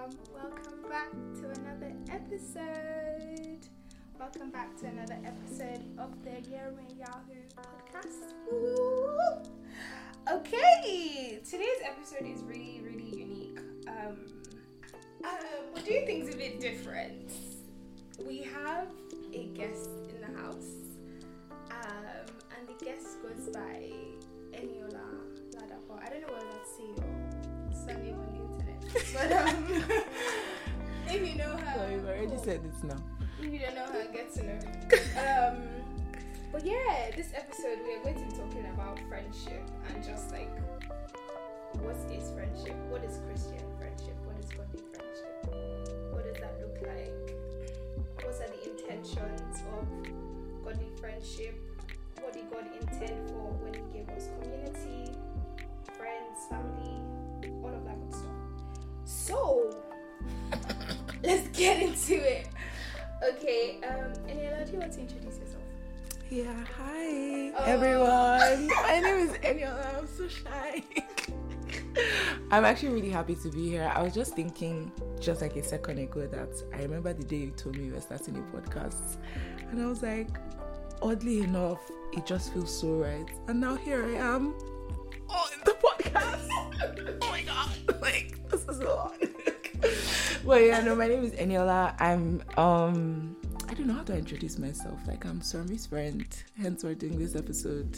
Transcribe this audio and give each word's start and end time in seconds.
welcome, 0.00 0.18
welcome 0.32 0.82
back 0.88 1.10
to 1.34 1.60
another 1.60 1.92
episode. 2.10 3.66
Welcome 4.18 4.50
back 4.50 4.74
to 4.78 4.86
another 4.86 5.18
episode 5.26 5.82
of 5.98 6.22
the 6.24 6.30
Yerme 6.48 6.98
Yahoo 6.98 7.42
podcast. 7.54 8.32
Woo! 8.50 9.42
Okay, 10.30 11.40
today's 11.44 11.82
episode 11.84 12.26
is 12.26 12.42
really, 12.42 12.80
really 12.82 13.14
unique. 13.14 13.58
Um, 13.88 14.26
um, 15.24 15.30
we're 15.74 15.82
doing 15.82 16.06
things 16.06 16.34
a 16.34 16.36
bit 16.36 16.60
different. 16.60 17.32
We 18.26 18.38
have 18.38 18.88
a 19.34 19.48
guest 19.48 19.90
in 20.08 20.20
the 20.20 20.40
house, 20.40 20.76
um, 21.70 22.26
and 22.56 22.68
the 22.68 22.84
guest 22.84 23.18
goes 23.22 23.48
by 23.52 23.90
Eniola 24.52 25.20
Ladapo. 25.54 26.02
I 26.02 26.08
don't 26.08 26.22
know 26.22 26.32
whether 26.32 26.46
that's 26.52 26.78
your 26.78 27.09
but 29.14 29.32
um, 29.32 29.66
if 31.08 31.28
you 31.28 31.36
know 31.36 31.56
her, 31.56 31.74
So 31.76 31.88
you've 31.90 32.04
already 32.06 32.26
cool. 32.28 32.44
said 32.44 32.62
this 32.64 32.82
now. 32.82 32.96
If 33.40 33.52
you 33.52 33.58
don't 33.58 33.74
know 33.74 33.86
her, 33.86 34.04
get 34.12 34.32
to 34.34 34.42
know. 34.44 34.58
um, 35.18 35.62
but 36.52 36.64
yeah, 36.64 37.10
this 37.16 37.32
episode 37.34 37.78
we 37.86 37.94
are 37.96 38.02
going 38.02 38.16
to 38.16 38.24
be 38.24 38.30
talking 38.42 38.66
about 38.74 38.98
friendship 39.08 39.62
and 39.94 40.04
just 40.04 40.30
like 40.32 40.50
what 41.80 41.96
is 42.12 42.30
friendship? 42.32 42.74
What 42.90 43.04
is 43.04 43.18
Christian 43.26 43.62
friendship? 43.78 44.16
What 44.26 44.36
is 44.42 44.50
godly 44.50 44.82
friendship? 44.92 45.46
What 46.12 46.24
does 46.24 46.36
that 46.42 46.58
look 46.60 46.76
like? 46.82 47.36
What 48.24 48.34
are 48.34 48.50
the 48.50 48.70
intentions 48.70 49.62
of 49.78 50.64
godly 50.64 50.90
friendship? 51.00 51.54
What 52.20 52.32
did 52.34 52.50
God 52.50 52.66
intend 52.80 53.28
for 53.30 53.54
when 53.62 53.74
He 53.74 53.80
gave 53.98 54.08
us 54.10 54.28
community, 54.42 55.12
friends, 55.96 56.38
family, 56.50 56.98
all 57.62 57.72
of 57.72 57.84
that 57.86 57.98
good 58.02 58.14
stuff? 58.14 58.49
So 59.10 59.74
let's 61.24 61.48
get 61.48 61.82
into 61.82 62.14
it. 62.14 62.46
Okay, 63.22 63.80
um, 63.82 64.12
Eniola, 64.28 64.64
do 64.64 64.72
you 64.72 64.78
want 64.78 64.92
to 64.92 65.00
introduce 65.00 65.38
yourself? 65.38 65.62
Yeah, 66.30 66.64
hi 66.78 67.52
Oh. 67.58 67.64
everyone. 67.66 68.68
My 68.82 69.00
name 69.00 69.28
is 69.28 69.32
Eniola. 69.38 69.98
I'm 69.98 70.06
so 70.06 70.28
shy. 70.28 70.82
I'm 72.52 72.64
actually 72.64 72.90
really 72.94 73.10
happy 73.10 73.34
to 73.34 73.50
be 73.50 73.68
here. 73.68 73.92
I 73.94 74.00
was 74.02 74.14
just 74.14 74.34
thinking, 74.36 74.92
just 75.20 75.42
like 75.42 75.56
a 75.56 75.62
second 75.62 75.98
ago, 75.98 76.26
that 76.28 76.62
I 76.72 76.82
remember 76.82 77.12
the 77.12 77.24
day 77.24 77.36
you 77.36 77.50
told 77.50 77.76
me 77.76 77.86
you 77.86 77.94
were 77.94 78.00
starting 78.00 78.36
a 78.36 78.56
podcast, 78.56 79.16
and 79.70 79.82
I 79.82 79.86
was 79.86 80.02
like, 80.02 80.28
oddly 81.02 81.40
enough, 81.40 81.80
it 82.12 82.24
just 82.26 82.52
feels 82.54 82.72
so 82.80 82.92
right. 82.94 83.26
And 83.48 83.60
now 83.60 83.74
here 83.74 84.04
I 84.04 84.14
am 84.14 84.54
on 85.30 85.48
the 85.64 85.72
podcast. 85.72 86.48
oh 87.22 87.30
my 87.30 87.42
god, 87.42 88.00
like 88.00 88.48
this 88.50 88.62
is 88.68 88.78
a 88.78 88.84
lot. 88.84 89.14
well, 90.44 90.60
yeah, 90.60 90.80
no, 90.82 90.94
my 90.94 91.08
name 91.08 91.24
is 91.24 91.32
Eniola. 91.32 91.94
I'm 92.00 92.42
um. 92.56 93.36
I 93.68 93.74
don't 93.74 93.86
know 93.86 93.94
how 93.94 94.02
to 94.02 94.16
introduce 94.16 94.58
myself. 94.58 94.98
Like 95.06 95.24
I'm 95.24 95.40
Stormy's 95.40 95.86
friend, 95.86 96.26
hence 96.60 96.82
we're 96.82 96.94
doing 96.94 97.18
this 97.18 97.36
episode. 97.36 97.96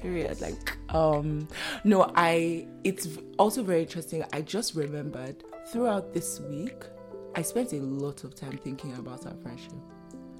Period. 0.00 0.40
Like, 0.40 0.76
um, 0.94 1.48
no, 1.82 2.12
I. 2.14 2.68
It's 2.84 3.08
also 3.38 3.62
very 3.62 3.82
interesting. 3.82 4.24
I 4.32 4.42
just 4.42 4.74
remembered 4.76 5.42
throughout 5.66 6.12
this 6.12 6.40
week, 6.40 6.84
I 7.34 7.42
spent 7.42 7.72
a 7.72 7.76
lot 7.80 8.22
of 8.22 8.34
time 8.34 8.58
thinking 8.58 8.94
about 8.94 9.26
our 9.26 9.34
friendship. 9.42 9.72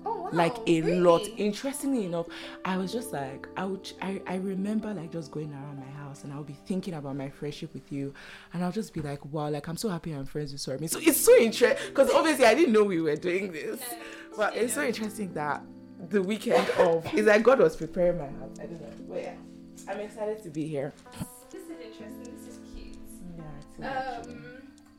Oh 0.06 0.22
wow! 0.22 0.28
Like 0.32 0.56
a 0.66 0.82
lot. 0.82 1.22
Interestingly 1.36 2.04
enough, 2.04 2.26
I 2.64 2.76
was 2.76 2.92
just 2.92 3.12
like, 3.12 3.48
I 3.56 3.64
would. 3.64 3.90
I, 4.02 4.20
I 4.26 4.36
remember 4.36 4.92
like 4.94 5.10
just 5.10 5.30
going 5.32 5.52
around 5.52 5.78
my 5.78 5.92
house 5.92 6.03
and 6.22 6.32
I'll 6.32 6.44
be 6.44 6.52
thinking 6.66 6.94
about 6.94 7.16
my 7.16 7.28
friendship 7.30 7.74
with 7.74 7.90
you, 7.90 8.14
and 8.52 8.62
I'll 8.62 8.70
just 8.70 8.92
be 8.94 9.00
like, 9.00 9.24
wow, 9.32 9.48
like 9.48 9.66
I'm 9.68 9.76
so 9.76 9.88
happy 9.88 10.12
I'm 10.12 10.26
friends 10.26 10.52
with 10.52 10.60
Stormy. 10.60 10.86
So 10.86 11.00
it's 11.02 11.18
so 11.20 11.34
interesting 11.36 11.88
because 11.88 12.10
obviously 12.10 12.44
I 12.44 12.54
didn't 12.54 12.72
know 12.72 12.84
we 12.84 13.00
were 13.00 13.16
doing 13.16 13.50
this. 13.50 13.80
No, 13.80 14.36
But 14.36 14.56
it's 14.56 14.74
so 14.74 14.84
interesting 14.84 15.32
that 15.34 15.62
the 16.10 16.22
weekend 16.22 16.68
of 16.78 17.12
is 17.14 17.26
like 17.26 17.42
God 17.42 17.58
was 17.58 17.74
preparing 17.74 18.18
my 18.18 18.28
heart. 18.38 18.52
I 18.60 18.66
don't 18.66 18.80
know. 18.80 18.88
But 19.08 19.22
yeah, 19.22 19.34
I'm 19.88 19.98
excited 20.00 20.42
to 20.44 20.50
be 20.50 20.68
here. 20.68 20.92
This 21.50 21.62
is 21.62 21.70
interesting. 21.70 22.34
This 22.36 22.54
is 22.54 22.60
cute. 22.74 22.96
Yeah, 23.80 24.20
Um, 24.26 24.44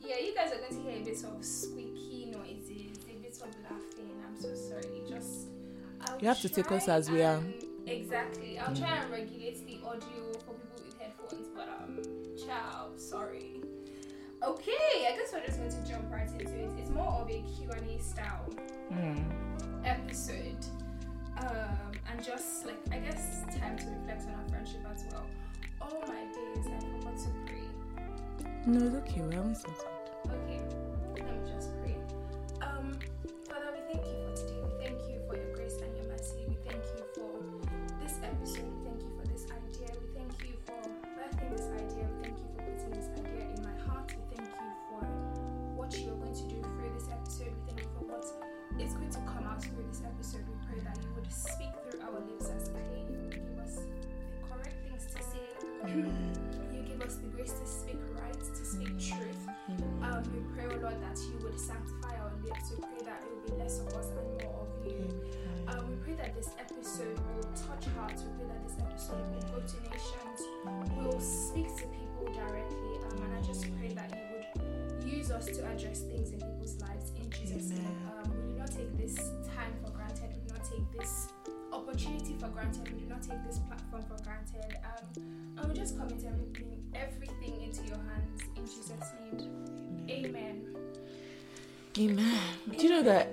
yeah, 0.00 0.18
you 0.18 0.34
guys 0.34 0.52
are 0.52 0.58
going 0.58 0.70
to 0.84 0.90
hear 0.90 1.00
a 1.00 1.04
bit 1.04 1.24
of 1.24 1.44
squeaky 1.44 2.26
noises, 2.32 2.98
a 3.08 3.14
bit 3.22 3.32
of 3.34 3.54
laughing. 3.64 4.22
I'm 4.26 4.40
so 4.40 4.54
sorry. 4.54 5.02
Just 5.08 5.48
I'll 6.02 6.18
You 6.20 6.28
have 6.28 6.40
to 6.40 6.48
take 6.48 6.70
us 6.72 6.88
as 6.88 7.10
we 7.10 7.22
are. 7.22 7.40
Exactly. 7.86 8.58
I'll 8.58 8.74
try 8.74 8.96
and 8.96 9.10
regulate 9.10 9.64
the 9.66 9.80
audio 9.86 10.32
ciao. 12.46 12.88
Sorry. 12.96 13.60
Okay, 14.42 14.72
I 15.08 15.16
guess 15.16 15.32
we're 15.32 15.44
just 15.44 15.58
going 15.58 15.70
to 15.70 15.90
jump 15.90 16.12
right 16.12 16.28
into 16.30 16.54
it. 16.54 16.70
It's 16.78 16.90
more 16.90 17.20
of 17.22 17.28
a 17.30 17.42
Q&A 17.56 17.98
style 18.02 18.48
Mm. 18.92 19.24
episode 19.84 20.64
um, 21.38 21.90
and 22.08 22.24
just 22.24 22.64
like 22.66 22.78
I 22.92 22.98
guess 22.98 23.42
time 23.58 23.76
to 23.78 23.84
reflect 23.86 24.22
on 24.28 24.34
our 24.34 24.48
friendship 24.48 24.80
as 24.94 25.04
well. 25.10 25.26
All 25.80 26.00
my 26.06 26.22
days 26.32 26.66
I 26.66 26.78
forgot 27.00 27.16
to 27.18 27.28
pray. 27.46 28.44
No, 28.66 28.86
it's 28.86 28.94
okay. 29.10 29.22
We 29.22 29.34
haven't 29.34 29.56
started. 29.56 29.95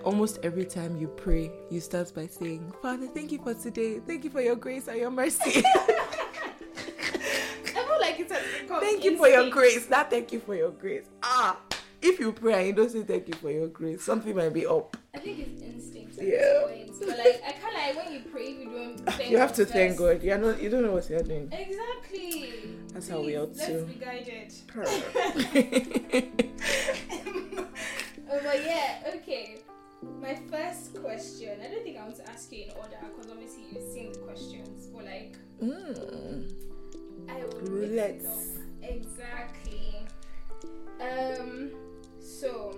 Almost 0.04 0.40
every 0.44 0.66
time 0.66 0.96
you 0.98 1.08
pray, 1.08 1.52
you 1.70 1.80
start 1.80 2.14
by 2.14 2.28
saying, 2.28 2.74
Father, 2.82 3.08
thank 3.08 3.32
you 3.32 3.40
for 3.42 3.54
today. 3.54 4.00
Thank 4.06 4.24
you 4.24 4.30
for 4.30 4.42
your 4.42 4.56
grace 4.56 4.88
and 4.88 4.98
your 4.98 5.12
mercy. 5.12 5.64
I 5.76 7.74
feel 7.74 8.00
like 8.00 8.20
it's 8.20 8.32
a 8.32 8.36
thank 8.80 9.04
you 9.04 9.18
for 9.18 9.28
your 9.28 9.50
grace. 9.50 9.90
Not 9.90 10.10
thank 10.10 10.32
you 10.32 10.40
for 10.40 10.56
your 10.56 10.72
grace. 10.72 11.06
Ah, 11.22 11.58
if 12.02 12.20
you 12.20 12.32
pray 12.32 12.54
and 12.54 12.68
you 12.68 12.74
don't 12.74 12.92
say 12.92 13.04
thank 13.04 13.28
you 13.28 13.34
for 13.36 13.52
your 13.52 13.68
grace, 13.68 14.04
something 14.04 14.36
might 14.36 14.54
be 14.54 14.66
up. 14.66 14.96
I 15.16 15.20
think 15.20 15.40
it's 15.40 15.62
instinct. 15.62 16.18
At 16.20 16.26
Yeah. 16.26 16.32
This 16.40 16.98
point. 16.98 17.00
But 17.00 17.18
like, 17.18 17.44
I 17.46 17.50
of 17.52 17.96
like 17.96 18.06
when 18.06 18.14
you 18.14 18.20
pray, 18.32 18.50
you 18.54 18.66
don't. 18.66 18.98
Thank 19.18 19.30
You 19.32 19.38
have 19.38 19.54
to 19.56 19.66
thank 19.66 19.98
first. 19.98 20.22
God. 20.22 20.24
You 20.24 20.38
know, 20.38 20.56
you 20.56 20.70
don't 20.70 20.84
know 20.84 20.92
what 20.94 21.10
you're 21.10 21.22
doing. 21.24 21.50
Exactly. 21.52 22.54
That's 22.94 23.10
how 23.10 23.20
we 23.20 23.34
Please, 23.34 23.38
ought 23.38 23.56
let's 23.58 23.68
to. 23.68 23.84
be 23.86 23.94
guided. 23.96 24.54
Perfect. 24.68 26.54
oh, 28.32 28.40
but 28.44 28.66
yeah, 28.66 29.12
okay. 29.16 29.58
My 30.22 30.36
first 30.50 30.96
question. 31.02 31.60
I 31.64 31.70
don't 31.72 31.84
think 31.84 31.98
I 31.98 32.04
want 32.04 32.16
to 32.18 32.30
ask 32.30 32.52
you 32.52 32.64
in 32.66 32.72
order 32.72 32.98
because 33.02 33.32
obviously 33.32 33.64
you've 33.72 33.92
seen 33.92 34.12
the 34.12 34.20
questions, 34.20 34.88
but 34.88 35.06
like 35.06 35.38
Mm. 35.62 36.52
I 37.30 37.44
will 37.46 37.62
Roulette. 37.62 38.26
Exactly. 38.82 40.06
Um. 41.00 41.72
So. 42.20 42.78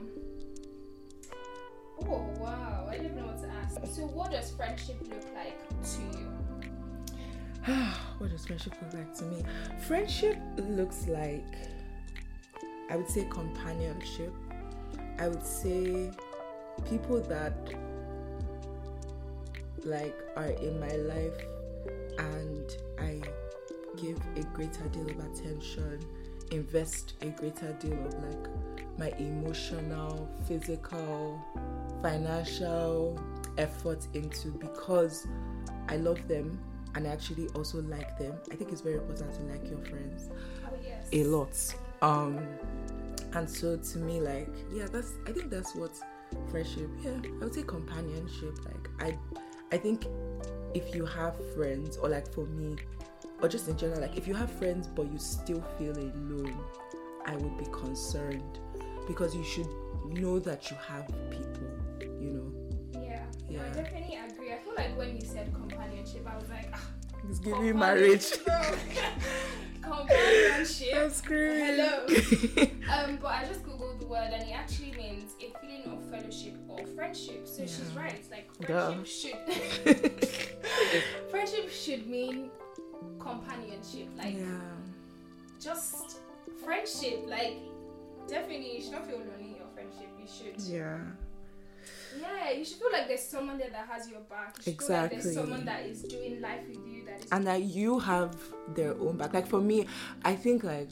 Oh 2.08 2.30
wow! 2.40 2.88
I 2.90 2.98
don't 2.98 3.16
know 3.16 3.26
what 3.26 3.42
to 3.42 3.48
ask. 3.50 3.96
So, 3.96 4.04
what 4.04 4.32
does 4.32 4.52
friendship 4.52 4.98
look 5.02 5.26
like 5.34 5.60
to 5.84 6.02
you? 6.18 7.74
what 8.20 8.30
does 8.30 8.46
friendship 8.46 8.74
look 8.82 8.94
like 8.94 9.16
to 9.18 9.24
me? 9.26 9.44
Friendship 9.88 10.38
looks 10.58 11.08
like, 11.08 11.46
I 12.92 12.98
would 12.98 13.10
say, 13.10 13.26
companionship. 13.30 14.34
I 15.18 15.30
would 15.30 15.46
say 15.46 16.12
people 16.90 17.20
that 17.22 17.56
like 19.84 20.16
are 20.36 20.48
in 20.50 20.80
my 20.80 20.92
life 20.96 21.38
and 22.18 22.76
I 23.00 23.22
give 23.98 24.18
a 24.36 24.44
greater 24.56 24.84
deal 24.90 25.10
of 25.10 25.20
attention, 25.20 26.00
invest 26.52 27.14
a 27.22 27.28
greater 27.28 27.72
deal 27.74 27.94
of 28.06 28.14
like 28.24 28.50
my 28.98 29.10
emotional, 29.20 30.28
physical, 30.48 31.40
financial 32.02 33.20
effort 33.58 34.08
into 34.14 34.50
because 34.50 35.28
I 35.88 35.98
love 35.98 36.28
them 36.28 36.60
and 36.96 37.08
I 37.08 37.12
actually 37.12 37.48
also 37.50 37.82
like 37.84 38.18
them. 38.18 38.34
I 38.52 38.56
think 38.56 38.72
it's 38.72 38.82
very 38.82 38.96
important 38.96 39.34
to 39.36 39.42
like 39.44 39.70
your 39.70 39.80
friends 39.86 40.30
Oh 40.66 40.76
yes. 40.84 41.08
a 41.12 41.24
lot. 41.26 41.76
Um 42.02 42.40
and 43.34 43.50
so 43.50 43.76
to 43.76 43.98
me 43.98 44.22
like 44.22 44.50
yeah 44.72 44.86
that's 44.92 45.14
I 45.28 45.32
think 45.32 45.50
that's 45.50 45.76
what 45.76 45.92
friendship 46.50 46.90
yeah 47.04 47.12
I 47.42 47.44
would 47.44 47.54
say 47.54 47.64
companionship 47.64 48.58
like 48.66 48.90
I 49.00 49.18
I 49.72 49.78
think 49.78 50.08
if 50.74 50.94
you 50.96 51.06
have 51.06 51.36
friends 51.54 51.98
or 51.98 52.10
like 52.10 52.32
for 52.34 52.46
me 52.46 52.76
or 53.42 53.48
just 53.48 53.68
in 53.68 53.78
general 53.78 54.02
like 54.02 54.18
if 54.18 54.28
you 54.28 54.34
have 54.34 54.52
friends 54.52 54.88
but 54.88 55.12
you 55.12 55.18
still 55.18 55.64
feel 55.78 55.98
alone 55.98 56.58
I 57.26 57.36
would 57.36 57.58
be 57.58 57.66
concerned 57.72 58.60
because 59.08 59.36
you 59.36 59.44
should 59.44 59.68
know 60.08 60.40
that 60.40 60.70
you 60.70 60.78
have 60.88 61.08
people 61.30 61.70
you 62.22 62.30
know 62.32 63.02
Yeah. 63.02 63.24
Yeah. 63.50 63.62
I 63.64 63.76
definitely 63.76 64.18
agree. 64.28 64.52
I 64.54 64.58
feel 64.58 64.74
like 64.76 64.98
when 64.98 65.16
you 65.16 65.22
said 65.26 65.54
companionship, 65.54 66.26
I 66.28 66.36
was 66.36 66.50
like, 66.50 66.70
ah, 66.74 66.82
it's 67.30 67.40
giving 67.40 67.78
marriage 67.78 68.32
companionship, 69.82 70.94
that's 70.94 71.22
great 71.22 71.64
Hello. 71.64 72.06
Um, 72.92 73.18
but 73.22 73.28
I 73.32 73.46
just 73.46 73.64
googled 73.64 74.00
the 74.00 74.08
word 74.08 74.30
and 74.34 74.44
it 74.44 74.52
actually 74.54 74.92
means 74.92 75.34
a 75.40 75.42
feeling 75.42 75.44
of 75.44 75.45
fellowship 76.16 76.56
or 76.68 76.86
friendship. 76.96 77.48
So 77.48 77.64
she's 77.64 77.92
Yeah. 77.94 78.02
right. 78.02 78.24
Like 78.32 78.68
Duh. 78.68 78.94
friendship 78.94 79.08
should 79.08 81.04
friendship 81.32 81.70
should 81.72 82.08
mean 82.08 82.50
companionship. 83.20 84.08
Like 84.18 84.36
yeah 84.36 84.76
just 85.60 86.18
friendship. 86.64 87.26
Like 87.28 87.58
definitely 88.28 88.76
you 88.78 88.82
should 88.82 88.92
not 88.94 89.08
feel 89.08 89.20
lonely 89.20 89.50
in 89.52 89.56
your 89.56 89.68
friendship. 89.74 90.10
You 90.20 90.28
should 90.28 90.62
yeah 90.68 91.00
Yeah, 92.20 92.52
you 92.52 92.64
should 92.64 92.78
feel 92.78 92.92
like 92.92 93.08
there's 93.08 93.22
someone 93.24 93.58
there 93.58 93.70
that 93.70 93.88
has 93.88 94.10
your 94.10 94.22
back. 94.22 94.56
You 94.58 94.64
should 94.74 94.82
feel 94.82 94.96
like 94.96 95.12
Exactly. 95.12 95.22
there's 95.22 95.36
someone 95.36 95.66
that 95.66 95.86
is 95.86 96.02
doing 96.04 96.42
life 96.42 96.62
with 96.68 96.78
you 96.88 97.04
that 97.06 97.20
is 97.20 97.28
and 97.32 97.46
that 97.48 97.62
you 97.64 98.00
have 98.00 98.36
their 98.74 98.94
own 99.00 99.18
back. 99.18 99.34
Like 99.34 99.48
for 99.48 99.60
me, 99.62 99.88
I 100.24 100.36
think 100.36 100.64
like 100.64 100.90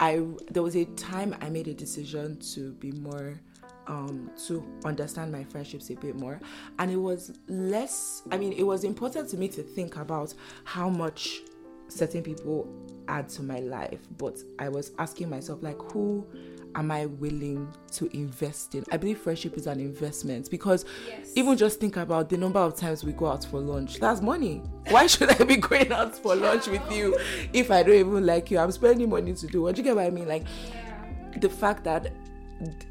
I 0.00 0.22
there 0.50 0.62
was 0.62 0.76
a 0.76 0.84
time 0.96 1.34
I 1.40 1.48
made 1.48 1.68
a 1.68 1.74
decision 1.74 2.38
to 2.54 2.72
be 2.74 2.92
more 2.92 3.40
um 3.86 4.30
to 4.46 4.64
understand 4.84 5.32
my 5.32 5.42
friendships 5.44 5.90
a 5.90 5.94
bit 5.94 6.14
more 6.16 6.40
and 6.78 6.90
it 6.90 6.96
was 6.96 7.32
less 7.48 8.22
I 8.30 8.38
mean 8.38 8.52
it 8.52 8.62
was 8.62 8.84
important 8.84 9.28
to 9.30 9.36
me 9.36 9.48
to 9.48 9.62
think 9.62 9.96
about 9.96 10.34
how 10.64 10.88
much 10.88 11.40
certain 11.88 12.22
people 12.22 12.68
add 13.08 13.28
to 13.30 13.42
my 13.42 13.58
life 13.58 14.00
but 14.18 14.38
I 14.58 14.68
was 14.68 14.92
asking 14.98 15.28
myself 15.30 15.62
like 15.62 15.78
who 15.92 16.26
am 16.74 16.90
I 16.90 17.04
willing 17.04 17.68
to 17.92 18.06
invest 18.16 18.74
in? 18.74 18.84
I 18.90 18.96
believe 18.96 19.18
friendship 19.18 19.58
is 19.58 19.66
an 19.66 19.78
investment 19.78 20.50
because 20.50 20.86
Yes. 21.06 21.32
even 21.36 21.56
just 21.58 21.80
think 21.80 21.98
about 21.98 22.30
the 22.30 22.38
number 22.38 22.60
of 22.60 22.76
times 22.76 23.04
we 23.04 23.12
go 23.12 23.26
out 23.26 23.44
for 23.44 23.60
lunch. 23.60 23.98
That's 23.98 24.22
money. 24.22 24.62
Why 24.88 25.06
should 25.06 25.28
I 25.38 25.44
be 25.44 25.56
going 25.56 25.92
out 25.92 26.16
for 26.16 26.34
lunch 26.34 26.68
with 26.68 26.90
you 26.90 27.18
if 27.52 27.70
I 27.70 27.82
don't 27.82 27.94
even 27.96 28.24
like 28.24 28.50
you? 28.50 28.58
I'm 28.58 28.72
spending 28.72 29.10
money 29.10 29.34
to 29.34 29.46
do. 29.46 29.60
What 29.62 29.76
you 29.76 29.82
get 29.84 29.94
what 29.96 30.06
I 30.06 30.10
mean? 30.10 30.26
Like 30.26 30.44
yeah. 30.70 31.38
the 31.40 31.50
fact 31.50 31.84
that 31.84 32.10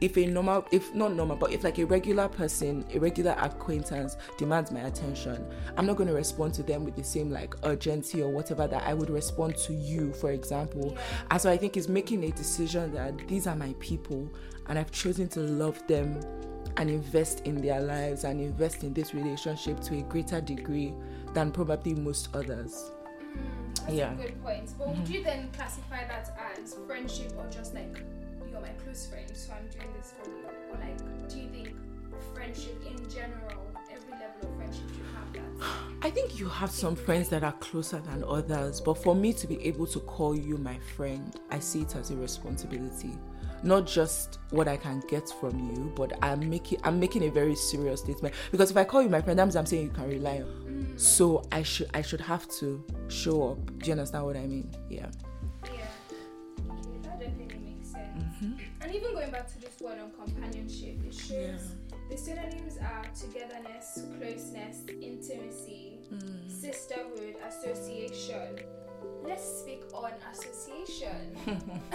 if 0.02 0.18
a 0.18 0.26
normal 0.26 0.66
if 0.72 0.94
not 0.94 1.14
normal 1.14 1.36
but 1.36 1.52
if 1.52 1.64
like 1.64 1.78
a 1.80 1.86
regular 1.86 2.28
person 2.28 2.86
a 2.94 3.00
regular 3.00 3.36
acquaintance 3.40 4.18
demands 4.38 4.72
my 4.72 4.82
attention 4.82 5.46
i'm 5.78 5.86
not 5.86 5.96
going 5.96 6.08
to 6.08 6.14
respond 6.16 6.54
to 6.54 6.64
them 6.64 6.84
with 6.84 6.96
the 6.96 7.04
same 7.04 7.30
like 7.32 7.54
urgency 7.64 8.22
or 8.22 8.30
whatever 8.30 8.68
that 8.68 8.84
i 8.84 8.94
would 8.94 9.10
respond 9.10 9.56
to 9.56 9.74
you 9.74 10.12
for 10.14 10.32
example 10.32 10.98
and 11.30 11.42
so 11.42 11.50
i 11.50 11.58
think 11.58 11.78
it's 11.78 11.88
making 11.88 12.24
a 12.26 12.32
decision 12.32 12.94
that 12.94 13.18
these 13.28 13.48
are 13.48 13.56
my 13.56 13.74
people 13.80 14.30
and 14.68 14.78
i've 14.78 14.92
chosen 14.92 15.28
to 15.28 15.40
love 15.40 15.86
them 15.88 16.20
and 16.78 16.90
invest 16.90 17.42
in 17.46 17.62
their 17.62 17.82
lives 17.82 18.24
and 18.24 18.40
invest 18.40 18.84
in 18.84 18.94
this 18.94 19.14
relationship 19.14 19.80
to 19.82 19.98
a 19.98 20.02
greater 20.04 20.40
degree 20.42 20.94
than 21.34 21.52
probably 21.52 21.94
most 21.94 22.30
others 22.36 22.92
That's 23.82 23.94
Yeah. 23.94 24.10
Mm-hmm. 24.10 24.20
a 24.20 24.24
good 24.26 24.44
point. 24.44 24.70
But 24.78 24.88
would 24.90 25.08
you 25.10 25.24
then 25.24 25.50
classify 25.54 26.06
that 26.08 26.38
as 26.62 26.76
friendship 26.86 27.34
or 27.38 27.46
just 27.50 27.74
like 27.74 28.04
you're 28.62 28.74
my 28.74 28.84
close 28.84 29.08
friend, 29.08 29.30
so 29.34 29.54
I'm 29.54 29.68
doing 29.68 29.94
this 29.98 30.13
for 30.19 30.30
you? 30.30 30.46
Or 30.72 30.78
like, 30.80 31.30
do 31.30 31.40
you 31.40 31.50
think 31.50 31.75
friendship 32.34 32.81
in 32.86 33.10
general, 33.10 33.68
every 33.92 34.12
level 34.12 34.50
of 34.50 34.56
friendship 34.58 34.84
should 34.90 35.06
have 35.16 35.34
that? 35.34 35.68
I 36.02 36.10
think 36.10 36.40
you 36.40 36.48
have 36.48 36.72
some 36.72 36.96
friends 36.96 37.30
that 37.30 37.44
are 37.44 37.54
closer 37.54 38.00
than 38.00 38.24
others, 38.24 38.81
but 38.81 38.96
for 38.96 39.16
me 39.16 39.34
to 39.34 39.48
be 39.48 39.63
able 39.66 39.88
to 39.88 40.00
call 40.02 40.36
you 40.36 40.58
my 40.58 40.78
friend, 40.96 41.40
I 41.50 41.60
see 41.60 41.81
it 41.81 41.96
as 41.96 42.12
a 42.12 42.16
responsibility. 42.16 43.12
Not 43.63 43.86
just 43.86 44.40
what 44.50 44.68
I 44.68 44.75
can 44.75 45.04
get 45.08 45.30
from 45.40 45.60
you, 45.60 45.94
but 45.96 46.18
I'm 46.24 46.50
making 46.50 46.80
I'm 46.84 47.00
making 47.00 47.25
a 47.25 47.30
very 47.30 47.54
serious 47.54 48.02
statement. 48.02 48.34
Because 48.50 48.72
if 48.72 48.78
I 48.78 48.84
call 48.84 49.04
you 49.04 49.10
my 49.10 49.22
friend, 49.22 49.38
that 49.38 49.46
means 49.46 49.56
I'm 49.56 49.68
saying 49.68 49.84
you 49.84 49.90
can 49.90 50.10
rely 50.10 50.38
on. 50.38 50.66
Mm. 50.66 51.00
So 51.00 51.44
I 51.52 51.62
should 51.62 51.88
I 51.94 52.02
should 52.02 52.22
have 52.22 52.50
to 52.60 52.84
show 53.08 53.52
up. 53.52 53.78
Do 53.78 53.86
you 53.86 53.92
understand 53.92 54.25
what 54.25 54.36
I 54.36 54.48
mean? 54.48 54.72
Yeah. 54.90 55.12
And 58.92 59.00
even 59.02 59.14
going 59.14 59.32
back 59.32 59.48
to 59.54 59.62
this 59.62 59.80
word 59.80 60.00
on 60.00 60.12
companionship, 60.12 60.98
it 61.08 61.14
shows 61.14 61.62
the 62.10 62.18
synonyms 62.18 62.78
are 62.78 63.06
togetherness, 63.18 64.02
closeness, 64.20 64.80
intimacy, 65.02 66.00
Mm. 66.12 66.52
sisterhood, 66.52 67.38
association. 67.48 68.60
Let's 69.24 69.59
speak 69.62 69.83
on 69.94 70.12
association. 70.31 71.38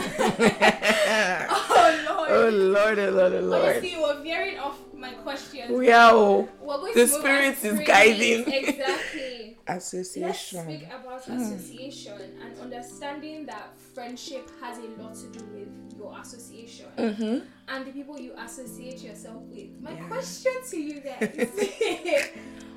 oh 1.48 2.04
Lord. 2.08 2.30
Oh 2.30 2.48
Lord, 2.50 2.98
oh 2.98 3.10
Lord, 3.10 3.32
oh 3.34 3.40
Lord. 3.40 3.62
Honestly, 3.76 3.96
we're 3.98 4.22
veering 4.22 4.58
off 4.58 4.78
my 4.94 5.12
questions. 5.12 5.70
We 5.70 5.90
are 5.92 6.12
oh, 6.14 6.48
the 6.94 7.06
spirit 7.06 7.62
is 7.64 7.80
guiding. 7.86 8.44
Exactly. 8.52 9.58
association. 9.68 10.58
Let's 10.66 10.78
speak 10.78 10.86
about 10.92 11.28
association 11.28 12.20
and 12.42 12.58
understanding 12.60 13.46
that 13.46 13.76
friendship 13.94 14.48
has 14.60 14.78
a 14.78 15.02
lot 15.02 15.14
to 15.16 15.26
do 15.28 15.44
with 15.46 15.68
your 15.98 16.16
association 16.20 16.86
Mm-hmm. 16.96 17.38
and 17.68 17.84
the 17.86 17.90
people 17.90 18.18
you 18.18 18.32
associate 18.38 19.02
yourself 19.02 19.42
with. 19.44 19.68
My 19.80 19.92
Yeah. 19.92 20.06
question 20.08 20.52
to 20.70 20.80
you 20.80 21.00
guys 21.00 21.50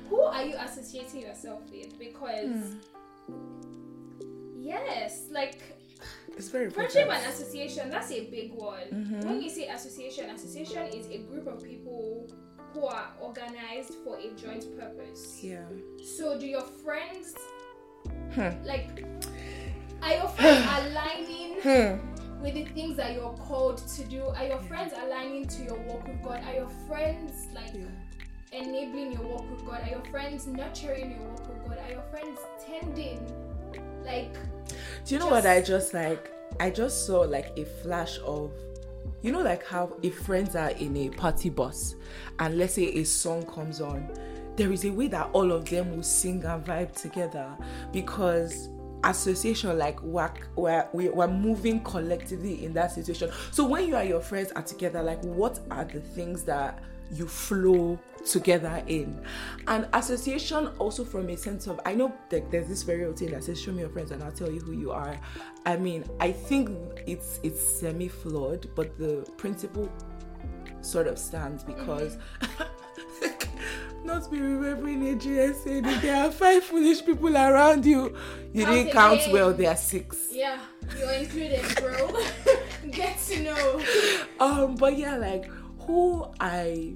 who 0.08 0.20
are 0.22 0.44
you 0.44 0.56
associating 0.56 1.20
yourself 1.22 1.60
with? 1.70 1.96
Because, 1.98 2.74
yes, 4.70 5.26
like 5.30 5.58
It's 6.36 6.48
very 6.48 6.70
friendship 6.70 7.08
and 7.10 7.26
association, 7.26 7.90
that's 7.90 8.10
a 8.10 8.20
big 8.30 8.52
one. 8.54 8.86
Mhm. 8.92 9.24
When 9.26 9.42
you 9.42 9.50
say 9.50 9.68
association, 9.68 10.30
association 10.30 10.84
is 10.98 11.06
a 11.06 11.18
group 11.28 11.46
of 11.46 11.62
people 11.62 12.26
who 12.72 12.86
are 12.86 13.08
organized 13.20 13.94
for 14.04 14.16
a 14.16 14.28
joint 14.42 14.64
purpose. 14.78 15.42
Yeah. 15.42 15.66
So 16.16 16.38
do 16.38 16.46
your 16.46 16.62
friends 16.84 17.34
Hmm. 18.34 18.50
like 18.64 19.04
are 20.02 20.14
your 20.14 20.28
friends 20.28 20.64
aligning 20.78 21.50
Hmm. 21.66 22.42
with 22.42 22.54
the 22.54 22.64
things 22.76 22.96
that 22.96 23.12
you're 23.14 23.36
called 23.48 23.78
to 23.96 24.04
do? 24.04 24.22
Are 24.38 24.46
your 24.46 24.60
friends 24.70 24.94
aligning 25.04 25.46
to 25.48 25.62
your 25.64 25.78
walk 25.88 26.06
with 26.08 26.22
God? 26.22 26.40
Are 26.46 26.54
your 26.54 26.70
friends 26.88 27.32
like 27.52 27.74
Yeah. 27.74 28.60
enabling 28.60 29.12
your 29.12 29.26
walk 29.26 29.50
with 29.50 29.66
God? 29.66 29.82
Are 29.82 29.90
your 29.90 30.04
friends 30.12 30.46
nurturing 30.46 31.10
your 31.10 31.28
walk 31.28 31.44
with 31.48 31.62
God? 31.68 31.78
Are 31.84 31.90
your 31.98 32.06
friends 32.12 32.38
tending 32.64 33.20
like 34.04 34.34
Do 35.04 35.14
you 35.14 35.18
know 35.18 35.28
what 35.28 35.46
I 35.46 35.60
just 35.60 35.94
like? 35.94 36.32
I 36.58 36.70
just 36.70 37.06
saw 37.06 37.20
like 37.20 37.56
a 37.56 37.64
flash 37.64 38.18
of, 38.24 38.52
you 39.22 39.32
know, 39.32 39.42
like 39.42 39.64
how 39.64 39.96
if 40.02 40.18
friends 40.20 40.56
are 40.56 40.70
in 40.70 40.96
a 40.96 41.08
party 41.10 41.48
bus 41.48 41.94
and 42.38 42.58
let's 42.58 42.74
say 42.74 42.86
a 42.94 43.04
song 43.04 43.44
comes 43.46 43.80
on, 43.80 44.08
there 44.56 44.72
is 44.72 44.84
a 44.84 44.90
way 44.90 45.08
that 45.08 45.30
all 45.32 45.52
of 45.52 45.64
them 45.70 45.94
will 45.94 46.02
sing 46.02 46.44
and 46.44 46.64
vibe 46.64 46.94
together 47.00 47.56
because 47.92 48.68
association 49.04 49.78
like 49.78 50.02
we're, 50.02 50.30
we're, 50.56 50.86
we're 50.92 51.28
moving 51.28 51.82
collectively 51.82 52.62
in 52.64 52.74
that 52.74 52.92
situation 52.92 53.30
so 53.50 53.64
when 53.64 53.88
you 53.88 53.96
and 53.96 54.06
your 54.06 54.20
friends 54.20 54.52
are 54.52 54.62
together 54.62 55.02
like 55.02 55.22
what 55.24 55.58
are 55.70 55.84
the 55.84 56.00
things 56.00 56.42
that 56.42 56.82
you 57.10 57.26
flow 57.26 57.98
together 58.24 58.82
in. 58.86 59.20
And 59.66 59.88
association 59.92 60.68
also 60.78 61.04
from 61.04 61.28
a 61.30 61.36
sense 61.36 61.66
of 61.66 61.80
i 61.86 61.94
know 61.94 62.12
that 62.28 62.50
there's 62.50 62.68
this 62.68 62.82
very 62.82 63.04
old 63.04 63.18
thing 63.18 63.30
that 63.30 63.44
says 63.44 63.60
show 63.60 63.72
me 63.72 63.80
your 63.80 63.88
friends 63.88 64.10
and 64.10 64.22
i'll 64.22 64.32
tell 64.32 64.50
you 64.50 64.60
who 64.60 64.72
you 64.72 64.90
are. 64.90 65.18
I 65.66 65.76
mean 65.76 66.04
i 66.20 66.30
think 66.32 66.70
it's 67.06 67.40
it's 67.42 67.62
semi 67.62 68.08
flawed 68.08 68.68
but 68.74 68.98
the 68.98 69.28
principle 69.36 69.90
sort 70.82 71.06
of 71.06 71.18
stands 71.18 71.62
because 71.64 72.18
not 74.04 74.30
be 74.30 74.40
remembering 74.40 75.08
a 75.10 75.14
GSA 75.16 75.82
that 75.82 76.02
there 76.02 76.16
are 76.24 76.30
five 76.30 76.64
foolish 76.64 77.04
people 77.04 77.36
around 77.36 77.84
you. 77.84 78.16
You 78.52 78.64
Count 78.64 78.74
didn't 78.76 78.92
count 78.92 79.20
well 79.30 79.52
there 79.52 79.70
are 79.70 79.76
six. 79.76 80.28
Yeah, 80.30 80.58
you're 80.98 81.12
included, 81.12 81.62
bro. 81.76 82.18
Get 82.90 83.18
to 83.28 83.42
know. 83.42 83.82
um 84.40 84.74
but 84.74 84.96
yeah 84.96 85.16
like 85.16 85.50
who 85.90 86.26
i 86.40 86.94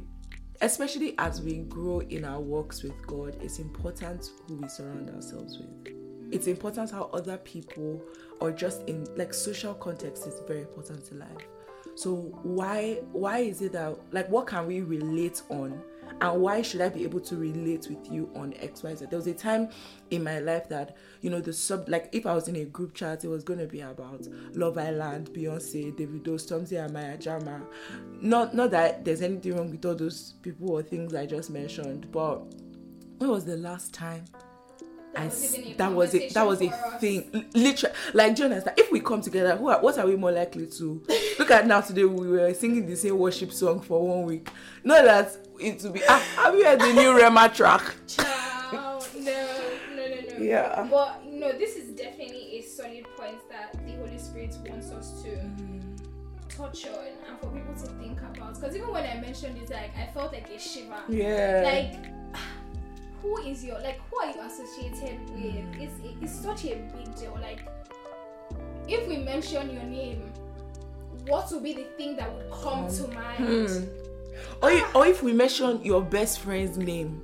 especially 0.60 1.14
as 1.18 1.42
we 1.42 1.58
grow 1.58 2.00
in 2.00 2.24
our 2.24 2.40
walks 2.40 2.82
with 2.82 2.94
god 3.06 3.36
it's 3.40 3.58
important 3.58 4.30
who 4.46 4.56
we 4.56 4.68
surround 4.68 5.10
ourselves 5.10 5.58
with 5.58 5.94
it's 6.30 6.46
important 6.46 6.90
how 6.90 7.04
other 7.12 7.36
people 7.38 8.02
or 8.40 8.50
just 8.50 8.82
in 8.88 9.04
like 9.16 9.34
social 9.34 9.74
context 9.74 10.26
is 10.26 10.40
very 10.46 10.60
important 10.62 11.04
to 11.04 11.14
life 11.14 11.46
So 11.94 12.14
why 12.42 13.00
why 13.12 13.38
is 13.38 13.62
it 13.62 13.72
that 13.72 13.96
like 14.10 14.28
what 14.28 14.46
can 14.46 14.66
we 14.66 14.80
relate 14.80 15.42
on? 15.48 15.80
And 16.20 16.40
why 16.40 16.62
should 16.62 16.80
I 16.80 16.88
be 16.88 17.02
able 17.02 17.20
to 17.20 17.36
relate 17.36 17.88
with 17.88 18.10
you 18.10 18.30
on 18.34 18.52
XYZ? 18.52 19.10
There 19.10 19.18
was 19.18 19.26
a 19.26 19.34
time 19.34 19.68
in 20.10 20.22
my 20.22 20.38
life 20.38 20.68
that, 20.68 20.96
you 21.20 21.30
know, 21.30 21.40
the 21.40 21.52
sub 21.52 21.88
like 21.88 22.08
if 22.12 22.26
I 22.26 22.34
was 22.34 22.48
in 22.48 22.56
a 22.56 22.64
group 22.64 22.94
chat, 22.94 23.24
it 23.24 23.28
was 23.28 23.44
gonna 23.44 23.66
be 23.66 23.80
about 23.80 24.26
Love 24.52 24.78
Island, 24.78 25.30
Beyonce, 25.32 25.92
Davido, 25.96 26.34
Stormzy 26.34 26.82
and 26.82 26.92
Maya 26.92 27.18
Jama. 27.18 27.62
Not 28.20 28.54
not 28.54 28.70
that 28.70 29.04
there's 29.04 29.22
anything 29.22 29.56
wrong 29.56 29.70
with 29.70 29.84
all 29.84 29.94
those 29.94 30.34
people 30.42 30.70
or 30.70 30.82
things 30.82 31.14
I 31.14 31.26
just 31.26 31.50
mentioned, 31.50 32.10
but 32.12 32.44
when 33.18 33.30
was 33.30 33.44
the 33.44 33.56
last 33.56 33.92
time 33.92 34.24
I 35.16 35.24
was 35.26 35.34
s- 35.34 35.58
even 35.58 35.72
a 35.72 35.76
that 35.76 35.92
was 35.92 36.14
it. 36.14 36.28
That 36.34 36.46
was 36.46 36.60
a 36.62 36.68
us. 36.68 37.00
thing. 37.00 37.46
Literally, 37.54 37.94
like 38.12 38.34
do 38.36 38.42
you 38.42 38.48
understand? 38.48 38.78
If 38.78 38.90
we 38.90 39.00
come 39.00 39.20
together, 39.20 39.56
who 39.56 39.68
are, 39.68 39.80
what 39.80 39.98
are 39.98 40.06
we 40.06 40.16
more 40.16 40.32
likely 40.32 40.66
to 40.66 41.02
look 41.38 41.50
at 41.50 41.66
now? 41.66 41.80
Today 41.80 42.04
we 42.04 42.28
were 42.28 42.52
singing 42.54 42.86
the 42.86 42.96
same 42.96 43.18
worship 43.18 43.52
song 43.52 43.80
for 43.80 44.06
one 44.06 44.24
week. 44.24 44.48
Not 44.82 45.04
that 45.04 45.36
it 45.60 45.82
will 45.82 45.90
be. 45.92 46.02
Ah, 46.08 46.18
have 46.36 46.54
you 46.54 46.64
heard 46.64 46.80
the 46.80 46.92
new 46.92 47.16
Rema 47.16 47.48
track? 47.48 47.94
Child, 48.06 49.06
no, 49.20 49.22
no, 49.94 50.06
no, 50.08 50.36
no. 50.38 50.44
Yeah. 50.44 50.86
But 50.90 51.24
no, 51.26 51.52
this 51.52 51.76
is 51.76 51.90
definitely 51.96 52.58
a 52.58 52.62
solid 52.62 53.04
point 53.16 53.38
that 53.50 53.72
the 53.86 53.92
Holy 53.92 54.18
Spirit 54.18 54.56
wants 54.68 54.90
us 54.90 55.22
to 55.22 55.38
touch 56.48 56.86
on 56.86 57.04
and 57.28 57.38
for 57.40 57.46
people 57.48 57.74
to 57.74 57.86
think 57.98 58.18
about. 58.20 58.54
Because 58.54 58.76
even 58.76 58.90
when 58.92 59.04
I 59.04 59.20
mentioned 59.20 59.58
it, 59.58 59.70
like 59.70 59.96
I 59.96 60.10
felt 60.12 60.32
like 60.32 60.48
a 60.50 60.58
shiver. 60.58 60.94
Yeah. 61.08 61.62
Like, 61.64 62.12
who 63.24 63.38
is 63.38 63.64
your 63.64 63.80
like? 63.80 63.98
Who 64.10 64.18
are 64.18 64.30
you 64.30 64.40
associated 64.42 65.18
with? 65.30 65.80
It's 65.82 65.94
it's 66.22 66.32
such 66.34 66.64
a 66.66 66.76
big 66.94 67.16
deal. 67.16 67.36
Like, 67.40 67.66
if 68.86 69.08
we 69.08 69.16
mention 69.16 69.72
your 69.72 69.82
name, 69.82 70.30
what 71.26 71.50
will 71.50 71.60
be 71.60 71.72
the 71.72 71.84
thing 71.96 72.16
that 72.16 72.30
would 72.32 72.50
come 72.52 72.86
to 72.88 73.08
mind? 73.08 73.44
Hmm. 73.44 73.84
or, 74.62 74.70
if, 74.70 74.94
or 74.94 75.06
if 75.06 75.22
we 75.22 75.32
mention 75.32 75.82
your 75.82 76.02
best 76.02 76.40
friend's 76.40 76.76
name, 76.76 77.20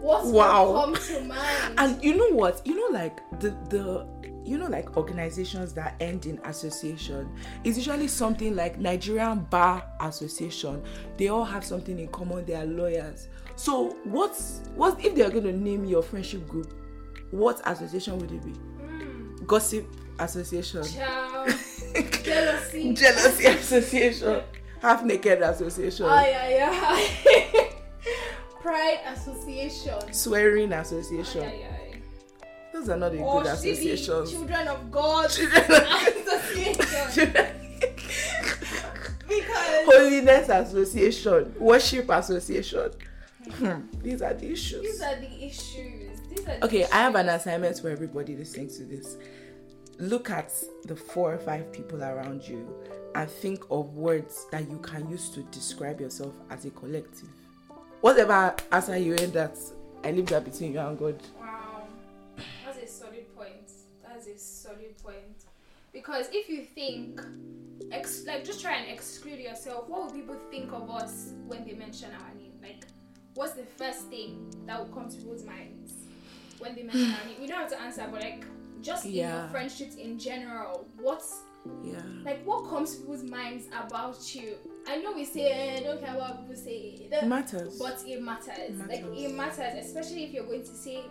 What 0.00 0.24
Wow. 0.26 0.64
will 0.66 0.80
come 0.80 0.94
to 0.94 1.20
mind? 1.24 1.74
and 1.76 2.02
you 2.02 2.16
know 2.16 2.30
what? 2.30 2.62
You 2.66 2.74
know, 2.76 2.98
like 2.98 3.20
the 3.40 3.50
the 3.68 4.06
you 4.48 4.58
know, 4.58 4.66
like 4.68 4.96
organizations 4.96 5.72
that 5.74 5.94
end 6.00 6.26
in 6.26 6.38
association 6.44 7.28
is 7.64 7.76
usually 7.76 8.08
something 8.08 8.56
like 8.56 8.78
Nigerian 8.78 9.40
Bar 9.50 9.84
Association. 10.00 10.82
They 11.16 11.28
all 11.28 11.44
have 11.44 11.64
something 11.64 11.98
in 11.98 12.08
common. 12.08 12.44
They 12.46 12.54
are 12.54 12.64
lawyers. 12.66 13.28
So 13.56 13.96
what's 14.04 14.62
what 14.74 15.04
if 15.04 15.14
they 15.14 15.22
are 15.22 15.30
going 15.30 15.44
to 15.44 15.52
name 15.52 15.84
your 15.84 16.02
friendship 16.02 16.46
group? 16.48 16.72
What 17.30 17.60
association 17.66 18.18
would 18.18 18.32
it 18.32 18.42
be? 18.44 18.52
Hmm. 18.52 19.44
Gossip 19.46 19.86
Association, 20.20 20.82
jealousy. 22.24 22.92
Jealousy 22.94 23.44
Association, 23.46 24.42
Half 24.82 25.04
Naked 25.04 25.42
Association, 25.42 26.06
Ay, 26.06 26.34
ay, 26.34 26.68
ay. 26.72 27.70
Pride 28.62 29.00
Association. 29.12 30.12
Swearing 30.12 30.72
Association. 30.72 31.42
ay, 31.42 31.66
ay. 31.70 31.77
Those 32.78 32.88
are 32.90 32.96
not 32.96 33.12
a 33.14 33.18
Or 33.18 33.42
good 33.42 33.58
should 33.58 33.66
it 33.66 33.80
be 33.80 33.90
associations. 33.90 34.30
Children 34.32 34.68
of 34.68 34.90
God 34.90 35.30
Children 35.30 35.64
Association. 35.70 37.32
because 39.28 39.84
Holiness 39.86 40.48
Association, 40.48 41.54
Worship 41.58 42.08
Association. 42.10 42.90
Hmm, 43.52 43.80
These 44.02 44.22
are 44.22 44.34
the 44.34 44.50
issues. 44.52 44.82
these 44.82 45.02
are 45.02 45.16
the 45.16 45.44
issues. 45.44 46.20
These 46.28 46.40
are 46.46 46.58
the 46.58 46.64
Okay, 46.66 46.84
I 46.84 46.96
have 47.02 47.14
an 47.14 47.28
assignment 47.28 47.78
for 47.78 47.88
everybody 47.88 48.36
listening 48.36 48.68
to 48.68 48.84
this. 48.84 49.16
Look 49.98 50.30
at 50.30 50.52
the 50.84 50.94
four 50.94 51.34
or 51.34 51.38
five 51.38 51.72
people 51.72 52.02
around 52.04 52.46
you 52.46 52.68
and 53.14 53.28
think 53.30 53.64
of 53.70 53.94
words 53.94 54.46
that 54.52 54.68
you 54.70 54.78
can 54.78 55.08
use 55.10 55.28
to 55.30 55.42
describe 55.44 56.00
yourself 56.00 56.34
as 56.50 56.64
a 56.66 56.70
collective. 56.70 57.28
Whatever 58.00 58.54
answer 58.70 58.96
you 58.96 59.14
end 59.16 59.32
that, 59.32 59.58
I 60.04 60.12
leave 60.12 60.26
that 60.26 60.44
between 60.44 60.72
you 60.74 60.78
and 60.80 60.96
God. 60.98 61.20
Because 66.08 66.28
if 66.32 66.48
you 66.48 66.64
think, 66.74 67.20
ex- 67.92 68.24
like, 68.26 68.42
just 68.42 68.62
try 68.62 68.76
and 68.76 68.90
exclude 68.90 69.38
yourself, 69.38 69.90
what 69.90 70.04
will 70.06 70.10
people 70.10 70.36
think 70.50 70.72
of 70.72 70.88
us 70.90 71.34
when 71.46 71.66
they 71.66 71.74
mention 71.74 72.08
our 72.12 72.34
name? 72.34 72.52
Like, 72.62 72.86
what's 73.34 73.52
the 73.52 73.64
first 73.76 74.06
thing 74.08 74.50
that 74.66 74.78
will 74.78 74.86
come 74.94 75.10
to 75.10 75.16
people's 75.18 75.44
minds 75.44 75.92
when 76.60 76.74
they 76.74 76.82
mention 76.82 77.12
our 77.12 77.26
name? 77.26 77.36
You 77.42 77.46
don't 77.48 77.58
have 77.58 77.68
to 77.72 77.80
answer, 77.82 78.08
but 78.10 78.22
like, 78.22 78.44
just 78.80 79.04
in 79.04 79.12
your 79.12 79.48
friendships 79.50 79.96
in 79.96 80.18
general, 80.18 80.88
what's 80.98 81.40
Yeah. 81.84 82.00
like 82.24 82.42
what 82.46 82.70
comes 82.70 82.94
to 82.94 83.00
people's 83.02 83.24
minds 83.24 83.66
about 83.66 84.34
you? 84.34 84.54
I 84.86 84.96
know 85.02 85.12
we 85.12 85.26
say 85.26 85.50
eh, 85.50 85.80
don't 85.82 86.02
care 86.02 86.14
what 86.16 86.38
people 86.40 86.56
say, 86.56 87.06
It 87.12 87.26
matters. 87.26 87.78
but 87.78 88.02
it 88.06 88.22
matters. 88.22 88.78
Like 88.78 89.02
matters. 89.04 89.18
it 89.18 89.34
matters, 89.34 89.84
especially 89.86 90.24
if 90.24 90.30
you're 90.32 90.46
going 90.46 90.62
to 90.62 90.74
say 90.74 91.02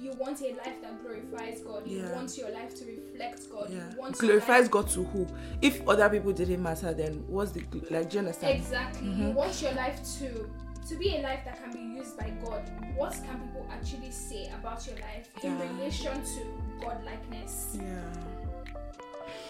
you 0.00 0.12
want 0.12 0.40
a 0.42 0.50
life 0.54 0.80
that 0.82 1.02
glorifies 1.02 1.60
God. 1.60 1.86
You 1.86 2.02
Yeah. 2.02 2.14
want 2.14 2.36
your 2.38 2.50
life 2.50 2.74
to 2.76 2.84
reflect 2.84 3.50
God. 3.50 3.68
yeah. 3.70 3.90
You 3.92 3.98
want 3.98 4.16
Glorifies 4.18 4.68
God 4.68 4.88
to 4.90 5.04
who? 5.04 5.26
If 5.62 5.86
other 5.88 6.08
people 6.08 6.32
didn't 6.32 6.62
matter, 6.62 6.92
then 6.94 7.24
what's 7.26 7.52
the 7.52 7.60
like? 7.90 8.10
Do 8.10 8.14
you 8.16 8.18
understand? 8.20 8.58
Exactly. 8.58 9.08
Mm-hmm. 9.08 9.22
You 9.22 9.30
want 9.30 9.60
your 9.62 9.72
life 9.72 10.00
to 10.18 10.48
to 10.88 10.96
be 10.96 11.16
a 11.16 11.20
life 11.20 11.40
that 11.44 11.62
can 11.62 11.70
be 11.72 11.98
used 11.98 12.16
by 12.16 12.30
God. 12.44 12.62
What 12.96 13.12
can 13.12 13.38
people 13.40 13.66
actually 13.70 14.10
say 14.10 14.50
about 14.58 14.86
your 14.86 14.96
life 14.96 15.28
in 15.42 15.58
relation 15.58 16.14
to 16.24 16.40
God 16.80 17.04
likeness? 17.04 17.76
Yeah. 17.78 18.02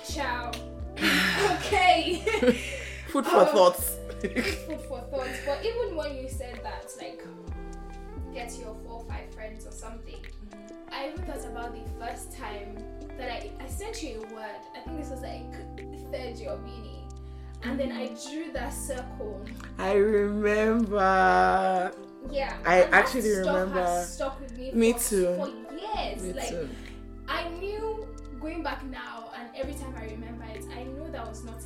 Ciao. 0.09 0.51
okay. 1.59 2.23
Food 3.09 3.25
for 3.27 3.37
Um, 3.41 3.47
thoughts. 3.47 3.97
food 4.21 4.81
for 4.89 5.01
thoughts. 5.11 5.39
But 5.47 5.65
even 5.65 5.97
when 5.97 6.17
you 6.17 6.29
said 6.29 6.61
that, 6.63 6.91
like, 7.01 7.23
get 8.35 8.53
your 8.59 8.75
four 8.85 9.01
or 9.01 9.05
five 9.05 9.33
friends 9.33 9.67
or 9.67 9.73
something, 9.73 10.17
I 10.91 11.09
even 11.11 11.23
thought 11.25 11.45
about 11.45 11.73
the 11.75 11.91
first 12.05 12.37
time 12.37 12.77
that 13.19 13.31
I, 13.31 13.51
I 13.61 13.67
sent 13.69 14.03
you 14.03 14.25
a 14.31 14.35
word. 14.35 14.61
I 14.77 14.81
think 14.81 14.99
this 15.01 15.11
was 15.11 15.21
like 15.21 15.53
third 16.13 16.37
year 16.37 16.51
of 16.51 16.61
uni. 16.67 17.05
And 17.65 17.79
then 17.79 17.91
I 17.93 18.07
drew 18.31 18.53
that 18.53 18.71
circle. 18.73 19.45
I 19.79 19.95
remember. 19.95 21.93
Yeah. 22.31 22.57
I 22.65 22.83
actually 22.85 23.31
remember. 23.37 23.81
Has 23.83 24.15
stuck 24.15 24.41
with 24.41 24.57
me. 24.57 24.71
Me 24.73 24.93
for, 24.93 24.99
too. 25.01 25.35
For 25.37 25.49
years. 25.75 26.23
Me 26.23 26.33
like 26.33 26.49
too. 26.49 26.69
I 27.29 27.49
knew 27.49 28.07
going 28.41 28.63
back 28.63 28.85
now, 28.85 29.31
and 29.39 29.49
every 29.57 29.75
time 29.75 29.93
I 29.99 30.05
remember 30.05 30.45
it, 30.55 30.65
I 30.75 30.85
know 30.85 31.09
that 31.11 31.27
was 31.27 31.45
not 31.45 31.61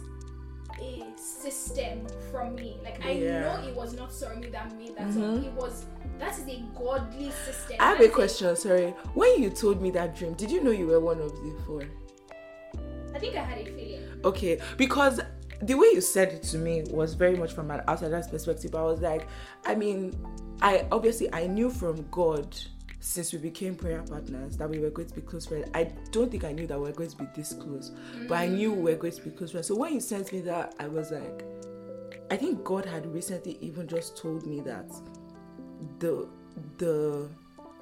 a 0.81 1.05
system 1.17 2.07
from 2.31 2.55
me. 2.55 2.79
Like 2.83 3.05
I 3.05 3.13
Yeah. 3.13 3.41
know 3.41 3.69
it 3.69 3.77
was 3.77 3.93
not 3.95 4.13
Sorry 4.13 4.41
that 4.51 4.77
made 4.79 4.97
that 4.97 5.09
Mhm. 5.09 5.39
up. 5.39 5.45
It 5.45 5.53
was 5.53 5.85
that 6.23 6.39
is 6.39 6.47
a 6.47 6.63
godly 6.79 7.33
system. 7.45 7.77
I 7.81 7.87
have 7.89 8.01
a 8.01 8.09
question. 8.09 8.55
Sorry. 8.55 8.91
When 9.15 9.43
you 9.43 9.51
told 9.51 9.83
me 9.83 9.91
that 9.91 10.15
dream, 10.15 10.35
did 10.35 10.53
you 10.53 10.63
know 10.63 10.71
you 10.71 10.87
were 10.87 11.01
one 11.01 11.21
of 11.21 11.33
the 11.33 11.61
four? 11.67 11.83
I 13.13 13.19
think 13.19 13.35
I 13.35 13.43
had 13.43 13.59
a 13.59 13.65
feeling. 13.65 14.09
Okay, 14.25 14.61
because 14.77 15.21
the 15.61 15.75
way 15.75 15.89
you 15.93 16.01
said 16.01 16.29
it 16.29 16.43
to 16.45 16.59
me 16.59 16.85
was 16.91 17.15
very 17.15 17.37
much 17.37 17.53
from 17.53 17.73
an 17.73 17.83
outsider's 17.89 18.29
perspective. 18.29 18.73
I 18.77 18.83
was 18.83 19.01
like, 19.01 19.27
I 19.67 19.75
mean, 19.75 20.17
I 20.61 20.87
obviously 20.93 21.33
I 21.35 21.49
knew 21.49 21.71
from 21.71 22.07
God 22.13 22.57
since 23.01 23.33
we 23.33 23.41
became 23.41 23.75
prayer 23.75 24.03
partners 24.03 24.57
that 24.59 24.71
we 24.71 24.79
were 24.79 24.91
going 24.91 25.09
to 25.09 25.15
be 25.17 25.23
close 25.23 25.47
friends. 25.47 25.69
I 25.75 25.93
don't 26.13 26.31
think 26.31 26.45
I 26.45 26.53
knew 26.53 26.69
that 26.69 26.79
we 26.79 26.85
were 26.85 26.95
going 26.95 27.11
to 27.11 27.17
be 27.17 27.27
this 27.35 27.53
close, 27.53 27.91
but 28.29 28.39
I 28.39 28.47
mm. 28.47 28.55
knew 28.59 28.73
we 28.73 28.93
were 28.93 28.97
going 28.97 29.13
to 29.13 29.23
be 29.23 29.31
close 29.31 29.51
friends. 29.51 29.67
So 29.67 29.75
when 29.75 29.95
you 29.95 30.01
sent 30.01 30.33
me 30.33 30.41
that, 30.43 30.77
I 30.79 30.87
was 30.87 31.11
like, 31.11 31.45
I 32.31 32.37
think 32.37 32.63
God 32.63 32.85
had 32.85 33.13
recently 33.13 33.59
even 33.61 33.89
just 33.89 34.17
told 34.17 34.47
me 34.47 34.61
that 34.61 34.89
the 35.99 36.29
the 36.79 37.29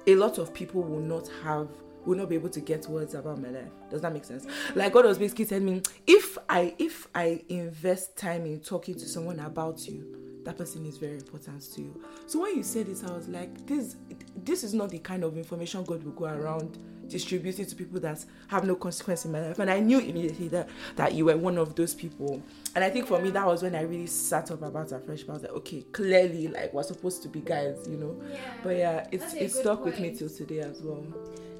a 0.07 0.15
lot 0.15 0.37
of 0.37 0.53
people 0.53 0.81
will 0.81 0.99
not 0.99 1.29
have 1.43 1.67
will 2.05 2.17
not 2.17 2.29
be 2.29 2.35
able 2.35 2.49
to 2.49 2.59
get 2.59 2.87
words 2.87 3.13
about 3.13 3.39
my 3.39 3.49
life. 3.49 3.69
Does 3.89 4.01
that 4.01 4.13
make 4.13 4.25
sense? 4.25 4.45
Like 4.75 4.93
God 4.93 5.05
was 5.05 5.17
basically 5.17 5.45
telling 5.45 5.65
me 5.65 5.81
if 6.07 6.37
I 6.49 6.73
if 6.79 7.07
I 7.13 7.43
invest 7.49 8.17
time 8.17 8.45
in 8.45 8.59
talking 8.59 8.95
to 8.95 9.07
someone 9.07 9.39
about 9.39 9.87
you, 9.87 10.41
that 10.43 10.57
person 10.57 10.85
is 10.85 10.97
very 10.97 11.15
important 11.15 11.61
to 11.73 11.81
you. 11.81 12.03
So 12.25 12.41
when 12.41 12.55
you 12.57 12.63
said 12.63 12.87
this, 12.87 13.03
I 13.03 13.11
was 13.11 13.27
like, 13.27 13.65
this 13.67 13.95
this 14.43 14.63
is 14.63 14.73
not 14.73 14.89
the 14.89 14.99
kind 14.99 15.23
of 15.23 15.37
information 15.37 15.83
God 15.83 16.03
will 16.03 16.13
go 16.13 16.25
around 16.25 16.77
distributing 17.07 17.65
to 17.65 17.75
people 17.75 17.99
that 17.99 18.23
have 18.47 18.63
no 18.63 18.75
consequence 18.75 19.25
in 19.25 19.31
my 19.31 19.41
life. 19.47 19.59
And 19.59 19.69
I 19.69 19.79
knew 19.79 19.99
immediately 19.99 20.47
that 20.49 20.69
that 20.95 21.13
you 21.13 21.25
were 21.25 21.37
one 21.37 21.57
of 21.57 21.75
those 21.75 21.93
people. 21.93 22.41
And 22.75 22.83
I 22.83 22.89
think 22.89 23.07
for 23.07 23.19
me 23.21 23.31
that 23.31 23.45
was 23.45 23.63
when 23.63 23.75
I 23.75 23.81
really 23.81 24.07
sat 24.07 24.49
up 24.51 24.61
about 24.61 24.93
our 24.93 24.99
friendship. 24.99 25.29
I 25.29 25.33
was 25.33 25.41
like, 25.41 25.51
okay, 25.51 25.81
clearly 25.91 26.47
like 26.47 26.73
we're 26.73 26.83
supposed 26.83 27.21
to 27.23 27.29
be 27.29 27.41
guys, 27.41 27.85
you 27.89 27.97
know. 27.97 28.21
Yeah. 28.31 28.39
But 28.63 28.77
yeah, 28.77 29.07
it's 29.11 29.33
it 29.33 29.51
stuck 29.51 29.83
with 29.83 29.99
me 29.99 30.15
till 30.15 30.29
today 30.29 30.59
as 30.59 30.81
well. 30.81 31.05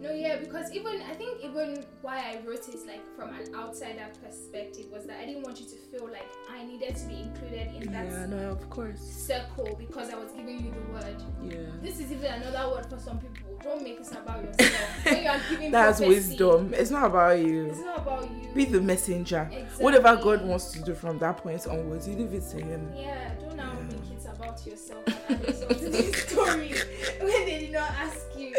No, 0.02 0.12
yeah, 0.12 0.38
because 0.38 0.72
even 0.74 1.00
I 1.04 1.14
think 1.14 1.44
even 1.44 1.86
why 2.02 2.18
I 2.18 2.40
wrote 2.44 2.68
it 2.68 2.88
like 2.88 3.02
from 3.16 3.30
an 3.36 3.54
outsider 3.54 4.08
perspective 4.24 4.88
was 4.92 5.06
that 5.06 5.20
I 5.20 5.26
didn't 5.28 5.44
want 5.44 5.60
you 5.60 5.68
to 5.68 5.76
feel 5.76 6.10
like 6.12 6.28
I 6.52 6.64
needed 6.66 6.96
to 6.96 7.06
be 7.06 7.22
included 7.22 7.68
in 7.80 7.92
that 7.94 8.08
Yeah, 8.08 8.26
no, 8.26 8.50
of 8.50 8.68
course. 8.72 9.00
circle 9.00 9.76
because 9.78 10.10
I 10.10 10.16
was 10.16 10.32
giving 10.32 10.66
you 10.66 10.72
the 10.72 10.92
word. 10.92 11.24
Yeah. 11.44 11.58
This 11.84 12.00
is 12.00 12.12
even 12.12 12.34
another 12.34 12.72
word 12.72 12.88
for 12.88 12.98
some 12.98 13.20
people. 13.20 13.60
Don't 13.62 13.84
make 13.84 14.00
it 14.00 14.12
about 14.12 14.44
yourself. 14.44 14.82
when 15.06 15.24
you 15.24 15.30
are 15.30 15.40
giving 15.52 15.72
That's 15.72 16.00
prophecy, 16.00 16.30
wisdom. 16.30 16.74
It's 16.74 16.90
not 16.90 17.06
about 17.06 17.38
you. 17.38 17.66
It's 17.68 17.80
not 17.82 18.00
about 18.00 18.24
you. 18.24 18.50
Be 18.56 18.66
the 18.66 18.82
messenger. 18.82 19.48
Exactly. 19.52 19.84
Whatever 19.84 20.16
God 20.16 20.44
wants 20.44 20.72
to 20.72 20.82
do 20.82 20.96
from 21.02 21.18
that 21.18 21.38
point 21.38 21.66
onwards, 21.68 22.08
you 22.08 22.16
leave 22.16 22.34
it 22.34 22.48
to 22.52 22.58
Him. 22.58 22.92
Yeah, 22.96 23.34
don't 23.40 23.56
now 23.58 23.74
Yeah. 23.74 23.84
make 23.98 24.12
it 24.18 24.26
about 24.36 24.66
yourself 24.68 25.04
and 25.08 25.18
add 25.42 25.48
yourself 25.48 25.80
to 25.80 25.90
this 25.90 26.16
story 26.30 26.74
when 27.20 27.46
they 27.46 27.60
did 27.62 27.72
not 27.72 27.90
ask 27.92 28.22
you. 28.38 28.54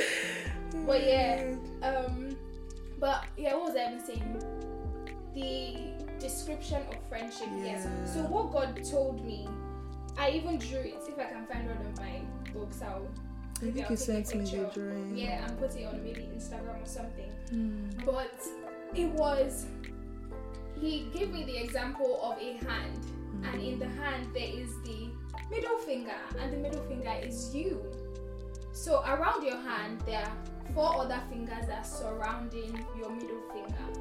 But 0.85 1.07
yeah, 1.07 1.55
um, 1.83 2.37
but 2.99 3.25
yeah, 3.37 3.55
what 3.55 3.67
was 3.69 3.77
I 3.77 3.87
even 3.93 4.05
saying? 4.05 4.43
The 5.35 6.19
description 6.19 6.83
of 6.91 6.97
friendship. 7.09 7.49
Yes. 7.63 7.87
Yeah. 7.87 8.05
So 8.13 8.21
what 8.25 8.53
God 8.53 8.83
told 8.85 9.25
me, 9.25 9.49
I 10.19 10.31
even 10.31 10.59
drew 10.59 10.81
it. 10.81 10.97
If 11.09 11.19
I 11.19 11.25
can 11.25 11.47
find 11.47 11.69
one 11.69 11.77
of 11.87 11.97
my 11.97 12.21
books, 12.53 12.83
I'll. 12.83 13.07
I 13.61 13.67
maybe 13.67 13.79
think 13.79 13.91
you 13.91 13.97
sent 13.97 14.35
me 14.35 14.45
the 14.45 14.71
drawing. 14.75 15.17
Yeah, 15.17 15.47
and 15.47 15.57
put 15.61 15.77
it 15.77 15.85
on 15.87 16.03
maybe 16.03 16.29
Instagram 16.37 16.83
or 16.83 16.87
something. 16.87 17.31
Hmm. 17.51 17.89
But 18.05 18.35
it 18.97 19.07
was. 19.11 19.67
He 20.83 21.07
gave 21.15 21.31
me 21.33 21.45
the 21.45 21.63
example 21.63 22.19
of 22.21 22.43
a 22.43 22.55
hand, 22.55 22.99
mm-hmm. 22.99 23.45
and 23.45 23.63
in 23.63 23.79
the 23.79 23.87
hand 23.87 24.27
there 24.35 24.49
is 24.53 24.69
the 24.83 25.11
middle 25.49 25.79
finger, 25.79 26.17
and 26.41 26.53
the 26.53 26.57
middle 26.57 26.83
finger 26.89 27.15
is 27.23 27.55
you. 27.55 27.81
So 28.73 29.01
around 29.07 29.45
your 29.45 29.59
hand 29.59 30.01
there 30.07 30.25
are 30.25 30.33
four 30.75 31.03
other 31.03 31.21
fingers 31.31 31.69
that 31.69 31.83
are 31.83 31.85
surrounding 31.85 32.85
your 32.99 33.11
middle 33.11 33.43
finger. 33.53 34.01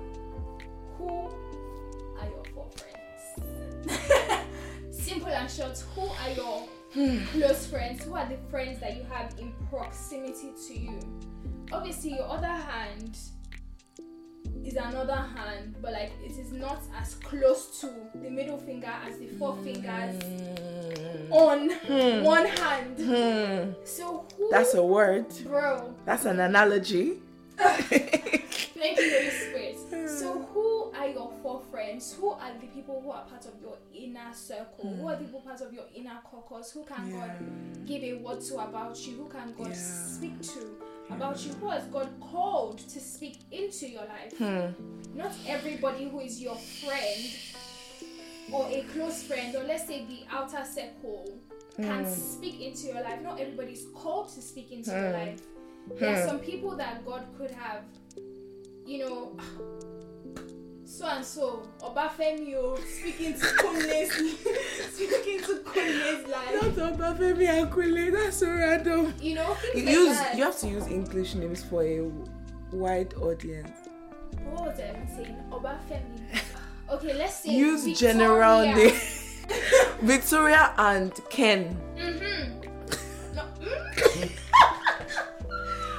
Who 0.98 1.30
are 2.20 2.28
your 2.28 2.46
four 2.56 2.68
friends? 2.76 4.42
Simple 4.90 5.28
and 5.28 5.52
short. 5.52 5.78
Who 5.94 6.02
are 6.02 6.32
your 6.36 6.68
hmm. 6.94 7.24
close 7.26 7.68
friends? 7.68 8.04
Who 8.06 8.16
are 8.16 8.28
the 8.28 8.38
friends 8.50 8.80
that 8.80 8.98
you 8.98 9.04
have 9.04 9.36
in 9.38 9.54
proximity 9.70 10.54
to 10.68 10.80
you? 10.80 11.00
Obviously, 11.72 12.16
your 12.16 12.28
other 12.28 12.48
hand 12.48 13.20
is 14.64 14.76
another 14.76 15.16
hand, 15.16 15.76
but 15.82 15.94
like 15.94 16.12
it 16.24 16.38
is 16.38 16.52
not 16.52 16.82
as 17.00 17.16
close 17.16 17.80
to 17.82 17.90
the 18.16 18.30
middle 18.30 18.58
finger 18.58 18.92
as 19.06 19.18
the 19.18 19.28
four 19.40 19.58
fingers 19.58 20.22
hmm. 20.24 21.34
on 21.34 21.70
hmm. 21.70 22.24
one 22.24 22.46
hand. 22.46 22.98
Hmm. 22.98 23.72
So 23.84 24.26
who? 24.38 24.50
That's 24.52 24.74
a 24.74 24.84
word. 24.84 25.28
bro. 25.44 25.94
That's 26.06 26.26
an 26.26 26.40
analogy. 26.40 27.22
Thank 28.82 28.98
you, 28.98 29.12
Holy 29.12 29.30
Spirit. 29.30 29.76
Hmm. 29.90 30.08
So, 30.08 30.42
who 30.54 30.92
are 30.98 31.08
your 31.08 31.32
four 31.44 31.62
friends? 31.70 32.16
Who 32.20 32.30
are 32.30 32.52
the 32.60 32.68
people 32.68 33.02
who 33.04 33.12
are 33.12 33.24
part 33.26 33.46
of 33.46 33.54
your 33.62 33.78
inner 33.94 34.34
circle? 34.34 34.96
Who 34.96 35.08
are 35.08 35.16
the 35.16 35.26
people 35.26 35.42
part 35.42 35.62
of 35.62 35.72
your 35.72 35.84
inner 35.94 36.18
caucus? 36.24 36.72
Who 36.72 36.84
can 36.84 37.12
God 37.12 37.32
give 37.86 38.04
a 38.04 38.14
word 38.16 38.42
to 38.42 38.56
about 38.56 39.06
you? 39.06 39.18
Who 39.18 39.30
can 39.30 39.54
God 39.54 39.68
Yeah. 39.68 39.74
speak 39.76 40.42
to 40.42 40.91
about 41.12 41.46
you? 41.46 41.54
Who 41.54 41.70
has 41.70 41.84
God 41.86 42.10
called 42.20 42.80
to 42.80 43.00
speak 43.00 43.40
into 43.52 43.88
your 43.90 44.06
life? 44.06 44.38
Hmm. 44.38 44.68
Not 45.16 45.34
everybody 45.48 46.10
who 46.10 46.20
is 46.20 46.42
your 46.42 46.56
friend 46.56 47.30
or 48.52 48.68
a 48.68 48.84
close 48.94 49.24
friend, 49.24 49.56
or 49.56 49.64
let's 49.64 49.88
say 49.88 50.06
the 50.06 50.24
outer 50.30 50.64
circle, 50.66 51.40
can 51.78 52.04
hmm. 52.04 52.12
speak 52.12 52.62
into 52.62 52.88
your 52.88 53.02
life. 53.02 53.22
Not 53.22 53.40
everybody's 53.40 53.86
called 53.96 54.30
to 54.36 54.42
speak 54.42 54.72
into 54.72 54.92
your 54.92 55.08
hmm. 55.08 55.14
life. 55.14 55.42
There 56.00 56.14
are 56.14 56.22
hmm. 56.22 56.28
some 56.28 56.40
people 56.40 56.76
that 56.76 57.06
God 57.06 57.26
could 57.38 57.52
have, 57.52 57.84
you 58.86 59.06
know, 59.06 59.38
so 60.86 61.06
and 61.08 61.24
so, 61.26 61.64
Obafemi, 61.80 62.54
oh, 62.56 62.76
speaking 63.00 63.34
to 63.34 63.40
Kunle's, 63.40 64.12
speaking 64.94 65.40
to 65.42 65.62
Kunle's 65.66 66.28
life. 66.28 66.78
Not 66.78 66.94
Obafemi 66.98 67.48
Akwile. 67.48 68.12
That's 68.12 68.38
so 68.38 68.48
random. 68.48 69.14
You 69.22 69.36
know, 69.36 69.58
You 69.74 69.84
like 69.86 69.96
use 69.96 70.18
that. 70.18 70.38
you 70.38 70.44
have 70.44 70.58
to 70.60 70.68
use 70.68 70.88
English 70.88 71.36
names 71.36 71.64
for 71.64 71.84
a 71.84 72.10
wide 72.72 73.14
audience. 73.16 73.72
What 74.44 74.66
was 74.68 74.80
I 74.80 74.90
even 74.90 75.08
saying? 75.16 75.38
Obafemi. 75.52 76.42
Okay, 76.92 77.14
let's 77.14 77.36
say 77.44 77.52
Use 77.56 77.86
Victoria. 77.86 78.14
general 78.14 78.62
name. 78.66 78.96
Victoria 80.02 80.74
and 80.78 81.14
Ken. 81.30 81.78
Mm-hmm. 81.96 83.36
No, 83.36 83.44
mm? 83.62 84.32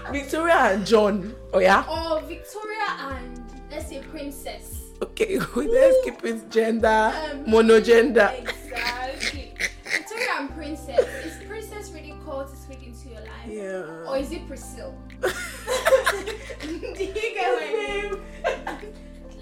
Victoria 0.12 0.54
and 0.54 0.86
John. 0.86 1.34
Oh 1.54 1.58
yeah. 1.60 1.84
or 1.88 2.20
Victoria 2.22 2.86
and 2.98 3.40
let's 3.70 3.88
say 3.88 4.00
Princess. 4.10 4.81
Okay. 5.02 5.38
Let's 5.56 5.96
keep 6.04 6.24
it 6.24 6.48
gender 6.50 7.12
Um, 7.32 7.44
monogender. 7.46 8.30
Exactly. 8.40 9.52
Victoria 9.84 10.28
and 10.38 10.54
Princess. 10.54 11.00
Is 11.26 11.44
Princess 11.48 11.90
really 11.92 12.14
called 12.24 12.48
to 12.50 12.56
speak 12.56 12.82
into 12.86 13.08
your 13.08 13.20
life? 13.20 13.48
Yeah. 13.48 14.08
Or 14.08 14.16
is 14.18 14.30
it 14.32 14.46
Priscilla? 14.46 14.94
Do 15.22 16.68
you 16.70 17.12
get 17.34 17.62
I 17.62 18.78
mean? 18.80 18.92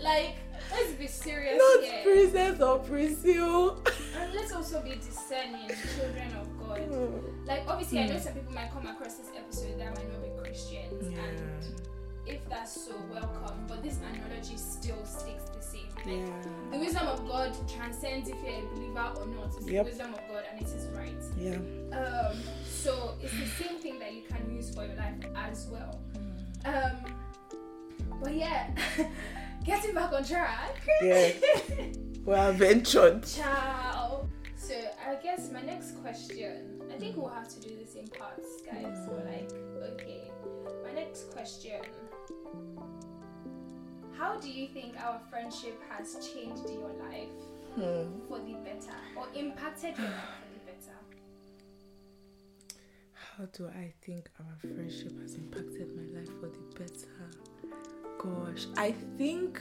Like, 0.02 0.36
let's 0.72 0.92
be 0.92 1.06
serious 1.06 1.58
Not 1.58 1.84
here. 1.84 2.02
princess 2.04 2.60
or 2.60 2.78
Priscilla. 2.78 3.76
and 4.16 4.32
let's 4.34 4.52
also 4.52 4.80
be 4.82 4.94
discerning 4.96 5.68
children 5.96 6.32
of 6.40 6.48
God. 6.58 6.80
Like, 7.46 7.64
obviously, 7.68 7.98
I 8.00 8.06
know 8.06 8.18
some 8.18 8.32
people 8.32 8.54
might 8.54 8.70
come 8.72 8.86
across 8.86 9.14
this 9.16 9.28
episode 9.36 9.78
that 9.78 9.94
might 9.94 10.10
not 10.10 10.22
be 10.22 10.30
Christians. 10.42 11.06
And 11.06 11.80
if 12.26 12.46
that's 12.48 12.86
so, 12.86 12.94
welcome. 13.12 13.64
But 13.68 13.82
this 13.82 13.98
analogy 13.98 14.56
still 14.56 15.04
sticks 15.04 15.44
the 15.56 15.62
same. 15.62 15.88
Like, 15.96 16.06
Yeah. 16.06 16.42
The 16.72 16.78
wisdom 16.78 17.06
of 17.08 17.26
God 17.28 17.52
transcends 17.68 18.28
if 18.28 18.36
you're 18.44 18.54
a 18.64 18.74
believer 18.74 19.12
or 19.16 19.26
not. 19.26 19.46
It's 19.56 19.66
Yep. 19.66 19.84
the 19.84 19.90
wisdom 19.90 20.14
of 20.14 20.20
God 20.28 20.44
and 20.52 20.60
it 20.62 20.68
is 20.68 20.86
right. 20.88 21.22
Yeah. 21.38 21.56
Um, 21.98 22.38
so 22.64 23.14
it's 23.22 23.32
the 23.38 23.64
same 23.64 23.78
thing 23.78 23.98
that 23.98 24.12
you 24.14 24.22
can 24.22 24.54
use 24.54 24.74
for 24.74 24.84
your 24.84 24.96
life 24.96 25.14
as 25.36 25.66
well. 25.68 26.00
Um, 26.64 27.14
but 28.22 28.34
yeah, 28.34 28.70
getting 29.64 29.94
back 29.94 30.12
on 30.12 30.24
track. 30.24 30.80
Yeah. 31.02 31.32
We 32.26 32.34
are 32.34 32.52
ventured. 32.52 33.24
Ciao. 33.24 34.28
So 34.54 34.74
I 35.08 35.14
guess 35.22 35.50
my 35.50 35.62
next 35.62 35.92
question, 36.02 36.80
I 36.94 36.98
think 36.98 37.16
we'll 37.16 37.30
have 37.30 37.48
to 37.48 37.60
do 37.66 37.74
this 37.76 37.94
in 37.94 38.06
parts, 38.08 38.60
guys. 38.60 38.94
So 39.06 39.12
like, 39.24 39.50
okay, 39.94 40.30
my 40.84 40.92
next 40.92 41.30
question. 41.32 41.80
How 44.18 44.38
do 44.38 44.48
you 44.50 44.68
think 44.68 44.96
our 45.02 45.20
friendship 45.30 45.80
has 45.90 46.16
changed 46.32 46.68
your 46.70 46.90
life 47.10 47.28
Hmm. 47.74 48.08
for 48.28 48.38
the 48.40 48.54
better 48.64 48.96
or 49.16 49.26
impacted 49.34 49.96
your 49.96 50.08
life 50.08 50.34
for 50.40 50.48
the 50.52 50.60
better? 50.66 50.96
How 53.14 53.44
do 53.52 53.68
I 53.68 53.92
think 54.04 54.28
our 54.40 54.56
friendship 54.60 55.18
has 55.22 55.34
impacted 55.34 55.88
my 55.96 56.18
life 56.18 56.28
for 56.40 56.48
the 56.48 56.62
better? 56.78 57.30
Gosh, 58.18 58.66
I 58.76 58.92
think 59.16 59.60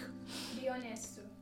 Be 0.59 0.67
honest 0.69 1.19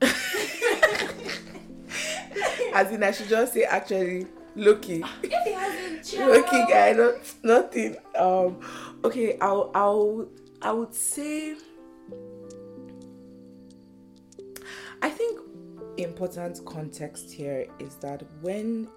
as 2.74 2.92
in 2.92 3.02
I 3.02 3.10
should 3.10 3.28
just 3.28 3.54
say 3.54 3.64
actually 3.64 4.26
Loki. 4.54 5.02
If 5.22 5.32
it 5.32 5.54
hasn't 5.54 6.04
changed, 6.04 6.28
Loki 6.28 6.64
guy, 6.72 6.92
not 6.92 7.14
nothing. 7.42 7.96
Um 8.16 8.60
okay, 9.04 9.36
I'll 9.40 9.70
I'll 9.74 10.28
I 10.60 10.72
would 10.72 10.94
say 10.94 11.54
I 15.00 15.08
think 15.08 15.40
important 15.98 16.64
context 16.66 17.30
here 17.30 17.66
is 17.78 17.94
that 17.96 18.24
when 18.40 18.88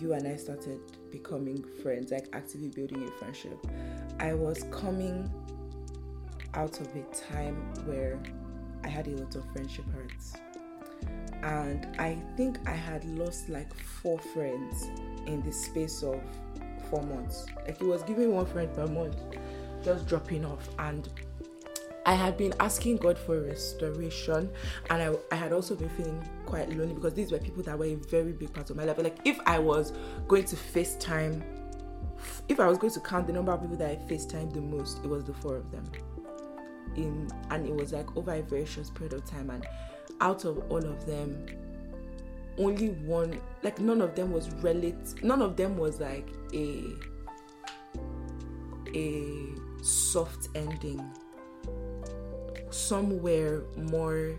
you 0.00 0.14
and 0.14 0.26
I 0.26 0.36
started 0.36 0.80
becoming 1.12 1.64
friends, 1.82 2.10
like 2.10 2.28
actively 2.32 2.68
building 2.68 3.06
a 3.06 3.10
friendship, 3.12 3.64
I 4.18 4.34
was 4.34 4.64
coming 4.72 5.30
out 6.54 6.80
of 6.80 6.88
a 6.96 7.02
time 7.14 7.54
where 7.84 8.20
I 8.82 8.88
had 8.88 9.06
a 9.06 9.10
lot 9.10 9.34
of 9.36 9.44
friendship 9.52 9.84
hurts. 9.92 10.34
And 11.42 11.86
I 12.00 12.18
think 12.36 12.58
I 12.66 12.72
had 12.72 13.04
lost 13.04 13.48
like 13.48 13.72
four 13.74 14.18
friends 14.18 14.88
in 15.26 15.42
the 15.42 15.52
space 15.52 16.02
of 16.02 16.20
four 16.90 17.02
months. 17.02 17.46
Like 17.64 17.80
it 17.80 17.86
was 17.86 18.02
giving 18.02 18.34
one 18.34 18.46
friend 18.46 18.72
per 18.74 18.86
month, 18.86 19.16
just 19.86 20.06
dropping 20.06 20.44
off. 20.44 20.68
And 20.80 21.08
I 22.04 22.14
had 22.14 22.36
been 22.36 22.52
asking 22.60 22.98
God 22.98 23.16
for 23.18 23.40
restoration, 23.40 24.50
and 24.90 25.02
I, 25.02 25.14
I 25.32 25.36
had 25.36 25.52
also 25.52 25.74
been 25.74 25.88
feeling 25.90 26.22
quite 26.44 26.68
lonely 26.70 26.92
because 26.92 27.14
these 27.14 27.32
were 27.32 27.38
people 27.38 27.62
that 27.62 27.78
were 27.78 27.86
a 27.86 27.94
very 27.94 28.32
big 28.32 28.52
part 28.52 28.68
of 28.68 28.76
my 28.76 28.84
life. 28.84 28.98
Like, 28.98 29.18
if 29.24 29.38
I 29.46 29.58
was 29.58 29.92
going 30.28 30.44
to 30.44 30.56
FaceTime, 30.56 31.42
if 32.48 32.60
I 32.60 32.66
was 32.66 32.78
going 32.78 32.92
to 32.92 33.00
count 33.00 33.28
the 33.28 33.32
number 33.32 33.52
of 33.52 33.60
people 33.60 33.76
that 33.76 33.90
I 33.90 33.96
FaceTime 34.12 34.52
the 34.52 34.60
most, 34.60 34.98
it 35.04 35.08
was 35.08 35.24
the 35.24 35.34
four 35.34 35.56
of 35.56 35.70
them. 35.70 35.84
In 36.96 37.28
and 37.50 37.66
it 37.66 37.74
was 37.74 37.92
like 37.92 38.16
over 38.16 38.32
a 38.32 38.42
very 38.42 38.66
short 38.66 38.92
period 38.94 39.12
of 39.12 39.24
time, 39.24 39.50
and 39.50 39.66
out 40.20 40.44
of 40.44 40.58
all 40.70 40.84
of 40.84 41.06
them, 41.06 41.46
only 42.58 42.88
one, 42.88 43.40
like 43.62 43.80
none 43.80 44.00
of 44.00 44.14
them 44.14 44.32
was 44.32 44.50
relate, 44.62 45.22
none 45.22 45.42
of 45.42 45.56
them 45.56 45.76
was 45.76 46.00
like 46.00 46.28
a 46.54 46.84
a 48.94 49.55
soft 49.86 50.48
ending. 50.54 51.00
Somewhere 52.70 53.62
more, 53.76 54.36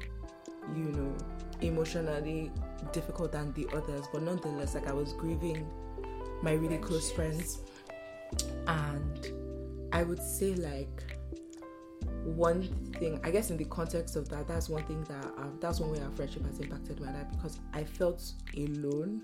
you 0.76 0.84
know, 0.84 1.16
emotionally 1.62 2.52
difficult 2.92 3.32
than 3.32 3.54
the 3.54 3.68
others, 3.74 4.06
but 4.12 4.22
nonetheless, 4.22 4.76
like 4.76 4.88
I 4.88 4.94
was 4.94 5.14
grieving 5.14 5.66
my 6.42 6.54
really 6.54 6.78
close 6.78 7.12
friends, 7.12 7.62
and 8.68 9.34
I 9.92 10.04
would 10.04 10.22
say 10.22 10.54
like 10.54 11.17
one 12.28 12.62
thing 13.00 13.20
i 13.24 13.32
guess 13.32 13.52
in 13.52 13.58
the 13.58 13.66
context 13.66 14.18
of 14.18 14.28
that 14.28 14.46
that's 14.48 14.68
one 14.68 14.84
thing 14.84 15.02
that 15.06 15.26
um, 15.38 15.58
that's 15.62 15.80
one 15.80 15.92
way 15.92 16.00
our 16.02 16.12
friendship 16.12 16.46
has 16.46 16.60
impacted 16.60 17.00
my 17.00 17.12
life 17.14 17.26
because 17.32 17.60
i 17.74 17.84
felt 17.84 18.34
alone. 18.58 19.22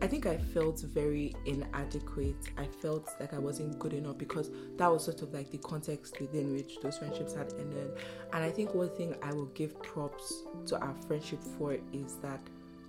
I 0.00 0.06
think 0.06 0.26
i 0.26 0.36
felt 0.36 0.80
very 0.80 1.34
inadequate. 1.44 2.36
I 2.56 2.66
felt 2.66 3.10
like 3.20 3.34
i 3.34 3.38
wasn't 3.38 3.78
good 3.78 3.92
enough 3.92 4.16
because 4.16 4.50
that 4.78 4.90
was 4.90 5.04
sort 5.04 5.22
of 5.22 5.34
like 5.34 5.50
the 5.50 5.58
context 5.58 6.18
within 6.20 6.52
which 6.52 6.80
those 6.80 6.98
friendships 6.98 7.34
had 7.34 7.52
ended. 7.58 7.90
And 8.32 8.42
i 8.42 8.50
think 8.50 8.74
one 8.74 8.90
thing 8.90 9.14
i 9.22 9.32
will 9.32 9.46
give 9.46 9.80
props 9.82 10.44
to 10.66 10.78
our 10.80 10.94
friendship 11.06 11.42
for 11.58 11.76
is 11.92 12.16
that 12.22 12.40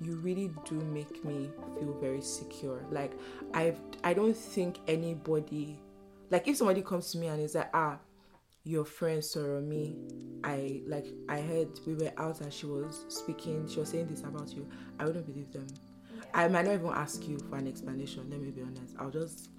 you 0.02 0.16
really 0.18 0.52
do 0.64 0.76
make 0.76 1.26
me 1.26 1.50
feel 1.80 1.98
very 2.00 2.22
secure. 2.22 2.86
Like 2.92 3.14
i've 3.54 3.80
i 4.04 4.14
don't 4.14 4.36
think 4.36 4.78
anybody 4.88 5.80
like 6.30 6.48
if 6.48 6.58
somebody 6.58 6.82
comes 6.82 7.12
to 7.12 7.18
me 7.18 7.28
and 7.28 7.42
is 7.42 7.56
like 7.56 7.70
ah 7.74 7.98
your 8.68 8.86
friend 8.86 9.24
me. 9.68 9.96
I 10.44 10.82
like 10.86 11.08
I 11.30 11.42
heard 11.42 11.80
we 11.86 11.96
were 11.96 12.12
out 12.18 12.42
and 12.42 12.54
she 12.54 12.66
was 12.66 13.06
speaking, 13.08 13.68
she 13.68 13.80
was 13.80 13.90
saying 13.90 14.08
this 14.08 14.22
about 14.22 14.54
you. 14.54 14.68
I 15.00 15.06
wouldn't 15.06 15.26
believe 15.26 15.52
them. 15.52 15.68
I 16.34 16.48
might 16.48 16.66
not 16.66 16.74
even 16.76 16.90
ask 16.90 17.28
you 17.28 17.40
for 17.50 17.56
an 17.56 17.68
explanation, 17.68 18.28
let 18.30 18.42
me 18.42 18.52
be 18.52 18.62
honest. 18.62 18.96
I'll 19.00 19.10
just 19.10 19.50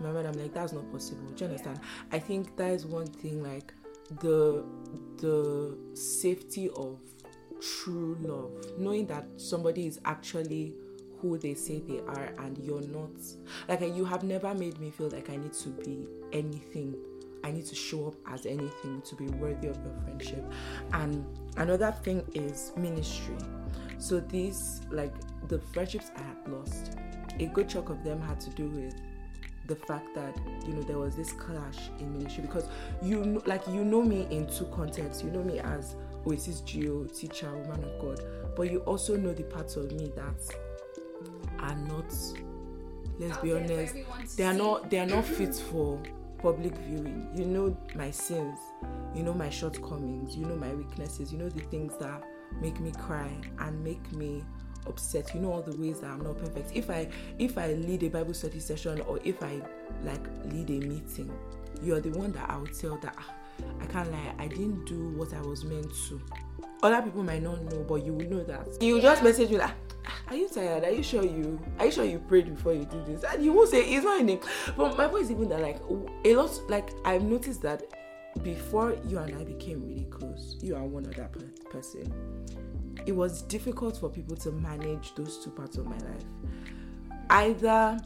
remember 0.00 0.28
I'm 0.28 0.34
like 0.34 0.52
that's 0.52 0.72
not 0.72 0.90
possible. 0.90 1.28
Do 1.30 1.44
you 1.44 1.50
understand? 1.50 1.80
I 2.12 2.18
think 2.18 2.56
that 2.56 2.72
is 2.72 2.84
one 2.84 3.06
thing 3.06 3.42
like 3.42 3.72
the 4.20 4.64
the 5.18 5.78
safety 5.94 6.68
of 6.76 6.98
true 7.60 8.16
love. 8.20 8.78
Knowing 8.78 9.06
that 9.06 9.26
somebody 9.36 9.86
is 9.86 10.00
actually 10.04 10.74
who 11.20 11.38
they 11.38 11.54
say 11.54 11.78
they 11.78 12.00
are 12.00 12.34
and 12.38 12.58
you're 12.58 12.86
not. 12.88 13.10
Like 13.68 13.80
you 13.94 14.04
have 14.04 14.22
never 14.22 14.52
made 14.54 14.78
me 14.80 14.90
feel 14.90 15.08
like 15.08 15.30
I 15.30 15.36
need 15.36 15.54
to 15.54 15.68
be 15.70 16.06
anything 16.32 16.94
I 17.46 17.52
need 17.52 17.66
to 17.66 17.76
show 17.76 18.08
up 18.08 18.14
as 18.32 18.44
anything 18.44 19.00
to 19.02 19.14
be 19.14 19.26
worthy 19.28 19.68
of 19.68 19.76
your 19.76 19.94
friendship. 20.02 20.44
And 20.92 21.24
another 21.56 21.92
thing 22.02 22.24
is 22.34 22.72
ministry. 22.76 23.36
So 23.98 24.18
these 24.18 24.80
like 24.90 25.14
the 25.46 25.60
friendships 25.60 26.10
I 26.16 26.22
had 26.22 26.48
lost, 26.48 26.96
a 27.38 27.46
good 27.46 27.68
chunk 27.68 27.88
of 27.88 28.02
them 28.02 28.20
had 28.20 28.40
to 28.40 28.50
do 28.50 28.66
with 28.66 28.96
the 29.68 29.76
fact 29.76 30.12
that 30.16 30.36
you 30.66 30.74
know 30.74 30.82
there 30.82 30.98
was 30.98 31.14
this 31.14 31.32
clash 31.32 31.90
in 32.00 32.12
ministry 32.12 32.42
because 32.42 32.68
you 33.00 33.24
know, 33.24 33.42
like 33.46 33.64
you 33.68 33.84
know 33.84 34.02
me 34.02 34.26
in 34.30 34.48
two 34.48 34.64
contexts. 34.66 35.22
You 35.22 35.30
know 35.30 35.44
me 35.44 35.60
as 35.60 35.94
Oasis 36.26 36.62
Geo, 36.62 37.04
teacher, 37.04 37.54
woman 37.56 37.84
of 37.84 38.00
God, 38.00 38.24
but 38.56 38.72
you 38.72 38.80
also 38.80 39.16
know 39.16 39.32
the 39.32 39.44
parts 39.44 39.76
of 39.76 39.92
me 39.92 40.12
that 40.16 40.56
are 41.60 41.76
not. 41.76 42.12
Let's 43.18 43.38
be 43.38 43.52
honest. 43.52 43.94
They 44.36 44.44
are 44.44 44.52
not. 44.52 44.90
They 44.90 44.98
are 44.98 45.06
not 45.06 45.24
fit 45.24 45.54
for 45.54 46.02
public 46.38 46.76
viewing. 46.78 47.28
You 47.34 47.44
know 47.44 47.76
my 47.94 48.10
sins, 48.10 48.58
you 49.14 49.22
know 49.22 49.34
my 49.34 49.50
shortcomings, 49.50 50.36
you 50.36 50.46
know 50.46 50.56
my 50.56 50.72
weaknesses, 50.74 51.32
you 51.32 51.38
know 51.38 51.48
the 51.48 51.60
things 51.60 51.94
that 52.00 52.22
make 52.60 52.80
me 52.80 52.92
cry 52.92 53.30
and 53.60 53.82
make 53.82 54.12
me 54.12 54.44
upset. 54.86 55.34
You 55.34 55.40
know 55.40 55.52
all 55.52 55.62
the 55.62 55.76
ways 55.76 56.00
that 56.00 56.10
I'm 56.10 56.22
not 56.22 56.38
perfect. 56.38 56.72
If 56.74 56.90
I 56.90 57.08
if 57.38 57.58
I 57.58 57.72
lead 57.74 58.02
a 58.02 58.08
Bible 58.08 58.34
study 58.34 58.60
session 58.60 59.00
or 59.02 59.18
if 59.24 59.42
I 59.42 59.60
like 60.04 60.24
lead 60.46 60.70
a 60.70 60.86
meeting, 60.86 61.32
you're 61.82 62.00
the 62.00 62.10
one 62.10 62.32
that 62.32 62.48
I 62.50 62.56
would 62.56 62.78
tell 62.78 62.96
that 62.98 63.14
ah, 63.18 63.32
I 63.80 63.86
can't 63.86 64.10
lie, 64.10 64.34
I 64.38 64.48
didn't 64.48 64.84
do 64.84 65.08
what 65.10 65.32
I 65.34 65.40
was 65.40 65.64
meant 65.64 65.92
to. 66.08 66.20
Other 66.82 67.02
people 67.02 67.22
might 67.22 67.42
not 67.42 67.62
know, 67.64 67.84
but 67.88 68.04
you 68.04 68.12
will 68.12 68.28
know 68.28 68.44
that. 68.44 68.82
You 68.82 69.00
just 69.00 69.22
message 69.22 69.50
me 69.50 69.58
like 69.58 69.72
Ah, 70.06 70.22
are 70.28 70.36
you 70.36 70.48
tired? 70.48 70.84
Are 70.84 70.90
you 70.90 71.02
sure 71.02 71.24
you 71.24 71.60
are 71.78 71.86
you 71.86 71.92
sure 71.92 72.04
you 72.04 72.18
prayed 72.18 72.54
before 72.54 72.72
you 72.72 72.84
did 72.84 73.06
this? 73.06 73.24
And 73.24 73.44
you 73.44 73.52
won't 73.52 73.70
say 73.70 73.80
it's 73.80 74.04
not 74.04 74.20
in 74.20 74.28
it. 74.28 74.42
But 74.76 74.96
my 74.96 75.08
point 75.08 75.24
is 75.24 75.30
even 75.30 75.48
that 75.48 75.60
like 75.60 75.80
a 76.24 76.34
lot 76.34 76.50
like 76.68 76.90
I've 77.04 77.22
noticed 77.22 77.62
that 77.62 77.82
before 78.42 78.96
you 79.06 79.18
and 79.18 79.34
I 79.36 79.44
became 79.44 79.82
really 79.82 80.04
close, 80.04 80.56
you 80.60 80.76
and 80.76 80.92
one 80.92 81.06
other 81.06 81.28
person, 81.70 82.12
it 83.06 83.12
was 83.12 83.42
difficult 83.42 83.96
for 83.96 84.08
people 84.08 84.36
to 84.36 84.52
manage 84.52 85.14
those 85.14 85.42
two 85.42 85.50
parts 85.50 85.76
of 85.76 85.86
my 85.86 85.98
life. 85.98 86.24
Either 87.30 87.98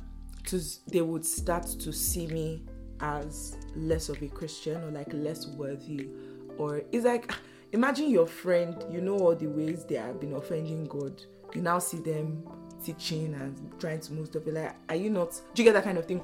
to 0.46 0.60
they 0.88 1.02
would 1.02 1.24
start 1.24 1.66
to 1.66 1.92
see 1.92 2.26
me 2.26 2.62
as 3.00 3.56
less 3.74 4.08
of 4.08 4.22
a 4.22 4.28
Christian 4.28 4.82
or 4.84 4.90
like 4.90 5.12
less 5.12 5.46
worthy, 5.48 6.08
or 6.58 6.82
it's 6.92 7.04
like 7.04 7.34
imagine 7.72 8.10
your 8.10 8.26
friend, 8.26 8.84
you 8.90 9.00
know 9.00 9.18
all 9.18 9.34
the 9.34 9.46
ways 9.46 9.84
they 9.84 9.96
have 9.96 10.20
been 10.20 10.34
offending 10.34 10.84
God 10.84 11.22
you 11.54 11.62
now 11.62 11.78
see 11.78 11.98
them 11.98 12.44
teaching 12.84 13.34
and 13.34 13.72
trying 13.78 14.00
to 14.00 14.12
move 14.12 14.28
stuff. 14.28 14.42
Like 14.46 14.74
are 14.88 14.96
you 14.96 15.10
not 15.10 15.40
do 15.54 15.62
you 15.62 15.64
get 15.64 15.74
that 15.74 15.84
kind 15.84 15.98
of 15.98 16.06
thing? 16.06 16.22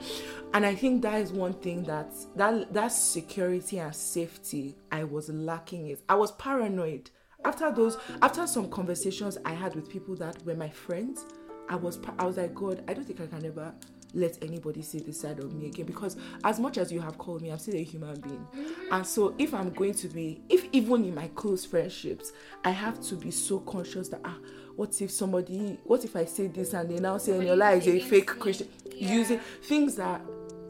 And 0.54 0.64
i 0.64 0.74
think 0.74 1.02
that 1.02 1.20
is 1.20 1.32
one 1.32 1.54
thing 1.54 1.82
that 1.84 2.12
that 2.34 2.72
that 2.72 2.88
security 2.88 3.78
and 3.78 3.94
safety 3.94 4.76
i 4.90 5.04
was 5.04 5.28
lacking 5.28 5.88
is 5.88 6.02
i 6.08 6.14
was 6.14 6.32
paranoid. 6.32 7.10
After 7.44 7.70
those 7.70 7.98
after 8.22 8.46
some 8.46 8.70
conversations 8.70 9.38
i 9.44 9.52
had 9.52 9.74
with 9.74 9.88
people 9.88 10.16
that 10.16 10.44
were 10.44 10.54
my 10.54 10.70
friends 10.70 11.26
i 11.68 11.76
was 11.76 11.98
i 12.18 12.24
was 12.24 12.38
like 12.38 12.54
god 12.54 12.82
i 12.88 12.94
don't 12.94 13.04
think 13.04 13.20
i 13.20 13.26
can 13.26 13.44
ever 13.44 13.72
let 14.14 14.42
anybody 14.42 14.82
see 14.82 14.98
this 15.00 15.20
side 15.20 15.38
of 15.38 15.52
me 15.52 15.66
again 15.66 15.84
because 15.84 16.16
as 16.44 16.58
much 16.58 16.78
as 16.78 16.90
you 16.90 17.00
have 17.00 17.18
called 17.18 17.42
me 17.42 17.50
i'm 17.50 17.58
still 17.58 17.74
a 17.76 17.82
human 17.82 18.18
being. 18.20 18.46
And 18.90 19.06
so 19.06 19.34
if 19.38 19.52
i'm 19.52 19.70
going 19.70 19.94
to 19.94 20.08
be 20.08 20.40
if 20.48 20.66
even 20.72 21.04
in 21.04 21.14
my 21.14 21.28
close 21.34 21.64
friendships 21.64 22.32
i 22.64 22.70
have 22.70 23.00
to 23.02 23.14
be 23.14 23.30
so 23.30 23.60
conscious 23.60 24.08
that 24.08 24.20
ah 24.24 24.38
what 24.76 25.00
if 25.00 25.10
somebody 25.10 25.78
what 25.84 26.04
if 26.04 26.14
i 26.14 26.24
say 26.24 26.46
this 26.46 26.74
and 26.74 26.90
they 26.90 27.00
now 27.00 27.18
say 27.18 27.32
Eniola 27.32 27.76
is 27.76 27.88
a 27.88 27.98
fake 28.00 28.26
christian 28.26 28.68
yeah. 28.94 29.14
using 29.14 29.40
things 29.62 29.96
that 29.96 30.20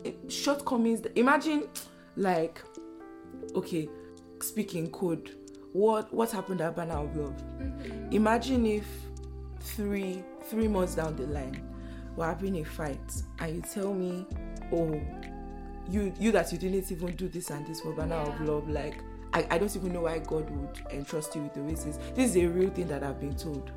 eh, 0.05 0.13
shortcomings 0.29 1.03
imagine 1.17 1.65
like 2.17 2.63
okay 3.55 3.89
speaking 4.41 4.91
code 4.91 5.37
what 5.73 6.13
what 6.15 6.31
happened 6.31 6.61
at 6.61 6.77
banner 6.77 6.95
of 6.95 7.15
love 7.17 7.35
mm-hmm. 7.59 8.13
imagine 8.13 8.65
if 8.65 8.87
three 9.61 10.23
three 10.45 10.69
months 10.69 10.95
down 10.95 11.17
the 11.17 11.27
line 11.27 11.63
we're 12.15 12.27
having 12.27 12.59
a 12.59 12.65
fight 12.65 13.23
and 13.41 13.57
you 13.57 13.63
tell 13.63 13.93
me 13.93 14.25
oh 14.73 15.01
you 15.91 16.13
you 16.19 16.33
that 16.33 16.51
you 16.53 16.59
didn't 16.59 16.91
even 16.91 17.15
do 17.17 17.29
this 17.29 17.51
and 17.51 17.67
this 17.67 17.81
for 17.81 17.93
banner 17.93 18.15
yeah. 18.15 18.33
of 18.33 18.41
love 18.41 18.69
like 18.69 18.97
I, 19.33 19.47
I 19.51 19.59
don't 19.59 19.75
even 19.77 19.93
know 19.93 20.03
why 20.03 20.19
God 20.21 20.49
would 20.49 20.81
entrust 20.91 21.35
you 21.35 21.43
with 21.43 21.53
the 21.53 21.61
races. 21.61 21.99
This 22.15 22.31
is 22.31 22.37
a 22.37 22.47
real 22.47 22.71
thing 22.71 22.89
that 22.89 23.03
I've 23.03 23.21
been 23.21 23.35
told. 23.35 23.71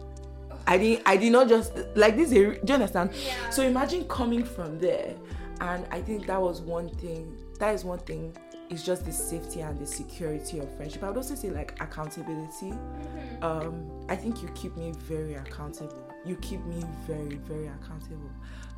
I 0.70 0.78
didn't 0.78 1.02
I 1.08 1.18
did 1.18 1.32
not 1.32 1.50
just 1.50 1.74
like 1.96 2.16
this. 2.16 2.30
Do 2.30 2.36
you 2.64 2.74
understand? 2.74 3.10
Yeah. 3.16 3.50
So 3.50 3.64
imagine 3.64 4.08
coming 4.08 4.44
from 4.44 4.78
there, 4.78 5.16
and 5.62 5.84
I 5.90 6.00
think 6.00 6.28
that 6.28 6.40
was 6.40 6.62
one 6.62 6.90
thing. 6.90 7.36
That 7.58 7.74
is 7.74 7.84
one 7.84 7.98
thing. 8.00 8.38
It's 8.70 8.84
just 8.84 9.04
the 9.04 9.12
safety 9.12 9.62
and 9.62 9.80
the 9.80 9.88
security 9.88 10.60
of 10.60 10.72
friendship. 10.76 11.02
I 11.02 11.08
would 11.08 11.18
also 11.18 11.34
say 11.34 11.50
like 11.50 11.72
accountability. 11.82 12.68
Mm-hmm. 12.68 13.44
Um, 13.44 13.90
I 14.10 14.16
think 14.16 14.44
you 14.44 14.50
keep 14.50 14.78
me 14.78 14.94
very 14.96 15.34
accountable. 15.34 16.08
You 16.24 16.36
keep 16.36 16.64
me 16.66 16.84
very 17.08 17.38
very 17.38 17.66
accountable. 17.66 18.30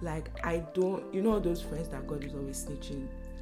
Like 0.02 0.32
I 0.46 0.60
don't, 0.74 1.14
you 1.14 1.22
know, 1.22 1.40
those 1.42 1.62
friends 1.62 1.90
that 1.90 2.08
God 2.08 2.24
is 2.24 2.34
always 2.34 2.66
snitching 2.66 3.10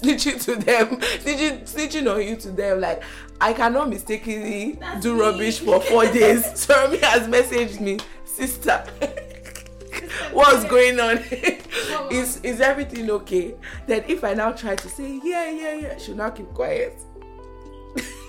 snitching 0.00 0.42
to 0.44 0.56
them, 0.56 0.96
snitching, 1.00 1.62
snitching 1.62 2.12
on 2.12 2.22
you 2.22 2.36
to 2.36 2.50
them. 2.50 2.80
Like 2.80 3.02
I 3.40 3.52
cannot 3.52 3.88
mistakenly 3.88 4.72
That's 4.72 5.02
do 5.02 5.14
me. 5.14 5.20
rubbish 5.20 5.58
for 5.60 5.80
four 5.80 6.04
days. 6.12 6.58
Sorry, 6.58 6.98
has 6.98 7.26
messaged 7.28 7.80
me, 7.80 7.98
sister. 8.24 8.84
What's 10.32 10.64
going 10.64 11.00
on? 11.00 11.18
is 12.10 12.40
is 12.42 12.60
everything 12.60 13.10
okay? 13.10 13.54
Then 13.86 14.04
if 14.08 14.24
I 14.24 14.34
now 14.34 14.52
try 14.52 14.76
to 14.76 14.88
say 14.88 15.20
yeah 15.24 15.50
yeah 15.50 15.74
yeah, 15.74 15.98
she 15.98 16.12
now 16.14 16.30
keep 16.30 16.52
quiet. 16.52 16.94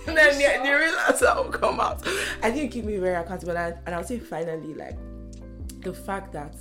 and 0.08 0.16
then 0.16 0.38
the, 0.38 0.64
the 0.64 0.74
real 0.74 0.96
answer 1.10 1.34
will 1.36 1.52
come 1.52 1.80
out. 1.82 2.08
I 2.42 2.52
think 2.52 2.72
keep 2.72 2.86
me 2.86 2.98
very 2.98 3.16
accountable, 3.16 3.58
and, 3.58 3.76
and 3.86 3.94
I'll 3.96 4.04
say 4.06 4.20
finally 4.20 4.74
like 4.74 4.98
the 5.82 5.94
fact 5.94 6.32
that 6.34 6.56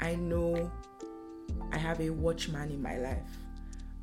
I 0.00 0.14
know 0.14 0.70
I 1.72 1.78
have 1.78 2.00
a 2.00 2.10
watchman 2.10 2.70
in 2.70 2.80
my 2.80 2.96
life 2.98 3.45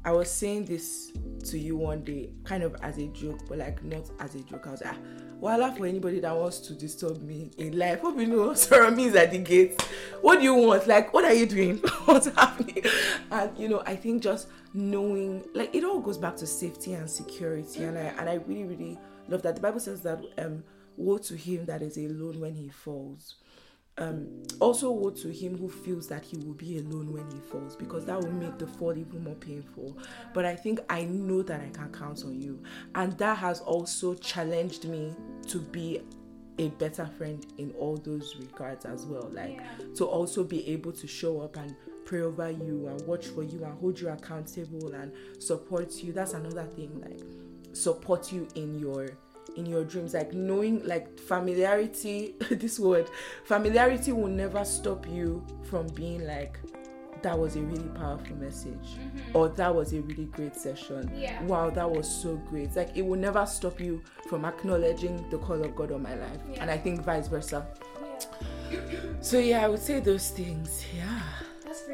I 0.06 0.12
was 0.12 0.30
saying 0.30 0.66
this 0.66 1.12
to 1.46 1.58
you 1.58 1.78
one 1.78 2.04
day, 2.04 2.30
kind 2.44 2.64
of 2.64 2.76
as 2.82 2.98
a 2.98 3.08
joke, 3.08 3.40
but 3.48 3.58
like 3.58 3.84
not 3.84 4.10
as 4.20 4.36
a 4.36 4.42
joke. 4.42 4.68
I 4.68 4.72
was 4.72 4.82
like, 4.82 4.96
ah, 4.96 4.98
voila 5.40 5.72
for 5.72 5.86
anybody 5.86 6.20
that 6.20 6.36
wants 6.36 6.60
to 6.60 6.74
disturb 6.74 7.22
me 7.22 7.52
in 7.58 7.78
life. 7.78 8.02
Hope 8.02 8.20
you 8.20 8.28
know 8.28 8.54
Sarah 8.54 8.94
is 8.98 9.16
at 9.16 9.32
the 9.32 9.38
gate. 9.38 9.82
What 10.22 10.38
do 10.38 10.44
you 10.44 10.56
want? 10.56 10.88
Like, 10.88 11.14
what 11.14 11.24
are 11.24 11.34
you 11.34 11.46
doing? 11.46 11.78
What's 12.06 12.28
happening? 12.28 12.84
And 13.32 13.58
you 13.58 13.70
know, 13.70 13.82
I 13.86 13.96
think 13.96 14.24
just 14.24 14.50
knowing, 14.74 15.46
like, 15.54 15.74
it 15.74 15.84
all 15.84 16.00
goes 16.00 16.18
back 16.18 16.36
to 16.38 16.48
safety 16.48 16.94
and 16.94 17.10
security, 17.10 17.84
and 17.84 17.98
I 17.98 18.14
and 18.18 18.30
I 18.30 18.36
really 18.46 18.66
really 18.66 19.00
love 19.30 19.42
that. 19.44 19.56
The 19.56 19.62
Bible 19.62 19.80
says 19.80 20.02
that 20.02 20.22
um, 20.38 20.64
woe 20.98 21.18
to 21.18 21.36
him 21.36 21.66
that 21.66 21.82
is 21.82 21.98
alone 21.98 22.40
when 22.40 22.56
he 22.56 22.70
falls. 22.70 23.36
Um 24.00 24.28
also 24.60 24.92
woe 24.92 25.10
to 25.12 25.30
him 25.32 25.58
who 25.58 25.70
feels 25.70 26.08
that 26.08 26.24
he 26.24 26.38
will 26.38 26.54
be 26.54 26.78
alone 26.80 27.12
when 27.12 27.30
he 27.32 27.40
falls 27.52 27.76
because 27.76 28.06
that 28.06 28.20
will 28.20 28.32
make 28.32 28.58
the 28.58 28.66
fall 28.68 28.98
even 28.98 29.24
more 29.24 29.36
painful. 29.36 29.98
But 30.34 30.46
i 30.46 30.56
think 30.56 30.80
i 30.90 31.04
know 31.04 31.42
that 31.44 31.62
i 31.62 31.70
can 31.70 31.92
count 31.92 32.24
on 32.24 32.40
you. 32.42 32.62
And 32.96 33.14
that 33.18 33.38
has 33.38 33.60
also 33.62 34.16
challenged 34.16 34.86
me 34.86 35.14
to 35.48 35.60
be 35.60 36.02
a 36.60 36.70
better 36.70 37.06
friend 37.18 37.46
in 37.58 37.72
all 37.80 37.98
those 37.98 38.36
regards 38.38 38.86
as 38.86 39.06
well. 39.06 39.30
Like 39.32 39.58
Yeah. 39.80 39.86
to 39.96 40.06
also 40.06 40.44
be 40.44 40.68
able 40.70 40.92
to 40.94 41.08
show 41.08 41.42
up 41.42 41.58
and 41.58 41.76
pray 42.06 42.22
over 42.22 42.50
you 42.50 42.88
and 42.88 43.02
watch 43.08 43.28
for 43.28 43.44
you 43.44 43.64
and 43.64 43.78
hold 43.80 44.00
you 44.00 44.10
accountable 44.10 44.94
and 44.94 45.12
support 45.40 45.92
you. 46.04 46.14
That's 46.14 46.34
another 46.34 46.66
thing 46.76 47.00
like 47.02 47.22
support 47.76 48.32
you 48.32 48.48
in 48.56 48.78
your 48.80 49.10
in 49.56 49.66
your 49.66 49.84
dreams 49.84 50.14
like 50.14 50.34
knowing 50.34 50.84
like 50.86 51.20
familiarity 51.20 52.36
this 52.52 52.80
word 52.80 53.10
familiarity 53.46 54.12
will 54.12 54.28
never 54.28 54.64
stop 54.66 55.08
you 55.08 55.46
from 55.64 55.88
being 55.88 56.26
like 56.26 56.60
that 57.22 57.40
was 57.40 57.56
a 57.56 57.62
really 57.62 57.88
powerful 57.90 58.36
message 58.36 58.74
mm-hmm. 59.00 59.36
or 59.38 59.48
that 59.48 59.74
was 59.74 59.94
a 59.94 60.02
really 60.02 60.26
great 60.26 60.56
session 60.56 61.10
Yeah. 61.16 61.42
wow 61.44 61.70
that 61.70 61.90
was 61.90 62.08
so 62.08 62.36
great 62.50 62.76
like 62.76 62.92
it 62.96 63.02
will 63.02 63.20
never 63.20 63.46
stop 63.46 63.80
you 63.80 64.02
from 64.28 64.44
acknowledging 64.46 65.30
the 65.30 65.38
call 65.38 65.64
of 65.64 65.76
god 65.76 65.92
on 65.92 66.02
my 66.04 66.16
life 66.16 66.40
Yeah. 66.52 66.62
and 66.62 66.70
i 66.72 66.78
think 66.78 67.02
vice 67.02 67.28
versa 67.28 67.66
Yeah. 68.70 68.80
so 69.22 69.40
yeah 69.40 69.64
i 69.64 69.68
would 69.70 69.80
say 69.80 70.00
those 70.00 70.30
things 70.32 70.86
yeah 70.96 71.22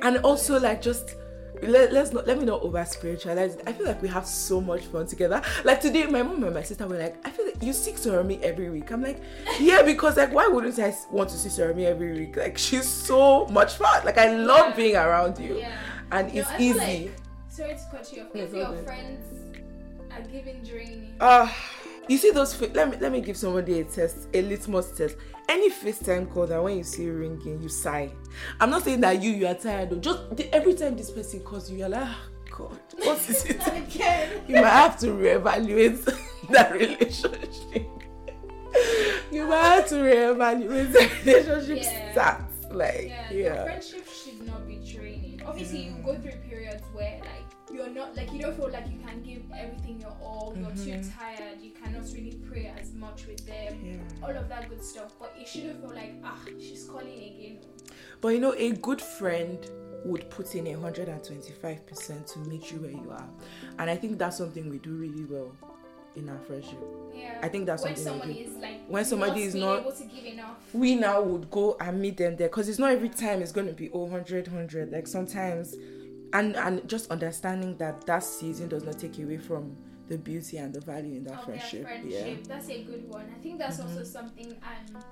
and 0.02 0.18
also 0.18 0.60
like 0.60 0.82
just 0.82 1.16
let, 1.64 1.92
let's 1.94 2.12
not 2.14 2.26
let 2.28 2.38
me 2.40 2.46
not 2.46 2.62
over 2.62 2.84
spiritualize 2.86 3.56
it. 3.56 3.64
I 3.68 3.74
feel 3.74 3.86
like 3.86 4.02
we 4.02 4.08
have 4.10 4.26
so 4.26 4.62
much 4.62 4.82
fun 4.86 5.06
together. 5.08 5.42
Like 5.64 5.82
today, 5.82 6.06
my 6.06 6.24
mom 6.24 6.44
and 6.44 6.54
my 6.54 6.64
sister 6.64 6.88
were 6.88 6.98
like, 6.98 7.16
I 7.26 7.30
feel 7.32 7.46
like 7.46 7.62
you 7.64 7.74
see 7.74 7.92
Sorami 7.92 8.42
every 8.42 8.70
week. 8.70 8.92
I'm 8.92 9.02
like, 9.04 9.22
yeah, 9.60 9.82
because 9.82 10.18
like 10.18 10.34
why 10.34 10.48
wouldn't 10.48 10.78
I 10.80 10.94
want 11.12 11.30
to 11.32 11.38
see 11.38 11.50
Sorami 11.50 11.86
every 11.86 12.14
week? 12.14 12.38
Like 12.38 12.58
she's 12.58 12.88
so 12.88 13.46
much 13.48 13.74
fun. 13.76 14.06
Like 14.06 14.18
I 14.18 14.34
love 14.36 14.70
Yeah. 14.70 14.76
being 14.76 14.96
around 14.96 15.38
you. 15.40 15.58
Yeah. 15.60 15.78
And 16.12 16.34
No, 16.34 16.40
it's 16.42 16.50
I 16.50 16.58
feel 16.58 16.78
easy. 16.78 16.80
like- 17.06 17.12
sorry 17.50 17.74
to 17.76 17.82
cut 17.92 18.14
you 18.14 18.22
off. 18.24 18.28
Yeah, 18.34 18.44
If 18.44 18.54
your 18.54 18.76
friends 18.84 19.26
are 20.12 20.22
giving 20.22 20.64
draining, 20.64 21.16
Ah, 21.20 21.54
you 22.10 22.18
see 22.18 22.32
those 22.32 22.54
fa- 22.54 22.72
let 22.74 22.90
me 22.92 22.98
let 23.00 23.12
me 23.12 23.22
give 23.22 23.38
somebody 23.38 23.80
a 23.80 23.84
test, 23.86 24.28
a 24.34 24.42
litmus 24.42 24.92
test. 24.98 25.16
Any 25.48 25.70
FaceTime 25.72 26.32
call 26.32 26.46
that 26.48 26.62
when 26.64 26.78
you 26.78 26.84
see 26.84 27.10
ringing, 27.10 27.62
you 27.62 27.70
sigh. 27.70 28.12
I'm 28.60 28.70
not 28.70 28.84
saying 28.84 29.02
that 29.02 29.22
you 29.22 29.32
you 29.32 29.48
are 29.48 29.54
tired 29.56 29.90
though. 29.92 29.98
Just 30.00 30.36
the, 30.36 30.54
every 30.54 30.74
time 30.74 30.96
this 30.98 31.10
person 31.12 31.40
calls 31.42 31.72
you, 31.72 31.78
you're 31.80 31.90
like, 31.90 32.02
ah, 32.08 32.20
God, 32.52 32.78
what 33.04 33.18
is 33.30 33.46
it? 33.46 33.62
again. 33.68 34.42
you 34.48 34.56
might 34.56 34.68
have 34.70 35.00
to 35.00 35.08
reevaluate 35.08 36.04
that 36.50 36.72
relationship. 36.74 37.88
you 39.32 39.46
might 39.48 39.64
have 39.64 39.88
to 39.90 39.96
reevaluate 39.96 40.92
the 40.92 41.32
relationship 41.32 41.78
Yeah. 41.84 42.14
stats. 42.14 42.46
Like, 42.72 43.06
Yeah, 43.08 43.32
yeah. 43.32 43.64
friendship 43.64 44.08
should 44.08 44.46
not 44.46 44.68
be 44.68 44.76
draining. 44.94 45.42
Obviously, 45.46 45.86
you 45.86 45.96
go 46.06 46.14
through 46.20 46.34
periods 46.48 46.84
where 46.94 47.20
like 47.22 47.39
you're 47.74 47.90
not 47.90 48.16
like 48.16 48.32
you 48.34 48.40
don't 48.42 48.56
feel 48.56 48.70
like 48.70 48.88
you 48.88 49.00
can 49.06 49.22
give 49.24 49.42
everything 49.58 50.00
your 50.02 50.16
all. 50.22 50.56
You're 50.58 50.72
too 50.72 51.10
tired. 51.18 51.62
You 51.62 51.72
cannot 51.72 52.04
really 52.14 52.38
pray 52.50 52.74
as 52.80 52.94
much 52.94 53.28
with 53.28 53.46
them. 53.46 53.80
Yeah. 53.84 54.26
All 54.28 54.36
of 54.36 54.50
that 54.50 54.70
good 54.70 54.84
stuff, 54.84 55.14
but 55.20 55.34
it 55.40 55.48
shouldn't 55.48 55.82
feel 55.82 55.94
like 55.94 56.14
ah 56.24 56.38
she's 56.60 56.86
calling 56.86 57.08
again. 57.08 57.60
But 58.22 58.30
you 58.30 58.40
know, 58.40 58.54
a 58.58 58.72
good 58.74 59.02
friend 59.02 59.58
would 60.06 60.30
put 60.30 60.56
in 60.56 60.66
125% 60.66 62.34
to 62.34 62.40
meet 62.40 62.72
you 62.72 62.80
where 62.80 62.92
you 62.92 63.12
are. 63.12 63.28
And 63.80 63.90
I 63.90 63.96
think 63.96 64.18
that's 64.18 64.38
something 64.38 64.70
we 64.70 64.78
do 64.78 64.92
really 64.96 65.26
well 65.26 65.52
in 66.16 66.30
our 66.30 66.40
friendship. 66.40 66.80
Yeah. 67.14 67.38
I 67.42 67.50
think 67.50 67.66
that's 67.66 67.84
when 67.84 67.96
something 67.96 68.30
we 68.30 68.34
somebody 68.36 68.44
do. 68.46 68.50
is 68.52 68.58
like 68.58 68.82
When 68.88 69.06
somebody 69.06 69.44
is 69.44 69.56
not- 69.56 69.82
able 69.82 69.92
to 69.92 70.04
give 70.06 70.26
enough. 70.26 70.58
we 70.74 70.96
now 70.96 71.22
would 71.22 71.50
go 71.52 71.76
and 71.80 72.02
meet 72.02 72.18
them 72.18 72.36
there 72.38 72.48
because 72.48 72.68
it's 72.70 72.80
not 72.80 72.92
every 72.92 73.10
time 73.10 73.42
it's 73.42 73.52
going 73.52 73.68
to 73.68 73.74
be 73.74 73.90
oh, 73.92 74.00
100 74.04 74.48
100 74.48 74.92
like 74.92 75.06
sometimes 75.08 75.76
and 76.34 76.56
and 76.56 76.88
just 76.88 77.10
understanding 77.12 77.78
that 77.78 78.06
that 78.06 78.24
season 78.24 78.68
does 78.70 78.84
not 78.84 79.00
take 79.00 79.18
away 79.20 79.38
from 79.38 79.76
the 80.08 80.18
beauty 80.18 80.58
and 80.58 80.74
the 80.74 80.82
value 80.82 81.18
in 81.18 81.24
that 81.24 81.44
friendship, 81.46 81.88
yeah 82.04 82.22
friendship. 82.24 82.48
That's 82.48 82.70
a 82.70 82.84
good 82.84 83.08
one. 83.10 83.26
I 83.36 83.42
think 83.42 83.60
that's 83.60 83.80
also 83.80 83.96
mm-hmm. 83.96 84.04
something 84.04 84.56
I'm 84.64 85.04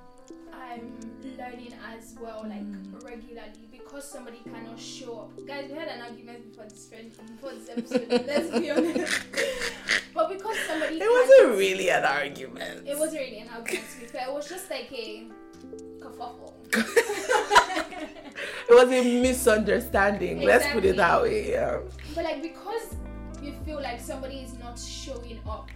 I'm 0.52 1.00
learning 1.38 1.74
as 1.96 2.16
well, 2.20 2.44
like 2.44 2.66
mm. 2.66 3.04
regularly, 3.06 3.68
because 3.72 4.10
somebody 4.10 4.40
cannot 4.44 4.80
show 4.80 5.20
up. 5.20 5.48
Guys, 5.48 5.70
we 5.72 5.78
had 5.78 5.88
an 5.88 6.02
argument 6.02 6.50
before 6.50 6.66
this 6.66 6.88
friend 6.88 7.12
before 7.28 7.52
this 7.52 7.70
episode. 7.70 8.28
let's 8.28 8.50
be 8.60 8.72
honest. 8.72 9.24
but 10.14 10.30
because 10.30 10.58
somebody 10.68 10.98
it 11.00 11.10
wasn't 11.10 11.58
really 11.58 11.90
an 11.90 12.04
argument 12.04 12.88
it 12.88 12.98
wasn't 12.98 13.22
really 13.22 13.40
an 13.40 13.50
argument 13.50 13.86
to 13.94 14.00
be 14.00 14.06
fair. 14.08 14.28
It 14.28 14.34
was 14.34 14.50
just 14.50 14.70
like 14.70 14.92
a 14.92 15.28
kerfuffle. 16.10 16.54
it 18.70 18.70
was 18.70 18.89
a 18.91 19.22
misunderstanding 19.22 20.41
let's 20.41 20.67
put 20.74 20.84
it 20.86 20.96
that 20.98 21.22
way 21.22 21.52
yeah 21.52 21.80
But 22.15 22.24
like 22.26 22.41
because 22.41 22.96
you 23.41 23.54
feel 23.65 23.82
like 23.82 24.00
somebody 24.00 24.38
is 24.39 24.54
not 24.60 24.78
showing 24.80 25.39
up 25.48 25.70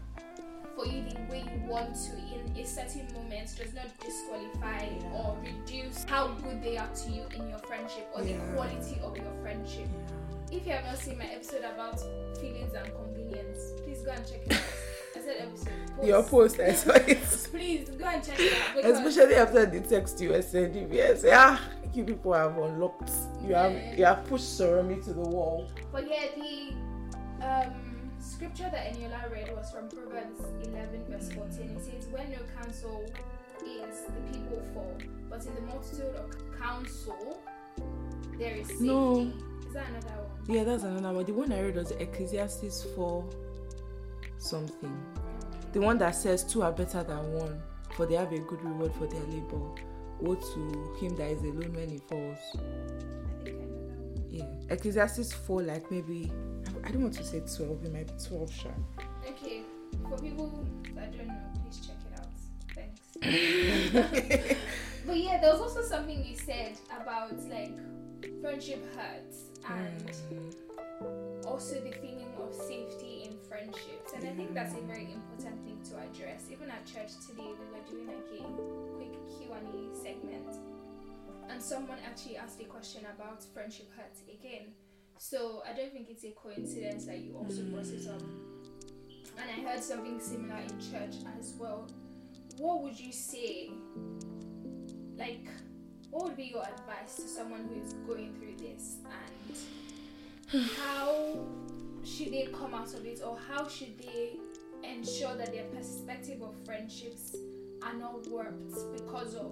for 0.76 0.86
you 0.86 1.04
the 1.04 1.16
way 1.30 1.44
you 1.44 1.70
want 1.70 1.96
to 1.96 2.12
in 2.34 2.58
a 2.62 2.66
certain 2.66 3.08
moment 3.14 3.56
does 3.58 3.74
not 3.74 3.88
disqualify 4.00 4.86
or 5.14 5.38
reduce 5.44 6.04
how 6.06 6.28
good 6.44 6.62
they 6.62 6.78
are 6.78 6.88
to 6.88 7.12
you 7.12 7.24
in 7.36 7.50
your 7.50 7.60
friendship 7.60 8.08
or 8.16 8.24
Yeah. 8.24 8.38
the 8.38 8.54
quality 8.54 9.00
of 9.04 9.16
your 9.18 9.34
friendship. 9.42 9.88
If 10.52 10.66
you 10.66 10.74
have 10.74 10.86
not 10.86 10.98
seen 10.98 11.18
my 11.18 11.26
episode 11.26 11.64
about 11.64 12.00
feelings 12.40 12.74
and 12.74 12.92
convenience, 12.94 13.60
please 13.84 14.02
go 14.02 14.12
and 14.12 14.26
check 14.28 14.42
it 14.46 14.54
out. 14.54 14.60
Episode. 15.40 15.70
Post. 15.96 16.08
your 16.08 16.24
post 16.24 16.60
I 16.60 16.74
saw 16.74 16.92
it 16.94 17.20
Please 17.52 17.90
go 17.90 18.06
and 18.06 18.24
check 18.24 18.40
it 18.40 18.54
out. 18.78 18.86
especially 18.86 19.36
after 19.36 19.66
the 19.66 19.80
text 19.82 20.20
you 20.22 20.30
were 20.30 20.42
sending 20.42 20.90
me 20.90 21.02
I 21.02 21.16
ah 21.34 21.62
you 21.94 22.04
people 22.04 22.34
have 22.34 22.58
unlocked 22.58 23.12
you 23.46 23.54
have 23.54 23.74
you 23.98 24.06
have 24.06 24.26
pushed 24.26 24.46
Soromi 24.60 25.04
to 25.06 25.14
the 25.14 25.22
wall 25.22 25.68
But 25.92 26.10
yeah, 26.10 26.28
the 26.36 26.74
um, 27.46 27.74
scripture 28.20 28.70
that 28.72 28.94
Eniola 28.94 29.32
read 29.32 29.54
was 29.56 29.72
from 29.72 29.90
Proverbs 29.90 30.40
11, 30.64 31.06
verse 31.10 31.32
14. 31.34 31.76
It 31.76 31.84
says, 31.84 32.08
When 32.12 32.32
no 32.32 32.38
counsel 32.62 33.04
is, 33.66 34.04
the 34.06 34.22
people 34.38 34.62
fall, 34.74 34.96
but 35.30 35.46
in 35.46 35.56
the 35.56 35.62
multitude 35.62 36.16
of 36.16 36.30
counsel, 36.60 37.42
there 38.38 38.56
is 38.56 38.68
safety. 38.68 38.86
No. 38.86 39.32
Is 39.68 39.74
that 39.74 39.88
another 39.90 40.08
one? 40.24 40.56
Yeah, 40.56 40.64
that's 40.64 40.84
another 40.84 41.14
one. 41.16 41.26
The 41.26 41.34
one 41.34 41.52
I 41.52 41.62
read 41.62 41.76
was 41.76 41.92
Ecclesiastes 41.92 42.86
4 42.96 43.26
something. 44.38 44.98
The 45.74 45.80
one 45.80 45.98
that 46.00 46.16
says 46.16 46.44
two 46.44 46.64
are 46.64 46.72
better 46.72 47.04
than 47.04 47.34
one, 47.34 47.62
for 47.96 48.06
they 48.06 48.16
have 48.16 48.32
a 48.34 48.40
good 48.40 48.62
reward 48.62 48.94
for 48.96 49.08
their 49.08 49.24
labor. 49.24 49.60
Woe 50.20 50.36
to 50.36 50.98
him 51.00 51.16
that 51.16 51.32
is 51.32 51.42
alone 51.42 51.74
when 51.74 51.90
he 51.90 51.98
falls. 51.98 52.38
I 52.56 53.44
think 53.44 53.58
I 53.58 53.64
know 53.64 53.88
that 53.88 53.98
one. 53.98 54.26
Yeah. 54.30 54.46
Ecclesiastes 54.70 55.34
4, 55.34 55.62
like 55.64 55.90
maybe, 55.90 56.32
I 56.84 56.92
don't 56.92 57.04
want 57.04 57.14
to 57.16 57.24
say 57.24 57.40
12, 57.40 57.86
it 57.86 57.94
might 57.94 58.08
be 58.08 58.14
12, 58.28 58.54
sure. 58.54 58.76
Okay, 59.28 59.62
for 60.10 60.18
people 60.18 60.68
that 60.94 61.18
don't 61.18 61.28
know, 61.28 61.36
please 61.64 61.80
check 61.88 61.96
it 62.06 62.20
out. 62.20 62.28
Thanks. 62.76 63.02
but 65.06 65.18
yeah, 65.18 65.40
there 65.40 65.52
was 65.52 65.62
also 65.62 65.82
something 65.82 66.24
you 66.24 66.36
said 66.36 66.78
about 67.02 67.32
like 67.50 67.78
friendship 68.42 68.84
hurts 68.96 69.46
and 69.70 70.06
mm-hmm. 70.06 71.48
also 71.48 71.76
the 71.76 71.92
feeling 71.92 72.34
of 72.40 72.54
safety 72.54 73.11
friendships. 73.52 74.14
And 74.16 74.24
I 74.24 74.32
think 74.32 74.54
that's 74.54 74.74
a 74.74 74.82
very 74.88 75.12
important 75.12 75.60
thing 75.68 75.80
to 75.92 76.00
address. 76.00 76.48
Even 76.50 76.72
at 76.72 76.86
church 76.86 77.12
today, 77.28 77.52
we 77.52 77.68
were 77.68 77.84
doing 77.92 78.08
like 78.08 78.24
a 78.32 78.44
quick 78.96 79.12
Q 79.28 79.52
and 79.52 79.68
A 79.76 79.96
segment, 79.96 80.56
and 81.50 81.62
someone 81.62 81.98
actually 82.08 82.38
asked 82.38 82.62
a 82.62 82.66
question 82.66 83.02
about 83.14 83.44
friendship 83.54 83.92
hurt 83.98 84.16
again. 84.32 84.72
So 85.18 85.62
I 85.70 85.76
don't 85.76 85.92
think 85.92 86.08
it's 86.10 86.24
a 86.24 86.32
coincidence 86.32 87.06
that 87.06 87.20
you 87.20 87.36
also 87.36 87.62
brought 87.64 87.88
it 87.88 88.08
up. 88.08 88.22
And 89.38 89.50
I 89.50 89.70
heard 89.70 89.84
something 89.84 90.20
similar 90.20 90.58
in 90.58 90.80
church 90.80 91.16
as 91.38 91.54
well. 91.60 91.88
What 92.58 92.82
would 92.84 93.00
you 93.00 93.12
say? 93.12 93.72
Like, 95.18 95.46
what 96.10 96.24
would 96.24 96.38
be 96.38 96.46
your 96.46 96.64
advice 96.64 97.16
to 97.18 97.28
someone 97.28 97.70
who 97.70 97.82
is 97.82 97.94
going 98.08 98.34
through 98.34 98.66
this 98.66 98.98
and 100.52 100.66
how 100.78 101.46
should 102.04 102.32
they 102.32 102.48
come 102.54 102.74
out 102.74 102.94
of 102.94 103.06
it 103.06 103.22
or 103.26 103.38
how 103.48 103.68
should 103.68 103.98
they 103.98 104.38
ensure 104.84 105.36
that 105.36 105.54
their 105.54 105.66
perspective 105.66 106.42
of 106.42 106.56
friendships 106.66 107.36
are 107.84 107.94
not 107.94 108.28
warped 108.28 108.74
because 108.94 109.36
of 109.36 109.52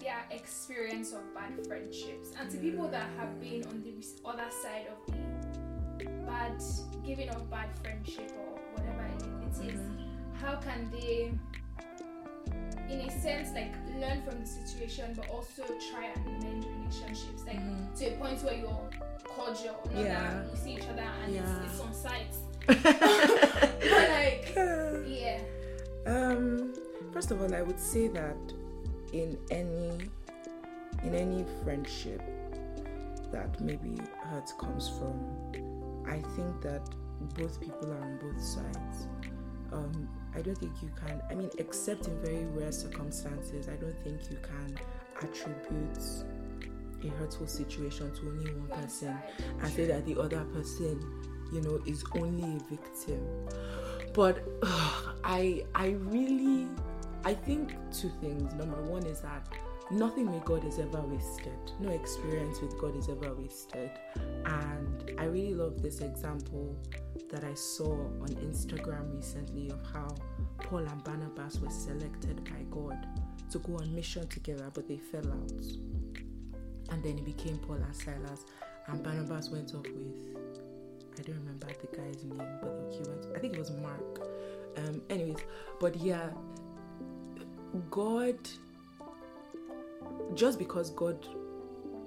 their 0.00 0.24
experience 0.30 1.12
of 1.12 1.22
bad 1.34 1.66
friendships? 1.66 2.30
And 2.38 2.50
to 2.50 2.56
people 2.56 2.88
that 2.88 3.08
have 3.18 3.40
been 3.40 3.64
on 3.66 3.82
the 3.82 3.94
other 4.24 4.50
side 4.62 4.86
of 4.90 5.14
the 5.98 6.04
bad 6.26 6.62
giving 7.04 7.28
of 7.30 7.50
bad 7.50 7.68
friendship 7.82 8.32
or 8.38 8.60
whatever 8.74 9.06
it 9.06 9.74
is 9.74 9.80
how 10.40 10.56
can 10.56 10.88
they 10.90 11.32
in 12.90 13.00
a 13.00 13.10
sense 13.20 13.52
like 13.52 13.72
learn 14.00 14.22
from 14.22 14.40
the 14.40 14.46
situation 14.46 15.12
but 15.16 15.28
also 15.28 15.62
try 15.90 16.06
and 16.14 16.42
mend 16.42 16.64
relationships 16.64 17.44
like 17.46 17.60
to 17.96 18.06
a 18.06 18.16
point 18.18 18.42
where 18.42 18.54
you're 18.54 18.90
cordial 19.24 19.78
not 19.92 20.04
Yeah. 20.04 20.32
that 20.42 20.50
you 20.50 20.56
see 20.56 20.72
each 20.74 20.88
other 20.88 21.06
and 21.24 21.34
Yeah. 21.34 21.64
it's, 21.64 21.72
it's 21.72 21.80
on 21.80 21.94
sight 21.94 22.34
but 22.66 24.08
like 24.08 24.52
yeah 25.06 25.40
Um, 26.06 26.72
first 27.12 27.30
of 27.32 27.42
all, 27.42 27.54
I 27.54 27.60
would 27.62 27.78
say 27.78 28.08
that 28.08 28.36
in 29.12 29.36
any 29.50 29.90
in 31.04 31.14
any 31.14 31.44
friendship 31.62 32.22
that 33.32 33.60
maybe 33.60 33.94
hurt 34.24 34.50
comes 34.58 34.88
from, 34.88 35.16
I 36.06 36.20
think 36.34 36.62
that 36.62 36.82
both 37.38 37.60
people 37.60 37.92
are 37.92 38.00
on 38.02 38.18
both 38.22 38.40
sides. 38.42 39.06
Um, 39.72 40.08
I 40.38 40.42
don't 40.42 40.56
think 40.56 40.72
you 40.80 40.90
can, 41.04 41.20
I 41.30 41.34
mean, 41.34 41.50
except 41.58 42.06
in 42.06 42.22
very 42.22 42.44
rare 42.46 42.70
circumstances, 42.70 43.68
I 43.68 43.74
don't 43.74 43.98
think 44.04 44.20
you 44.30 44.38
can 44.40 44.78
attribute 45.20 45.98
a 47.04 47.08
hurtful 47.18 47.48
situation 47.48 48.14
to 48.14 48.28
only 48.28 48.52
one 48.54 48.80
person 48.80 49.16
and 49.60 49.72
say 49.72 49.86
that 49.86 50.06
the 50.06 50.16
other 50.20 50.44
person, 50.54 51.00
you 51.52 51.60
know, 51.60 51.80
is 51.86 52.04
only 52.14 52.56
a 52.56 52.60
victim. 52.70 53.20
But 54.14 54.44
uh, 54.62 55.12
I, 55.24 55.64
I 55.74 55.88
really, 55.88 56.68
I 57.24 57.34
think 57.34 57.74
two 57.92 58.12
things. 58.20 58.54
Number 58.54 58.80
one 58.82 59.06
is 59.06 59.20
that 59.22 59.48
nothing 59.90 60.32
with 60.32 60.44
God 60.44 60.64
is 60.64 60.78
ever 60.78 61.00
wasted. 61.00 61.58
No 61.80 61.90
experience 61.90 62.60
with 62.60 62.78
God 62.78 62.96
is 62.96 63.08
ever 63.08 63.34
wasted. 63.34 63.90
And 64.44 64.67
I 65.18 65.24
really 65.24 65.54
love 65.54 65.82
this 65.82 66.00
example 66.00 66.76
that 67.30 67.44
I 67.44 67.54
saw 67.54 67.92
on 67.92 68.28
Instagram 68.40 69.14
recently 69.14 69.70
of 69.70 69.82
how 69.92 70.14
Paul 70.58 70.78
and 70.86 71.02
Barnabas 71.04 71.58
were 71.58 71.70
selected 71.70 72.44
by 72.44 72.64
God 72.70 73.06
to 73.50 73.58
go 73.58 73.76
on 73.76 73.94
mission 73.94 74.26
together, 74.28 74.70
but 74.72 74.86
they 74.86 74.98
fell 74.98 75.26
out. 75.26 75.66
And 76.90 77.02
then 77.02 77.18
it 77.18 77.24
became 77.24 77.58
Paul 77.58 77.76
and 77.76 77.94
Silas, 77.94 78.44
and 78.86 79.02
Barnabas 79.02 79.50
went 79.50 79.74
off 79.74 79.82
with 79.82 80.36
I 81.18 81.22
don't 81.22 81.36
remember 81.36 81.66
the 81.66 81.96
guy's 81.96 82.22
name, 82.22 82.58
but 82.62 82.92
he 82.92 83.00
went. 83.08 83.26
I 83.34 83.40
think 83.40 83.54
it 83.54 83.58
was 83.58 83.72
Mark. 83.72 84.20
Um, 84.76 85.02
anyways, 85.10 85.38
but 85.80 85.96
yeah, 85.96 86.30
God 87.90 88.38
just 90.34 90.58
because 90.58 90.90
God 90.90 91.26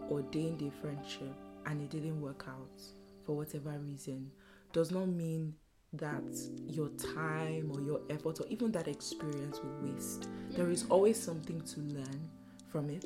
ordained 0.09 0.61
a 0.61 0.71
friendship 0.81 1.33
and 1.65 1.81
it 1.81 1.89
didn't 1.89 2.19
work 2.21 2.45
out 2.47 2.81
for 3.25 3.35
whatever 3.35 3.77
reason 3.79 4.31
does 4.73 4.91
not 4.91 5.07
mean 5.07 5.53
that 5.93 6.23
your 6.67 6.89
time 6.89 7.69
or 7.73 7.81
your 7.81 8.01
effort 8.09 8.39
or 8.39 8.47
even 8.47 8.71
that 8.71 8.87
experience 8.87 9.59
will 9.61 9.91
waste. 9.91 10.29
There 10.51 10.69
is 10.69 10.85
always 10.89 11.21
something 11.21 11.61
to 11.61 11.79
learn 11.81 12.29
from 12.69 12.89
it. 12.89 13.05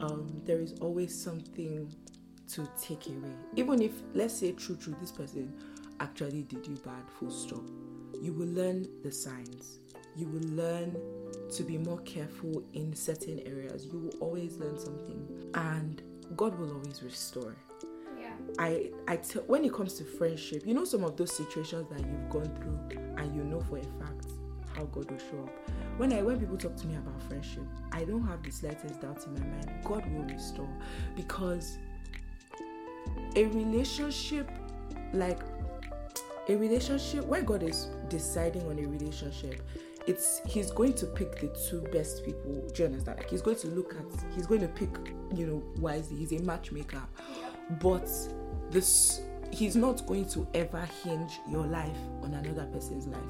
Um, 0.00 0.40
there 0.44 0.60
is 0.60 0.74
always 0.80 1.14
something 1.14 1.94
to 2.48 2.68
take 2.80 3.06
away. 3.06 3.34
Even 3.56 3.82
if, 3.82 3.92
let's 4.14 4.34
say, 4.34 4.52
true, 4.52 4.76
true, 4.76 4.96
this 5.00 5.12
person 5.12 5.52
actually 6.00 6.42
did 6.42 6.66
you 6.66 6.76
bad, 6.76 7.08
full 7.18 7.30
stop. 7.30 7.62
You 8.22 8.32
will 8.32 8.48
learn 8.48 8.86
the 9.02 9.12
signs. 9.12 9.80
You 10.16 10.28
will 10.28 10.48
learn 10.50 10.96
to 11.54 11.62
be 11.62 11.76
more 11.76 12.00
careful 12.00 12.62
in 12.72 12.94
certain 12.94 13.40
areas. 13.40 13.86
You 13.86 13.98
will 13.98 14.18
always 14.20 14.56
learn 14.56 14.78
something, 14.78 15.50
and 15.54 16.02
God 16.36 16.58
will 16.58 16.72
always 16.72 17.02
restore. 17.02 17.56
I, 18.58 18.90
I 19.08 19.16
tell 19.16 19.42
when 19.42 19.64
it 19.64 19.72
comes 19.72 19.94
to 19.94 20.04
friendship, 20.04 20.62
you 20.64 20.74
know 20.74 20.84
some 20.84 21.04
of 21.04 21.16
those 21.16 21.34
situations 21.34 21.86
that 21.90 22.00
you've 22.00 22.30
gone 22.30 22.54
through, 22.56 22.98
and 23.16 23.34
you 23.34 23.42
know 23.44 23.60
for 23.60 23.78
a 23.78 23.82
fact 23.82 24.26
how 24.74 24.84
God 24.84 25.10
will 25.10 25.18
show 25.18 25.42
up. 25.44 25.70
When 25.96 26.12
I 26.12 26.22
when 26.22 26.38
people 26.38 26.56
talk 26.56 26.76
to 26.76 26.86
me 26.86 26.96
about 26.96 27.20
friendship, 27.22 27.64
I 27.92 28.04
don't 28.04 28.26
have 28.26 28.42
the 28.42 28.50
slightest 28.50 29.00
doubt 29.00 29.24
in 29.26 29.34
my 29.34 29.40
mind. 29.40 29.70
God 29.84 30.04
will 30.12 30.24
restore 30.24 30.68
because 31.16 31.78
a 33.36 33.44
relationship, 33.46 34.50
like 35.12 35.40
a 36.48 36.56
relationship, 36.56 37.24
where 37.26 37.42
God 37.42 37.62
is 37.62 37.88
deciding 38.08 38.62
on 38.68 38.78
a 38.78 38.86
relationship, 38.86 39.62
it's 40.06 40.40
he's 40.46 40.70
going 40.70 40.92
to 40.94 41.06
pick 41.06 41.40
the 41.40 41.48
two 41.68 41.80
best 41.92 42.24
people. 42.24 42.52
Do 42.74 42.82
you 42.82 42.86
understand? 42.86 43.18
Like 43.18 43.30
he's 43.30 43.42
going 43.42 43.56
to 43.58 43.68
look 43.68 43.94
at, 43.94 44.32
he's 44.34 44.46
going 44.46 44.60
to 44.60 44.68
pick, 44.68 44.90
you 45.34 45.46
know, 45.46 45.62
wisely. 45.80 46.16
He's 46.16 46.32
a 46.32 46.42
matchmaker, 46.42 47.02
but 47.80 48.08
this 48.70 49.20
he's 49.50 49.76
not 49.76 50.04
going 50.06 50.26
to 50.26 50.46
ever 50.54 50.86
hinge 51.04 51.40
your 51.48 51.66
life 51.66 51.96
on 52.22 52.34
another 52.34 52.66
person's 52.72 53.06
life. 53.06 53.20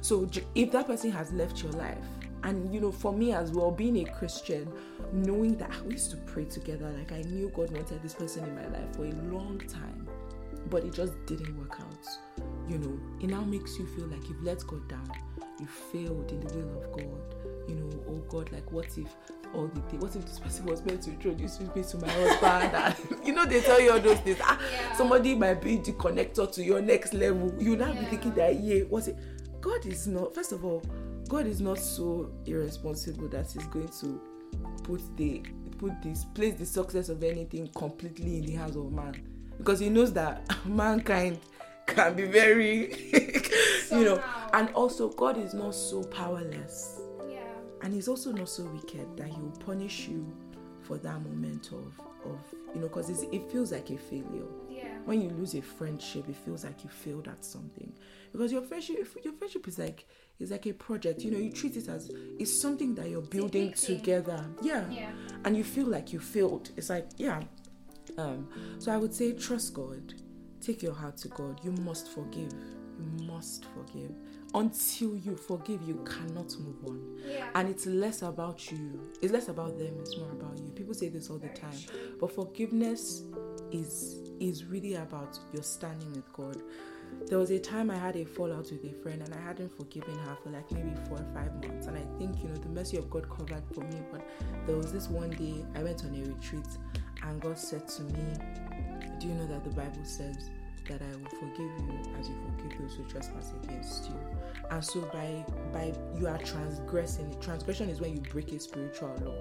So 0.00 0.28
if 0.54 0.72
that 0.72 0.86
person 0.86 1.12
has 1.12 1.32
left 1.32 1.62
your 1.62 1.72
life, 1.72 1.98
and 2.44 2.74
you 2.74 2.80
know, 2.80 2.90
for 2.90 3.12
me 3.12 3.32
as 3.32 3.52
well, 3.52 3.70
being 3.70 3.96
a 3.98 4.10
Christian, 4.12 4.70
knowing 5.12 5.56
that 5.58 5.70
we 5.84 5.92
used 5.92 6.10
to 6.10 6.16
pray 6.16 6.44
together, 6.44 6.90
like 6.98 7.12
I 7.12 7.22
knew 7.22 7.48
God 7.54 7.70
wanted 7.70 8.02
this 8.02 8.14
person 8.14 8.44
in 8.44 8.54
my 8.54 8.66
life 8.66 8.96
for 8.96 9.04
a 9.04 9.12
long 9.32 9.60
time, 9.68 10.08
but 10.68 10.84
it 10.84 10.92
just 10.92 11.12
didn't 11.26 11.56
work 11.56 11.78
out. 11.80 12.08
You 12.68 12.78
know, 12.78 12.98
it 13.20 13.28
now 13.28 13.42
makes 13.42 13.78
you 13.78 13.86
feel 13.86 14.06
like 14.06 14.28
you've 14.28 14.42
let 14.42 14.66
God 14.66 14.88
down, 14.88 15.12
you 15.60 15.66
failed 15.66 16.30
in 16.32 16.40
the 16.40 16.58
will 16.58 16.82
of 16.82 16.92
God. 16.92 17.41
You 17.68 17.74
know, 17.76 18.04
oh 18.08 18.24
God, 18.28 18.50
like 18.52 18.70
what 18.72 18.86
if 18.98 19.08
all 19.54 19.66
the 19.68 19.80
day, 19.82 19.98
what 19.98 20.14
if 20.16 20.24
this 20.24 20.38
person 20.38 20.64
was 20.66 20.84
meant 20.84 21.02
to 21.02 21.10
introduce 21.10 21.60
me 21.60 21.68
to 21.82 21.96
my 21.98 22.08
husband? 22.08 22.74
and, 23.10 23.26
you 23.26 23.32
know, 23.34 23.44
they 23.46 23.60
tell 23.60 23.80
you 23.80 23.92
all 23.92 24.00
those 24.00 24.18
things. 24.20 24.38
Ah, 24.42 24.58
Yeah. 24.60 24.92
somebody 24.96 25.34
might 25.34 25.60
be 25.60 25.76
the 25.76 25.92
connector 25.92 26.50
to 26.52 26.62
your 26.64 26.80
next 26.80 27.12
level. 27.14 27.52
You 27.58 27.76
now 27.76 27.92
be 27.92 27.98
Yeah. 28.00 28.10
thinking 28.10 28.34
that, 28.34 28.60
yeah, 28.60 28.80
what's 28.88 29.08
it? 29.08 29.16
God 29.60 29.84
is 29.86 30.06
not, 30.06 30.34
first 30.34 30.52
of 30.52 30.64
all, 30.64 30.82
God 31.28 31.46
is 31.46 31.60
not 31.60 31.78
so 31.78 32.30
irresponsible 32.46 33.28
that 33.28 33.50
He's 33.52 33.66
going 33.66 33.88
to 34.00 34.20
put 34.82 35.00
the 35.16 35.42
put 35.78 36.00
this 36.02 36.24
place 36.24 36.54
the 36.54 36.66
success 36.66 37.08
of 37.08 37.22
anything 37.24 37.68
completely 37.74 38.38
in 38.38 38.44
the 38.46 38.52
hands 38.52 38.76
of 38.76 38.92
man 38.92 39.14
because 39.58 39.80
he 39.80 39.88
knows 39.88 40.12
that 40.12 40.42
mankind 40.66 41.38
can 41.86 42.14
be 42.14 42.24
very 42.24 42.94
you 43.90 44.04
know 44.04 44.22
and 44.52 44.68
also 44.70 45.08
god 45.08 45.36
is 45.38 45.54
not 45.54 45.74
so 45.74 46.04
powerless. 46.04 47.00
And 47.82 47.92
he's 47.92 48.08
also 48.08 48.32
not 48.32 48.48
so 48.48 48.64
wicked 48.64 49.16
that 49.16 49.28
he 49.28 49.40
will 49.40 49.56
punish 49.64 50.08
you 50.08 50.26
for 50.82 50.98
that 50.98 51.20
moment 51.22 51.70
of 51.72 52.00
of 52.24 52.38
you 52.74 52.80
know 52.80 52.88
because 52.88 53.10
it 53.10 53.50
feels 53.50 53.72
like 53.72 53.90
a 53.90 53.98
failure. 53.98 54.46
Yeah. 54.70 54.84
when 55.04 55.20
you 55.20 55.28
lose 55.30 55.54
a 55.54 55.60
friendship 55.62 56.28
it 56.28 56.36
feels 56.36 56.64
like 56.64 56.82
you 56.84 56.90
failed 56.90 57.28
at 57.28 57.44
something. 57.44 57.92
Because 58.32 58.52
your 58.52 58.62
friendship 58.62 59.06
your 59.24 59.34
friendship 59.34 59.66
is 59.68 59.78
like 59.78 60.06
is 60.38 60.50
like 60.50 60.66
a 60.66 60.72
project 60.72 61.22
you 61.22 61.30
know 61.30 61.38
you 61.38 61.50
treat 61.52 61.76
it 61.76 61.88
as 61.88 62.10
it's 62.38 62.60
something 62.60 62.94
that 62.94 63.08
you're 63.10 63.20
building 63.22 63.72
together. 63.72 64.44
Yeah. 64.62 64.88
Yeah. 64.90 65.10
and 65.44 65.56
you 65.56 65.64
feel 65.64 65.86
like 65.86 66.12
you 66.12 66.20
failed. 66.20 66.70
It's 66.76 66.90
like 66.90 67.08
yeah. 67.16 67.42
Um 68.18 68.48
so 68.78 68.92
i 68.92 68.96
would 68.96 69.14
say 69.14 69.32
trust 69.32 69.74
god. 69.74 70.14
Take 70.60 70.82
your 70.82 70.94
heart 70.94 71.16
to 71.18 71.28
god. 71.28 71.60
You 71.64 71.72
must 71.72 72.08
forgive. 72.12 72.52
You 72.98 73.26
must 73.26 73.64
forgive 73.74 74.12
until 74.54 75.16
you 75.16 75.36
forgive 75.36 75.80
you 75.82 76.04
cannot 76.04 76.54
move 76.60 76.84
on. 76.86 77.00
Yeah. 77.26 77.48
and 77.54 77.68
it's 77.68 77.86
less 77.86 78.22
about 78.22 78.70
you. 78.70 79.00
It's 79.22 79.32
less 79.32 79.48
about 79.48 79.78
them 79.78 79.94
it's 80.00 80.16
more 80.16 80.30
about 80.32 80.58
you. 80.58 80.70
People 80.74 80.94
say 80.94 81.08
this 81.08 81.30
all 81.30 81.38
the 81.38 81.48
time 81.48 81.78
but 82.20 82.34
forgiveness 82.34 83.22
is 83.70 84.18
is 84.40 84.64
really 84.64 84.94
about 84.94 85.38
your 85.52 85.62
standing 85.62 86.12
with 86.12 86.30
god. 86.32 86.62
There 87.26 87.38
was 87.38 87.50
a 87.50 87.58
time 87.58 87.90
i 87.90 87.96
had 87.96 88.16
a 88.16 88.24
fallout 88.24 88.70
with 88.70 88.84
a 88.84 88.92
friend 89.02 89.22
and 89.22 89.34
i 89.34 89.40
hadn't 89.40 89.70
forgiven 89.76 90.16
her 90.18 90.36
for 90.42 90.50
like 90.50 90.70
maybe 90.72 90.92
four 91.08 91.18
or 91.18 91.26
five 91.34 91.52
months. 91.62 91.86
And 91.86 91.96
i 91.96 92.18
think 92.18 92.42
you 92.42 92.48
know 92.48 92.56
the 92.56 92.68
mercy 92.68 92.96
of 92.96 93.08
god 93.10 93.28
covered 93.28 93.62
for 93.74 93.82
me 93.82 94.00
but 94.10 94.26
there 94.66 94.76
was 94.76 94.92
this 94.92 95.08
one 95.08 95.30
day 95.30 95.64
i 95.74 95.82
went 95.82 96.04
on 96.04 96.14
a 96.14 96.24
retreat 96.24 96.66
and 97.24 97.40
god 97.40 97.58
said 97.58 97.86
to 97.88 98.02
me 98.02 98.24
do 99.18 99.28
you 99.28 99.34
know 99.34 99.46
that 99.46 99.62
the 99.62 99.70
bible 99.70 100.04
says 100.04 100.50
that 100.88 101.00
i 101.02 101.16
will 101.16 101.38
forgive 101.38 101.70
you 101.86 101.98
as 102.18 102.28
you 102.28 102.34
forgive 102.44 102.62
those 102.82 102.94
who 102.94 103.04
trespass 103.04 103.52
against 103.62 104.08
you. 104.08 104.16
And 104.70 104.84
so 104.84 105.00
by 105.12 105.44
by 105.72 105.92
you 106.18 106.26
are 106.26 106.38
transgressing. 106.38 107.34
Transgression 107.40 107.88
is 107.88 108.00
when 108.00 108.12
you 108.14 108.20
break 108.20 108.52
a 108.52 108.58
spiritual 108.58 109.14
law. 109.24 109.34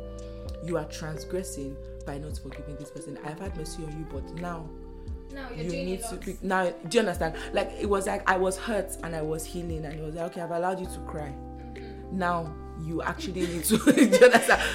You 0.63 0.77
are 0.77 0.85
transgressing 0.85 1.75
by 2.05 2.17
not 2.17 2.37
forgiving 2.37 2.75
this 2.77 2.91
person. 2.91 3.17
I've 3.25 3.39
had 3.39 3.55
mercy 3.57 3.83
on 3.83 3.91
you 3.91 4.05
but 4.11 4.23
now 4.35 4.69
No, 5.33 5.47
you're 5.55 5.65
you 5.65 5.83
need 5.83 6.03
to 6.09 6.15
be 6.17 6.37
now 6.41 6.69
do 6.69 6.97
you 6.97 6.99
understand? 6.99 7.35
Like 7.53 7.71
it 7.79 7.89
was 7.89 8.07
like 8.07 8.29
i 8.29 8.37
was 8.37 8.57
hurt 8.57 8.97
and 9.03 9.15
i 9.15 9.21
was 9.21 9.45
healing 9.45 9.85
and 9.85 9.93
it 9.99 10.03
was 10.03 10.15
like 10.15 10.25
okay 10.31 10.41
i've 10.41 10.51
allowed 10.51 10.79
you 10.79 10.87
to 10.87 10.99
cry. 11.07 11.33
Mm-hmm. 11.73 12.17
now 12.17 12.53
you 12.85 13.01
actually 13.01 13.41
need 13.47 13.63
to 13.65 13.77
do 13.93 14.01
you 14.05 14.09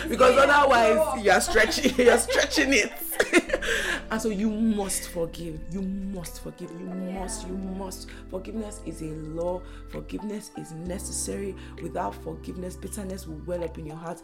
because 0.08 0.36
otherwise 0.38 1.24
you're 1.24 1.40
stretching 1.40 1.94
you're 2.04 2.18
stretching 2.18 2.72
it. 2.72 2.92
And 4.10 4.22
so 4.22 4.28
you 4.28 4.50
must 4.50 5.08
forgive. 5.08 5.58
You 5.72 5.82
must 5.82 6.40
forgive. 6.42 6.70
You 6.78 6.86
Yeah. 6.86 7.18
must 7.20 7.48
you 7.48 7.54
must. 7.56 8.08
Forgiveness 8.30 8.80
is 8.86 9.02
a 9.02 9.06
law. 9.06 9.60
Forgiveness 9.88 10.52
is 10.56 10.70
necessary. 10.72 11.56
Without 11.82 12.14
forgiveness 12.22 12.76
bitterness 12.76 13.26
will 13.26 13.40
well 13.46 13.64
up 13.64 13.76
in 13.78 13.86
your 13.86 13.96
heart. 13.96 14.22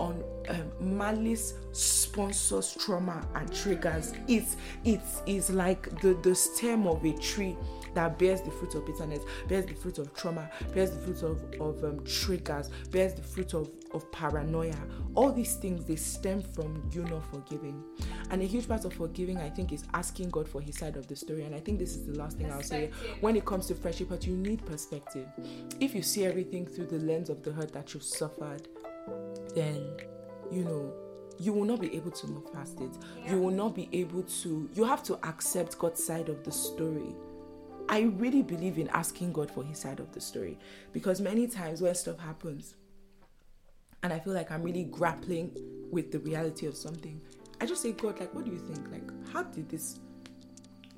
On 0.00 0.24
um, 0.48 0.96
malice 0.96 1.54
sponsors 1.72 2.74
trauma 2.80 3.26
and 3.34 3.52
triggers. 3.54 4.12
It 4.26 4.44
it 4.84 5.02
is 5.26 5.50
like 5.50 6.00
the 6.00 6.14
the 6.22 6.34
stem 6.34 6.86
of 6.86 7.04
a 7.04 7.12
tree 7.18 7.56
that 7.94 8.18
bears 8.18 8.40
the 8.42 8.50
fruit 8.50 8.74
of 8.74 8.84
bitterness 8.86 9.22
bears 9.48 9.66
the 9.66 9.74
fruit 9.74 9.98
of 9.98 10.12
trauma 10.14 10.50
bears 10.74 10.90
the 10.90 10.98
fruit 10.98 11.22
of, 11.22 11.42
of 11.60 11.82
um, 11.84 12.04
triggers 12.04 12.70
bears 12.90 13.14
the 13.14 13.22
fruit 13.22 13.54
of, 13.54 13.70
of 13.92 14.10
paranoia 14.12 14.76
all 15.14 15.32
these 15.32 15.56
things 15.56 15.84
they 15.84 15.96
stem 15.96 16.42
from 16.42 16.82
you 16.92 17.02
not 17.04 17.24
forgiving 17.30 17.82
and 18.30 18.42
a 18.42 18.44
huge 18.44 18.68
part 18.68 18.84
of 18.84 18.92
forgiving 18.92 19.38
i 19.38 19.48
think 19.48 19.72
is 19.72 19.84
asking 19.94 20.28
god 20.30 20.48
for 20.48 20.60
his 20.60 20.76
side 20.76 20.96
of 20.96 21.06
the 21.08 21.16
story 21.16 21.44
and 21.44 21.54
i 21.54 21.60
think 21.60 21.78
this 21.78 21.96
is 21.96 22.04
the 22.06 22.18
last 22.18 22.36
thing 22.36 22.50
i'll 22.50 22.62
say 22.62 22.90
when 23.20 23.36
it 23.36 23.44
comes 23.44 23.66
to 23.66 23.74
friendship 23.74 24.08
but 24.08 24.26
you 24.26 24.36
need 24.36 24.64
perspective 24.66 25.26
if 25.80 25.94
you 25.94 26.02
see 26.02 26.24
everything 26.24 26.66
through 26.66 26.86
the 26.86 26.98
lens 26.98 27.30
of 27.30 27.42
the 27.42 27.52
hurt 27.52 27.72
that 27.72 27.92
you've 27.94 28.02
suffered 28.02 28.68
then 29.54 29.84
you 30.50 30.64
know, 30.64 30.92
you 31.38 31.52
will 31.52 31.64
not 31.64 31.80
be 31.80 31.94
able 31.96 32.10
to 32.10 32.26
move 32.28 32.52
past 32.52 32.80
it. 32.80 32.90
Yeah. 33.24 33.32
You 33.32 33.40
will 33.40 33.50
not 33.50 33.74
be 33.74 33.88
able 33.92 34.22
to, 34.22 34.68
you 34.74 34.84
have 34.84 35.02
to 35.04 35.18
accept 35.26 35.78
God's 35.78 36.02
side 36.02 36.28
of 36.28 36.44
the 36.44 36.52
story. 36.52 37.14
I 37.88 38.02
really 38.02 38.42
believe 38.42 38.78
in 38.78 38.88
asking 38.88 39.32
God 39.32 39.50
for 39.50 39.62
his 39.62 39.78
side 39.78 40.00
of 40.00 40.12
the 40.12 40.20
story 40.20 40.58
because 40.92 41.20
many 41.20 41.46
times 41.46 41.80
when 41.82 41.94
stuff 41.94 42.18
happens 42.18 42.74
and 44.02 44.12
I 44.12 44.18
feel 44.18 44.32
like 44.32 44.50
I'm 44.50 44.62
really 44.62 44.84
grappling 44.84 45.56
with 45.90 46.12
the 46.12 46.18
reality 46.18 46.66
of 46.66 46.76
something, 46.76 47.20
I 47.60 47.66
just 47.66 47.82
say, 47.82 47.92
God, 47.92 48.20
like, 48.20 48.34
what 48.34 48.44
do 48.44 48.50
you 48.50 48.58
think? 48.58 48.90
Like, 48.90 49.28
how 49.32 49.44
did 49.44 49.68
this 49.68 50.00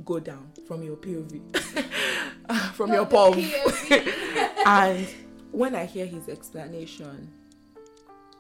go 0.05 0.19
down 0.19 0.51
from 0.67 0.83
your 0.83 0.97
POV? 0.97 1.57
from 2.75 2.93
your 2.93 3.07
From 3.07 3.35
POV? 3.35 4.57
and 4.67 5.07
when 5.53 5.75
I 5.75 5.85
hear 5.85 6.07
his 6.07 6.29
explanation, 6.29 7.31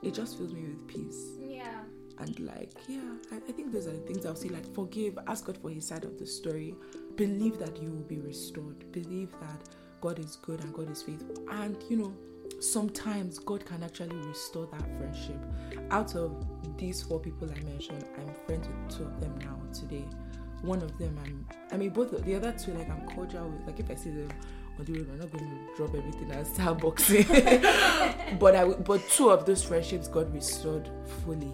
it 0.02 0.14
just 0.14 0.36
fills 0.36 0.52
me 0.52 0.62
with 0.62 0.86
peace. 0.88 1.36
And 2.18 2.38
like, 2.40 2.72
yeah, 2.88 3.00
I, 3.32 3.36
I 3.36 3.52
think 3.52 3.72
those 3.72 3.86
are 3.86 3.92
the 3.92 3.98
things 3.98 4.24
I'll 4.26 4.36
say. 4.36 4.48
Like, 4.48 4.72
forgive, 4.74 5.18
ask 5.26 5.44
God 5.46 5.58
for 5.58 5.70
his 5.70 5.86
side 5.86 6.04
of 6.04 6.18
the 6.18 6.26
story. 6.26 6.74
Believe 7.16 7.58
that 7.58 7.82
you 7.82 7.90
will 7.90 8.04
be 8.04 8.18
restored. 8.18 8.90
Believe 8.92 9.32
that 9.40 9.68
God 10.00 10.18
is 10.18 10.36
good 10.36 10.60
and 10.62 10.72
God 10.72 10.90
is 10.90 11.02
faithful. 11.02 11.36
And 11.50 11.76
you 11.88 11.96
know, 11.96 12.14
sometimes 12.60 13.38
God 13.38 13.64
can 13.64 13.82
actually 13.82 14.16
restore 14.16 14.66
that 14.66 14.84
friendship. 14.98 15.38
Out 15.90 16.14
of 16.14 16.44
these 16.78 17.02
four 17.02 17.20
people 17.20 17.50
I 17.50 17.60
mentioned, 17.64 18.04
I'm 18.18 18.34
friends 18.46 18.68
with 18.68 18.96
two 18.96 19.04
of 19.04 19.20
them 19.20 19.36
now 19.40 19.58
today. 19.72 20.04
One 20.62 20.82
of 20.82 20.96
them, 20.98 21.18
I'm, 21.24 21.46
I 21.70 21.76
mean, 21.76 21.90
both 21.90 22.10
the 22.24 22.34
other 22.34 22.52
two, 22.52 22.72
like, 22.72 22.88
I'm 22.88 23.06
cordial 23.14 23.48
with. 23.48 23.66
Like, 23.66 23.78
if 23.78 23.90
I 23.90 23.94
see 23.94 24.10
them 24.10 24.30
on 24.78 24.84
the 24.84 24.92
road, 24.94 25.08
I'm 25.12 25.18
not 25.18 25.30
going 25.32 25.44
to 25.44 25.76
drop 25.76 25.94
everything 25.94 26.30
and 26.30 26.46
start 26.46 26.78
boxing. 26.82 27.24
but 28.38 28.56
I, 28.56 28.64
but 28.64 29.08
two 29.10 29.30
of 29.30 29.44
those 29.44 29.62
friendships 29.62 30.08
God 30.08 30.32
restored 30.32 30.88
fully. 31.24 31.52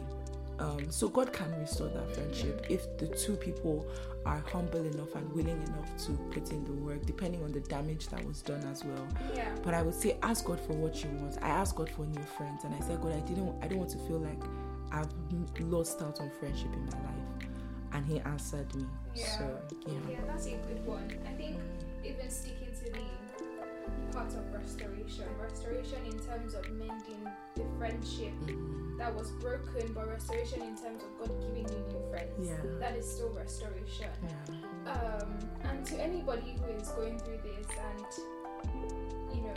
Um, 0.58 0.90
so 0.90 1.08
God 1.08 1.32
can 1.32 1.52
restore 1.58 1.88
that 1.88 2.14
friendship 2.14 2.66
if 2.68 2.96
the 2.98 3.08
two 3.08 3.36
people 3.36 3.86
are 4.24 4.42
humble 4.52 4.84
enough 4.84 5.14
and 5.14 5.30
willing 5.32 5.60
enough 5.62 5.96
to 6.06 6.12
put 6.30 6.50
in 6.52 6.64
the 6.64 6.72
work, 6.72 7.04
depending 7.04 7.42
on 7.42 7.52
the 7.52 7.60
damage 7.60 8.08
that 8.08 8.24
was 8.24 8.42
done 8.42 8.62
as 8.70 8.84
well. 8.84 9.06
Yeah. 9.34 9.48
But 9.64 9.74
I 9.74 9.82
would 9.82 9.94
say 9.94 10.16
ask 10.22 10.44
God 10.44 10.60
for 10.60 10.74
what 10.74 11.02
you 11.02 11.10
want. 11.10 11.38
I 11.42 11.48
asked 11.48 11.74
God 11.74 11.90
for 11.90 12.06
new 12.06 12.22
friends, 12.36 12.64
and 12.64 12.74
I 12.74 12.80
said, 12.80 13.00
God, 13.00 13.12
I 13.12 13.20
didn't, 13.20 13.52
I 13.62 13.66
don't 13.66 13.78
want 13.78 13.90
to 13.90 13.98
feel 13.98 14.18
like 14.18 14.40
I've 14.92 15.08
lost 15.60 16.02
out 16.02 16.20
on 16.20 16.30
friendship 16.38 16.72
in 16.72 16.86
my 16.86 16.92
life. 16.92 17.48
And 17.94 18.06
He 18.06 18.20
answered 18.20 18.72
me. 18.74 18.86
Yeah. 19.14 19.38
So 19.38 19.58
yeah. 19.86 19.92
Yeah, 20.10 20.16
that's 20.26 20.46
a 20.46 20.50
good 20.50 20.86
one. 20.86 21.10
I 21.28 21.32
think 21.32 21.58
even 22.04 22.30
sticking 22.30 22.61
part 24.12 24.32
of 24.34 24.52
restoration, 24.52 25.24
restoration 25.40 25.98
in 26.06 26.18
terms 26.20 26.54
of 26.54 26.68
mending 26.72 27.24
the 27.54 27.64
friendship 27.78 28.32
Mhm. 28.42 28.98
that 28.98 29.14
was 29.14 29.30
broken, 29.32 29.92
but 29.94 30.08
restoration 30.08 30.62
in 30.62 30.76
terms 30.76 31.02
of 31.02 31.18
God 31.18 31.40
giving 31.40 31.68
you 31.68 31.78
new 31.92 32.10
friends. 32.10 32.46
Yeah. 32.48 32.60
That 32.78 32.96
is 32.96 33.10
still 33.10 33.30
restoration. 33.30 34.10
Yeah. 34.22 34.92
Um, 34.92 35.38
and 35.62 35.86
to 35.86 35.96
anybody 36.00 36.56
who 36.60 36.66
is 36.72 36.88
going 36.90 37.18
through 37.18 37.38
this 37.38 37.66
and 37.88 39.34
you 39.34 39.42
know 39.42 39.54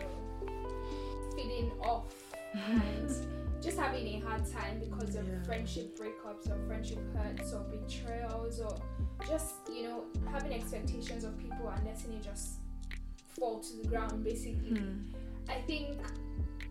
feeling 1.35 1.71
off 1.81 2.13
and 2.53 3.09
just 3.61 3.77
having 3.77 4.05
a 4.07 4.19
hard 4.19 4.45
time 4.49 4.79
because 4.79 5.15
of 5.15 5.27
Yeah. 5.27 5.41
friendship 5.43 5.97
breakups 5.97 6.49
or 6.49 6.57
friendship 6.67 6.99
hurts 7.15 7.51
or 7.53 7.61
betrayals 7.65 8.59
or 8.61 8.75
just 9.27 9.55
you 9.69 9.83
know 9.83 10.05
having 10.31 10.53
expectations 10.53 11.23
of 11.23 11.37
people 11.37 11.67
and 11.69 11.85
letting 11.85 12.13
it 12.13 12.23
just 12.23 12.59
fall 13.39 13.59
to 13.59 13.77
the 13.81 13.87
ground 13.87 14.23
basically 14.23 14.69
Hmm. 14.69 14.99
i 15.49 15.61
think 15.67 15.97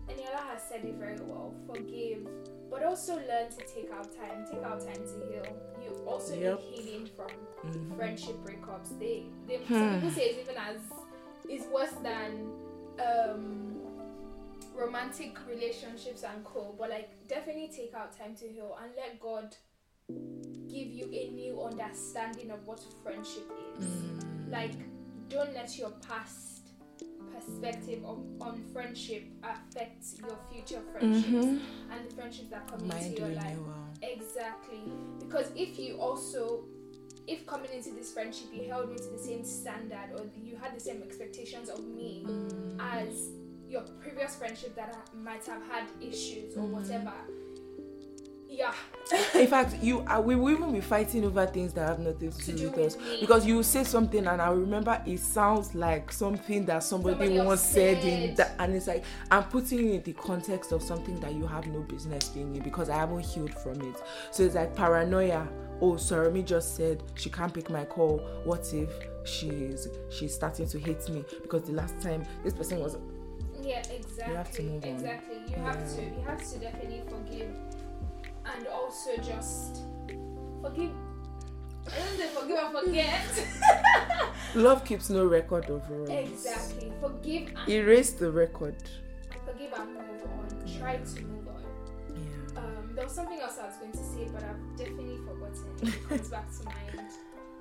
Eniola 0.07 0.41
has 0.51 0.61
said 0.69 0.83
it 0.85 0.95
very 0.95 1.17
well 1.21 1.53
forgive 1.67 2.27
but 2.69 2.83
also 2.83 3.15
learn 3.15 3.49
to 3.49 3.61
take 3.73 3.89
out 3.91 4.09
time 4.15 4.45
take 4.49 4.63
out 4.63 4.79
time 4.79 5.01
to 5.11 5.27
heal 5.27 5.57
you 5.83 5.91
also 6.07 6.35
Yep. 6.35 6.59
need 6.59 6.85
healing 6.85 7.09
from 7.15 7.31
Mhm. 7.63 7.95
friendship 7.95 8.35
breakups. 8.43 8.97
They, 8.99 9.25
they 9.47 9.57
Hmm. 9.57 9.73
some 9.79 9.93
people 9.95 10.11
say 10.11 10.25
it's 10.29 10.39
even 10.39 10.55
as 10.57 10.81
it's 11.47 11.65
worse 11.67 11.93
than 12.03 12.51
um, 12.99 13.81
romantic 14.75 15.37
relationships 15.47 16.23
and 16.23 16.43
co. 16.43 16.75
But 16.77 16.89
like, 16.89 17.27
definitely 17.27 17.69
take 17.75 17.93
out 17.93 18.17
time 18.17 18.35
to 18.37 18.47
heal 18.47 18.77
and 18.81 18.91
let 18.95 19.19
God 19.19 19.55
give 20.67 20.87
you 20.87 21.05
a 21.11 21.29
new 21.31 21.61
understanding 21.63 22.51
of 22.51 22.65
what 22.67 22.79
friendship 23.03 23.51
is. 23.79 23.85
Mm. 23.85 24.51
Like, 24.51 24.75
don't 25.29 25.53
let 25.53 25.77
your 25.77 25.91
past 26.07 26.54
perspective 27.35 28.03
of, 28.05 28.19
on 28.41 28.61
friendship 28.73 29.23
affects 29.43 30.15
your 30.19 30.37
future 30.51 30.81
friendships 30.91 31.27
Mhm. 31.33 31.59
and 31.91 32.09
the 32.09 32.15
friendships 32.15 32.49
that 32.49 32.67
come 32.67 32.87
Mind 32.87 33.05
into 33.07 33.21
your 33.21 33.29
life. 33.35 33.57
renewal. 33.57 33.73
Exactly. 34.01 34.81
Because 35.19 35.51
if 35.55 35.77
you 35.79 35.97
also, 35.99 36.65
if 37.27 37.45
coming 37.45 37.71
into 37.73 37.91
this 37.91 38.11
friendship, 38.13 38.47
you 38.53 38.63
held 38.69 38.89
me 38.89 38.97
to 38.97 39.09
the 39.09 39.17
same 39.19 39.43
standard 39.43 40.09
or 40.15 40.25
you 40.41 40.55
had 40.55 40.75
the 40.75 40.79
same 40.79 41.01
expectations 41.03 41.69
of 41.69 41.83
me 41.83 42.23
Mm. 42.25 42.77
as 42.79 43.29
your 43.67 43.81
previous 43.99 44.35
friendship 44.35 44.75
that 44.75 44.93
ha- 44.93 45.05
might 45.15 45.43
have 45.45 45.63
had 45.63 45.85
issues 45.99 46.55
or 46.55 46.61
Mhm. 46.63 46.71
whatever, 46.71 47.13
yeah, 48.57 48.73
In 49.35 49.47
fact, 49.47 49.75
you 49.83 49.99
uh, 50.07 50.19
we 50.19 50.35
will 50.35 50.51
even 50.51 50.71
be 50.71 50.81
fighting 50.81 51.25
over 51.25 51.45
things 51.45 51.73
that 51.73 51.87
have 51.87 51.99
nothing 51.99 52.31
to, 52.31 52.37
to 52.45 52.51
do 52.53 52.69
with 52.71 52.79
us. 52.79 52.97
me. 52.97 53.17
Because 53.19 53.45
you 53.45 53.61
say 53.63 53.83
something 53.83 54.25
and 54.25 54.41
I 54.41 54.49
remember 54.49 55.01
it 55.05 55.19
sounds 55.19 55.75
like 55.75 56.11
something 56.11 56.65
that 56.65 56.83
somebody, 56.83 57.15
Somebody 57.27 57.41
once 57.41 57.61
said 57.61 58.03
in 58.03 58.33
that, 58.35 58.55
and 58.59 58.73
it's 58.73 58.87
like 58.87 59.03
I'm 59.29 59.43
putting 59.43 59.79
it 59.89 59.93
in 59.95 60.03
the 60.03 60.13
context 60.13 60.71
of 60.71 60.81
something 60.81 61.19
that 61.19 61.33
you 61.33 61.45
have 61.45 61.67
no 61.67 61.81
business 61.81 62.29
being 62.29 62.55
in 62.55 62.63
because 62.63 62.89
I 62.89 62.97
haven't 62.97 63.25
healed 63.25 63.53
from 63.53 63.81
it. 63.81 64.01
So 64.31 64.43
it's 64.43 64.55
like 64.55 64.75
paranoia. 64.75 65.47
Oh, 65.81 65.97
sorry, 65.97 66.31
me 66.31 66.41
just 66.41 66.75
said 66.77 67.03
she 67.15 67.29
can't 67.29 67.53
pick 67.53 67.69
my 67.69 67.83
call. 67.85 68.19
What 68.45 68.73
if 68.73 68.89
she's 69.25 69.87
she's 70.09 70.33
starting 70.33 70.67
to 70.67 70.79
hate 70.79 71.07
me 71.09 71.25
because 71.41 71.63
the 71.63 71.73
last 71.73 71.99
time 71.99 72.23
this 72.43 72.53
person 72.53 72.79
was 72.79 72.97
yeah, 73.61 73.81
exactly, 73.91 74.35
have 74.35 74.51
to 74.51 74.61
move 74.63 74.83
on. 74.83 74.89
exactly. 74.89 75.35
You 75.47 75.55
have 75.63 75.95
to, 75.95 76.01
you 76.03 76.23
have 76.27 76.51
to 76.51 76.59
definitely 76.59 77.01
forgive, 77.09 77.49
and 78.55 78.67
also 78.67 79.15
just 79.17 79.81
forgive. 80.61 80.91
I 81.87 81.99
don't 81.99 82.17
say 82.17 82.27
forgive 82.29 82.57
and 82.57 82.85
forget. 82.85 83.47
love 84.55 84.83
keeps 84.85 85.09
no 85.09 85.25
record 85.25 85.69
of 85.69 85.87
wrongs. 85.89 86.09
exactly, 86.09 86.91
forgive 86.99 87.49
and 87.55 87.69
Erase 87.69 88.11
the 88.13 88.31
record. 88.31 88.75
forgive 89.45 89.71
and 89.73 89.93
move 89.93 90.23
on. 90.23 90.79
Try 90.79 90.97
to 90.97 91.21
move 91.21 91.47
on. 91.47 91.63
Yeah. 92.15 92.59
Um, 92.59 92.91
there 92.95 93.03
was 93.03 93.13
something 93.13 93.39
else 93.39 93.59
I 93.61 93.67
was 93.67 93.75
going 93.77 93.91
to 93.91 93.97
say, 93.97 94.27
but 94.33 94.43
I've 94.43 94.77
definitely 94.77 95.17
forgotten. 95.25 95.87
It 95.87 96.09
comes 96.09 96.29
back 96.29 96.47
to 96.57 96.65
mind. 96.65 97.11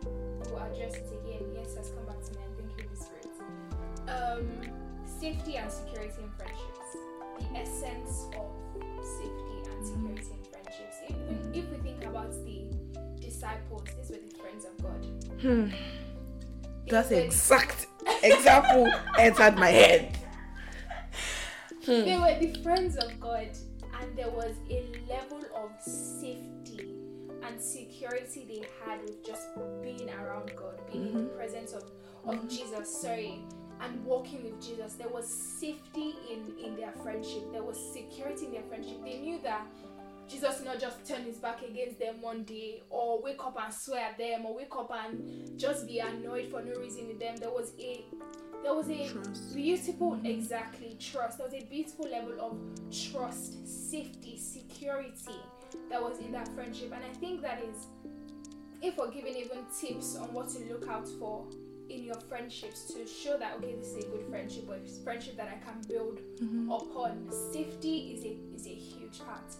We'll 0.05 0.59
address 0.59 0.95
it 0.95 1.12
again. 1.22 1.43
Yes, 1.55 1.76
has 1.76 1.91
come 1.91 2.07
back 2.07 2.22
to 2.24 2.32
mind. 2.39 2.51
Thank 2.57 2.70
you, 2.78 2.85
Holy 2.85 2.97
Spirit. 2.97 3.28
Um, 4.09 4.49
safety 5.20 5.57
and 5.57 5.70
security 5.70 6.22
in 6.22 6.30
friendships. 6.39 6.97
The 7.41 7.59
essence 7.59 8.26
of 8.37 8.47
safety 9.03 9.70
and 9.70 9.87
security 9.87 9.93
in 9.93 10.16
friendships. 10.16 10.43
If 11.09 11.16
we, 11.28 11.59
if 11.61 11.70
we 11.70 11.76
think 11.78 12.05
about 12.05 12.30
the 12.44 12.66
disciples, 13.20 13.84
these 13.96 14.11
were 14.11 14.22
the 14.28 14.36
friends 14.38 14.64
of 14.64 14.82
God. 14.82 15.07
Hmm. 15.40 15.68
That's 16.88 17.11
were- 17.11 17.16
exact 17.16 17.86
example 18.22 18.90
entered 19.18 19.57
my 19.57 19.70
head. 19.70 20.18
Hmm. 21.84 21.90
They 22.05 22.18
were 22.18 22.38
the 22.40 22.61
friends 22.62 22.96
of 22.96 23.20
God, 23.20 23.50
and 24.00 24.16
there 24.16 24.30
was 24.30 24.55
a 24.70 24.84
level 25.09 25.42
of 25.55 25.70
safety 25.82 26.94
and 27.46 27.61
security 27.61 28.46
they 28.48 28.64
had 28.84 29.02
with 29.02 29.24
just 29.24 29.48
being 29.82 30.09
around 30.11 30.52
God, 30.57 30.80
being 30.90 31.09
in 31.09 31.14
the 31.14 31.30
presence 31.34 31.72
of, 31.72 31.84
of 32.26 32.48
Jesus, 32.48 33.02
sorry, 33.02 33.40
and 33.82 34.02
walking 34.05 34.42
with 34.44 34.61
Jesus. 34.64 34.94
There 34.94 35.09
was 35.09 35.26
safety 35.28 36.14
in, 36.32 36.55
in 36.64 36.76
their 36.76 36.92
friendship, 37.02 37.52
there 37.52 37.62
was 37.62 37.78
security 37.92 38.46
in 38.46 38.52
their 38.52 38.62
friendship. 38.62 39.05
They 39.05 39.18
knew 39.18 39.38
that 39.42 39.66
Jesus 40.29 40.62
not 40.64 40.81
just 40.81 41.07
turn 41.07 41.22
his 41.25 41.37
back 41.37 41.62
against 41.62 41.99
them 41.99 42.20
one 42.22 42.45
day 42.45 42.83
or 42.91 43.20
wake 43.22 43.45
up 43.45 43.59
and 43.62 43.72
swear 43.72 44.07
at 44.07 44.18
them 44.18 44.47
or 44.47 44.57
wake 44.57 44.75
up 44.75 44.91
and 45.05 45.59
just 45.59 45.87
be 45.87 45.99
annoyed 45.99 46.51
for 46.51 46.62
no 46.62 46.75
reason 46.81 47.09
with 47.09 47.20
them. 47.20 47.37
There 47.37 47.51
was 47.51 47.72
a 47.79 48.05
there 48.62 48.75
was 48.75 48.89
a 48.89 49.09
Trust. 49.09 49.55
beautiful 49.55 50.18
exactly 50.25 50.97
trust. 50.99 51.39
There 51.39 51.47
was 51.47 51.55
a 51.55 51.66
beautiful 51.66 52.09
level 52.09 52.41
of 52.41 52.59
trust, 52.91 53.91
safety, 53.91 54.39
security 54.39 55.37
that 55.91 56.03
was 56.03 56.18
in 56.18 56.33
that 56.33 56.49
friendship. 56.55 56.93
And 56.95 57.05
I 57.05 57.12
think 57.18 57.43
that 57.43 57.62
is 57.62 57.87
if 58.81 58.97
we're 58.97 59.11
giving 59.11 59.37
even 59.37 59.59
tips 59.79 60.16
on 60.16 60.33
what 60.33 60.49
to 60.51 60.61
look 60.72 60.89
out 60.89 61.09
for 61.18 61.47
in 61.91 62.03
your 62.03 62.18
friendships 62.29 62.85
to 62.85 63.07
show 63.07 63.37
that 63.39 63.55
okay 63.59 63.75
this 63.77 63.89
is 63.89 64.05
a 64.05 64.09
good 64.09 64.27
friendship 64.31 64.64
or 64.68 64.77
it's 64.77 64.99
friendship 64.99 65.37
that 65.37 65.49
I 65.49 65.59
can 65.64 65.83
build 65.87 66.18
mm-hmm. 66.41 66.70
upon 66.70 67.31
safety 67.53 68.14
is 68.14 68.25
a 68.25 68.37
is 68.55 68.66
a 68.66 68.75
huge 68.75 69.18
part 69.18 69.55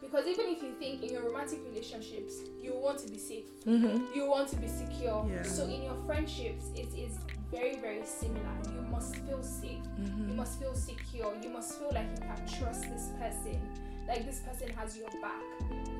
because 0.00 0.26
even 0.26 0.46
if 0.46 0.62
you 0.62 0.72
think 0.78 1.02
in 1.02 1.10
your 1.10 1.24
romantic 1.24 1.60
relationships 1.68 2.34
you 2.62 2.72
want 2.74 2.98
to 2.98 3.08
be 3.08 3.18
safe 3.18 3.44
Mm-hmm. 3.66 4.14
you 4.14 4.26
want 4.26 4.48
to 4.48 4.56
be 4.56 4.68
secure 4.68 5.26
Yeah. 5.30 5.42
so 5.42 5.64
in 5.64 5.82
your 5.82 5.96
friendships 6.06 6.66
it 6.74 6.88
is 6.96 7.12
very 7.50 7.76
very 7.76 8.04
similar 8.04 8.54
you 8.74 8.82
must 8.90 9.16
feel 9.16 9.42
safe 9.42 9.70
you 9.98 10.04
Mm-hmm. 10.04 10.36
must 10.36 10.58
feel 10.60 10.74
secure 10.74 11.32
you 11.42 11.50
must 11.50 11.78
feel 11.78 11.90
like 11.92 12.08
you 12.14 12.22
can 12.22 12.40
trust 12.58 12.82
this 12.92 13.08
person 13.20 13.60
like 14.08 14.26
this 14.26 14.40
person 14.40 14.68
has 14.76 14.96
your 14.96 15.08
back. 15.22 15.44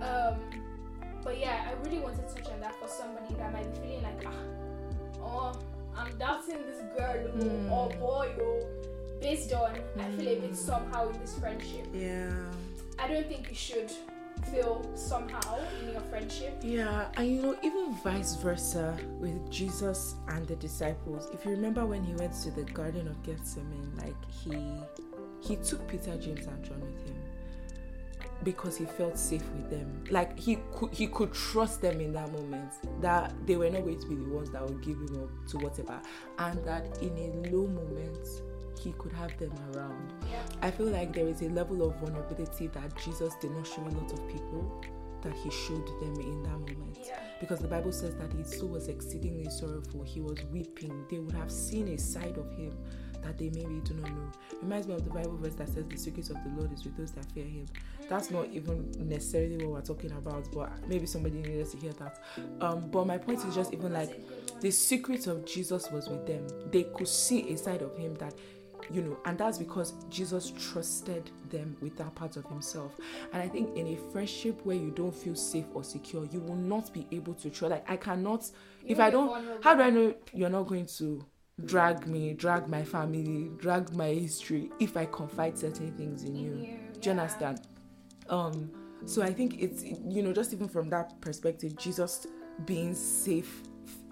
Um, 0.02 0.34
but 1.22 1.38
yeah, 1.38 1.68
I 1.68 1.72
really 1.86 2.00
wanted 2.00 2.26
to 2.28 2.34
touch 2.34 2.50
on 2.52 2.58
that 2.60 2.74
for 2.80 2.88
somebody 2.88 3.34
that 3.34 3.52
might 3.52 3.72
be 3.74 3.80
feeling 3.80 4.02
like, 4.02 4.24
ah, 4.26 5.22
oh, 5.22 5.52
I'm 5.96 6.16
doubting 6.18 6.56
this 6.66 6.80
girl 6.96 7.28
oh, 7.28 7.38
Mm. 7.38 7.70
or 7.70 7.88
boy 8.00 8.32
oh, 8.40 8.66
based 9.20 9.52
on 9.52 9.76
I 10.00 10.10
feel 10.16 10.28
a 10.28 10.40
bit 10.40 10.52
Mm. 10.52 10.56
somehow 10.56 11.08
in 11.10 11.20
this 11.20 11.38
friendship. 11.38 11.86
Yeah. 11.94 12.32
I 13.00 13.08
don't 13.08 13.26
think 13.26 13.48
you 13.48 13.56
should 13.56 13.90
feel 14.50 14.88
somehow 14.94 15.58
in 15.80 15.92
your 15.92 16.00
friendship. 16.02 16.54
Yeah, 16.62 17.08
and 17.16 17.28
you 17.28 17.42
know, 17.42 17.56
even 17.62 17.94
vice 18.02 18.34
versa 18.36 18.98
with 19.18 19.50
Jesus 19.50 20.14
and 20.28 20.46
the 20.46 20.56
disciples. 20.56 21.28
If 21.32 21.44
you 21.44 21.52
remember 21.52 21.86
when 21.86 22.04
he 22.04 22.14
went 22.14 22.34
to 22.42 22.50
the 22.50 22.64
Garden 22.64 23.08
of 23.08 23.22
Gethsemane, 23.22 23.92
like 23.96 24.30
he 24.30 24.82
he 25.40 25.56
took 25.56 25.86
Peter, 25.88 26.16
James, 26.16 26.46
and 26.46 26.64
John 26.64 26.80
with 26.80 27.06
him 27.06 27.16
because 28.42 28.76
he 28.76 28.84
felt 28.84 29.18
safe 29.18 29.44
with 29.54 29.70
them. 29.70 30.04
Like 30.10 30.38
he 30.38 30.58
could 30.72 30.92
he 30.92 31.06
could 31.06 31.32
trust 31.32 31.80
them 31.80 32.00
in 32.00 32.12
that 32.14 32.30
moment 32.32 32.72
that 33.00 33.32
they 33.46 33.56
were 33.56 33.70
not 33.70 33.82
going 33.82 34.00
to 34.00 34.06
be 34.08 34.14
the 34.14 34.28
ones 34.28 34.50
that 34.50 34.66
would 34.66 34.82
give 34.82 34.96
him 34.96 35.24
up 35.24 35.48
to 35.48 35.58
whatever, 35.58 36.00
and 36.38 36.64
that 36.64 36.98
in 37.02 37.16
a 37.16 37.50
low 37.50 37.66
moment 37.66 38.26
he 38.80 38.92
could 38.92 39.12
have 39.12 39.36
them 39.38 39.52
around. 39.72 40.12
I 40.62 40.70
feel 40.70 40.86
like 40.86 41.12
there 41.14 41.28
is 41.28 41.42
a 41.42 41.48
level 41.48 41.86
of 41.86 41.96
vulnerability 41.96 42.68
that 42.68 42.96
Jesus 42.96 43.34
did 43.40 43.50
not 43.52 43.66
show 43.66 43.82
a 43.82 43.90
lot 43.90 44.12
of 44.12 44.28
people 44.28 44.84
that 45.22 45.34
he 45.34 45.50
showed 45.50 45.86
them 46.00 46.14
in 46.20 46.42
that 46.44 46.58
moment. 46.58 46.98
Yeah. 47.06 47.18
Because 47.40 47.60
the 47.60 47.68
Bible 47.68 47.92
says 47.92 48.14
that 48.16 48.32
his 48.32 48.58
soul 48.58 48.70
was 48.70 48.88
exceedingly 48.88 49.50
sorrowful. 49.50 50.02
He 50.02 50.20
was 50.20 50.38
weeping. 50.52 51.04
They 51.10 51.18
would 51.18 51.34
have 51.34 51.50
seen 51.50 51.88
a 51.88 51.98
side 51.98 52.38
of 52.38 52.50
him 52.56 52.72
that 53.22 53.38
they 53.38 53.50
maybe 53.50 53.80
do 53.84 53.94
not 53.94 54.10
know. 54.10 54.32
Reminds 54.62 54.86
me 54.86 54.94
of 54.94 55.04
the 55.04 55.10
Bible 55.10 55.36
verse 55.36 55.54
that 55.54 55.68
says 55.68 55.84
the 55.88 55.96
secrets 55.96 56.30
of 56.30 56.36
the 56.42 56.50
Lord 56.56 56.72
is 56.72 56.84
with 56.84 56.96
those 56.96 57.12
that 57.12 57.26
fear 57.32 57.44
him. 57.44 57.66
That's 58.08 58.30
not 58.30 58.48
even 58.52 58.90
necessarily 58.98 59.58
what 59.58 59.68
we're 59.72 59.80
talking 59.82 60.12
about, 60.12 60.50
but 60.52 60.70
maybe 60.88 61.06
somebody 61.06 61.36
needed 61.36 61.70
to 61.70 61.76
hear 61.76 61.92
that. 61.94 62.22
Um, 62.60 62.90
but 62.90 63.06
my 63.06 63.18
point 63.18 63.44
is 63.44 63.54
just 63.54 63.72
even 63.72 63.92
like 63.92 64.10
a 64.10 64.14
good 64.14 64.50
one. 64.50 64.60
the 64.60 64.70
secret 64.70 65.26
of 65.26 65.44
Jesus 65.44 65.90
was 65.90 66.08
with 66.08 66.26
them. 66.26 66.46
They 66.70 66.84
could 66.84 67.08
see 67.08 67.50
a 67.50 67.58
side 67.58 67.82
of 67.82 67.96
him 67.96 68.14
that, 68.14 68.34
you 68.92 69.02
know, 69.02 69.16
and 69.24 69.38
that's 69.38 69.58
because 69.58 69.92
Jesus 70.10 70.52
trusted 70.58 71.30
them 71.50 71.76
with 71.80 71.96
that 71.98 72.14
part 72.14 72.36
of 72.36 72.44
himself. 72.46 72.92
And 73.32 73.42
I 73.42 73.48
think 73.48 73.76
in 73.76 73.86
a 73.88 73.96
friendship 74.12 74.60
where 74.64 74.76
you 74.76 74.90
don't 74.90 75.14
feel 75.14 75.34
safe 75.36 75.66
or 75.74 75.84
secure, 75.84 76.24
you 76.26 76.40
will 76.40 76.56
not 76.56 76.92
be 76.92 77.06
able 77.12 77.34
to 77.34 77.50
trust. 77.50 77.70
Like, 77.70 77.88
I 77.90 77.96
cannot, 77.96 78.50
You 78.84 78.92
if 78.92 79.00
I 79.00 79.10
don't, 79.10 79.28
vulnerable. 79.28 79.62
how 79.62 79.74
do 79.74 79.82
I 79.82 79.90
know 79.90 80.14
you're 80.32 80.50
not 80.50 80.64
going 80.66 80.86
to 80.98 81.24
drag 81.64 82.06
me, 82.06 82.32
drag 82.34 82.68
my 82.68 82.82
family, 82.82 83.50
drag 83.58 83.92
my 83.94 84.08
history 84.08 84.70
if 84.80 84.96
I 84.96 85.06
confide 85.06 85.58
certain 85.58 85.92
things 85.96 86.24
in 86.24 86.34
In 86.34 86.36
you? 86.36 86.50
you, 86.52 86.56
Do 86.56 86.64
you 86.64 86.78
yeah. 87.02 87.10
understand? 87.12 87.60
Um, 88.28 88.70
so 89.06 89.22
I 89.22 89.32
think 89.32 89.60
it's 89.62 89.82
you 89.82 90.22
know 90.22 90.32
just 90.32 90.52
even 90.52 90.68
from 90.68 90.90
that 90.90 91.20
perspective, 91.20 91.76
Jesus 91.76 92.26
being 92.66 92.94
safe 92.94 93.62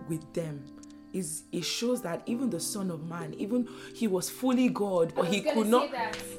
with 0.09 0.33
them 0.33 0.63
is 1.13 1.45
it 1.53 1.65
shows 1.65 2.03
that 2.03 2.23
even 2.27 2.51
the 2.51 2.61
Son 2.61 2.91
of 2.91 3.09
Man, 3.09 3.35
even 3.35 3.67
he 3.95 4.07
was 4.07 4.29
fully 4.31 4.69
God, 4.69 5.13
but 5.17 5.27
he 5.27 5.41
could 5.41 5.67
not, 5.69 5.89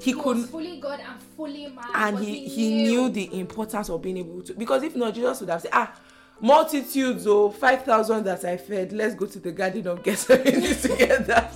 he 0.01 0.13
was 0.13 0.23
couldn't- 0.23 0.43
fully 0.47 0.79
God 0.79 0.99
and 0.99 1.21
fully 1.35 1.67
man, 1.67 1.85
and 1.93 2.15
but 2.17 2.23
he 2.25 2.47
he 2.47 2.83
knew 2.83 3.09
the 3.09 3.39
importance 3.39 3.89
of 3.89 4.01
being 4.01 4.17
able 4.17 4.41
to. 4.43 4.53
Because 4.53 4.83
if 4.83 4.95
not, 4.95 5.13
Jesus 5.13 5.39
would 5.41 5.49
have 5.49 5.61
said, 5.61 5.71
ah. 5.73 5.93
Multitudes, 6.41 7.27
oh, 7.27 7.49
5,000 7.49 8.23
that 8.23 8.45
I 8.45 8.55
fed, 8.55 8.93
let's 8.93 9.13
go 9.13 9.25
to 9.25 9.39
the 9.39 9.51
garden 9.51 9.85
of 9.87 10.01
Gethsemane 10.01 10.73
together. 10.81 11.49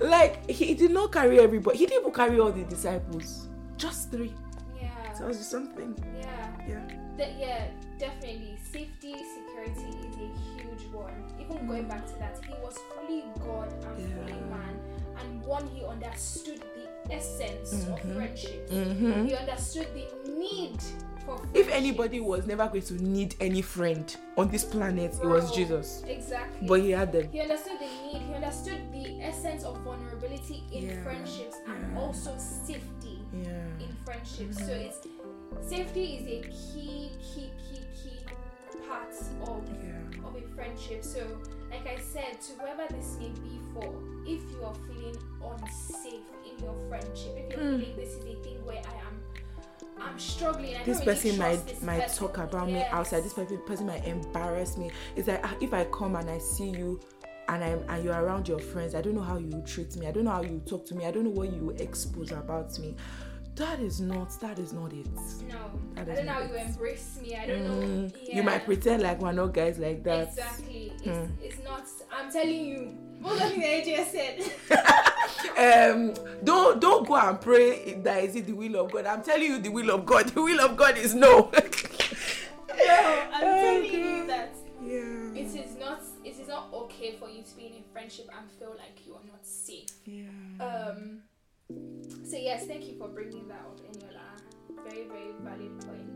like, 0.00 0.48
he 0.48 0.72
did 0.72 0.90
not 0.90 1.12
carry 1.12 1.38
everybody, 1.38 1.76
he 1.76 1.84
didn't 1.84 2.14
carry 2.14 2.40
all 2.40 2.50
the 2.50 2.64
disciples, 2.64 3.48
just 3.76 4.10
three. 4.10 4.32
Yeah, 4.80 4.88
Tells 5.12 5.36
you 5.36 5.42
something. 5.42 5.94
yeah, 6.18 6.48
Yeah. 6.66 6.80
De- 7.18 7.36
yeah, 7.38 7.66
definitely. 7.98 8.56
Safety, 8.72 9.14
security 9.36 9.98
is 9.98 10.04
a 10.06 10.18
huge 10.18 10.61
one. 10.92 11.12
Even 11.40 11.66
going 11.66 11.88
back 11.88 12.06
to 12.06 12.18
that, 12.18 12.38
he 12.46 12.54
was 12.62 12.76
fully 12.94 13.24
God 13.44 13.72
and 13.72 14.12
fully 14.14 14.40
man, 14.50 14.78
and 15.20 15.44
one 15.44 15.66
he 15.68 15.84
understood 15.84 16.62
the 16.74 17.12
essence 17.14 17.72
of 17.72 17.98
Mhm. 18.00 18.14
friendship. 18.16 18.68
Mm-hmm. 18.70 19.26
He 19.26 19.34
understood 19.34 19.88
the 19.94 20.30
need 20.32 20.80
for. 21.26 21.40
If 21.54 21.68
anybody 21.70 22.20
was 22.20 22.46
never 22.46 22.66
going 22.68 22.82
to 22.82 22.94
need 23.02 23.34
any 23.40 23.62
friend 23.62 24.14
on 24.36 24.48
this 24.50 24.64
planet, 24.64 25.14
it 25.14 25.24
was 25.26 25.50
Jesus. 25.52 26.02
Exactly. 26.06 26.66
But 26.68 26.80
he 26.80 26.90
had 26.90 27.12
them. 27.12 27.28
He 27.30 27.40
understood 27.40 27.78
the 27.80 27.86
need, 27.86 28.22
he 28.22 28.34
understood 28.34 28.80
the 28.92 29.20
essence 29.22 29.64
of 29.64 29.76
vulnerability 29.78 30.62
in 30.72 30.84
Yeah, 30.88 31.02
friendships 31.02 31.56
and 31.66 31.92
yeah. 31.92 32.00
also 32.00 32.34
safety 32.38 33.18
Yeah. 33.32 33.84
in 33.84 33.96
friendships. 34.04 34.58
So 34.64 34.72
it's 34.72 34.98
safety 35.68 36.04
is 36.16 36.26
a 36.26 36.48
key, 36.48 37.10
key, 37.20 37.50
key, 37.58 37.84
key 37.94 38.11
part 38.92 39.14
of 39.48 39.62
Yeah. 39.82 40.26
of 40.28 40.36
a 40.36 40.44
friendship. 40.54 41.02
So 41.04 41.20
like 41.70 41.86
I 41.86 41.98
said, 42.00 42.40
to 42.46 42.52
whoever 42.60 42.86
this 42.94 43.16
may 43.18 43.28
be 43.46 43.54
for, 43.72 43.88
if 44.26 44.40
you 44.52 44.62
are 44.64 44.74
feeling 44.86 45.16
unsafe 45.50 46.28
in 46.48 46.64
your 46.64 46.76
friendship, 46.88 47.32
if 47.38 47.46
you're 47.56 47.64
Hmm. 47.64 47.80
feeling 47.80 47.96
this 47.96 48.10
is 48.10 48.24
a 48.24 48.34
thing 48.44 48.58
where 48.64 48.82
I 48.92 48.96
am 49.08 49.14
I'm 50.00 50.18
struggling, 50.18 50.74
I 50.76 50.84
This 50.84 50.98
really 51.00 51.12
person 51.12 51.36
trust 51.36 51.38
might 51.38 51.66
this 51.66 51.82
might 51.82 52.02
person. 52.02 52.18
talk 52.26 52.38
about 52.38 52.68
me 52.70 52.82
outside. 52.90 53.22
This 53.24 53.34
person, 53.34 53.58
person 53.66 53.86
might 53.86 54.04
embarrass 54.04 54.76
me. 54.76 54.90
It's 55.16 55.28
like 55.28 55.40
ah, 55.44 55.54
if 55.60 55.72
I 55.72 55.84
come 55.84 56.16
and 56.16 56.28
I 56.28 56.38
see 56.38 56.70
you, 56.70 57.00
and 57.48 57.62
I'm 57.62 57.84
and 57.88 58.04
you're 58.04 58.20
around 58.20 58.48
your 58.48 58.58
friends, 58.58 58.94
I 58.94 59.00
don't 59.00 59.14
know 59.14 59.22
how 59.22 59.38
you 59.38 59.62
treat 59.64 59.94
me. 59.96 60.06
I 60.06 60.10
don't 60.12 60.24
know 60.24 60.32
how 60.32 60.42
you 60.42 60.60
talk 60.66 60.84
to 60.86 60.94
me. 60.96 61.06
I 61.06 61.10
don't 61.12 61.24
know 61.24 61.30
what 61.30 61.52
you 61.52 61.70
expose 61.78 62.32
about 62.32 62.76
me. 62.78 62.96
That 63.56 63.80
is 63.80 64.00
not. 64.00 64.30
That 64.40 64.58
is 64.58 64.72
not 64.72 64.92
it. 64.92 65.06
No, 65.48 65.56
I 65.96 66.04
don't 66.04 66.24
know 66.24 66.32
how 66.32 66.40
you 66.40 66.54
embrace 66.54 67.18
me. 67.20 67.36
I 67.36 67.46
don't 67.46 67.58
Mm, 67.64 68.12
know. 68.12 68.18
You 68.32 68.42
might 68.42 68.64
pretend 68.64 69.02
like 69.02 69.20
we're 69.20 69.32
not 69.32 69.52
guys 69.52 69.78
like 69.78 70.02
that. 70.04 70.28
Exactly. 70.28 70.92
It's, 71.04 71.04
Hmm. 71.04 71.24
it's 71.42 71.62
not. 71.62 71.84
I'm 72.10 72.32
telling 72.32 72.64
you. 72.66 72.96
What 73.20 73.38
the 73.38 73.62
AJ 73.62 74.04
said? 74.06 74.42
um 75.92 76.14
don't 76.42 76.80
don't 76.80 77.06
go 77.06 77.14
and 77.14 77.40
pray 77.40 77.94
that 78.02 78.24
is 78.24 78.34
it 78.36 78.46
the 78.46 78.52
will 78.52 78.76
of 78.76 78.90
god 78.90 79.04
i'm 79.06 79.22
telling 79.22 79.42
you 79.42 79.58
the 79.58 79.68
will 79.68 79.90
of 79.90 80.06
god 80.06 80.26
the 80.34 80.40
will 80.42 80.60
of 80.60 80.76
god 80.76 80.96
is 80.96 81.14
no 81.14 81.42
Bro, 81.42 81.60
I'm 83.32 83.40
telling 83.40 83.84
you 83.92 84.26
that 84.28 84.54
yeah 84.82 85.34
it 85.34 85.46
is 85.54 85.76
not. 85.76 86.00
It 86.24 86.38
is 86.38 86.48
not 86.48 86.68
okay 86.72 87.16
for 87.18 87.28
you 87.28 87.42
to 87.42 87.56
be 87.56 87.66
in 87.66 87.72
a 87.74 87.82
friendship 87.92 88.28
and 88.38 88.50
feel 88.50 88.70
like 88.78 89.06
you 89.06 89.14
are 89.14 89.24
not 89.26 89.44
safe. 89.44 89.88
yeah 90.04 90.24
Um. 90.60 91.22
So 92.24 92.36
yes, 92.38 92.66
thank 92.66 92.86
you 92.86 92.96
for 92.98 93.08
bringing 93.08 93.46
that 93.48 93.60
up, 93.60 93.78
Eniola. 93.80 94.88
Very 94.88 95.04
very 95.06 95.32
valid 95.40 95.80
point. 95.80 96.08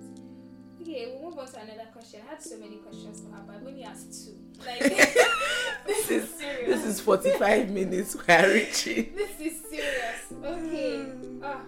Okay, 0.81 1.13
we'll 1.19 1.31
move 1.31 1.39
on 1.39 1.47
to 1.47 1.61
another 1.61 1.89
question. 1.93 2.21
I 2.27 2.31
had 2.31 2.43
so 2.43 2.57
many 2.59 2.77
questions 2.77 3.21
for 3.21 3.35
her, 3.35 3.43
but 3.47 3.57
I've 3.57 3.67
only 3.67 3.83
asked 3.83 4.25
two. 4.27 4.37
Like 4.65 4.79
this 5.87 6.11
is 6.11 6.31
serious. 6.35 6.69
this 6.69 6.85
is 6.87 7.01
45 7.01 7.71
minutes 7.71 8.15
we 8.17 8.35
are 8.35 8.49
reaching 8.49 9.13
This 9.17 9.41
is 9.41 9.61
serious. 9.69 10.33
Okay. 10.45 11.13
Ah, 11.43 11.61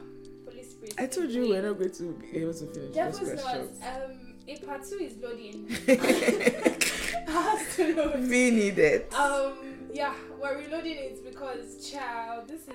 police 0.47 0.71
spirit. 0.71 0.95
i 0.99 1.07
told 1.07 1.31
you 1.31 1.51
we're 1.51 1.61
not 1.63 1.79
going 1.79 1.91
to 1.93 2.19
be 2.33 2.39
able 2.39 2.55
to 2.55 2.67
finish 2.67 2.95
Devil's 2.95 3.21
those 3.21 3.43
questions 3.43 3.79
Um, 3.83 4.35
a 4.49 4.57
part 4.67 4.83
two 4.89 4.97
is 4.97 5.17
loading. 5.19 5.69
Has 7.29 7.77
to 7.77 7.95
load. 7.95 8.21
we 8.29 8.51
need 8.51 8.79
it 8.79 9.13
Um, 9.15 9.53
yeah, 9.93 10.15
we're 10.41 10.57
reloading 10.59 10.97
it 10.97 11.23
because, 11.25 11.91
child, 11.91 12.49
this 12.49 12.63
is. 12.63 12.75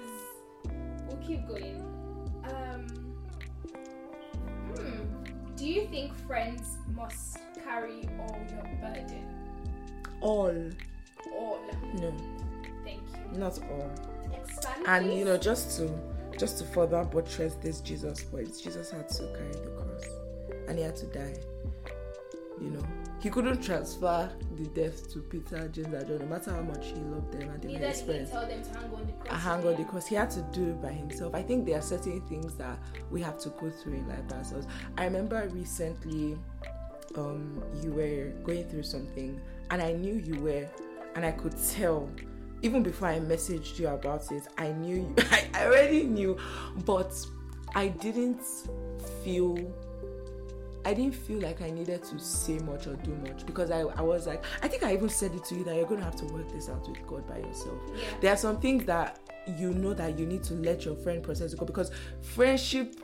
We'll 1.07 1.17
keep 1.17 1.47
going. 1.47 1.81
Um, 2.45 2.87
hmm. 4.75 5.53
Do 5.55 5.65
you 5.67 5.87
think 5.87 6.15
friends 6.27 6.77
must 6.95 7.37
carry 7.63 8.07
all 8.19 8.39
your 8.49 8.63
burden? 8.81 9.25
all 10.21 10.55
All. 11.37 11.59
no 11.95 12.13
Thank 12.85 13.01
you. 13.33 13.37
not 13.39 13.59
all 13.69 13.91
Expand. 14.33 14.85
and 14.87 15.05
please. 15.05 15.19
you 15.19 15.25
know 15.25 15.37
just 15.37 15.77
to 15.77 15.91
just 16.37 16.57
to 16.59 16.63
further 16.63 17.03
buttress 17.03 17.55
this 17.55 17.81
jesus 17.81 18.23
point 18.23 18.47
jesus 18.61 18.89
had 18.89 19.09
to 19.09 19.23
carry 19.37 19.51
the 19.51 19.69
cross 19.75 20.03
and 20.69 20.77
he 20.77 20.83
had 20.83 20.95
to 20.95 21.05
die 21.07 21.35
you 22.61 22.69
know 22.69 22.83
he 23.19 23.29
couldn't 23.29 23.61
transfer 23.61 24.29
the 24.55 24.65
death 24.67 25.11
to 25.11 25.19
peter 25.19 25.67
james 25.69 25.87
and 25.87 26.07
john 26.07 26.19
no 26.19 26.25
matter 26.25 26.51
how 26.51 26.61
much 26.61 26.87
he 26.87 26.95
loved 26.95 27.31
them 27.31 27.49
and 27.49 27.61
they 27.61 27.79
were 27.79 27.87
his 27.87 28.01
friends 28.01 28.29
tell 28.29 28.47
them 28.47 28.61
to 28.63 28.69
hang 28.69 28.93
on 28.93 29.05
the 29.05 29.13
cross. 29.13 29.33
I 29.33 29.37
hang 29.37 29.67
on 29.67 29.75
the 29.75 29.83
cross. 29.83 30.07
He 30.07 30.15
had 30.15 30.29
to 30.31 30.41
do 30.51 30.69
it 30.69 30.81
by 30.81 30.91
himself. 30.91 31.33
I 31.35 31.41
think 31.41 31.65
there 31.65 31.77
are 31.77 31.81
certain 31.81 32.21
things 32.21 32.55
that 32.55 32.77
we 33.11 33.21
have 33.21 33.37
to 33.39 33.49
go 33.49 33.69
through 33.69 33.93
in 33.93 34.07
life 34.07 34.31
ourselves. 34.31 34.67
I 34.97 35.05
remember 35.05 35.47
recently, 35.53 36.37
um, 37.15 37.63
you 37.81 37.91
were 37.91 38.33
going 38.43 38.67
through 38.69 38.83
something, 38.83 39.39
and 39.69 39.81
I 39.81 39.93
knew 39.93 40.15
you 40.15 40.39
were, 40.41 40.67
and 41.15 41.25
I 41.25 41.31
could 41.31 41.55
tell. 41.71 42.09
Even 42.61 42.81
before 42.81 43.09
I 43.09 43.19
messaged 43.19 43.77
you 43.77 43.89
about 43.89 44.31
it, 44.31 44.43
I 44.57 44.71
knew 44.71 44.95
you. 44.95 45.15
I 45.53 45.65
already 45.65 46.03
knew, 46.03 46.37
but 46.85 47.13
I 47.75 47.89
didn't 47.89 48.41
feel. 49.23 49.57
I 50.85 50.93
didn't 50.93 51.15
feel 51.15 51.39
like 51.39 51.61
I 51.61 51.69
needed 51.69 52.03
to 52.03 52.19
say 52.19 52.59
much 52.59 52.87
or 52.87 52.95
do 52.97 53.15
much 53.15 53.45
because 53.45 53.71
I, 53.71 53.79
I 53.81 54.01
was 54.01 54.27
like, 54.27 54.43
I 54.61 54.67
think 54.67 54.83
I 54.83 54.93
even 54.93 55.09
said 55.09 55.33
it 55.33 55.43
to 55.45 55.55
you 55.55 55.63
that 55.63 55.75
you're 55.75 55.85
going 55.85 55.99
to 55.99 56.05
have 56.05 56.15
to 56.17 56.25
work 56.25 56.51
this 56.51 56.69
out 56.69 56.87
with 56.89 57.05
God 57.07 57.25
by 57.27 57.37
yourself 57.37 57.77
Yeah. 57.95 58.03
there 58.21 58.33
are 58.33 58.37
some 58.37 58.59
things 58.59 58.85
that 58.85 59.19
you 59.57 59.71
know 59.73 59.93
that 59.93 60.17
you 60.19 60.25
need 60.25 60.43
to 60.43 60.53
let 60.55 60.85
your 60.85 60.95
friend 60.95 61.23
process 61.23 61.53
go 61.53 61.65
because 61.65 61.91
friendship 62.21 62.95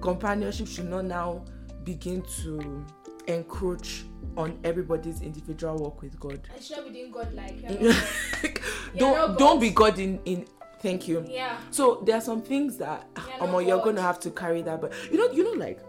companionship 0.00 0.66
should 0.68 0.88
not 0.88 1.04
now 1.04 1.44
begin 1.84 2.22
to 2.42 2.84
encroach 3.26 4.04
on 4.36 4.58
everybody's 4.64 5.20
individual 5.20 5.76
walk 5.76 6.02
with 6.02 6.18
God. 6.20 6.40
I 6.54 6.60
should 6.60 6.76
not 6.78 6.86
be 6.86 6.92
doing 6.92 7.10
God 7.10 7.32
like. 7.34 7.60
You're 7.62 7.92
not 7.92 8.04
God. 8.42 8.60
don't 8.98 9.38
don't 9.38 9.60
be 9.60 9.70
God 9.70 9.98
in 9.98 10.20
in. 10.24 10.46
Thank 10.80 11.08
you. 11.08 11.24
yeah. 11.28 11.56
So 11.70 12.02
there 12.04 12.16
are 12.16 12.20
some 12.20 12.42
things 12.42 12.76
that 12.78 13.08
You're 13.40 13.48
um, 13.48 13.66
you're 13.66 13.78
God. 13.78 13.84
gonna 13.86 14.02
have 14.02 14.20
to 14.20 14.30
carry 14.30 14.62
that. 14.62 14.80
But 14.80 14.92
you 15.10 15.16
know, 15.18 15.32
you 15.32 15.42
know, 15.42 15.52
like 15.64 15.80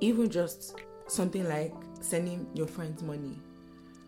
even 0.00 0.30
just 0.30 0.76
something 1.06 1.48
like 1.48 1.74
sending 2.00 2.46
your 2.54 2.66
friends 2.66 3.02
money. 3.02 3.38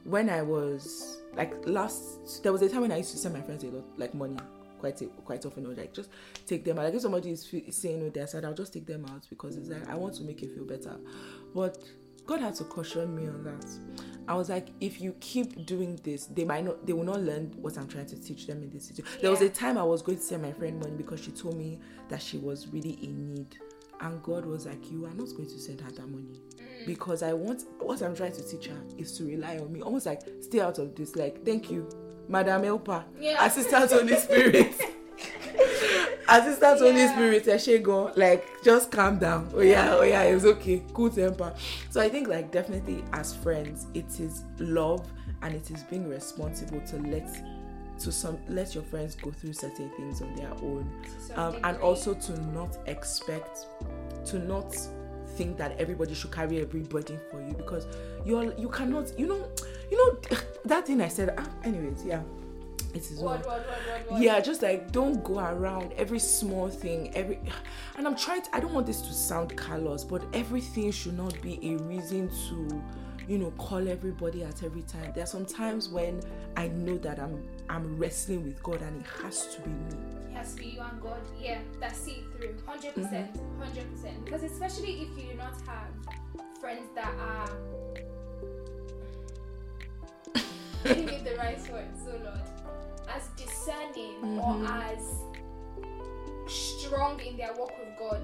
When 0.05 0.30
I 0.30 0.43
was 0.43 1.18
like 1.34 1.55
last, 1.66 2.43
there 2.43 2.53
was 2.53 2.62
a 2.62 2.68
time 2.68 2.82
when 2.82 2.93
I 2.93 2.99
used 2.99 3.12
to 3.12 3.18
send 3.18 3.34
my 3.34 3.43
friends 3.43 3.64
a 3.64 3.68
lot 3.68 3.84
like 3.99 4.14
money 4.14 4.36
quite 4.78 5.01
a, 5.03 5.07
quite 5.07 5.45
often. 5.45 5.66
Or 5.66 5.74
like 5.74 5.93
just 5.93 6.11
take 6.47 6.64
them 6.64 6.78
out. 6.78 6.84
Like 6.84 6.95
if 6.95 7.03
somebody 7.03 7.30
is 7.30 7.49
saying 7.70 8.01
no, 8.01 8.09
their 8.09 8.26
side, 8.26 8.45
I'll 8.45 8.55
just 8.55 8.72
take 8.72 8.86
them 8.86 9.05
out 9.07 9.26
because 9.28 9.57
it's 9.57 9.68
like 9.68 9.89
I 9.89 9.95
want 9.95 10.14
to 10.14 10.22
make 10.22 10.41
you 10.43 10.49
feel 10.49 10.64
better. 10.64 10.97
But 11.55 11.78
God 12.26 12.41
had 12.41 12.55
to 12.57 12.64
caution 12.64 13.16
me 13.16 13.26
on 13.26 13.43
that. 13.45 13.64
I 14.28 14.34
was 14.34 14.51
like, 14.51 14.68
if 14.82 15.01
you 15.01 15.16
keep 15.20 15.64
doing 15.64 15.99
this, 16.05 16.26
they 16.26 16.45
might 16.45 16.62
not, 16.62 16.86
they 16.86 16.93
will 16.93 17.05
not 17.05 17.20
learn 17.20 17.55
what 17.57 17.78
I'm 17.78 17.89
trying 17.89 18.05
to 18.05 18.20
teach 18.20 18.47
them 18.47 18.62
in 18.62 18.68
this 18.68 18.89
situation. 18.89 19.11
There 19.22 19.30
was 19.30 19.41
a 19.41 19.49
time 19.49 19.78
I 19.78 19.82
was 19.82 20.03
going 20.03 20.18
to 20.18 20.24
send 20.24 20.43
my 20.43 20.53
friend 20.53 20.78
money 20.78 20.95
because 20.95 21.20
she 21.24 21.30
told 21.30 21.57
me 21.57 21.80
that 22.11 22.20
she 22.20 22.36
was 22.36 22.68
really 22.68 22.99
in 23.03 23.32
need, 23.32 23.57
and 24.01 24.22
God 24.22 24.44
was 24.46 24.66
like, 24.66 24.90
you 24.90 25.05
are 25.07 25.14
not 25.14 25.28
going 25.36 25.49
to 25.49 25.59
send 25.59 25.80
her 25.80 25.90
that 25.90 26.09
money 26.09 26.40
mm. 26.57 26.86
because 26.86 27.22
I 27.22 27.32
want 27.32 27.64
what 27.80 28.01
I'm 28.03 28.14
trying 28.14 28.32
to 28.32 28.42
teach 28.42 28.66
her 28.66 28.78
is 28.96 29.16
to 29.18 29.24
rely 29.24 29.59
on 29.59 29.72
me, 29.72 29.82
almost 29.82 30.07
like 30.07 30.22
stay 30.40 30.61
out 30.61 30.78
of 30.78 30.94
this. 30.94 31.16
Like, 31.16 31.44
thank 31.44 31.70
you, 31.70 31.88
Madam 32.28 32.62
Helper, 32.64 33.05
Yeah. 33.18 33.44
Assistant 33.44 33.90
Holy 33.90 34.16
Spirit. 34.16 34.74
Assistant 36.28 36.78
Holy 36.78 36.99
Yeah. 36.99 37.12
Spirit, 37.12 37.44
Eshego, 37.46 38.16
like 38.16 38.44
just 38.62 38.90
calm 38.90 39.18
down. 39.18 39.51
Oh 39.55 39.61
yeah, 39.61 39.94
oh 39.94 40.03
yeah, 40.03 40.22
it's 40.22 40.44
okay. 40.44 40.82
Cool 40.92 41.11
temper. 41.11 41.55
So 41.90 42.01
I 42.01 42.09
think 42.09 42.28
like 42.28 42.53
definitely 42.53 43.03
as 43.12 43.34
friends, 43.34 43.86
it 43.94 44.20
is 44.20 44.44
love 44.59 45.07
and 45.42 45.55
it 45.55 45.70
is 45.70 45.82
being 45.84 46.09
responsible 46.09 46.80
to 46.82 46.96
let 46.99 47.28
to 48.01 48.12
some 48.12 48.38
let 48.49 48.74
your 48.74 48.84
friends 48.84 49.14
go 49.16 49.30
through 49.30 49.53
certain 49.53 49.90
things 49.90 50.20
on 50.22 50.34
their 50.36 50.53
own. 50.62 50.90
Um, 51.34 51.57
and 51.64 51.76
also 51.78 52.14
to 52.14 52.40
not 52.53 52.78
expect 52.86 53.66
to 54.26 54.38
not 54.38 54.76
think 55.36 55.57
that 55.57 55.78
everybody 55.78 56.14
should 56.14 56.32
carry 56.32 56.61
every 56.61 56.80
burden 56.80 57.20
for 57.30 57.40
you 57.40 57.53
because 57.55 57.86
you're 58.24 58.53
you 58.59 58.68
cannot 58.68 59.16
you 59.18 59.26
know 59.26 59.49
you 59.90 59.96
know 59.96 60.38
that 60.64 60.86
thing 60.86 61.01
I 61.01 61.09
said 61.09 61.34
ah, 61.38 61.49
anyways 61.64 62.05
yeah 62.05 62.22
it 62.94 63.03
is 63.11 63.18
well 63.18 63.36
What, 63.36 63.46
what, 63.46 63.66
what, 63.66 63.68
what, 63.68 64.11
what? 64.12 64.22
yeah 64.22 64.40
just 64.40 64.62
like 64.62 64.90
don't 64.92 65.22
go 65.22 65.38
around 65.38 65.92
every 65.96 66.18
small 66.18 66.68
thing 66.68 67.14
every 67.14 67.38
and 67.96 68.07
i'm 68.07 68.16
trying 68.16 68.42
to 68.42 68.57
i 68.57 68.61
don't 68.61 68.72
want 68.72 68.86
this 68.86 69.03
to 69.03 69.12
sound 69.12 69.57
callous 69.57 70.05
but 70.05 70.24
everything 70.32 70.90
should 70.90 71.16
not 71.16 71.40
be 71.42 71.61
a 71.62 71.76
reason 71.82 72.30
to 72.49 72.82
you 73.29 73.39
know 73.39 73.51
call 73.53 73.87
everybody 73.89 74.43
at 74.43 74.62
every 74.62 74.83
time 74.83 75.12
there 75.14 75.22
are 75.24 75.26
some 75.26 75.45
times 75.45 75.89
when 75.89 76.20
i 76.57 76.66
know 76.68 76.97
that 76.97 77.18
i'm 77.20 77.43
i'm 77.68 77.97
wrestling 77.99 78.43
with 78.45 78.62
god 78.62 78.81
and 78.83 79.01
it 79.01 79.07
has 79.22 79.55
to 79.55 79.61
be 79.62 79.68
me 79.70 79.97
It 80.31 80.35
has 80.35 80.55
to 80.55 80.61
be 80.61 80.66
you 80.68 80.81
and 80.81 81.01
God. 81.03 81.20
Yeah, 81.41 81.59
that's 81.81 81.99
see 81.99 82.22
through. 82.33 82.55
100%. 82.68 82.95
percent 82.95 83.35
Mm-hmm. 83.35 83.62
100%. 83.62 84.24
Because 84.24 84.43
especially 84.45 85.03
if 85.03 85.09
you 85.18 85.31
do 85.33 85.37
not 85.37 85.55
have 85.66 85.91
friends 86.61 86.89
that 86.95 87.12
are. 87.18 87.51
Give 90.85 91.24
the 91.24 91.35
right 91.37 91.59
words, 91.72 91.99
so 92.05 92.12
Lord. 92.22 92.41
As 93.14 93.26
discerning 93.37 94.39
or 94.39 94.55
Mm-hmm. 94.55 94.66
as 94.93 95.03
strong 96.47 97.18
in 97.20 97.37
their 97.37 97.53
walk 97.55 97.72
with 97.79 97.99
God. 97.99 98.22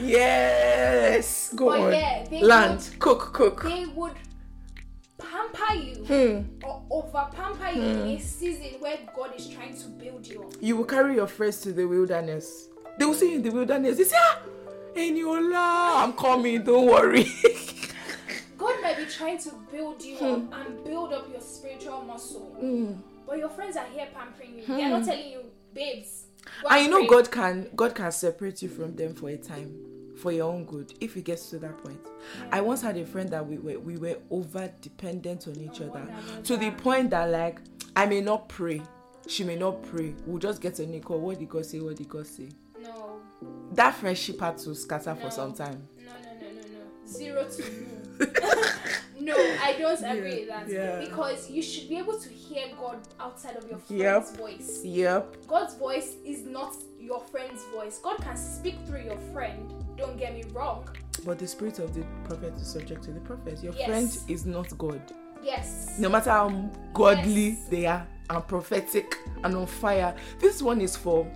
Yes 0.00 1.52
go 1.54 1.66
But 1.66 1.80
on 1.80 1.92
yeah, 1.92 2.24
land 2.42 2.88
cook 2.98 3.32
cook 3.32 3.62
They 3.64 3.86
would 3.86 4.12
pamper 5.18 5.74
you 5.74 5.94
Hmm. 6.04 6.64
or 6.64 6.82
over 6.90 7.26
pamper 7.34 7.70
you 7.76 7.82
in 7.82 8.16
a 8.16 8.20
season 8.20 8.80
where 8.80 8.98
God 9.14 9.32
is 9.36 9.48
trying 9.48 9.76
to 9.76 9.88
build 9.88 10.26
you 10.26 10.42
up. 10.44 10.52
you 10.60 10.76
will 10.76 10.84
carry 10.84 11.16
your 11.16 11.26
friends 11.26 11.60
to 11.62 11.72
the 11.72 11.84
wilderness 11.84 12.68
they 12.98 13.04
will 13.04 13.14
see 13.14 13.30
you 13.30 13.36
in 13.36 13.42
the 13.42 13.50
wilderness 13.50 13.96
they 13.98 14.04
say 14.04 14.16
ah 14.18 14.38
Eniola, 14.96 16.04
i'm 16.04 16.12
coming 16.14 16.62
don't 16.64 16.86
worry 16.86 17.26
God 18.56 18.74
might 18.82 18.96
be 18.96 19.04
trying 19.06 19.38
to 19.38 19.50
build 19.70 20.02
you 20.02 20.16
Hmm. 20.16 20.24
up 20.52 20.66
and 20.66 20.84
build 20.84 21.12
up 21.12 21.28
your 21.30 21.40
spiritual 21.40 22.02
muscle. 22.02 22.56
But 23.24 23.38
your 23.38 23.50
friends 23.50 23.76
are 23.76 23.86
here 23.94 24.08
pampering 24.12 24.56
you. 24.58 24.64
They're 24.66 24.88
not 24.90 25.04
telling 25.04 25.30
you, 25.30 25.42
babes. 25.72 26.24
And 26.70 26.84
you 26.84 26.90
know 26.90 27.06
god 27.06 27.30
can 27.30 27.68
god 27.76 27.94
can 27.94 28.10
separate 28.12 28.62
you 28.62 28.68
from 28.68 28.94
them 28.96 29.14
for 29.14 29.28
a 29.30 29.36
time 29.36 29.74
for 30.16 30.32
your 30.32 30.52
own 30.52 30.64
good 30.64 30.92
if 31.00 31.16
it 31.16 31.24
gets 31.24 31.48
to 31.48 31.58
that 31.60 31.78
point. 31.78 32.00
I 32.50 32.60
once 32.60 32.82
had 32.82 32.96
a 32.96 33.06
friend 33.06 33.30
that 33.30 33.46
we 33.46 33.58
were 33.58 33.78
we 33.78 33.96
were 33.96 34.16
over 34.30 34.68
dependent 34.80 35.46
on 35.46 35.56
each 35.60 35.80
other 35.80 36.06
to 36.42 36.56
the 36.56 36.72
point 36.72 37.10
that 37.10 37.30
like 37.30 37.60
i 37.94 38.04
may 38.04 38.20
not 38.20 38.48
pray 38.48 38.82
she 39.28 39.44
may 39.44 39.56
not 39.56 39.82
pray. 39.82 40.14
We'll 40.26 40.38
just 40.38 40.60
get 40.60 40.78
a 40.78 40.86
nickel 40.86 41.20
what 41.20 41.38
did 41.38 41.48
god 41.48 41.66
say? 41.66 41.80
What 41.80 41.96
did 41.96 42.08
god 42.08 42.26
say? 42.26 42.48
No, 42.82 43.20
that 43.72 43.94
friendship 43.94 44.40
had 44.40 44.56
to 44.58 44.74
scatter 44.74 45.14
for 45.14 45.30
some 45.30 45.52
time 45.52 45.86
Zero 47.08 47.48
to 47.48 47.62
you. 47.62 47.86
no, 49.20 49.34
I 49.36 49.74
don't 49.78 50.02
agree 50.02 50.40
with 50.40 50.48
that. 50.48 50.68
yeah. 50.68 50.98
Because 51.00 51.50
you 51.50 51.62
should 51.62 51.88
be 51.88 51.96
able 51.98 52.18
to 52.18 52.28
hear 52.28 52.66
God 52.78 52.98
outside 53.20 53.56
of 53.56 53.68
your 53.68 53.78
friend's 53.78 54.30
Yep. 54.30 54.36
voice. 54.36 54.80
yep 54.84 55.36
God's 55.46 55.74
voice 55.76 56.16
is 56.24 56.44
not 56.44 56.74
your 56.98 57.20
friend's 57.20 57.64
voice. 57.74 57.98
God 57.98 58.18
can 58.18 58.36
speak 58.36 58.76
through 58.86 59.02
your 59.02 59.18
friend. 59.32 59.72
Don't 59.96 60.16
get 60.18 60.34
me 60.34 60.44
wrong. 60.52 60.88
but 61.24 61.38
the 61.38 61.46
spirit 61.48 61.78
of 61.80 61.94
the 61.94 62.04
prophet 62.24 62.54
is 62.56 62.68
subject 62.68 63.02
to 63.02 63.10
the 63.12 63.20
prophet 63.20 63.60
your 63.62 63.72
Yes. 63.74 63.86
friend 63.88 64.18
is 64.28 64.46
not 64.46 64.76
god 64.78 65.00
Yes. 65.42 65.96
no 65.98 66.08
matter 66.08 66.30
how 66.30 66.48
godly 66.94 67.48
Yes. 67.50 67.68
they 67.68 67.86
are 67.86 68.06
and 68.30 68.46
prophetic 68.46 69.16
and 69.42 69.54
on 69.56 69.66
fire 69.66 70.14
this 70.38 70.62
one 70.62 70.80
is 70.80 70.96
for 70.96 71.26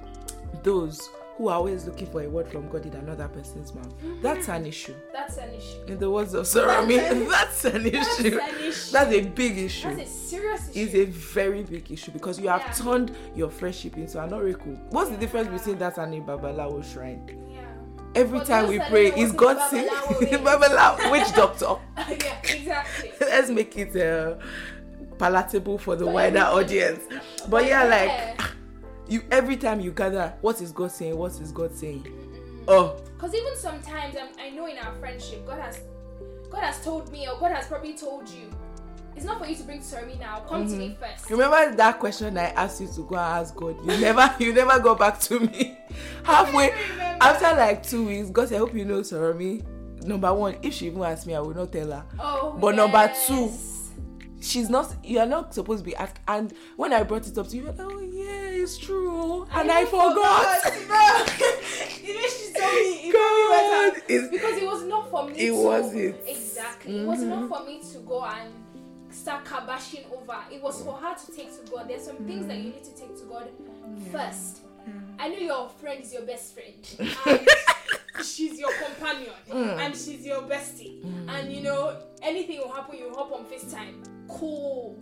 those 0.62 1.10
who 1.42 1.48
are 1.48 1.56
always 1.56 1.84
looking 1.86 2.06
for 2.06 2.22
a 2.22 2.28
word 2.28 2.46
from 2.46 2.68
god 2.68 2.86
in 2.86 2.92
another 2.94 3.26
person's 3.26 3.74
mouth 3.74 3.92
that's 4.22 4.48
an 4.48 4.64
issue 4.64 4.94
That's 5.12 5.38
an 5.38 5.52
issue. 5.52 5.78
in 5.88 5.98
the 5.98 6.08
words 6.08 6.34
of 6.34 6.44
Sarami, 6.46 7.28
that's 7.28 7.64
an 7.64 7.82
That's 7.82 8.20
issue 8.20 8.38
an 8.38 8.54
issue. 8.60 8.92
that's 8.92 9.12
a 9.12 9.20
big 9.22 9.58
issue 9.58 9.88
That's 9.96 10.08
a 10.08 10.12
serious 10.14 10.68
issue. 10.70 10.80
it's 10.80 10.94
a 10.94 11.04
very 11.06 11.64
big 11.64 11.90
issue 11.90 12.12
because 12.12 12.38
you 12.38 12.48
have 12.48 12.60
Yeah. 12.60 12.72
turned 12.74 13.16
your 13.34 13.50
friendship 13.50 13.96
into 13.96 14.22
an 14.22 14.32
oracle 14.32 14.78
what's 14.90 15.10
the 15.10 15.16
difference 15.16 15.48
between 15.48 15.78
that 15.78 15.98
and 15.98 16.14
a 16.14 16.20
babalawo 16.20 16.84
shrine 16.84 17.26
yeah. 17.50 17.58
every 18.14 18.38
But 18.38 18.46
time 18.46 18.68
we 18.68 18.78
pray 18.78 19.06
is 19.12 19.32
god 19.32 19.68
saying 19.68 19.88
babalawo 20.46 21.10
which 21.10 21.32
doctor 21.34 21.74
yeah, 22.08 22.38
exactly. 22.44 23.10
let's 23.20 23.50
make 23.50 23.76
it 23.76 23.96
uh, 23.96 24.36
palatable 25.18 25.76
for 25.78 25.96
the 25.96 26.04
For 26.04 26.12
wider 26.12 26.40
audience 26.42 27.00
but 27.48 27.66
yeah 27.66 27.82
like 27.82 28.08
Yeah. 28.08 28.46
You 29.08 29.22
every 29.30 29.56
time 29.56 29.80
you 29.80 29.90
gather 29.92 30.32
what 30.40 30.60
is 30.60 30.72
god 30.72 30.90
saying? 30.92 31.16
What 31.16 31.32
is 31.40 31.52
god 31.52 31.74
saying? 31.74 32.06
Oh. 32.68 32.96
Because 33.16 33.34
even 33.34 33.56
sometimes 33.56 34.16
um, 34.16 34.28
I 34.40 34.50
know 34.50 34.66
in 34.66 34.78
our 34.78 34.92
friendship, 34.94 35.46
God 35.46 35.60
has 35.60 35.80
God 36.50 36.62
has 36.62 36.82
told 36.84 37.10
me 37.12 37.28
or 37.28 37.38
God 37.38 37.52
has 37.52 37.66
probably 37.66 37.94
told 37.96 38.28
you. 38.28 38.50
It's 39.14 39.26
not 39.26 39.38
for 39.40 39.46
you 39.46 39.54
to 39.56 39.62
bring 39.64 39.82
to 39.82 40.06
me 40.06 40.16
now. 40.18 40.40
Come 40.48 40.64
to 40.66 40.70
Mm-hmm. 40.72 40.78
me 40.78 40.96
first. 40.98 41.28
remember 41.30 41.74
that 41.76 41.98
question 41.98 42.38
i 42.38 42.44
asked 42.50 42.80
you 42.80 42.88
to 42.88 43.02
go 43.02 43.16
and 43.16 43.42
ask 43.42 43.54
god? 43.54 43.76
You 43.84 44.00
never 44.00 44.34
you 44.42 44.52
never 44.54 44.78
go 44.80 44.94
back 44.94 45.20
to 45.20 45.38
me. 45.40 45.76
Halfway 46.24 46.70
after 47.20 47.54
like 47.56 47.82
two 47.82 48.06
weeks 48.06 48.30
god 48.30 48.48
said 48.48 48.56
i 48.56 48.58
hope 48.60 48.74
you 48.74 48.84
know 48.86 49.02
sorry 49.02 49.62
number 50.04 50.32
one 50.32 50.56
if 50.62 50.72
she 50.74 50.86
even 50.86 51.02
ask 51.02 51.26
me 51.26 51.34
i 51.34 51.40
will 51.40 51.54
not 51.54 51.70
tell 51.72 51.90
her. 51.90 52.04
Oh, 52.18 52.56
But 52.58 52.74
number 52.74 53.12
two, 53.26 53.52
she's 54.40 54.68
not 54.70 54.94
you 55.04 55.18
are 55.20 55.26
not 55.26 55.52
supposed 55.54 55.84
to 55.84 55.90
be 55.90 55.94
asked 55.96 56.18
and 56.26 56.52
when 56.76 56.92
i 56.92 57.02
brought 57.02 57.26
it 57.26 57.36
up 57.38 57.48
to 57.48 57.56
you 57.56 57.64
you're 57.64 57.72
like 57.72 57.80
oh 57.80 58.00
yeah 58.00 58.41
it's 58.62 58.78
true 58.78 59.46
and 59.52 59.70
i, 59.70 59.80
even 59.82 59.90
forgot, 59.90 60.62
bro. 60.86 61.02
you 62.02 62.14
know 62.14 62.28
she 62.28 62.52
told 62.52 62.74
me. 62.74 63.08
It 63.08 63.12
God, 63.12 64.30
because 64.30 64.56
it 64.56 64.66
was 64.66 64.84
not 64.84 65.10
for 65.10 65.26
me. 65.26 65.32
It 65.34 65.50
to, 65.50 65.62
wasn't. 65.62 66.16
exactly. 66.26 66.98
It 67.00 67.06
was 67.06 67.20
not 67.22 67.40
mm-hmm. 67.40 67.48
for 67.48 67.64
me 67.64 67.80
to 67.92 67.98
go 68.00 68.24
and 68.24 68.52
start 69.10 69.44
kabashing 69.44 70.10
over. 70.12 70.38
It 70.50 70.62
was 70.62 70.82
for 70.82 70.94
her 70.94 71.14
to 71.14 71.32
take 71.32 71.50
to 71.58 71.70
God. 71.70 71.88
There's 71.88 72.04
some 72.04 72.16
things 72.18 72.46
that 72.46 72.56
you 72.58 72.70
mm. 72.70 72.74
need 72.74 72.84
to 72.84 72.96
take 72.96 73.16
to 73.18 73.24
God 73.24 73.48
first. 74.10 74.62
Mm. 74.88 75.14
I 75.18 75.28
know 75.28 75.38
your 75.38 75.68
friend 75.68 76.02
is 76.02 76.12
your 76.12 76.22
best 76.22 76.54
friend. 76.54 77.38
And 78.14 78.26
she's 78.26 78.58
your 78.58 78.70
companion. 78.74 79.32
Mm. 79.50 79.78
And 79.78 79.96
she's 79.96 80.26
your 80.26 80.42
bestie. 80.42 81.02
And 81.28 81.52
you 81.52 81.62
know, 81.62 81.96
anything 82.20 82.58
will 82.58 82.72
happen, 82.72 82.98
you 82.98 83.10
hop 83.14 83.32
on 83.32 83.44
FaceTime. 83.46 84.06
Cool. 84.28 84.98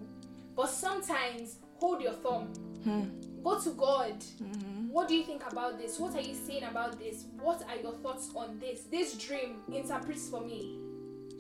But 0.55 0.69
sometimes 0.69 1.57
hold 1.75 2.03
your 2.03 2.13
thumb. 2.13 2.53
Hmm. 2.85 3.05
Go 3.43 3.59
to 3.61 3.71
God. 3.71 4.19
Mm-hmm. 4.21 4.89
What 4.89 5.09
do 5.09 5.15
you 5.15 5.25
think 5.25 5.43
about 5.51 5.79
this? 5.79 5.99
What 5.99 6.15
are 6.15 6.21
you 6.21 6.35
saying 6.35 6.65
about 6.65 6.99
this? 6.99 7.25
What 7.41 7.63
are 7.69 7.77
your 7.77 7.93
thoughts 7.95 8.31
on 8.35 8.59
this? 8.59 8.83
This 8.91 9.15
dream 9.15 9.57
interprets 9.73 10.29
for 10.29 10.41
me. 10.41 10.79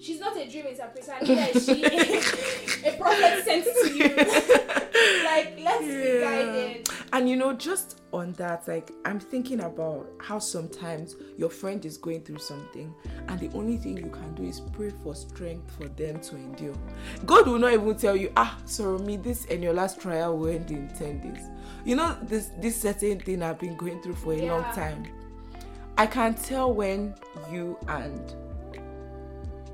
She's 0.00 0.20
not 0.20 0.36
a 0.36 0.48
dream 0.48 0.66
interpreter, 0.66 1.14
neither 1.22 1.58
is 1.58 1.66
she 1.66 1.84
a 2.86 2.96
prophet 2.96 3.44
sent 3.44 3.64
to 3.64 3.96
you. 3.96 4.16
like, 5.24 5.58
let's 5.62 5.84
be 5.84 6.20
guided. 6.20 6.88
And 7.12 7.28
you 7.28 7.36
know, 7.36 7.52
just 7.52 8.00
on 8.12 8.32
that, 8.34 8.66
like 8.68 8.90
I'm 9.04 9.20
thinking 9.20 9.60
about 9.60 10.08
how 10.20 10.38
sometimes 10.38 11.16
your 11.36 11.50
friend 11.50 11.84
is 11.84 11.96
going 11.96 12.22
through 12.22 12.38
something, 12.38 12.94
and 13.28 13.38
the 13.40 13.50
only 13.56 13.76
thing 13.76 13.96
you 13.96 14.10
can 14.10 14.34
do 14.34 14.44
is 14.44 14.60
pray 14.60 14.90
for 15.02 15.14
strength 15.14 15.70
for 15.76 15.88
them 15.88 16.20
to 16.20 16.36
endure. 16.36 16.74
God 17.26 17.46
will 17.46 17.58
not 17.58 17.72
even 17.72 17.96
tell 17.96 18.16
you, 18.16 18.32
ah, 18.36 18.56
sorry, 18.64 18.98
me, 19.00 19.16
this 19.16 19.46
and 19.46 19.62
your 19.62 19.72
last 19.72 20.00
trial 20.00 20.38
will 20.38 20.48
end 20.48 20.70
in 20.70 20.88
10 20.88 21.20
days. 21.20 21.44
You 21.84 21.96
know, 21.96 22.16
this 22.22 22.50
this 22.58 22.80
certain 22.80 23.20
thing 23.20 23.42
I've 23.42 23.58
been 23.58 23.76
going 23.76 24.00
through 24.02 24.16
for 24.16 24.32
a 24.32 24.42
long 24.42 24.64
time. 24.74 25.04
I 25.98 26.06
can 26.06 26.34
tell 26.34 26.72
when 26.72 27.14
you 27.50 27.76
and 27.88 28.34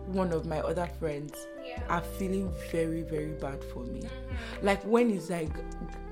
one 0.06 0.32
of 0.32 0.46
my 0.46 0.58
other 0.60 0.88
friends 0.98 1.46
Yeah. 1.64 1.82
are 1.88 2.02
feeling 2.02 2.52
very 2.70 3.02
very 3.02 3.32
bad 3.40 3.62
for 3.64 3.84
me 3.84 4.02
like 4.62 4.82
when 4.84 5.10
it's 5.10 5.30
like 5.30 5.50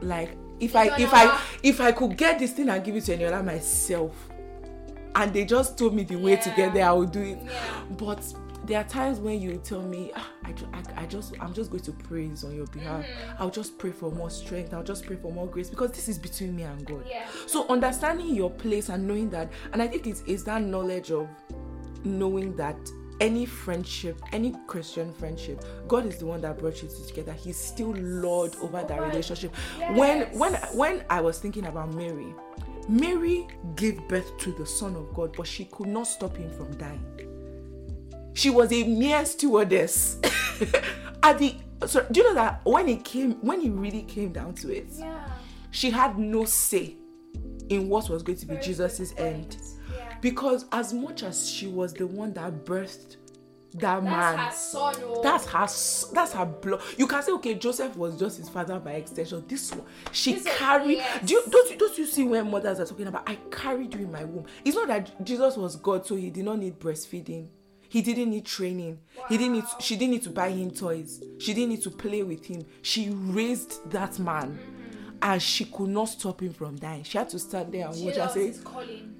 like 0.00 0.36
if 0.60 0.74
i 0.76 0.86
if 0.98 1.12
i 1.14 1.40
if 1.62 1.80
i 1.80 1.92
could 1.92 2.16
get 2.16 2.38
this 2.38 2.52
thing 2.52 2.68
and 2.68 2.82
give 2.84 2.96
it 2.96 3.04
to 3.04 3.16
Eniola 3.16 3.44
myself 3.44 4.28
and 5.14 5.32
they 5.32 5.44
just 5.44 5.78
told 5.78 5.94
me 5.94 6.02
the 6.04 6.16
way 6.16 6.36
to 6.36 6.50
get 6.56 6.74
there 6.74 6.88
i 6.88 6.92
would 6.92 7.12
do 7.12 7.22
it 7.22 7.38
Yeah. 7.44 7.50
but 7.96 8.22
there 8.64 8.80
are 8.80 8.84
times 8.84 9.20
when 9.20 9.40
you 9.42 9.58
tell 9.62 9.82
me 9.82 10.10
ah, 10.16 10.26
I, 10.42 10.52
ju- 10.52 10.68
I, 10.72 11.02
I 11.02 11.06
just 11.06 11.34
i'm 11.40 11.52
just 11.52 11.70
going 11.70 11.82
to 11.84 11.92
praise 11.92 12.44
on 12.44 12.54
your 12.56 12.66
behalf 12.68 13.04
Mm-hmm. 13.04 13.42
i'll 13.42 13.50
just 13.50 13.78
pray 13.78 13.92
for 13.92 14.10
more 14.10 14.30
strength 14.30 14.72
i'll 14.74 14.82
just 14.82 15.04
pray 15.06 15.16
for 15.16 15.30
more 15.30 15.46
grace 15.46 15.68
because 15.70 15.92
this 15.92 16.08
is 16.08 16.18
between 16.18 16.56
me 16.56 16.62
and 16.64 16.84
god 16.86 17.04
Yeah. 17.08 17.26
so 17.46 17.68
understanding 17.68 18.34
your 18.34 18.50
place 18.50 18.88
and 18.88 19.06
knowing 19.06 19.30
that 19.30 19.52
and 19.72 19.80
i 19.82 19.86
think 19.86 20.06
it's, 20.06 20.22
it's 20.26 20.42
that 20.44 20.62
knowledge 20.62 21.10
of 21.12 21.28
knowing 22.04 22.56
that 22.56 22.76
any 23.20 23.46
friendship 23.46 24.20
any 24.32 24.54
christian 24.66 25.12
friendship 25.12 25.64
god 25.88 26.04
is 26.06 26.16
the 26.18 26.26
one 26.26 26.40
that 26.40 26.58
brought 26.58 26.82
you 26.82 26.88
two 26.88 27.04
together. 27.06 27.32
He's 27.32 27.56
still 27.56 27.92
lord 27.96 28.56
over 28.60 28.82
that 28.82 29.00
relationship. 29.00 29.54
When 29.94 30.18
Yes. 30.20 30.34
when 30.34 30.54
when 30.76 31.04
i 31.10 31.20
was 31.20 31.38
thinking 31.38 31.66
about 31.66 31.94
mary 31.94 32.34
mary 32.88 33.46
gave 33.76 34.06
birth 34.08 34.36
to 34.38 34.52
the 34.52 34.66
son 34.66 34.96
of 34.96 35.14
god 35.14 35.34
but 35.36 35.46
she 35.46 35.64
could 35.66 35.86
not 35.88 36.06
stop 36.06 36.36
him 36.36 36.50
from 36.50 36.74
dying. 36.76 37.04
She 38.34 38.50
was 38.50 38.72
a 38.72 38.82
mere 38.84 39.24
stewardess. 39.24 40.18
At 41.22 41.38
the 41.38 41.54
so 41.86 42.04
do 42.10 42.20
you 42.20 42.28
know 42.28 42.34
that 42.34 42.60
when 42.64 42.88
it 42.88 43.04
came 43.04 43.34
when 43.42 43.60
it 43.62 43.70
really 43.70 44.02
came 44.02 44.32
down 44.32 44.54
to 44.54 44.70
it 44.74 44.86
Yeah. 44.98 45.24
she 45.70 45.90
had 45.90 46.18
no 46.18 46.44
say 46.44 46.96
in 47.68 47.88
what 47.88 48.08
was 48.10 48.22
going 48.22 48.38
to 48.38 48.46
be 48.46 48.54
Very 48.54 48.66
Jesus's 48.66 49.14
end. 49.16 49.56
Because 50.24 50.64
as 50.72 50.94
much 50.94 51.22
as 51.22 51.46
she 51.46 51.66
was 51.66 51.92
the 51.92 52.06
one 52.06 52.32
that 52.32 52.64
birthed 52.64 53.16
that 53.74 54.02
man, 54.02 54.36
That's 54.36 54.72
her 54.72 54.78
son. 54.78 54.94
Oh. 55.04 55.22
that's 55.22 55.46
her 55.48 56.14
that's 56.14 56.32
her 56.32 56.46
blood. 56.46 56.80
You 56.96 57.06
can 57.06 57.22
say, 57.22 57.32
okay, 57.32 57.54
Joseph 57.56 57.94
was 57.94 58.18
just 58.18 58.38
his 58.38 58.48
father 58.48 58.80
by 58.80 58.92
extension. 58.92 59.44
This 59.46 59.70
one, 59.74 59.86
she 60.12 60.32
This 60.32 60.46
carried. 60.56 60.96
yes. 60.96 61.26
Do 61.26 61.34
you, 61.34 61.42
don't 61.50 61.70
you 61.70 61.76
don't 61.76 61.98
you 61.98 62.06
see 62.06 62.24
when 62.24 62.50
mothers 62.50 62.80
are 62.80 62.86
talking 62.86 63.06
about? 63.06 63.28
I 63.28 63.34
carried 63.50 63.92
you 63.92 64.00
in 64.00 64.12
my 64.12 64.24
womb. 64.24 64.46
It's 64.64 64.74
not 64.74 64.88
that 64.88 65.22
Jesus 65.22 65.58
was 65.58 65.76
God, 65.76 66.06
so 66.06 66.14
he 66.14 66.30
did 66.30 66.46
not 66.46 66.58
need 66.58 66.78
breastfeeding. 66.80 67.48
He 67.86 68.00
didn't 68.00 68.30
need 68.30 68.46
training. 68.46 69.00
He 69.28 69.36
didn't 69.36 69.52
need. 69.52 69.64
Wow. 69.64 69.76
She 69.80 69.96
didn't 69.96 70.12
need 70.12 70.22
to 70.22 70.30
buy 70.30 70.48
him 70.52 70.70
toys. 70.70 71.22
She 71.38 71.52
didn't 71.52 71.68
need 71.68 71.82
to 71.82 71.90
play 71.90 72.22
with 72.22 72.46
him. 72.46 72.64
She 72.80 73.10
raised 73.10 73.90
that 73.90 74.18
man, 74.18 74.58
mm-hmm. 74.58 75.16
and 75.20 75.42
she 75.42 75.66
could 75.66 75.90
not 75.90 76.06
stop 76.06 76.40
him 76.40 76.54
from 76.54 76.76
dying. 76.76 77.02
She 77.02 77.18
had 77.18 77.28
to 77.28 77.38
stand 77.38 77.72
there 77.72 77.88
and 77.88 78.02
watch 78.02 78.16
and 78.16 78.32
Jesus 78.32 78.56
say, 78.56 78.64
calling. 78.64 79.13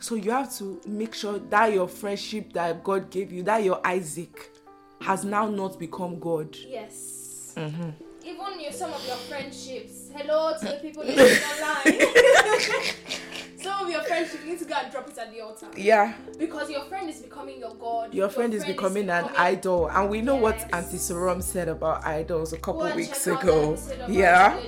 So 0.00 0.14
you 0.14 0.30
have 0.30 0.54
to 0.58 0.80
make 0.86 1.14
sure 1.14 1.38
that 1.38 1.72
your 1.72 1.88
friendship 1.88 2.52
that 2.52 2.84
God 2.84 3.10
gave 3.10 3.32
you, 3.32 3.42
that 3.44 3.64
your 3.64 3.80
Isaac, 3.84 4.52
has 5.00 5.24
now 5.24 5.48
not 5.48 5.78
become 5.78 6.18
God. 6.18 6.56
Yes. 6.66 7.54
Mm-hmm. 7.56 7.90
Even 8.24 8.60
your 8.60 8.72
some 8.72 8.92
of 8.92 9.06
your 9.06 9.16
friendships. 9.16 10.10
Hello 10.14 10.54
to 10.58 10.66
the 10.66 10.78
people 10.82 11.04
listening 11.04 11.64
online. 11.64 13.18
some 13.62 13.84
of 13.86 13.90
your 13.90 14.02
friendships 14.02 14.44
you 14.44 14.50
need 14.52 14.58
to 14.58 14.64
go 14.64 14.74
and 14.74 14.92
drop 14.92 15.08
it 15.08 15.18
at 15.18 15.30
the 15.32 15.40
altar 15.40 15.66
Yeah, 15.76 16.14
because 16.38 16.70
your 16.70 16.82
friend 16.84 17.08
is 17.10 17.20
becoming 17.20 17.58
your 17.60 17.74
god. 17.74 18.14
your 18.14 18.28
friend 18.28 18.54
is 18.54 18.64
becoming 18.64 19.08
an 19.10 19.24
becoming- 19.24 19.40
idol, 19.40 19.88
and 19.88 20.08
we 20.10 20.20
know 20.22 20.36
what 20.36 20.56
Yes. 20.58 20.68
Auntie 20.72 20.96
Sorom 20.98 21.42
said 21.42 21.68
about 21.68 22.04
idols 22.06 22.52
a 22.52 22.58
couple 22.58 22.86
Go 22.88 22.94
weeks 22.94 23.26
ago. 23.26 23.74
that 23.74 23.92
episode 23.92 24.00
of 24.00 24.10
Yeah, 24.10 24.58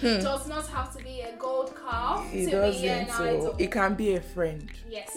Hmm. 0.00 0.06
It 0.06 0.22
does 0.22 0.48
not 0.48 0.66
have 0.66 0.94
to 0.96 1.02
be 1.02 1.20
a 1.20 1.32
gold 1.38 1.72
calf 1.76 2.26
it 2.34 2.50
to 2.50 2.50
be 2.50 2.88
an 2.88 3.06
doesn't. 3.06 3.20
idol. 3.26 3.42
So 3.52 3.56
it 3.58 3.70
can 3.70 3.94
be 3.94 4.16
a 4.16 4.20
friend. 4.20 4.68
Yes. 4.90 5.16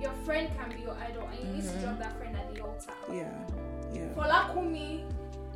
Your 0.00 0.12
friend 0.24 0.48
can 0.58 0.76
be 0.76 0.82
your 0.82 0.94
idol 1.08 1.28
and 1.30 1.38
you 1.40 1.54
need 1.54 1.64
Mm-hmm. 1.64 1.80
to 1.80 1.86
drop 1.86 1.98
that 1.98 2.18
friend 2.18 2.36
at 2.36 2.54
the 2.54 2.60
altar. 2.60 2.92
Yeah, 3.10 3.30
yeah. 3.94 4.02
Folakumi, 4.16 5.04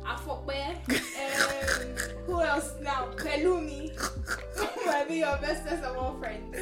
Afokbe, 0.07 0.75
um, 0.87 1.97
who 2.25 2.41
else 2.41 2.73
now? 2.81 3.07
Pelumi. 3.15 3.91
Might 4.85 5.07
be 5.09 5.15
your 5.17 5.37
bestest 5.37 5.83
of 5.83 5.97
all 5.97 6.17
friends. 6.17 6.55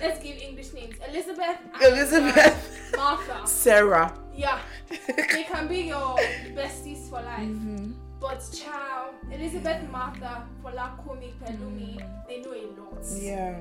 Let's 0.00 0.22
give 0.22 0.36
English 0.38 0.72
names. 0.72 0.96
Elizabeth. 1.08 1.58
Elizabeth, 1.80 2.92
Martha. 2.96 3.40
Sarah. 3.46 4.12
Yeah. 4.34 4.58
They 4.88 5.44
can 5.44 5.68
be 5.68 5.82
your 5.82 6.16
besties 6.56 7.08
for 7.08 7.22
life. 7.22 7.40
Mm-hmm. 7.40 7.92
But 8.20 8.40
child, 8.52 9.14
Elizabeth, 9.32 9.88
Martha, 9.90 10.44
Folakumi, 10.62 11.32
Pelumi, 11.42 11.96
they 12.28 12.40
know 12.42 12.52
a 12.52 12.66
lot. 12.78 13.04
Yeah. 13.18 13.56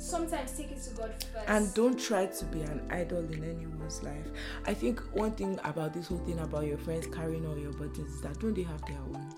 Sometimes 0.00 0.52
take 0.52 0.70
it 0.70 0.82
to 0.82 0.90
God 0.94 1.12
first. 1.32 1.48
And 1.48 1.74
don't 1.74 1.98
try 1.98 2.26
to 2.26 2.44
be 2.46 2.62
an 2.62 2.86
idol 2.90 3.18
in 3.32 3.44
anyone's 3.44 4.02
life. 4.02 4.26
I 4.66 4.72
think 4.74 5.00
one 5.14 5.32
thing 5.32 5.58
about 5.64 5.92
this 5.92 6.06
whole 6.08 6.18
thing 6.18 6.38
about 6.38 6.66
your 6.66 6.78
friends 6.78 7.06
carrying 7.06 7.46
all 7.46 7.58
your 7.58 7.72
burdens 7.72 8.10
is 8.14 8.20
that 8.22 8.38
don't 8.40 8.54
they 8.54 8.62
have 8.62 8.80
their 8.86 8.96
own? 8.98 9.28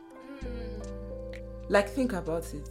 Mm, 0.41 1.43
Like 1.69 1.89
think 1.89 2.13
about 2.13 2.53
it. 2.55 2.69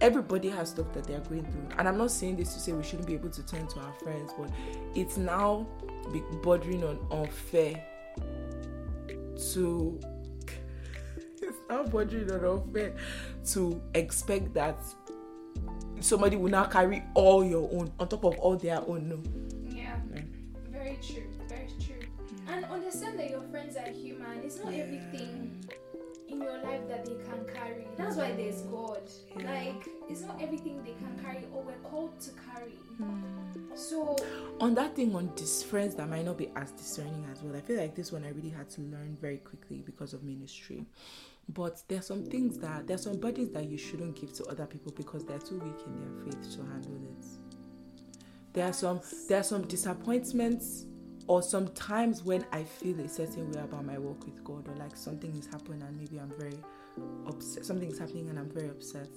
Everybody 0.00 0.48
has 0.48 0.70
stuff 0.70 0.92
that 0.94 1.04
they're 1.04 1.20
going 1.20 1.44
through, 1.44 1.68
and 1.78 1.86
I'm 1.86 1.98
not 1.98 2.10
saying 2.10 2.36
this 2.36 2.54
to 2.54 2.60
say 2.60 2.72
we 2.72 2.82
shouldn't 2.82 3.06
be 3.06 3.12
able 3.14 3.28
to 3.30 3.42
turn 3.46 3.66
to 3.68 3.80
our 3.80 3.92
friends, 4.02 4.32
but 4.38 4.50
it's 4.94 5.18
now 5.18 5.66
bordering 6.42 6.82
on 6.84 6.98
unfair 7.10 7.84
to. 9.52 10.00
It's 11.42 11.58
now 11.68 11.82
bordering 11.84 12.30
on 12.32 12.44
unfair 12.44 12.94
to 13.52 13.80
expect 13.94 14.54
that 14.54 14.78
somebody 16.00 16.36
will 16.36 16.50
now 16.50 16.64
carry 16.64 17.02
all 17.14 17.44
your 17.44 17.68
own 17.72 17.92
on 17.98 18.08
top 18.08 18.24
of 18.24 18.38
all 18.38 18.56
their 18.56 18.80
own. 18.86 19.08
No. 19.08 19.20
yeah. 19.74 19.96
Very 20.70 20.98
true. 21.02 21.24
Very 21.48 21.68
true. 21.84 22.06
Mm. 22.46 22.52
And 22.52 22.64
understand 22.66 23.18
that 23.18 23.30
your 23.30 23.42
friends 23.42 23.76
are 23.76 23.90
human. 23.90 24.38
It's 24.44 24.58
not 24.58 24.72
everything 24.72 25.64
in 26.28 26.40
your 26.40 26.58
life 26.62 26.86
that 26.88 27.04
they 27.04 27.16
can 27.24 27.44
carry. 27.52 27.86
That's 27.96 28.16
why 28.16 28.32
there's 28.32 28.62
God. 28.62 29.02
Yeah. 29.36 29.50
Like 29.50 29.88
it's 30.08 30.22
not 30.22 30.40
everything 30.40 30.82
they 30.84 30.94
can 30.94 31.18
carry 31.22 31.46
or 31.52 31.62
we're 31.62 31.90
called 31.90 32.18
to 32.20 32.30
carry. 32.54 32.78
Hmm. 32.98 33.40
So 33.74 34.16
on 34.60 34.74
that 34.74 34.94
thing 34.94 35.14
on 35.14 35.32
these 35.36 35.62
friends 35.62 35.94
that 35.94 36.08
might 36.08 36.24
not 36.24 36.36
be 36.36 36.50
as 36.54 36.70
discerning 36.72 37.24
as 37.32 37.42
well 37.42 37.56
i 37.56 37.60
feel 37.60 37.78
like 37.78 37.94
this 37.94 38.12
one 38.12 38.24
i 38.24 38.28
really 38.28 38.50
had 38.50 38.68
to 38.68 38.82
learn 38.82 39.16
very 39.20 39.38
quickly 39.38 39.82
because 39.86 40.12
of 40.12 40.22
ministry 40.22 40.84
but 41.54 41.82
there 41.88 41.98
are 41.98 42.02
some 42.02 42.24
things 42.24 42.58
that 42.58 42.86
there 42.86 42.94
are 42.94 42.98
some 42.98 43.18
burdens 43.18 43.50
that 43.52 43.64
you 43.68 43.76
shouldn't 43.78 44.18
give 44.20 44.32
to 44.32 44.44
other 44.46 44.66
people 44.66 44.92
because 44.96 45.24
they're 45.24 45.38
too 45.38 45.58
weak 45.58 45.80
in 45.86 45.96
their 45.96 46.24
faith 46.24 46.54
to 46.54 46.62
handle 46.64 46.94
it 46.94 47.24
there 48.52 48.66
are 48.66 48.72
some 48.72 49.00
there 49.28 49.40
are 49.40 49.44
some 49.44 49.66
disappointments 49.66 50.84
or 51.26 51.42
some 51.42 51.68
times 51.68 52.22
when 52.22 52.44
i 52.52 52.62
feel 52.62 52.98
a 53.00 53.08
certain 53.08 53.50
way 53.52 53.60
about 53.60 53.84
my 53.84 53.98
work 53.98 54.24
with 54.24 54.42
god 54.44 54.66
or 54.68 54.74
like 54.76 54.96
something 54.96 55.34
is 55.36 55.46
happening 55.46 55.82
and 55.82 55.96
maybe 55.96 56.18
i'm 56.18 56.32
very 56.38 56.58
upset 57.26 57.64
something 57.64 57.90
is 57.90 57.98
happening 57.98 58.28
and 58.28 58.38
i'm 58.38 58.50
very 58.50 58.68
upset 58.68 59.08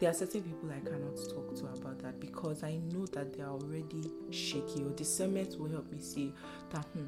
there 0.00 0.10
are 0.10 0.14
certain 0.14 0.42
people 0.42 0.70
I 0.70 0.80
cannot 0.80 1.16
talk 1.28 1.54
to 1.56 1.66
about 1.66 1.98
that 2.00 2.20
because 2.20 2.62
I 2.62 2.76
know 2.92 3.06
that 3.06 3.32
they 3.36 3.42
are 3.42 3.52
already 3.52 4.10
shaky 4.30 4.82
or 4.82 4.90
discernment 4.90 5.58
will 5.58 5.70
help 5.70 5.90
me 5.90 6.00
see 6.00 6.32
that 6.70 6.84
hmm, 6.86 7.04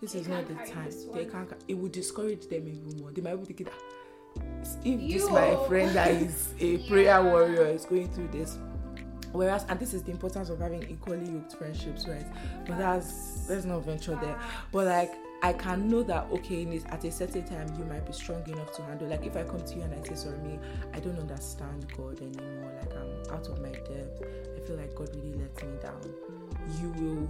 this 0.00 0.12
They 0.12 0.20
is 0.20 0.28
not 0.28 0.46
the 0.48 0.54
time. 0.54 0.90
They 1.14 1.24
can't. 1.26 1.52
It 1.68 1.78
will 1.78 1.88
discourage 1.88 2.46
them 2.48 2.68
even 2.68 3.00
more. 3.00 3.12
They 3.12 3.20
might 3.22 3.36
be 3.36 3.44
thinking, 3.44 3.68
"Ah, 3.70 3.78
if 4.36 5.00
this 5.00 5.22
You- 5.22 5.30
my 5.30 5.56
friend 5.68 5.90
that 5.94 6.10
is 6.10 6.54
a 6.60 6.66
Yeah. 6.76 6.88
prayer 6.88 7.22
warrior 7.22 7.66
is 7.66 7.84
going 7.84 8.08
through 8.12 8.28
this. 8.28 8.58
Whereas, 9.32 9.64
and 9.70 9.80
this 9.80 9.94
is 9.94 10.02
the 10.02 10.10
importance 10.10 10.50
of 10.50 10.58
having 10.60 10.82
equally 10.90 11.30
yoked 11.30 11.54
friendships, 11.56 12.06
right? 12.06 12.26
But 12.66 12.76
that's 12.78 13.46
there's 13.46 13.64
no 13.64 13.80
venture 13.80 14.14
there. 14.20 14.38
But 14.72 14.86
like 14.86 15.12
I 15.42 15.54
can 15.54 15.88
know 15.88 16.02
that 16.02 16.26
okay, 16.32 16.62
in 16.62 16.70
this, 16.70 16.84
at 16.90 17.02
a 17.04 17.10
certain 17.10 17.44
time 17.44 17.66
you 17.78 17.84
might 17.86 18.06
be 18.06 18.12
strong 18.12 18.46
enough 18.46 18.72
to 18.76 18.82
handle. 18.82 19.08
Like 19.08 19.24
if 19.24 19.34
I 19.36 19.42
come 19.44 19.62
to 19.64 19.74
you 19.74 19.82
and 19.82 19.94
I 19.94 20.06
say, 20.06 20.14
"Sorry, 20.16 20.38
me, 20.38 20.58
I 20.92 21.00
don't 21.00 21.18
understand 21.18 21.86
God 21.96 22.20
anymore. 22.20 22.72
Like 22.78 22.92
I'm 22.94 23.34
out 23.34 23.48
of 23.48 23.58
my 23.62 23.70
depth. 23.70 24.22
I 24.56 24.60
feel 24.66 24.76
like 24.76 24.94
God 24.94 25.08
really 25.16 25.32
let 25.32 25.62
me 25.64 25.78
down." 25.82 26.00
You 26.80 26.90
will, 26.90 27.28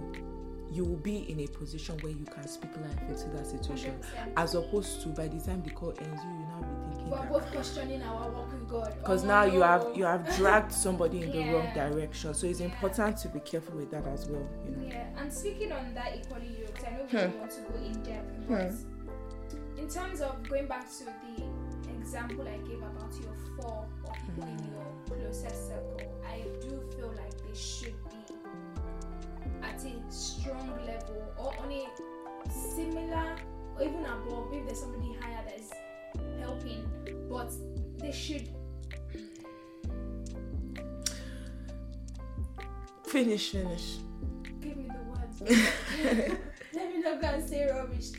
you 0.71 0.83
will 0.83 0.97
be 0.97 1.19
in 1.31 1.39
a 1.39 1.47
position 1.47 1.97
where 2.01 2.11
you 2.11 2.25
can 2.25 2.47
speak 2.47 2.69
life 2.77 3.01
into 3.09 3.29
that 3.37 3.47
situation, 3.47 3.97
as 4.35 4.55
opposed 4.55 5.01
to 5.03 5.07
by 5.09 5.27
the 5.29 5.39
time 5.39 5.63
the 5.63 5.69
call 5.71 5.91
ends, 6.01 6.21
you 6.21 6.29
will 6.29 6.47
now 6.47 6.72
we're 7.13 7.27
both 7.39 7.51
questioning 7.51 8.01
our 8.03 8.29
walk 8.29 8.51
with 8.51 8.69
God. 8.69 8.93
because 8.99 9.23
Oh, 9.23 9.27
now 9.27 9.43
you 9.43 9.61
have 9.61 9.85
you 9.95 10.03
have 10.05 10.35
dragged 10.35 10.71
somebody 10.71 11.21
in 11.23 11.31
the 11.31 11.39
wrong 11.51 11.67
direction 11.73 12.33
so 12.33 12.47
it's 12.47 12.59
Yeah. 12.59 12.65
important 12.67 13.17
to 13.17 13.27
be 13.29 13.39
careful 13.41 13.75
with 13.77 13.91
that 13.91 14.05
as 14.07 14.27
well 14.29 14.45
you 14.65 14.71
know 14.75 14.87
Yeah, 14.87 15.07
and 15.19 15.31
speaking 15.31 15.71
on 15.71 15.93
that 15.93 16.15
equally 16.15 16.57
yoked, 16.61 16.83
I 16.87 16.91
know 16.91 17.03
we 17.03 17.09
Hmm. 17.09 17.17
don't 17.17 17.39
want 17.39 17.51
to 17.51 17.61
go 17.61 17.75
in 17.79 18.03
depth, 18.03 18.47
but 18.49 19.79
in 19.81 19.87
terms 19.89 20.21
of 20.21 20.47
going 20.49 20.67
back 20.67 20.87
to 20.99 21.05
the 21.05 21.91
example 21.99 22.47
I 22.47 22.57
gave 22.67 22.81
about 22.81 23.13
your 23.21 23.33
four 23.57 23.85
or 24.05 24.13
people 24.25 24.43
in 24.49 24.59
your 24.71 24.85
closest 25.07 25.67
circle, 25.67 26.01
I 26.25 26.41
do 26.61 26.81
feel 26.95 27.09
like 27.15 27.35
they 27.45 27.53
should 27.55 27.95
be 28.09 28.35
at 29.61 29.83
a 29.85 30.11
strong 30.11 30.69
level 30.85 31.33
or 31.37 31.53
on 31.59 31.71
a 31.71 31.87
similar 32.51 33.35
or 33.75 33.81
even 33.83 34.05
above. 34.05 34.53
if 34.53 34.65
there's 34.65 34.79
somebody 34.79 35.15
higher 35.21 35.43
that 35.45 35.59
is 35.59 35.71
helping, 36.43 36.85
but 37.29 37.51
they 37.97 38.11
should 38.11 38.49
finish 43.05 43.51
finish 43.51 43.97
give 44.61 44.77
me 44.77 44.87
the 44.87 45.03
words. 45.09 45.41
Let 46.73 46.93
me 46.93 47.01
not 47.01 47.21
go 47.21 47.27
and 47.27 47.47
say 47.47 47.69
rubbish. 47.69 48.11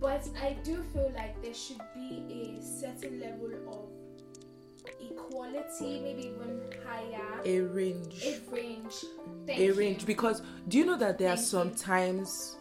But 0.00 0.26
I 0.40 0.56
do 0.64 0.82
feel 0.92 1.12
like 1.14 1.40
there 1.42 1.54
should 1.54 1.80
be 1.94 2.58
a 2.58 2.62
certain 2.62 3.20
level 3.20 3.50
of 3.68 3.88
equality, 5.00 6.00
maybe 6.00 6.28
even 6.34 6.60
higher. 6.86 7.40
a 7.44 7.60
range 7.60 8.24
A 8.24 8.40
range. 8.54 8.94
Thank 9.46 9.58
a 9.60 9.64
you. 9.66 9.74
range 9.74 10.06
because 10.06 10.42
do 10.68 10.78
you 10.78 10.86
know 10.86 10.96
that 10.96 11.18
there 11.18 11.28
are 11.30 11.36
Thank 11.36 11.40
you. 11.46 11.50
sometimes 11.50 12.56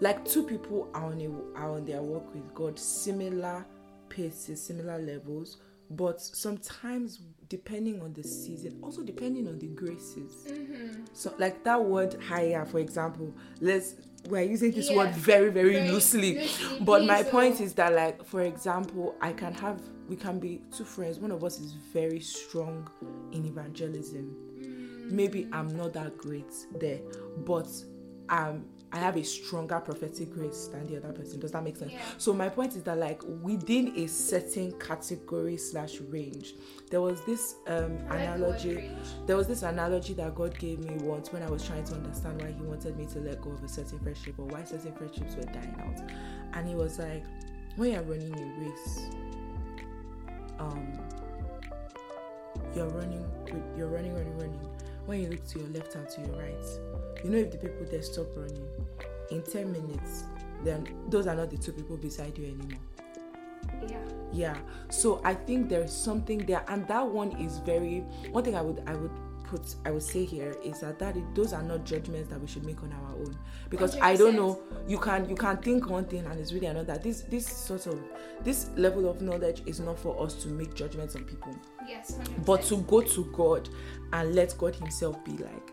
like 0.00 0.24
two 0.24 0.42
people 0.44 0.88
are 0.94 1.04
on 1.04 1.20
a, 1.20 1.58
are 1.58 1.70
on 1.72 1.84
their 1.84 2.02
walk 2.02 2.32
with 2.34 2.52
God 2.54 2.78
similar 2.78 3.64
paces 4.10 4.60
similar 4.62 4.98
levels 4.98 5.58
but 5.92 6.20
sometimes 6.20 7.20
depending 7.48 8.00
on 8.00 8.12
the 8.12 8.22
season 8.22 8.78
also 8.82 9.02
depending 9.02 9.48
on 9.48 9.58
the 9.58 9.66
graces 9.68 10.44
Mm-hmm. 10.48 11.04
so 11.12 11.34
like 11.38 11.64
that 11.64 11.82
word 11.82 12.16
higher 12.22 12.64
for 12.64 12.78
example 12.78 13.32
let's 13.60 13.94
we're 14.28 14.42
using 14.42 14.70
this 14.70 14.90
Yeah. 14.90 14.98
word 14.98 15.14
very 15.14 15.50
very, 15.50 15.72
Very 15.74 15.88
loosely 15.90 16.34
loosely, 16.38 16.80
but 16.84 17.04
my 17.06 17.22
point 17.22 17.56
oh. 17.60 17.64
is 17.64 17.72
that 17.74 17.92
like 17.94 18.24
for 18.24 18.42
example 18.42 19.14
i 19.20 19.32
can 19.32 19.52
have 19.54 19.80
we 20.08 20.14
can 20.16 20.38
be 20.38 20.60
two 20.76 20.84
friends 20.84 21.18
one 21.18 21.32
of 21.32 21.42
us 21.42 21.58
is 21.58 21.72
very 21.92 22.20
strong 22.20 22.88
in 23.32 23.44
evangelism 23.46 24.36
Mm. 24.60 25.10
maybe 25.10 25.48
i'm 25.52 25.74
not 25.76 25.94
that 25.94 26.16
great 26.18 26.52
there 26.78 27.00
but 27.46 27.66
um 28.28 28.64
i 28.92 28.98
have 28.98 29.16
a 29.16 29.22
stronger 29.22 29.78
prophetic 29.80 30.32
grace 30.32 30.66
than 30.68 30.86
the 30.86 30.96
other 30.96 31.12
person 31.12 31.38
does 31.38 31.52
that 31.52 31.62
make 31.62 31.76
sense 31.76 31.92
Yeah. 31.92 32.00
so 32.18 32.32
my 32.32 32.48
point 32.48 32.74
is 32.76 32.82
that 32.82 32.98
like 32.98 33.22
within 33.40 33.92
a 33.96 34.06
certain 34.08 34.72
category 34.80 35.56
slash 35.56 36.00
range 36.00 36.54
there 36.90 37.00
was 37.00 37.20
this 37.24 37.54
um 37.68 37.98
I 38.08 38.34
like 38.34 38.38
the 38.38 38.42
word 38.42 38.50
analogy 38.76 38.90
there 39.26 39.36
was 39.36 39.46
this 39.46 39.62
analogy 39.62 40.14
that 40.14 40.34
God 40.34 40.58
gave 40.58 40.80
me 40.80 40.94
once 41.04 41.32
when 41.32 41.42
I 41.42 41.48
was 41.50 41.64
trying 41.64 41.84
to 41.84 41.94
understand 41.94 42.42
why 42.42 42.50
He 42.50 42.62
wanted 42.62 42.96
me 42.96 43.06
to 43.06 43.20
let 43.20 43.40
go 43.40 43.50
of 43.52 43.62
a 43.62 43.68
certain 43.68 44.00
friendship 44.00 44.34
or 44.38 44.46
why 44.46 44.64
certain 44.64 44.92
friendships 44.94 45.36
were 45.36 45.44
dying 45.44 45.76
out. 45.80 46.00
And 46.54 46.66
He 46.66 46.74
was 46.74 46.98
like, 46.98 47.22
when 47.76 47.92
you're 47.92 48.02
running 48.02 48.34
a 48.36 48.60
race, 48.60 49.00
um, 50.58 50.98
you're 52.74 52.88
running, 52.88 53.24
you're 53.76 53.88
running, 53.88 54.14
running, 54.14 54.36
running. 54.38 54.60
When 55.06 55.22
you 55.22 55.28
look 55.30 55.46
to 55.48 55.58
your 55.60 55.68
left 55.68 55.94
and 55.94 56.08
to 56.08 56.20
your 56.22 56.36
right, 56.36 56.64
you 57.24 57.30
know 57.30 57.38
if 57.38 57.50
the 57.52 57.58
people 57.58 57.86
there 57.90 58.02
stop 58.02 58.26
running 58.36 58.66
in 59.30 59.42
10 59.42 59.70
minutes, 59.72 60.24
then 60.64 60.86
those 61.08 61.26
are 61.26 61.34
not 61.34 61.50
the 61.50 61.56
two 61.58 61.72
people 61.72 61.96
beside 61.96 62.36
you 62.38 62.44
anymore. 62.44 62.80
Yeah. 63.88 63.98
Yeah. 64.32 64.56
So 64.90 65.20
I 65.24 65.34
think 65.34 65.68
there's 65.68 65.92
something 65.92 66.38
there, 66.46 66.64
and 66.68 66.86
that 66.88 67.06
one 67.06 67.32
is 67.40 67.58
very. 67.58 68.00
One 68.30 68.44
thing 68.44 68.54
I 68.56 68.62
would 68.62 68.82
I 68.86 68.94
would 68.94 69.10
put 69.44 69.74
I 69.84 69.90
would 69.90 70.02
say 70.02 70.24
here 70.24 70.54
is 70.64 70.80
that 70.80 70.98
that 71.00 71.16
it, 71.16 71.34
those 71.34 71.52
are 71.52 71.62
not 71.62 71.84
judgments 71.84 72.28
that 72.30 72.40
we 72.40 72.46
should 72.46 72.64
make 72.64 72.82
on 72.82 72.92
our 72.92 73.14
own 73.16 73.36
because 73.68 73.96
I 73.96 74.16
don't 74.16 74.36
know. 74.36 74.60
You 74.86 74.98
can 74.98 75.28
you 75.28 75.34
can 75.34 75.56
think 75.58 75.88
one 75.88 76.04
thing 76.04 76.24
and 76.26 76.38
it's 76.38 76.52
really 76.52 76.66
another. 76.66 76.98
This 76.98 77.22
this 77.22 77.46
sort 77.46 77.86
of 77.86 77.98
this 78.44 78.70
level 78.76 79.08
of 79.08 79.20
knowledge 79.22 79.62
is 79.66 79.80
not 79.80 79.98
for 79.98 80.20
us 80.22 80.34
to 80.42 80.48
make 80.48 80.74
judgments 80.74 81.16
on 81.16 81.24
people, 81.24 81.54
Yes. 81.88 82.12
100%. 82.12 82.44
but 82.46 82.62
to 82.64 82.76
go 82.82 83.00
to 83.02 83.24
God 83.32 83.68
and 84.12 84.34
let 84.34 84.56
God 84.58 84.74
Himself 84.74 85.22
be 85.24 85.32
like, 85.32 85.72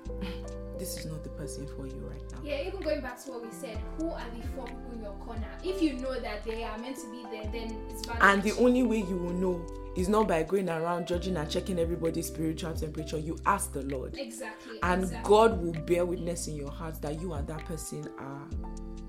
this 0.79 0.97
is 0.97 1.05
not 1.05 1.23
the 1.23 1.29
person 1.29 1.67
for 1.75 1.87
you 1.87 1.99
right 2.09 2.21
now. 2.31 2.39
Yeah, 2.43 2.61
even 2.67 2.81
going 2.81 3.01
back 3.01 3.23
to 3.25 3.31
what 3.31 3.45
we 3.45 3.51
said, 3.51 3.77
who 3.97 4.09
are 4.09 4.25
the 4.35 4.47
four 4.49 4.65
people 4.65 4.91
in 4.93 5.01
your 5.01 5.13
corner? 5.13 5.47
If 5.63 5.81
you 5.81 5.93
know 5.93 6.19
that 6.19 6.43
they 6.43 6.63
are 6.63 6.77
meant 6.77 6.97
to 6.97 7.11
be 7.11 7.23
there, 7.31 7.49
then 7.51 7.77
it's 7.89 8.05
valid. 8.05 8.21
And 8.21 8.43
the 8.43 8.53
only 8.53 8.83
way 8.83 8.97
you 8.97 9.17
will 9.17 9.33
know 9.33 9.65
is 9.95 10.07
not 10.07 10.27
by 10.27 10.43
going 10.43 10.69
around 10.69 11.07
judging 11.07 11.37
and 11.37 11.49
checking 11.49 11.79
everybody's 11.79 12.27
spiritual 12.27 12.73
temperature. 12.73 13.17
You 13.17 13.37
ask 13.45 13.73
the 13.73 13.81
Lord. 13.83 14.15
exactly. 14.17 14.79
And 14.83 15.03
exactly. 15.03 15.29
God 15.29 15.61
will 15.61 15.73
bear 15.73 16.05
witness 16.05 16.47
in 16.47 16.55
your 16.55 16.71
heart 16.71 17.01
that 17.01 17.19
you 17.19 17.33
and 17.33 17.47
that 17.47 17.65
person 17.65 18.07
are 18.19 18.47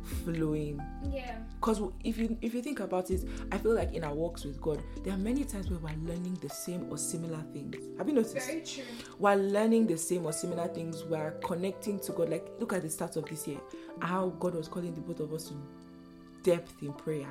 flowing. 0.08 0.80
Yeah. 1.10 1.38
Because 1.60 1.80
if 2.04 2.18
you 2.18 2.36
if 2.40 2.54
you 2.54 2.62
think 2.62 2.80
about 2.80 3.10
it, 3.10 3.28
I 3.52 3.58
feel 3.58 3.74
like 3.74 3.92
in 3.92 4.04
our 4.04 4.14
walks 4.14 4.44
with 4.44 4.60
God, 4.60 4.82
there 5.04 5.12
are 5.14 5.18
many 5.18 5.44
times 5.44 5.70
where 5.70 5.78
we're 5.78 6.08
learning 6.08 6.38
the 6.40 6.48
same 6.48 6.86
or 6.90 6.98
similar 6.98 7.42
things. 7.52 7.76
Have 7.98 8.08
you 8.08 8.14
noticed? 8.14 8.46
Very 8.46 8.62
true. 8.62 8.84
We're 9.18 9.34
learning 9.36 9.86
the 9.86 9.96
same 9.98 10.24
or 10.26 10.32
similar 10.32 10.68
things. 10.68 11.04
We're 11.04 11.32
connecting 11.44 11.98
to 12.00 12.12
God. 12.12 12.30
Like 12.30 12.46
look 12.58 12.72
at 12.72 12.82
the 12.82 12.90
start 12.90 13.16
of 13.16 13.26
this 13.26 13.46
year, 13.46 13.58
how 14.00 14.28
God 14.40 14.54
was 14.54 14.68
calling 14.68 14.94
the 14.94 15.00
both 15.00 15.20
of 15.20 15.32
us 15.32 15.48
to 15.48 15.54
depth 16.42 16.74
in 16.82 16.92
prayer. 16.92 17.28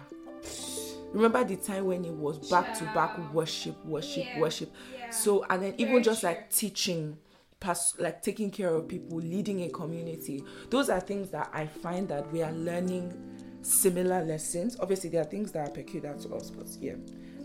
Remember 1.13 1.43
the 1.43 1.55
time 1.55 1.85
when 1.85 2.03
it 2.03 2.13
was 2.13 2.49
back 2.49 2.77
to 2.77 2.83
back 2.85 3.17
worship, 3.33 3.83
worship, 3.85 4.25
Yeah, 4.25 4.39
worship. 4.41 4.73
yeah. 4.97 5.09
So 5.09 5.45
and 5.49 5.63
then 5.63 5.73
even 5.77 6.03
just 6.03 6.19
true. 6.19 6.29
like 6.29 6.49
teaching, 6.51 7.17
pas- 7.59 7.95
like 7.99 8.21
taking 8.21 8.51
care 8.51 8.73
of 8.73 8.87
people, 8.87 9.17
leading 9.17 9.63
a 9.63 9.69
community. 9.69 10.43
Those 10.69 10.89
are 10.89 10.99
things 10.99 11.29
that 11.31 11.49
I 11.53 11.65
find 11.65 12.07
that 12.09 12.31
we 12.31 12.43
are 12.43 12.51
learning 12.51 13.13
similar 13.61 14.23
lessons. 14.23 14.77
Obviously, 14.79 15.09
there 15.09 15.21
are 15.21 15.25
things 15.25 15.51
that 15.51 15.67
are 15.67 15.71
peculiar 15.71 16.13
to 16.15 16.35
us, 16.35 16.49
but 16.49 16.67
yeah, 16.79 16.95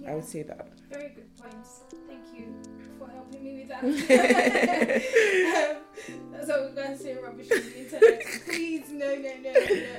I 0.07 0.15
would 0.15 0.25
say 0.25 0.43
that. 0.45 0.69
Very 0.91 1.11
good 1.15 1.37
points. 1.37 1.81
Thank 2.07 2.25
you 2.35 2.55
for 2.99 3.09
helping 3.11 3.43
me 3.43 3.55
with 3.61 3.69
that. 3.69 3.83
um, 5.71 6.47
so 6.47 6.63
we're 6.63 6.83
gonna 6.83 6.99
say 6.99 7.17
rubbish 7.17 7.51
on 7.51 7.59
the 7.59 7.79
internet. 7.79 8.23
Please, 8.47 8.91
no, 8.91 9.15
no, 9.15 9.31
no, 9.43 9.53
no, 9.53 9.61
no. 9.61 9.97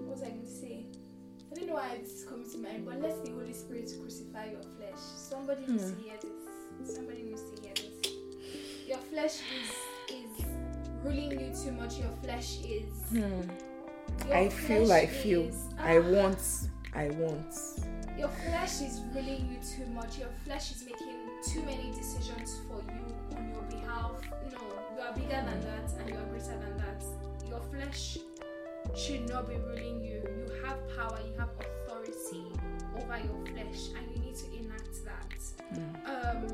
What 0.00 0.10
was 0.10 0.22
I 0.22 0.28
going 0.28 0.42
to 0.42 0.50
say? 0.50 0.86
I 1.50 1.54
don't 1.54 1.68
know 1.68 1.74
why 1.74 1.98
this 2.00 2.12
is 2.12 2.24
coming 2.24 2.50
to 2.50 2.58
mind, 2.58 2.84
but 2.86 3.00
let 3.00 3.24
the 3.24 3.32
Holy 3.32 3.52
Spirit 3.52 3.90
crucify 4.00 4.50
your 4.50 4.62
flesh. 4.76 4.98
Somebody 5.16 5.66
needs 5.66 5.90
to 5.90 5.98
hear 5.98 6.14
this. 6.22 6.94
Somebody 6.94 7.22
needs 7.22 7.42
to. 7.42 7.55
Your 8.86 8.98
flesh 8.98 9.40
is 9.58 9.70
is 10.14 10.44
ruling 11.02 11.32
you 11.32 11.52
too 11.54 11.72
much. 11.72 11.98
Your 11.98 12.10
flesh 12.22 12.58
is. 12.60 13.12
your 13.12 13.26
Hmm. 13.28 13.50
I 14.32 14.48
feel, 14.48 14.92
I 14.92 15.06
feel, 15.06 15.42
is- 15.48 15.64
I 15.78 15.98
Ah. 15.98 16.10
want, 16.10 16.42
I 16.94 17.08
want. 17.10 17.54
Your 18.18 18.28
flesh 18.28 18.80
is 18.82 19.00
ruling 19.14 19.48
you 19.50 19.58
too 19.74 19.86
much. 19.92 20.18
Your 20.18 20.30
flesh 20.44 20.70
is 20.74 20.84
making 20.84 21.16
too 21.50 21.62
many 21.62 21.90
decisions 21.92 22.60
for 22.68 22.80
you 22.92 23.04
on 23.36 23.52
your 23.52 23.62
behalf. 23.62 24.12
No, 24.52 24.62
you 24.94 25.00
are 25.02 25.12
bigger 25.14 25.42
than 25.48 25.60
that 25.68 25.86
and 25.98 26.08
you 26.08 26.16
are 26.16 26.26
greater 26.30 26.56
than 26.64 26.76
that. 26.78 27.02
Your 27.48 27.60
flesh 27.72 28.18
should 28.94 29.28
not 29.28 29.48
be 29.48 29.56
ruling 29.56 30.02
you. 30.02 30.22
You 30.22 30.46
have 30.64 30.78
power, 30.96 31.18
you 31.26 31.34
have 31.38 31.50
authority 31.60 32.44
over 32.96 33.18
your 33.18 33.38
flesh, 33.52 33.90
and 33.96 34.04
you 34.12 34.18
need 34.24 34.36
to 34.36 34.46
enact 34.60 34.94
that. 35.04 35.38
Um, 36.12 36.46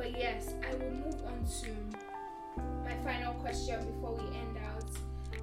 but 0.00 0.18
yes, 0.18 0.54
I 0.66 0.74
will 0.76 0.92
move 0.92 1.20
on 1.26 1.44
to 1.60 1.68
my 2.82 2.94
final 3.04 3.34
question 3.34 3.84
before 3.84 4.14
we 4.14 4.24
end 4.34 4.56
out. 4.66 4.82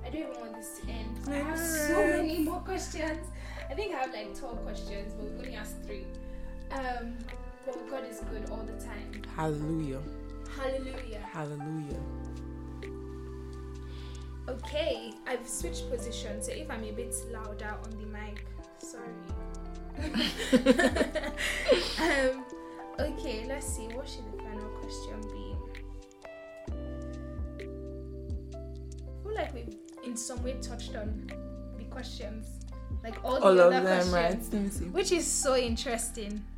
I 0.04 0.10
don't 0.10 0.22
even 0.22 0.34
want 0.42 0.56
this 0.56 0.80
to 0.80 0.90
end. 0.90 1.20
I 1.28 1.36
have 1.48 1.60
so 1.60 2.08
many 2.08 2.40
more 2.40 2.62
questions. 2.62 3.28
I 3.70 3.76
think 3.76 3.94
I 3.94 4.00
have 4.00 4.12
like 4.12 4.36
12 4.36 4.64
questions, 4.64 5.14
but 5.14 5.26
we've 5.26 5.38
only 5.38 5.54
asked 5.54 5.84
three. 5.84 6.08
Um, 6.72 7.20
but 7.68 7.88
God 7.88 8.06
is 8.10 8.22
good 8.32 8.50
all 8.50 8.66
the 8.66 8.84
time. 8.84 9.22
Hallelujah, 9.36 10.02
Hallelujah. 10.58 11.20
hallelujah. 11.32 12.02
Okay, 14.50 15.14
I've 15.28 15.48
switched 15.48 15.88
positions, 15.92 16.48
so 16.48 16.52
if 16.52 16.72
I'm 16.72 16.84
a 16.84 16.94
bit 16.94 17.14
louder 17.32 17.76
on 17.84 17.92
the 17.92 18.08
mic, 18.08 18.44
sorry. 18.80 19.14
um, 22.02 22.44
okay, 23.00 23.46
let's 23.48 23.68
see. 23.68 23.88
What 23.90 24.10
should 24.10 24.27
the 24.88 24.94
final 24.94 25.18
question 25.18 25.22
be? 25.32 25.56
I 29.14 29.24
feel 29.24 29.36
like 29.36 29.54
we've 29.54 29.76
in 30.04 30.16
some 30.18 30.44
way 30.44 30.54
touched 30.62 30.96
on 30.96 31.30
the 31.78 31.84
questions, 31.86 32.46
like 33.04 33.16
all 33.24 33.36
the 33.40 33.46
All 33.46 33.60
of 33.60 33.74
other 33.74 33.82
them, 33.84 34.10
questions, 34.10 34.78
see. 34.80 34.86
which 34.86 35.12
is 35.12 35.26
so 35.28 35.56
interesting. 35.58 36.44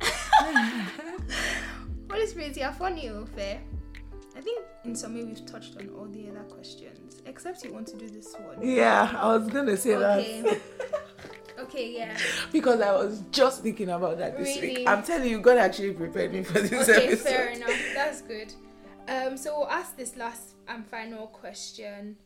Holy 2.10 2.26
Spirit, 2.26 2.56
you're 2.56 2.72
funny, 2.72 3.08
oh, 3.10 3.24
fair. 3.36 3.60
I 4.36 4.40
think 4.40 4.62
in 4.84 4.94
some 4.94 5.14
way 5.14 5.24
we've 5.24 5.44
touched 5.44 5.76
on 5.76 5.88
all 5.98 6.06
the 6.06 6.28
other 6.30 6.44
questions, 6.48 7.20
except 7.26 7.64
you 7.64 7.72
want 7.72 7.86
to 7.88 7.96
do 7.96 8.08
this 8.08 8.34
one. 8.34 8.62
Yeah, 8.66 9.12
I 9.18 9.36
was 9.36 9.48
gonna 9.48 9.76
say 9.76 9.96
Okay. 9.96 10.40
that. 10.42 10.60
Okay, 11.64 11.92
yeah. 11.96 12.16
because 12.52 12.80
I 12.80 12.92
was 12.92 13.22
just 13.30 13.62
thinking 13.62 13.90
about 13.90 14.18
that 14.18 14.36
this 14.38 14.56
Really? 14.56 14.76
week. 14.78 14.88
I'm 14.88 15.02
telling 15.02 15.28
you, 15.28 15.40
God 15.40 15.58
actually 15.58 15.92
prepared 15.92 16.32
me 16.32 16.42
for 16.42 16.60
this 16.60 16.88
Okay, 16.88 17.06
episode. 17.08 17.18
fair 17.28 17.48
enough. 17.50 17.80
That's 17.94 18.22
good. 18.22 18.52
Um, 19.08 19.36
so 19.36 19.58
we'll 19.58 19.68
ask 19.68 19.96
this 19.96 20.16
last 20.16 20.54
and 20.68 20.86
final 20.86 21.26
question. 21.28 22.16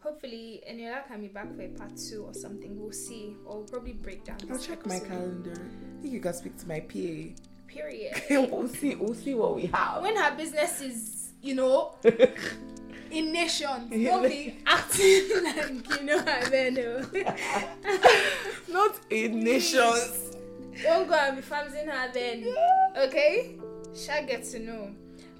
Hopefully, 0.00 0.62
Eniola 0.70 1.06
can 1.06 1.20
be 1.20 1.28
back 1.28 1.54
for 1.54 1.62
a 1.62 1.68
part 1.68 1.92
two 1.96 2.24
or 2.24 2.32
something. 2.32 2.80
We'll 2.80 2.92
see. 2.92 3.36
Or 3.44 3.58
we'll 3.58 3.66
probably 3.68 3.92
break 3.92 4.24
down. 4.24 4.38
I'll 4.50 4.58
check 4.58 4.86
my 4.86 4.98
calendar. 4.98 5.52
I 5.52 6.00
think 6.02 6.14
you 6.14 6.20
can 6.20 6.32
speak 6.32 6.56
to 6.58 6.66
my 6.68 6.80
PA. 6.80 7.34
Period. 7.68 8.22
we'll 8.50 8.68
see. 8.68 8.94
We'll 8.94 9.14
see 9.14 9.34
what 9.34 9.56
we 9.56 9.66
have. 9.66 10.02
when 10.02 10.16
her 10.16 10.34
business 10.36 10.80
is, 10.80 11.32
you 11.42 11.54
know, 11.54 11.94
in 13.10 13.32
nations, 13.32 13.90
Yeah. 13.90 14.10
don't 14.10 14.28
be 14.28 14.56
acting 14.66 15.28
like 15.44 16.00
you 16.00 16.04
know 16.06 16.22
then. 16.50 16.78
oh. 16.78 18.20
Not 18.72 18.96
in 19.10 19.40
nations. 19.40 20.36
Don't 20.82 21.08
go 21.08 21.14
and 21.14 21.36
be 21.36 21.42
famsing 21.42 21.88
her 21.88 22.10
then. 22.12 22.54
Okay? 22.96 23.56
Shall 23.94 24.24
get 24.26 24.44
to 24.52 24.58
know. 24.58 24.90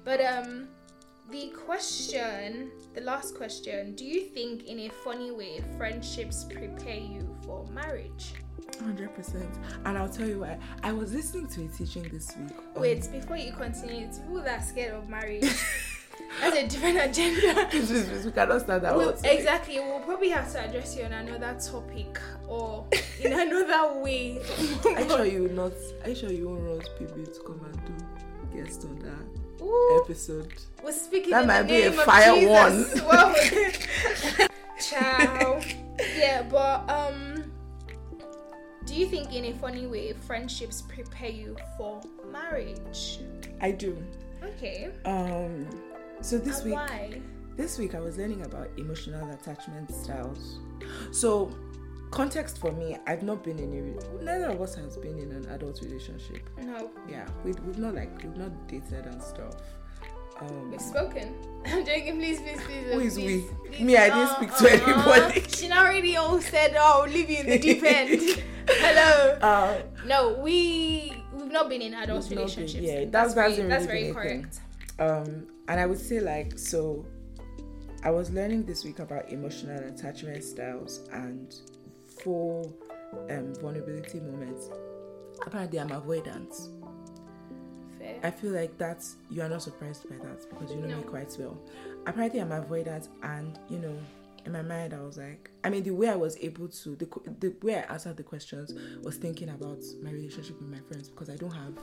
But 0.03 0.21
um 0.21 0.67
the 1.31 1.49
question, 1.65 2.71
the 2.93 2.99
last 3.01 3.35
question, 3.35 3.95
do 3.95 4.03
you 4.03 4.21
think 4.21 4.65
in 4.67 4.79
a 4.79 4.89
funny 4.89 5.31
way 5.31 5.63
friendships 5.77 6.43
prepare 6.43 6.95
you 6.99 7.33
for 7.45 7.65
marriage? 7.67 8.33
Hundred 8.83 9.15
percent. 9.15 9.49
And 9.85 9.97
I'll 9.97 10.09
tell 10.09 10.27
you 10.27 10.41
why. 10.41 10.57
I 10.83 10.91
was 10.91 11.13
listening 11.13 11.47
to 11.47 11.65
a 11.65 11.67
teaching 11.69 12.03
this 12.11 12.35
week. 12.37 12.51
Wait, 12.75 13.09
before 13.11 13.37
you 13.37 13.53
continue, 13.53 14.11
to 14.11 14.19
people 14.21 14.41
that 14.43 14.59
are 14.59 14.63
scared 14.63 14.93
of 14.93 15.07
marriage, 15.07 15.43
that's 16.39 16.55
a 16.55 16.67
different 16.67 16.97
agenda. 16.97 17.67
Please, 17.69 17.87
please, 17.89 18.07
please, 18.07 18.25
we 18.25 18.31
cannot 18.31 18.61
start 18.61 18.81
that 18.83 18.95
We'll- 18.95 19.13
one 19.13 19.25
exactly, 19.25 19.79
we'll 19.79 19.99
probably 19.99 20.29
have 20.29 20.51
to 20.53 20.59
address 20.63 20.95
you 20.95 21.03
on 21.03 21.13
another 21.13 21.57
topic 21.59 22.19
or 22.47 22.85
in 23.19 23.33
another 23.33 23.99
way. 23.99 24.39
You 24.85 25.09
sure 25.09 25.25
you 25.25 25.43
will 25.43 25.51
not? 25.51 25.73
You 26.07 26.15
sure 26.15 26.31
you 26.31 26.49
won't 26.49 26.61
roast 26.63 26.89
people 26.97 27.23
to 27.25 27.39
come 27.41 27.61
and 27.65 27.85
do 27.85 28.63
guest 28.63 28.83
on 28.85 28.99
that 28.99 29.63
Ooh. 29.63 30.01
episode? 30.03 30.53
We're 30.83 30.91
speaking 30.91 31.31
That 31.31 31.45
might 31.47 31.63
the 31.63 31.67
be 31.67 31.81
a 31.83 31.91
fire 31.91 32.35
Jesus. 32.35 33.01
Wow. 33.05 34.47
Ciao. 34.79 35.61
Yeah, 36.17 36.41
but 36.43 36.89
um, 36.89 37.51
do 38.85 38.95
you 38.95 39.05
think 39.05 39.33
in 39.33 39.45
a 39.45 39.53
funny 39.53 39.85
way 39.85 40.13
friendships 40.13 40.81
prepare 40.81 41.29
you 41.29 41.55
for 41.77 42.01
marriage? 42.31 43.19
I 43.61 43.71
do. 43.71 43.95
Okay. 44.43 44.89
Um. 45.05 45.67
So 46.21 46.37
this 46.37 46.59
and 46.59 46.65
week, 46.65 46.75
why? 46.75 47.21
this 47.57 47.77
week 47.79 47.95
I 47.95 47.99
was 47.99 48.17
learning 48.17 48.43
about 48.45 48.69
emotional 48.77 49.29
attachment 49.31 49.93
styles. 49.93 50.59
So, 51.11 51.51
context 52.11 52.59
for 52.59 52.71
me, 52.71 52.97
I've 53.07 53.23
not 53.23 53.43
been 53.43 53.59
in 53.59 53.73
a. 53.73 54.23
Neither 54.23 54.49
of 54.49 54.61
us 54.61 54.75
has 54.75 54.97
been 54.97 55.17
in 55.17 55.31
an 55.31 55.45
adult 55.49 55.81
relationship. 55.81 56.47
No, 56.61 56.91
Yeah, 57.09 57.27
we, 57.43 57.53
we've 57.65 57.77
not 57.79 57.95
like 57.95 58.21
we've 58.21 58.37
not 58.37 58.67
dated 58.67 59.05
and 59.05 59.21
stuff. 59.21 59.55
Um, 60.39 60.71
we've 60.71 60.81
spoken. 60.81 61.35
I'm 61.65 61.85
joking. 61.85 62.17
Please, 62.17 62.39
please, 62.39 62.59
please. 62.65 62.85
Who 62.85 62.91
uh, 62.91 62.95
please, 62.95 63.17
we? 63.17 63.45
please. 63.69 63.81
Me, 63.81 63.97
I 63.97 64.05
didn't 64.09 64.19
Uh, 64.19 64.35
speak 64.35 64.55
to 64.55 64.65
uh-uh. 64.67 65.17
anybody. 65.17 65.41
She 65.55 65.71
already 65.71 66.15
all 66.17 66.39
said, 66.41 66.75
"Oh, 66.77 67.05
leave 67.09 67.29
you 67.29 67.37
in 67.37 67.47
the 67.47 67.59
deep 67.59 67.83
end." 67.97 68.43
Hello. 68.69 69.37
uh, 69.41 69.81
No, 70.05 70.33
we 70.39 71.13
we've 71.33 71.51
not 71.51 71.67
been 71.69 71.81
in 71.81 71.93
adult 71.95 72.27
been- 72.29 72.37
relationships. 72.37 72.83
yeah, 72.83 73.05
that's 73.05 73.33
that's- 73.33 73.33
very, 73.33 73.67
that's 73.67 73.69
that's 73.69 73.85
very 73.85 74.03
been 74.11 74.17
a 74.17 74.21
thing. 74.23 74.41
correct. 74.43 74.59
um 74.99 75.47
and 75.71 75.79
i 75.79 75.85
would 75.85 75.97
say 75.99 76.19
like 76.19 76.59
so 76.59 77.05
i 78.03 78.11
was 78.11 78.29
learning 78.31 78.63
this 78.65 78.83
week 78.83 78.99
about 78.99 79.29
emotional 79.31 79.81
attachment 79.87 80.43
styles 80.43 81.07
and 81.13 81.55
four 82.21 82.65
um 83.29 83.53
vulnerability 83.55 84.19
moments. 84.19 84.69
Apparently 85.45 85.79
i'm 85.79 85.89
avoidant. 85.89 86.69
Fair. 87.97 88.19
i 88.23 88.29
feel 88.29 88.51
like 88.51 88.77
that's 88.77 89.15
you 89.29 89.41
are 89.41 89.49
not 89.49 89.61
surprised 89.61 90.09
by 90.09 90.15
that 90.17 90.45
because 90.49 90.71
you 90.71 90.77
know 90.81 90.97
me 90.97 91.03
quite 91.03 91.33
well. 91.39 91.57
Apparently 92.05 92.41
i'm 92.41 92.49
avoidant 92.49 93.07
and 93.23 93.57
you 93.69 93.79
know 93.79 93.97
in 94.45 94.51
my 94.51 94.61
mind 94.61 94.93
i 94.93 94.99
was 94.99 95.17
like 95.17 95.51
i 95.63 95.69
mean 95.69 95.83
the 95.83 95.91
way 95.91 96.09
i 96.09 96.15
was 96.15 96.35
able 96.41 96.67
to 96.67 96.95
the, 96.95 97.07
the 97.39 97.55
way 97.61 97.77
i 97.77 97.93
answered 97.93 98.17
the 98.17 98.23
questions 98.23 98.73
was 99.03 99.15
thinking 99.17 99.49
about 99.49 99.79
my 100.01 100.09
relationship 100.09 100.59
with 100.59 100.67
my 100.67 100.79
friends 100.79 101.09
because 101.09 101.29
i 101.29 101.35
don't 101.35 101.51
have 101.51 101.77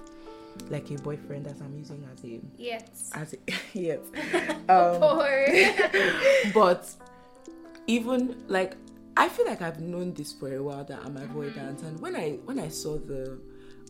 like 0.71 0.91
a 0.91 0.95
boyfriend 0.95 1.47
that 1.47 1.61
i'm 1.63 1.77
using 1.77 2.07
as 2.13 2.25
a 2.25 2.41
yes. 2.57 3.11
as 3.15 3.35
a, 3.35 3.37
yes. 3.79 4.01
Um, 4.69 5.01
but 6.55 6.95
even 7.87 8.37
like 8.49 8.77
i 9.17 9.29
feel 9.29 9.47
like 9.47 9.63
i've 9.63 9.81
known 9.81 10.13
this 10.13 10.33
for 10.33 10.55
a 10.55 10.63
while 10.63 10.85
that 10.85 10.99
i'm 11.05 11.17
avoidant. 11.17 11.83
And 11.85 11.99
when 12.01 12.15
i 12.15 12.33
when 12.45 12.59
i 12.59 12.69
saw 12.69 12.99
the 12.99 13.39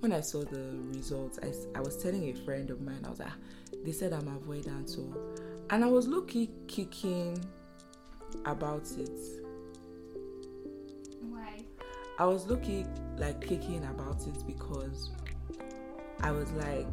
when 0.01 0.13
i 0.13 0.21
saw 0.21 0.45
the 0.45 0.79
results 0.95 1.41
I, 1.43 1.53
I 1.77 1.81
was 1.81 1.97
telling 2.01 2.29
a 2.29 2.35
friend 2.45 2.71
of 2.71 2.81
mine 2.81 3.01
i 3.05 3.11
was 3.11 3.19
like 3.19 3.29
"Ah, 3.29 3.37
they 3.85 3.91
said 3.91 4.13
i'm 4.13 4.29
avoidant 4.39 4.89
so 4.89 5.03
and 5.71 5.85
i 5.85 5.89
was 5.89 6.07
looking 6.07 6.49
kicking 6.69 7.45
about 8.45 8.91
it. 8.99 9.11
Why? 11.21 11.59
I 12.19 12.25
was 12.25 12.47
looking 12.47 12.89
like 13.17 13.41
kicking 13.41 13.85
about 13.85 14.27
it 14.27 14.47
because 14.47 15.11
I 16.21 16.31
was 16.31 16.51
like, 16.53 16.87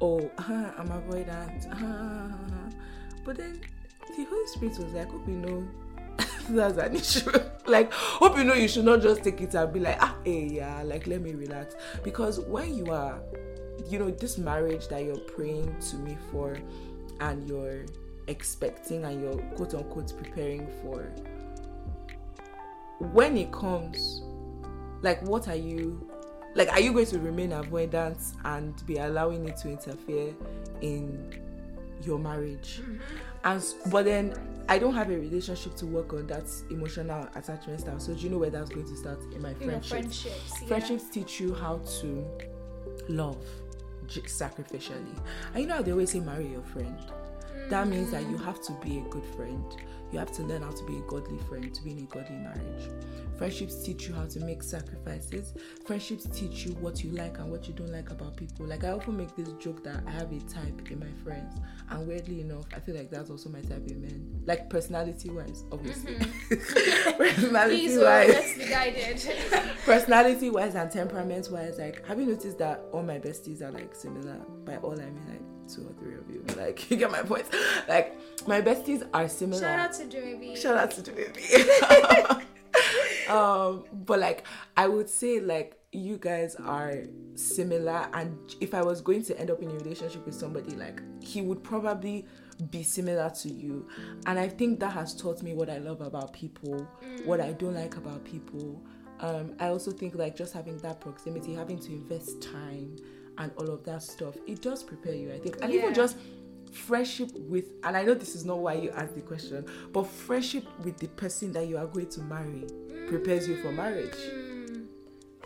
oh, 0.00 0.30
uh-huh, 0.38 0.72
I'm 0.78 0.88
avoidant. 0.88 1.70
Uh-huh, 1.72 1.86
uh-huh, 1.86 2.70
but 3.24 3.36
then 3.36 3.60
the 4.16 4.24
Holy 4.24 4.46
Spirit 4.46 4.78
was 4.78 4.92
like, 4.92 5.10
hope 5.10 5.26
you 5.26 5.34
know 5.34 5.68
that's 6.50 6.78
an 6.78 6.94
issue. 6.94 7.30
like, 7.66 7.92
hope 7.92 8.36
you 8.36 8.44
know 8.44 8.54
you 8.54 8.68
should 8.68 8.84
not 8.84 9.02
just 9.02 9.22
take 9.22 9.40
it 9.40 9.54
and 9.54 9.72
be 9.72 9.80
like, 9.80 9.98
ah, 10.00 10.14
hey, 10.24 10.46
yeah, 10.46 10.82
like, 10.82 11.06
let 11.06 11.20
me 11.20 11.34
relax. 11.34 11.74
Because 12.02 12.40
when 12.40 12.74
you 12.74 12.92
are, 12.92 13.20
you 13.88 13.98
know, 13.98 14.10
this 14.10 14.38
marriage 14.38 14.88
that 14.88 15.04
you're 15.04 15.18
praying 15.18 15.74
to 15.90 15.96
me 15.96 16.16
for 16.30 16.56
and 17.20 17.48
you're 17.48 17.86
expecting 18.28 19.04
and 19.04 19.22
you're 19.22 19.36
quote 19.56 19.74
unquote 19.74 20.16
preparing 20.16 20.66
for, 20.82 21.12
when 23.00 23.36
it 23.36 23.52
comes, 23.52 24.22
like, 25.02 25.22
what 25.22 25.48
are 25.48 25.56
you, 25.56 26.08
like, 26.56 26.72
are 26.72 26.80
you 26.80 26.92
going 26.92 27.06
to 27.06 27.18
remain 27.18 27.50
avoidant 27.50 28.32
and 28.44 28.84
be 28.86 28.96
allowing 28.96 29.46
it 29.48 29.56
to 29.58 29.68
interfere 29.68 30.34
in 30.80 31.40
your 32.02 32.18
marriage? 32.18 32.80
Mm-hmm. 32.80 32.96
And 33.44 33.64
but 33.90 34.06
then 34.06 34.34
I 34.68 34.78
don't 34.78 34.94
have 34.94 35.10
a 35.10 35.16
relationship 35.18 35.76
to 35.76 35.86
work 35.86 36.12
on 36.12 36.26
that 36.28 36.44
emotional 36.70 37.28
attachment 37.34 37.80
style. 37.80 38.00
So 38.00 38.14
do 38.14 38.20
you 38.20 38.30
know 38.30 38.38
where 38.38 38.50
that's 38.50 38.70
going 38.70 38.86
to 38.88 38.96
start 38.96 39.20
in 39.32 39.42
my 39.42 39.50
You 39.60 39.66
know, 39.66 39.80
friendships? 39.80 39.88
friendships. 40.22 40.62
yeah. 40.62 40.68
Friendships 40.68 41.04
teach 41.10 41.40
you 41.40 41.54
how 41.54 41.78
to 42.00 42.26
love 43.08 43.44
j- 44.06 44.22
sacrificially. 44.22 45.16
And 45.52 45.62
you 45.62 45.66
know 45.66 45.76
how 45.76 45.82
they 45.82 45.92
always 45.92 46.10
say 46.10 46.20
marry 46.20 46.48
your 46.48 46.62
friend. 46.62 46.98
That 47.68 47.86
means 47.88 48.10
that 48.12 48.22
you 48.22 48.36
mm. 48.36 48.44
have 48.44 48.60
to 48.62 48.72
be 48.82 48.98
a 48.98 49.02
good 49.02 49.24
friend. 49.36 49.64
You 50.12 50.18
have 50.18 50.32
to 50.32 50.42
learn 50.42 50.62
how 50.62 50.70
to 50.70 50.84
be 50.84 50.98
a 50.98 51.00
godly 51.02 51.38
friend 51.48 51.74
to 51.74 51.82
be 51.82 51.92
in 51.92 51.98
a 51.98 52.02
godly 52.02 52.36
marriage. 52.36 52.90
Friendships 53.36 53.82
teach 53.82 54.08
you 54.08 54.14
how 54.14 54.24
to 54.26 54.40
make 54.40 54.62
sacrifices. 54.62 55.52
Friendships 55.84 56.26
teach 56.32 56.64
you 56.64 56.72
what 56.74 57.04
you 57.04 57.10
like 57.10 57.38
and 57.38 57.50
what 57.50 57.68
you 57.68 57.74
don't 57.74 57.92
like 57.92 58.10
about 58.10 58.36
people. 58.36 58.66
Like 58.66 58.84
I 58.84 58.90
often 58.90 59.16
make 59.16 59.34
this 59.36 59.52
joke 59.54 59.84
that 59.84 60.02
I 60.06 60.10
have 60.10 60.32
a 60.32 60.40
type 60.40 60.90
in 60.90 61.00
my 61.00 61.10
friends, 61.22 61.54
and 61.90 62.06
weirdly 62.06 62.40
enough, 62.40 62.64
I 62.74 62.80
feel 62.80 62.94
like 62.94 63.10
that's 63.10 63.30
also 63.30 63.50
my 63.50 63.60
type 63.60 63.86
in 63.88 64.00
men. 64.00 64.42
Like 64.46 64.70
personality 64.70 65.30
wise, 65.30 65.64
obviously. 65.70 66.14
Mm-hmm. 66.14 67.12
personality 67.18 67.76
Please, 67.76 67.98
wise 67.98 68.28
let's 68.28 68.58
be 68.58 68.66
guided. 68.66 69.22
personality 69.84 70.50
wise 70.50 70.74
and 70.74 70.90
temperament 70.90 71.48
wise 71.50 71.78
like 71.78 72.06
have 72.06 72.18
you 72.18 72.26
noticed 72.26 72.58
that 72.58 72.84
all 72.92 73.02
my 73.02 73.18
besties 73.18 73.62
are 73.62 73.70
like 73.70 73.94
similar 73.94 74.36
by 74.64 74.76
all 74.78 74.92
i 74.92 75.04
mean 75.04 75.22
like 75.28 75.55
two 75.66 75.82
or 75.86 75.92
three 75.94 76.14
of 76.14 76.28
you. 76.30 76.44
Like 76.56 76.90
you 76.90 76.96
get 76.96 77.10
my 77.10 77.22
point. 77.22 77.46
Like 77.88 78.18
my 78.46 78.60
besties 78.60 79.06
are 79.12 79.28
similar. 79.28 79.60
Shout 79.60 79.78
out 79.78 79.92
to 79.94 80.04
Dreamy. 80.06 80.56
shout 80.56 80.76
out 80.76 80.90
to 80.92 81.02
the 81.02 82.42
um 83.28 83.84
but 83.92 84.18
like 84.20 84.46
i 84.76 84.86
would 84.86 85.08
say 85.08 85.40
like 85.40 85.78
you 85.92 86.16
guys 86.16 86.54
are 86.56 87.02
similar 87.34 88.08
and 88.12 88.36
if 88.60 88.74
i 88.74 88.82
was 88.82 89.00
going 89.00 89.22
to 89.22 89.38
end 89.40 89.50
up 89.50 89.60
in 89.62 89.68
a 89.70 89.74
relationship 89.74 90.24
with 90.24 90.34
somebody 90.34 90.76
like 90.76 91.00
he 91.20 91.42
would 91.42 91.62
probably 91.64 92.26
be 92.70 92.82
similar 92.82 93.28
to 93.30 93.50
you. 93.50 93.86
And 94.26 94.38
i 94.38 94.48
think 94.48 94.80
that 94.80 94.92
has 94.92 95.14
taught 95.14 95.42
me 95.42 95.54
what 95.54 95.68
i 95.68 95.78
love 95.78 96.00
about 96.00 96.32
people 96.32 96.86
what 97.24 97.40
i 97.40 97.52
don't 97.52 97.74
like 97.74 97.96
about 97.96 98.24
people. 98.24 98.82
Um 99.20 99.54
i 99.58 99.68
also 99.68 99.90
think 99.90 100.14
like 100.14 100.36
just 100.36 100.52
having 100.52 100.78
that 100.78 101.00
proximity 101.00 101.54
having 101.54 101.78
to 101.80 101.92
invest 101.92 102.40
time 102.40 102.96
and 103.38 103.50
all 103.58 103.68
of 103.70 103.84
that 103.84 104.02
stuff 104.02 104.34
it 104.46 104.60
does 104.62 104.82
prepare 104.82 105.14
you 105.14 105.32
i 105.32 105.38
think 105.38 105.56
and 105.62 105.72
Yeah. 105.72 105.80
even 105.82 105.94
just 105.94 106.16
friendship 106.72 107.30
with 107.34 107.64
and 107.84 107.96
i 107.96 108.02
know 108.02 108.14
this 108.14 108.34
is 108.34 108.44
not 108.44 108.58
why 108.58 108.74
you 108.74 108.90
asked 108.90 109.14
the 109.14 109.20
question 109.22 109.64
but 109.92 110.06
friendship 110.06 110.64
with 110.84 110.96
the 110.98 111.08
person 111.08 111.52
that 111.52 111.66
you 111.66 111.76
are 111.78 111.86
going 111.86 112.08
to 112.08 112.20
marry 112.22 112.64
prepares 113.08 113.48
you 113.48 113.56
for 113.62 113.72
marriage 113.72 114.14
Mm, 114.14 114.86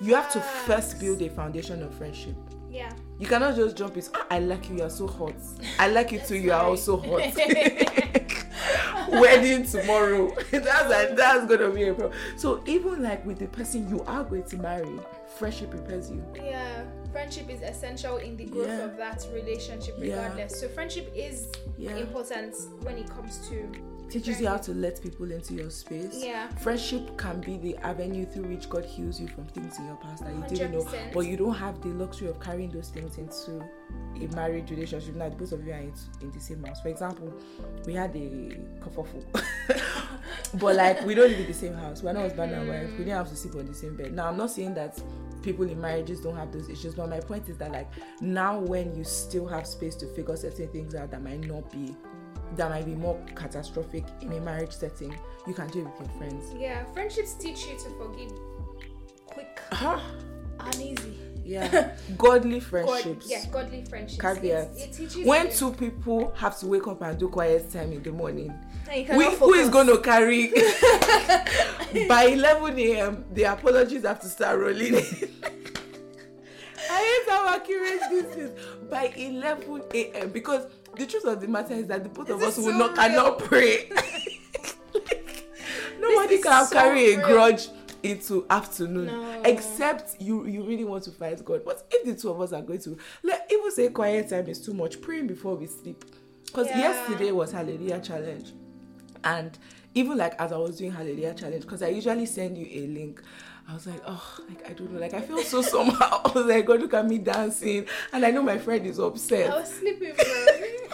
you 0.00 0.14
have 0.14 0.32
to 0.32 0.40
first 0.40 0.98
build 0.98 1.20
a 1.22 1.28
foundation 1.28 1.82
of 1.82 1.94
friendship 1.94 2.34
yeah. 2.70 2.92
you 3.18 3.26
cannot 3.26 3.54
just 3.54 3.76
jump 3.76 3.96
in 3.96 4.02
ah, 4.14 4.26
i 4.30 4.38
like 4.38 4.68
you 4.70 4.76
you 4.76 4.82
are 4.82 4.90
so 4.90 5.06
hot 5.06 5.34
i 5.78 5.88
like 5.88 6.10
you 6.12 6.20
too 6.26 6.36
you 6.36 6.52
are 6.52 6.64
also 6.64 6.96
hot 6.96 7.20
wedding 9.10 9.64
tomorrow. 9.64 10.30
that's 10.50 10.88
like, 10.90 11.16
that's 11.16 11.46
gonna 11.46 11.70
be 11.70 11.84
a 11.88 11.94
problem. 11.94 12.16
So 12.36 12.62
even 12.66 13.02
like 13.02 13.24
with 13.26 13.38
the 13.38 13.46
person 13.48 13.88
you 13.88 14.02
are 14.04 14.24
going 14.24 14.44
to 14.44 14.56
marry, 14.58 14.98
friendship 15.36 15.70
prepares 15.70 16.10
you. 16.10 16.24
Yeah, 16.36 16.84
friendship 17.12 17.48
is 17.50 17.62
essential 17.62 18.16
in 18.18 18.36
the 18.36 18.44
growth 18.46 18.68
Yeah. 18.68 18.84
of 18.84 18.96
that 18.96 19.26
relationship, 19.32 19.96
Yeah. 19.98 20.14
regardless. 20.22 20.60
So 20.60 20.68
friendship 20.68 21.10
is 21.14 21.48
Yeah. 21.76 21.96
important 21.96 22.54
when 22.82 22.96
it 22.98 23.08
comes 23.08 23.46
to 23.48 23.70
Teaches 24.10 24.40
you 24.40 24.48
how 24.48 24.56
to 24.56 24.74
let 24.74 25.00
people 25.00 25.30
into 25.30 25.54
your 25.54 25.70
space. 25.70 26.16
Yeah. 26.24 26.48
Friendship 26.56 27.16
can 27.16 27.40
be 27.40 27.58
the 27.58 27.76
avenue 27.76 28.26
through 28.26 28.48
which 28.48 28.68
God 28.68 28.84
heals 28.84 29.20
you 29.20 29.28
from 29.28 29.44
things 29.46 29.78
in 29.78 29.86
your 29.86 29.94
past 29.98 30.24
that 30.24 30.34
you 30.34 30.42
didn't 30.58 30.72
know. 30.72 30.84
But 31.14 31.20
you 31.20 31.36
don't 31.36 31.54
have 31.54 31.80
the 31.80 31.90
luxury 31.90 32.26
of 32.26 32.40
carrying 32.40 32.70
those 32.70 32.88
things 32.88 33.18
into 33.18 33.64
a 34.16 34.26
marriage 34.34 34.68
relationship. 34.72 35.14
Now, 35.14 35.28
both 35.28 35.52
of 35.52 35.64
you 35.64 35.72
are 35.72 35.76
in, 35.78 35.92
in 36.22 36.32
the 36.32 36.40
same 36.40 36.64
house. 36.64 36.80
For 36.80 36.88
example, 36.88 37.32
we 37.86 37.94
had 37.94 38.16
a 38.16 38.58
kerfuffle. 38.80 39.22
but 40.54 40.74
like, 40.74 41.06
we 41.06 41.14
don't 41.14 41.28
live 41.30 41.38
in 41.38 41.46
the 41.46 41.54
same 41.54 41.74
house. 41.74 42.02
We're 42.02 42.12
not 42.12 42.22
husband 42.22 42.52
and 42.52 42.68
wife. 42.68 42.90
We 42.90 43.04
didn't 43.04 43.10
have 43.16 43.28
to 43.28 43.36
sleep 43.36 43.54
on 43.54 43.66
the 43.66 43.74
same 43.74 43.94
bed. 43.96 44.12
Now, 44.12 44.26
I'm 44.28 44.36
not 44.36 44.50
saying 44.50 44.74
that 44.74 45.00
people 45.42 45.68
in 45.68 45.80
marriages 45.80 46.20
don't 46.20 46.36
have 46.36 46.52
those 46.52 46.68
issues, 46.68 46.94
but 46.94 47.08
my 47.08 47.20
point 47.20 47.48
is 47.48 47.56
that, 47.58 47.72
like, 47.72 47.88
now 48.20 48.58
when 48.58 48.94
you 48.94 49.04
still 49.04 49.46
have 49.46 49.66
space 49.66 49.94
to 49.96 50.06
figure 50.14 50.36
certain 50.36 50.68
things 50.68 50.94
out 50.94 51.10
that 51.10 51.22
might 51.22 51.40
not 51.40 51.70
be 51.70 51.94
that 52.56 52.68
might 52.68 52.84
be 52.84 52.96
more 52.96 53.16
catastrophic 53.36 54.04
in 54.22 54.32
a 54.32 54.40
marriage 54.40 54.72
setting, 54.72 55.14
you 55.46 55.54
can 55.54 55.68
do 55.68 55.80
it 55.80 55.84
with 55.84 56.00
your 56.00 56.18
friends. 56.18 56.52
yeah, 56.58 56.84
friendships 56.92 57.34
teach 57.34 57.64
you 57.66 57.76
to 57.78 57.88
forgive 57.90 58.32
quick 59.26 59.60
huh? 59.72 60.00
and 60.58 60.74
easy. 60.82 61.16
Yeah, 61.44 61.92
godly 62.18 62.58
God, 62.60 62.68
friendships. 62.68 63.30
yeah, 63.30 63.44
godly 63.50 63.84
friendships. 63.84 64.20
Caveat. 64.20 64.76
It, 64.76 64.80
it 64.80 64.92
teaches 64.92 65.24
When 65.24 65.46
you, 65.46 65.52
two 65.52 65.72
people 65.72 66.32
have 66.36 66.58
to 66.58 66.66
wake 66.66 66.86
up 66.88 67.02
and 67.02 67.18
do 67.18 67.28
quiet 67.28 67.70
time 67.72 67.92
in 67.92 68.02
the 68.02 68.12
morning, 68.12 68.52
we, 68.90 69.34
who 69.36 69.54
is 69.54 69.68
going 69.68 69.86
to 69.86 69.98
carry? 69.98 70.48
By 72.08 72.24
11 72.24 72.78
a.m., 72.78 73.24
the 73.32 73.44
apologies 73.44 74.02
have 74.04 74.20
to 74.20 74.28
start 74.28 74.58
rolling. 74.58 74.94
I 76.92 77.22
hate 77.24 77.28
how 77.28 77.48
accurate 77.54 78.00
this 78.10 78.36
is. 78.36 78.50
By 78.90 79.12
11 79.16 79.82
a.m., 79.94 80.30
because 80.30 80.66
the 80.96 81.06
truth 81.06 81.24
of 81.24 81.40
the 81.40 81.48
matter 81.48 81.74
is 81.74 81.86
that 81.86 82.02
the 82.02 82.08
both 82.08 82.30
of 82.30 82.42
us 82.42 82.56
will 82.56 82.64
so 82.64 82.78
not 82.78 82.94
cannot 82.96 83.38
pray. 83.38 83.88
Nobody 86.00 86.40
can 86.42 86.66
so 86.66 86.74
carry 86.74 87.14
a 87.14 87.20
grudge 87.22 87.68
into 88.02 88.46
afternoon 88.48 89.06
No. 89.06 89.42
except 89.44 90.20
you 90.20 90.46
you 90.46 90.64
really 90.64 90.84
want 90.84 91.04
to 91.04 91.10
fight 91.10 91.44
god 91.44 91.60
but 91.66 91.86
if 91.90 92.06
the 92.06 92.14
two 92.18 92.30
of 92.30 92.40
us 92.40 92.50
are 92.54 92.62
going 92.62 92.80
to 92.80 92.96
let 93.22 93.46
even 93.52 93.70
say 93.70 93.90
quiet 93.90 94.30
time 94.30 94.48
is 94.48 94.58
too 94.64 94.72
much 94.72 95.02
praying 95.02 95.26
before 95.26 95.54
we 95.54 95.66
sleep 95.66 96.02
because 96.46 96.66
Yeah. 96.68 96.78
yesterday 96.78 97.30
was 97.30 97.52
hallelujah 97.52 98.00
challenge 98.00 98.54
and 99.24 99.58
even 99.94 100.16
like 100.16 100.34
as 100.38 100.52
i 100.52 100.56
was 100.56 100.76
doing 100.76 100.92
hallelujah 100.92 101.34
challenge 101.34 101.62
because 101.62 101.82
i 101.82 101.88
usually 101.88 102.26
send 102.26 102.56
you 102.56 102.66
a 102.70 102.86
link 102.86 103.22
I 103.68 103.74
was 103.74 103.86
like, 103.86 104.02
oh, 104.04 104.38
like 104.48 104.68
I 104.68 104.72
don't 104.72 104.92
know, 104.92 104.98
like 104.98 105.14
I 105.14 105.20
feel 105.20 105.38
so 105.44 105.62
somehow. 105.74 106.22
I 106.24 106.32
was 106.32 106.46
like, 106.46 106.66
God, 106.66 106.80
look 106.80 106.92
at 106.92 107.06
me 107.06 107.18
dancing, 107.18 107.86
and 108.12 108.26
I 108.26 108.32
know 108.32 108.42
my 108.42 108.58
friend 108.58 108.84
is 108.84 108.98
upset. 108.98 109.48
I 109.48 109.60
was 109.60 109.72
sleeping, 109.72 110.12
bro. 110.12 110.24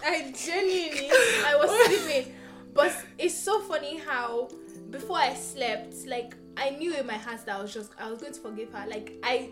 I 0.05 0.31
genuinely, 0.37 1.09
I 1.11 1.57
was 1.57 1.87
sleeping. 1.87 2.35
But 2.75 2.95
it's 3.17 3.35
so 3.35 3.61
funny 3.63 3.97
how 3.97 4.51
before 4.91 5.17
I 5.17 5.33
slept, 5.33 6.07
like 6.07 6.37
I 6.59 6.71
knew 6.71 6.95
in 6.95 7.07
my 7.07 7.15
heart 7.15 7.47
that 7.47 7.59
I 7.59 7.63
was 7.63 7.73
just 7.73 7.93
I 7.99 8.11
was 8.11 8.21
going 8.21 8.35
to 8.35 8.41
forgive 8.41 8.71
her. 8.73 8.87
Like 8.87 9.15
I 9.23 9.49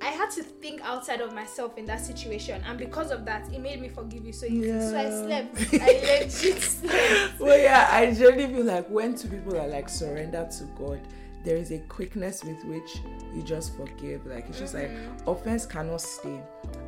I 0.00 0.06
had 0.10 0.30
to 0.32 0.42
think 0.42 0.80
outside 0.82 1.20
of 1.20 1.32
myself 1.34 1.78
in 1.78 1.86
that 1.86 2.00
situation, 2.00 2.62
and 2.66 2.78
because 2.78 3.10
of 3.10 3.24
that, 3.24 3.52
it 3.52 3.60
made 3.60 3.80
me 3.80 3.88
forgive 3.88 4.26
you 4.26 4.32
so 4.32 4.46
easy. 4.46 4.68
So 4.80 4.98
I 4.98 5.10
slept. 5.10 5.74
I 5.82 6.20
legit 6.22 6.62
slept. 6.62 7.40
well, 7.40 7.58
yeah, 7.58 7.88
I 7.90 8.12
generally 8.12 8.46
feel 8.46 8.64
like 8.64 8.88
when 8.90 9.14
two 9.16 9.28
people 9.28 9.56
are 9.58 9.66
like 9.66 9.88
surrendered 9.88 10.50
to 10.52 10.64
God, 10.78 11.00
there 11.44 11.56
is 11.56 11.70
a 11.72 11.78
quickness 11.88 12.44
with 12.44 12.62
which 12.66 12.98
you 13.34 13.42
just 13.42 13.74
forgive. 13.76 14.26
Like 14.26 14.46
it's 14.48 14.58
just 14.58 14.74
like 14.74 14.90
Mm-hmm. 14.90 15.28
offense 15.30 15.64
cannot 15.64 16.00
stay, 16.02 16.40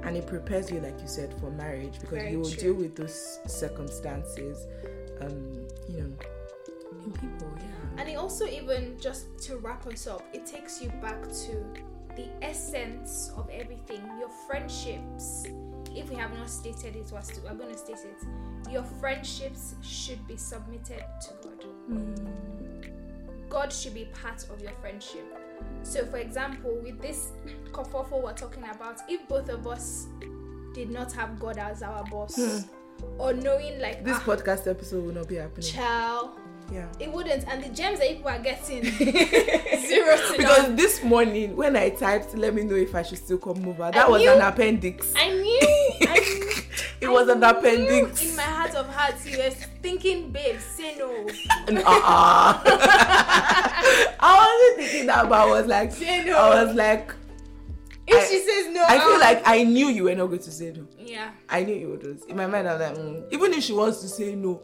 and 0.02 0.16
it 0.16 0.26
prepares 0.26 0.70
you, 0.70 0.80
like 0.80 1.00
you 1.00 1.08
said, 1.08 1.32
for 1.40 1.50
marriage 1.50 1.94
because 2.00 2.18
Very 2.18 2.32
you 2.32 2.40
will 2.40 2.50
true. 2.50 2.60
deal 2.60 2.74
with 2.74 2.94
those 2.94 3.38
circumstances. 3.46 4.66
Um, 5.20 5.66
you 5.88 6.02
know, 6.02 6.12
in 7.04 7.12
people, 7.12 7.50
yeah. 7.58 8.00
And 8.00 8.08
it 8.08 8.14
also 8.16 8.46
even 8.46 8.96
just 9.00 9.38
to 9.46 9.56
wrap 9.56 9.86
us 9.86 10.06
up, 10.06 10.22
it 10.32 10.46
takes 10.46 10.80
you 10.82 10.90
back 11.02 11.22
to 11.22 11.64
the 12.18 12.28
essence 12.42 13.32
of 13.36 13.48
everything. 13.50 14.02
Your 14.18 14.28
friendships. 14.46 15.46
If 15.94 16.10
we 16.10 16.16
have 16.16 16.36
not 16.36 16.50
stated 16.50 16.96
it, 16.96 17.10
we're, 17.10 17.54
going 17.54 17.72
to 17.72 17.78
state 17.78 17.96
it. 18.04 18.70
Your 18.70 18.82
friendships 18.82 19.74
should 19.82 20.26
be 20.28 20.36
submitted 20.36 21.02
to 21.22 21.30
God. 21.42 22.28
God 23.48 23.72
should 23.72 23.94
be 23.94 24.06
part 24.22 24.44
of 24.50 24.60
your 24.60 24.72
friendship. 24.80 25.24
So, 25.82 26.04
for 26.06 26.18
example, 26.18 26.78
with 26.82 27.00
this 27.00 27.32
kerfuffle 27.72 28.22
we're 28.22 28.34
talking 28.34 28.64
about, 28.64 29.00
if 29.08 29.26
both 29.28 29.48
of 29.48 29.66
us 29.66 30.06
did 30.74 30.90
not 30.90 31.12
have 31.12 31.40
God 31.40 31.56
as 31.56 31.82
our 31.82 32.04
boss, 32.04 32.66
or 33.16 33.32
knowing 33.32 33.80
like 33.80 34.04
This 34.04 34.18
ah, 34.18 34.24
podcast 34.24 34.68
episode 34.68 35.04
will 35.04 35.14
not 35.14 35.28
be 35.28 35.36
happening. 35.36 35.66
child, 35.66 36.30
Yeah. 36.70 36.86
it 37.00 37.10
wouldn't. 37.12 37.46
And 37.48 37.64
the 37.64 37.68
gems 37.70 37.98
that 37.98 38.08
people 38.08 38.28
are 38.28 38.38
getting 38.38 38.84
zero 39.86 40.16
Because 40.36 40.62
none. 40.64 40.76
this 40.76 41.02
morning 41.02 41.56
when 41.56 41.76
I 41.76 41.90
typed, 41.90 42.34
let 42.36 42.54
me 42.54 42.62
know 42.64 42.74
if 42.76 42.94
I 42.94 43.02
should 43.02 43.18
still 43.18 43.38
come 43.38 43.66
over. 43.66 43.90
That 43.90 43.96
I 43.96 44.08
was 44.08 44.20
knew- 44.22 44.32
an 44.32 44.40
appendix. 44.42 45.12
I 45.16 45.28
knew. 45.30 45.60
I 46.08 46.18
knew. 46.20 46.62
it 47.00 47.06
I 47.06 47.10
was 47.10 47.28
an 47.28 47.42
appendix. 47.42 48.22
In 48.30 48.36
my 48.36 48.42
heart 48.42 48.74
of 48.74 48.86
hearts, 48.94 49.26
you 49.26 49.38
were 49.38 49.50
thinking, 49.82 50.30
babe, 50.30 50.58
say 50.60 50.96
no. 50.98 51.10
uh-uh. 51.68 52.62
I 54.20 54.68
wasn't 54.76 54.88
thinking 54.88 55.06
that, 55.06 55.28
but 55.28 55.38
I 55.40 55.46
was 55.46 55.66
like, 55.66 55.92
Say 55.92 56.24
no. 56.24 56.36
I 56.36 56.64
was 56.64 56.74
like, 56.74 57.14
If 58.06 58.16
I- 58.16 58.26
she 58.26 58.38
says 58.40 58.74
no, 58.74 58.84
I 58.86 58.98
feel 58.98 59.18
like 59.20 59.42
I 59.46 59.62
knew 59.64 59.88
you 59.88 60.04
were 60.04 60.14
not 60.14 60.26
going 60.26 60.40
to 60.40 60.50
say 60.50 60.72
no. 60.76 60.86
yeah. 60.98 61.30
I 61.48 61.64
knew 61.64 61.74
you 61.74 61.88
would. 61.90 62.04
In 62.28 62.36
my 62.36 62.46
mind, 62.46 62.68
I 62.68 62.76
was 62.76 62.80
like, 62.90 62.98
mm. 62.98 63.32
even 63.32 63.52
if 63.54 63.64
she 63.64 63.72
wants 63.72 64.00
to 64.02 64.08
say 64.08 64.34
no, 64.34 64.60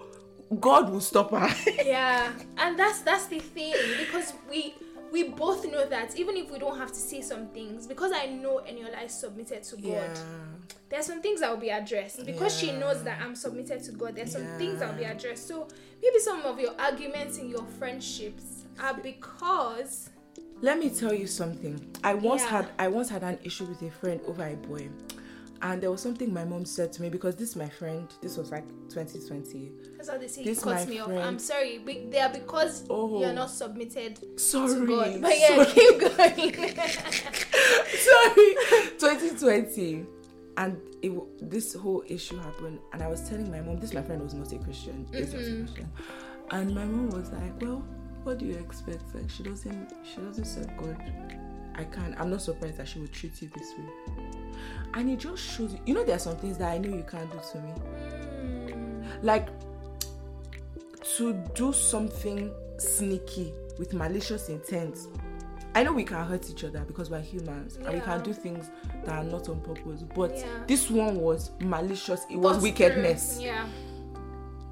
God 0.60 0.90
will 0.90 1.00
stop 1.00 1.30
her. 1.30 1.48
yeah 1.84 2.32
and 2.58 2.78
that's 2.78 3.00
that's 3.00 3.26
the 3.26 3.40
thing 3.40 3.74
because 3.98 4.32
we 4.50 4.74
we 5.12 5.28
both 5.28 5.64
know 5.70 5.86
that 5.86 6.16
even 6.18 6.36
if 6.36 6.50
we 6.50 6.58
don't 6.58 6.76
have 6.78 6.88
to 6.90 6.98
say 6.98 7.20
some 7.22 7.46
things 7.48 7.86
because 7.86 8.12
i 8.12 8.26
know 8.26 8.60
eniola 8.68 9.04
is 9.04 9.12
submitted 9.14 9.62
to 9.62 9.76
god 9.76 10.10
there's 10.90 11.06
some 11.06 11.22
things 11.22 11.40
that 11.40 11.50
will 11.50 11.56
be 11.60 11.70
addressed 11.70 12.24
because 12.26 12.56
she 12.58 12.72
knows 12.72 13.02
that 13.04 13.20
i'm 13.22 13.34
submitted 13.34 13.82
to 13.82 13.92
god 13.92 14.14
there's 14.16 14.32
some 14.32 14.44
things 14.58 14.78
that 14.80 14.90
will 14.90 14.98
be 14.98 15.04
addressed 15.04 15.46
so 15.48 15.66
maybe 16.02 16.18
some 16.18 16.42
of 16.42 16.58
your 16.60 16.74
arguments 16.80 17.38
in 17.38 17.48
your 17.48 17.64
friendships 17.78 18.64
are 18.80 18.94
because 18.94 20.10
Let 20.60 20.78
me 20.78 20.88
tell 20.90 21.12
you 21.14 21.26
something. 21.26 21.78
I 22.02 22.14
once 22.14 22.42
Yeah. 22.42 22.50
had 22.50 22.66
I 22.78 22.88
once 22.88 23.08
had 23.08 23.22
an 23.22 23.38
issue 23.44 23.64
with 23.66 23.82
a 23.82 23.90
friend 23.90 24.20
over 24.26 24.44
a 24.46 24.54
boy. 24.56 24.88
And 25.64 25.82
there 25.82 25.90
was 25.90 26.02
something 26.02 26.30
my 26.32 26.44
mom 26.44 26.66
said 26.66 26.92
to 26.92 27.00
me 27.02 27.08
because 27.08 27.36
this 27.36 27.56
my 27.56 27.68
friend, 27.70 28.06
this 28.20 28.36
was 28.36 28.50
like 28.52 28.68
2020. 28.90 29.72
that's 29.96 30.10
how 30.10 30.18
they 30.18 30.28
say 30.28 30.44
This 30.44 30.58
it 30.58 30.62
cuts 30.64 30.86
me 30.86 30.98
off 31.00 31.08
i'm 31.10 31.38
sorry 31.38 31.78
be- 31.78 32.06
they 32.10 32.20
are 32.20 32.28
because 32.28 32.84
Oh. 32.90 33.18
you're 33.20 33.32
not 33.32 33.50
submitted 33.50 34.18
Sorry. 34.38 34.74
to 34.74 34.86
god 34.86 35.20
but 35.22 35.32
yeah 35.38 35.64
sorry. 35.64 35.72
keep 35.72 35.98
going 36.00 36.74
sorry 38.10 38.54
2020 38.98 40.06
and 40.58 40.76
it, 41.02 41.08
w- 41.08 41.26
this 41.40 41.74
whole 41.74 42.04
issue 42.06 42.36
happened 42.38 42.78
and 42.92 43.02
i 43.02 43.08
was 43.08 43.26
telling 43.28 43.50
my 43.50 43.60
mom 43.62 43.78
this 43.80 43.92
my 43.94 44.02
friend 44.02 44.22
was 44.22 44.34
not 44.34 44.52
a 44.52 44.58
christian 44.58 45.06
is 45.12 45.32
not 45.32 45.40
a 45.40 45.44
Mm-hmm. 45.44 45.64
christian 45.64 45.88
and 46.50 46.74
my 46.74 46.84
mom 46.84 47.08
was 47.10 47.30
like 47.32 47.60
well 47.62 47.82
what 48.24 48.38
do 48.38 48.44
you 48.46 48.56
expect 48.56 49.02
like 49.14 49.28
she 49.30 49.42
doesn't 49.42 49.92
she 50.04 50.20
doesn't 50.20 50.44
serve 50.44 50.70
god 50.76 50.96
i 51.76 51.84
can't 51.84 52.18
i'm 52.20 52.30
not 52.30 52.42
surprised 52.42 52.76
that 52.76 52.86
she 52.88 52.98
would 53.00 53.12
treat 53.12 53.40
you 53.42 53.48
this 53.56 53.72
way 53.78 53.88
and 54.94 55.10
it 55.10 55.18
just 55.18 55.42
shows 55.42 55.72
you 55.72 55.78
you 55.86 55.94
know 55.94 56.04
there 56.04 56.16
are 56.16 56.20
some 56.20 56.36
things 56.36 56.56
that 56.58 56.70
i 56.72 56.78
know 56.78 56.88
you 56.94 57.04
can't 57.10 57.30
do 57.32 57.38
to 57.52 57.58
me. 57.58 57.72
Mm, 58.40 59.04
like 59.22 59.48
to 61.16 61.32
do 61.54 61.72
something 61.72 62.52
sneaky 62.78 63.52
with 63.78 63.92
malicious 63.92 64.48
intent. 64.48 64.98
I 65.74 65.82
know 65.82 65.92
we 65.92 66.04
can 66.04 66.24
hurt 66.24 66.48
each 66.48 66.64
other 66.64 66.80
because 66.86 67.10
we're 67.10 67.20
humans 67.20 67.76
and 67.76 67.92
we 67.94 68.00
can 68.00 68.22
do 68.22 68.32
things 68.32 68.70
that 69.04 69.08
are 69.18 69.24
not 69.24 69.48
on 69.48 69.60
purpose 69.60 70.02
but 70.14 70.36
Yeah. 70.36 70.46
this 70.66 70.88
one 70.90 71.16
was 71.20 71.50
malicious. 71.60 72.20
It 72.30 72.36
was 72.36 72.62
wickedness. 72.62 73.38
Yeah. 73.40 73.66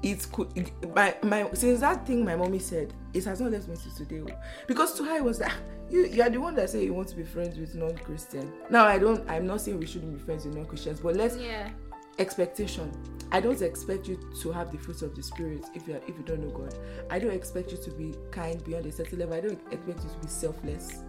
It 0.01 0.25
could 0.31 0.47
it- 0.55 0.71
my 0.95 1.15
my 1.23 1.49
since 1.53 1.81
that 1.81 2.05
thing 2.07 2.25
my 2.25 2.35
mommy 2.35 2.59
said 2.59 2.93
it 3.13 3.23
has 3.25 3.39
not 3.41 3.51
left 3.51 3.67
me 3.67 3.75
till 3.81 3.93
today 4.05 4.21
oh. 4.33 4.39
because 4.67 4.93
to 4.95 5.03
her 5.03 5.17
it 5.17 5.23
was 5.23 5.41
"Ah, 5.41 5.53
you 5.93 6.07
you 6.07 6.23
are 6.23 6.29
the 6.29 6.39
one 6.39 6.55
that 6.55 6.69
say 6.71 6.83
you 6.83 6.93
want 6.93 7.07
to 7.09 7.15
be 7.15 7.23
friends 7.23 7.57
with 7.57 7.75
non-christian. 7.75 8.51
Now 8.69 8.85
i 8.87 8.97
don't 8.97 9.29
i'm 9.29 9.45
not 9.45 9.61
saying 9.61 9.79
we 9.79 9.85
shouldn't 9.85 10.17
be 10.17 10.19
friends 10.23 10.45
with 10.45 10.55
non-christians 10.55 10.99
but 10.99 11.15
let's 11.15 11.37
yeah. 11.37 11.69
expectation. 12.17 12.91
I 13.31 13.39
don't 13.39 13.61
expect 13.61 14.07
you 14.07 14.19
to 14.41 14.51
have 14.51 14.71
the 14.71 14.77
fruits 14.77 15.01
of 15.01 15.15
the 15.15 15.23
spirit 15.23 15.65
if 15.73 15.87
you 15.87 15.95
are, 15.95 16.01
if 16.07 16.15
you 16.17 16.23
don't 16.25 16.41
know 16.41 16.49
god. 16.51 16.75
I 17.09 17.17
don't 17.19 17.31
expect 17.33 17.71
you 17.71 17.77
to 17.77 17.91
be 17.91 18.13
kind 18.31 18.63
beyond 18.63 18.85
a 18.85 18.91
certain 18.91 19.19
level. 19.19 19.35
I 19.35 19.41
don't 19.41 19.59
expect 19.71 20.03
you 20.03 20.09
to 20.09 20.17
be 20.19 20.27
selfless 20.27 21.03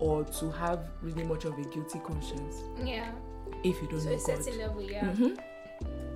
or 0.00 0.24
to 0.24 0.50
have 0.52 0.90
really 1.02 1.24
much 1.24 1.44
of 1.44 1.58
a 1.58 1.62
guilty 1.62 1.98
conscience 2.00 2.62
yeah. 2.84 3.10
if 3.64 3.80
you 3.82 3.88
don't 3.88 4.00
so 4.00 4.10
know 4.10 4.14
a 4.14 4.18
god. 4.18 4.44
certain 4.44 4.58
level 4.58 4.82
yeah. 4.82 5.04
Mhm. 5.06 5.36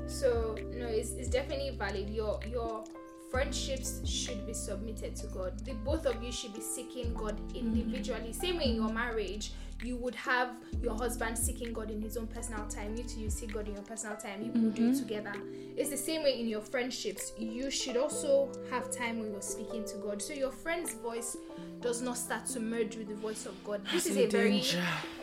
so 0.07 0.57
no 0.75 0.87
it's, 0.87 1.13
it's 1.15 1.29
definitely 1.29 1.71
valid. 1.77 2.09
Your 2.09 2.39
your 2.49 2.85
friendships 3.33 4.07
should 4.07 4.47
be 4.47 4.53
submitted 4.53 5.17
to 5.17 5.27
God. 5.29 5.59
The 5.65 5.73
both 5.73 6.05
of 6.05 6.23
you 6.23 6.31
should 6.31 6.53
be 6.53 6.61
seeking 6.61 7.15
God 7.15 7.39
mm-hmm. 7.39 7.57
individually. 7.57 8.33
Same 8.35 8.59
way 8.59 8.67
in 8.67 8.77
your 8.77 8.93
marriage, 8.93 9.53
you 9.85 9.97
would 9.97 10.15
have 10.15 10.51
your 10.83 10.95
husband 10.95 11.37
seeking 11.37 11.73
God 11.73 11.91
in 11.91 12.01
his 12.01 12.17
own 12.17 12.27
personal 12.27 12.67
time. 12.67 12.97
You 12.97 13.05
two, 13.05 13.21
you 13.21 13.31
seek 13.31 13.53
God 13.53 13.69
in 13.69 13.75
your 13.75 13.83
personal 13.83 14.17
time. 14.17 14.43
You 14.45 14.53
will 14.53 14.71
do 14.71 14.91
it 14.91 14.99
together. 14.99 15.33
It's 15.77 15.91
the 15.91 15.97
same 15.97 16.23
way 16.23 16.39
in 16.39 16.49
your 16.49 16.61
friendships. 16.61 17.33
You 17.39 17.71
should 17.71 17.97
also 17.97 18.51
have 18.71 18.91
time 18.91 19.21
when 19.21 19.33
you're 19.33 19.41
speaking 19.41 19.85
to 19.87 19.97
God. 19.97 20.21
So 20.21 20.35
your 20.35 20.51
friend's 20.51 20.95
voice 20.95 21.37
does 21.81 22.03
not 22.03 22.19
start 22.19 22.47
to 22.47 22.61
merge 22.61 22.97
with 22.97 23.09
the 23.09 23.15
voice 23.15 23.47
of 23.47 23.63
God. 23.65 23.83
This 23.93 24.07
is 24.07 24.17
a 24.17 24.27
very 24.27 24.59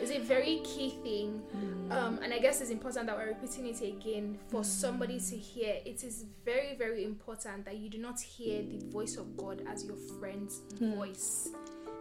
is 0.00 0.10
a 0.10 0.18
very 0.18 0.60
key 0.64 0.94
thing. 1.02 1.42
Um, 1.90 2.20
and 2.22 2.32
I 2.32 2.38
guess 2.38 2.60
it's 2.60 2.70
important 2.70 3.06
that 3.06 3.16
we're 3.16 3.28
repeating 3.28 3.66
it 3.66 3.80
again 3.82 4.38
for 4.48 4.62
somebody 4.62 5.18
to 5.18 5.36
hear. 5.36 5.76
It 5.84 6.04
is 6.04 6.24
very, 6.44 6.76
very 6.76 7.04
important 7.04 7.64
that 7.64 7.78
you 7.78 7.88
do 7.88 7.98
not 7.98 8.20
hear 8.20 8.62
the 8.62 8.78
voice 8.90 9.16
of 9.16 9.36
God 9.36 9.62
as 9.68 9.84
your 9.84 9.96
friend's 10.20 10.60
voice. 10.80 11.48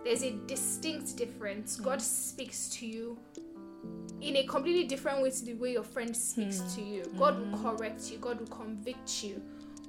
There's 0.04 0.24
a 0.24 0.32
distinct 0.48 1.18
difference. 1.18 1.78
Mm. 1.78 1.84
God 1.84 2.02
speaks 2.02 2.70
to 2.70 2.86
you 2.86 3.18
in 4.22 4.36
a 4.38 4.44
completely 4.44 4.86
different 4.86 5.22
way 5.22 5.30
to 5.30 5.46
the 5.46 5.54
way 5.54 5.74
your 5.74 5.84
friend 5.84 6.16
speaks 6.16 6.60
mm. 6.60 6.76
to 6.76 6.82
you. 6.82 7.04
Mm. 7.04 7.20
God 7.20 7.40
will 7.40 7.58
correct 7.60 8.12
you, 8.12 8.18
God 8.18 8.40
will 8.40 8.48
convict 8.48 9.24
you. 9.24 9.42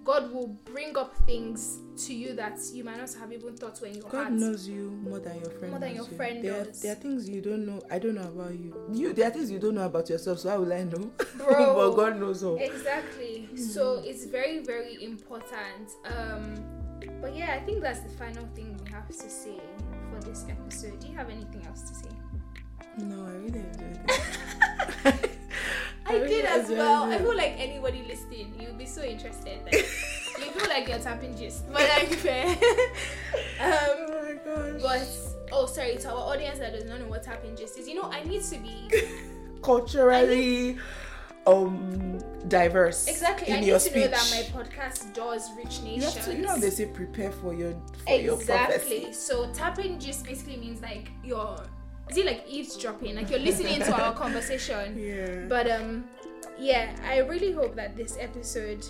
God 0.03 0.32
will 0.32 0.49
bring 0.65 0.97
up 0.97 1.15
things 1.27 1.78
to 2.07 2.15
you 2.15 2.32
that 2.35 2.59
you 2.73 2.82
might 2.82 2.97
not 2.97 3.12
have 3.15 3.32
even 3.32 3.55
thought 3.55 3.81
were 3.81 3.87
in 3.87 3.95
your 3.95 4.05
God 4.05 4.12
heart. 4.12 4.32
knows 4.32 4.66
you 4.66 4.91
more 5.03 5.19
than 5.19 5.39
your 5.39 5.51
friend. 5.51 5.70
More 5.70 5.81
than 5.81 5.95
your 5.95 6.09
you. 6.09 6.16
friend 6.16 6.45
there, 6.45 6.65
does. 6.65 6.81
there 6.81 6.93
are 6.93 6.97
things 6.97 7.28
you 7.28 7.43
don't 7.43 7.66
know. 7.66 7.82
I 7.91 7.99
don't 7.99 8.15
know 8.15 8.23
about 8.23 8.53
you. 8.59 8.74
You 8.93 9.12
there 9.12 9.28
are 9.28 9.31
things 9.31 9.51
you 9.51 9.59
don't 9.59 9.74
know 9.74 9.85
about 9.85 10.09
yourself. 10.09 10.39
So 10.39 10.49
how 10.49 10.61
will 10.61 10.73
I 10.73 10.85
know? 10.85 11.11
Bro. 11.37 11.74
but 11.74 11.97
God 11.97 12.19
knows 12.19 12.43
all. 12.43 12.57
Exactly. 12.57 13.49
So 13.57 14.03
it's 14.05 14.24
very, 14.24 14.61
very 14.61 15.05
important. 15.05 15.91
Um, 16.07 16.65
but 17.20 17.37
yeah, 17.37 17.55
I 17.55 17.61
think 17.61 17.82
that's 17.82 18.01
the 18.01 18.09
final 18.11 18.47
thing 18.55 18.81
we 18.82 18.91
have 18.91 19.07
to 19.09 19.12
say 19.12 19.61
for 20.21 20.29
this 20.29 20.45
episode. 20.49 21.01
Do 21.01 21.09
you 21.09 21.17
have 21.17 21.31
anything 21.31 21.67
else 21.67 21.83
to 21.83 21.95
say? 21.95 22.11
No, 22.99 23.27
I 23.27 23.31
really 23.33 23.61
enjoyed 23.61 24.01
it. 24.09 25.31
I, 26.07 26.15
really 26.15 26.29
did 26.29 26.45
as 26.45 26.69
well. 26.71 27.05
I 27.05 27.19
feel 27.19 27.37
like 27.37 27.55
anybody 27.57 28.05
listening, 28.07 28.55
you'll 28.59 28.75
be 28.75 28.87
so 28.87 29.03
interested. 29.03 29.61
Like, 29.65 29.75
you 29.75 30.51
feel 30.51 30.69
like 30.69 30.89
you're 30.89 30.99
tapping 30.99 31.37
gist, 31.37 31.71
but 31.73 31.83
like 31.83 32.09
fair. 32.25 32.49
um, 32.49 32.57
Oh 33.61 34.23
my 34.23 34.35
gosh. 34.45 34.83
but 34.83 35.53
oh, 35.53 35.67
sorry 35.67 35.97
to 35.97 36.11
our 36.11 36.33
audience 36.35 36.59
that 36.59 36.73
does 36.73 36.85
not 36.85 37.01
know 37.01 37.07
what 37.07 37.23
tapping 37.23 37.57
gist 37.57 37.79
is. 37.79 37.89
You 37.89 37.95
know, 37.95 38.11
I 38.11 38.25
need 38.25 38.43
to 38.45 38.59
be 38.59 38.89
Culturally 39.63 40.79
um 41.47 42.19
diverse. 42.49 43.07
exactly. 43.09 43.49
in 43.49 43.55
I 43.57 43.61
need 43.61 43.67
your 43.69 43.79
to 43.79 43.95
know 44.01 44.09
that 44.09 44.29
my 44.55 44.62
podcast 44.62 45.12
does 45.15 45.51
reach 45.57 45.79
You 45.79 45.85
nations. 45.99 46.15
have 46.17 46.25
to, 46.27 46.35
you 46.37 46.43
know, 46.43 46.59
they 46.59 46.71
say 46.71 46.87
prepare 46.87 47.33
for 47.33 47.55
your 47.55 47.75
for 48.07 48.15
your 48.15 48.35
Exactly. 48.35 49.01
prophecy. 49.01 49.12
So 49.12 49.51
tapping 49.53 49.99
gist 49.99 50.25
basically 50.27 50.57
means 50.57 50.81
like 50.83 51.11
you're 51.25 51.57
is 52.11 52.17
it 52.17 52.27
like 52.27 52.45
eavesdropping? 52.49 53.15
Like 53.17 53.31
you're 53.31 53.39
listening 53.39 53.79
to 53.81 53.93
our 53.95 54.12
conversation. 54.25 54.99
Yeah. 54.99 55.47
But 55.49 55.71
um 55.71 56.05
yeah, 56.59 56.95
I 57.09 57.19
really 57.19 57.53
hope 57.53 57.75
that 57.77 57.97
this 57.97 58.17
episode 58.21 58.85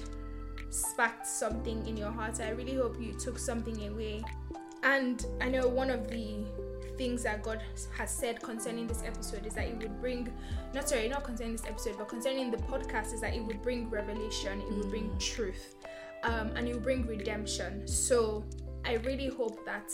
sparked 0.70 1.26
something 1.26 1.86
in 1.86 1.96
your 1.96 2.10
heart. 2.10 2.40
I 2.40 2.50
really 2.50 2.74
hope 2.74 3.00
you 3.00 3.12
took 3.14 3.38
something 3.38 3.88
away. 3.88 4.22
And 4.82 5.24
I 5.40 5.48
know 5.48 5.68
one 5.68 5.90
of 5.90 6.08
the 6.10 6.44
things 7.00 7.22
that 7.22 7.42
God 7.42 7.62
has 7.96 8.10
said 8.10 8.42
concerning 8.42 8.86
this 8.86 9.02
episode 9.06 9.46
is 9.46 9.54
that 9.54 9.66
it 9.66 9.78
would 9.78 9.98
bring 10.02 10.30
not 10.74 10.86
sorry, 10.86 11.08
not 11.08 11.24
concerning 11.24 11.52
this 11.52 11.64
episode, 11.64 11.96
but 11.96 12.08
concerning 12.08 12.50
the 12.50 12.58
podcast 12.58 13.14
is 13.14 13.22
that 13.22 13.34
it 13.34 13.40
would 13.40 13.62
bring 13.62 13.88
revelation, 13.88 14.60
it 14.60 14.70
would 14.76 14.90
bring 14.90 15.10
truth, 15.18 15.76
um, 16.24 16.48
and 16.56 16.68
it 16.68 16.74
will 16.74 16.82
bring 16.82 17.06
redemption. 17.06 17.88
So 17.88 18.44
I 18.84 18.96
really 19.08 19.28
hope 19.28 19.64
that 19.64 19.90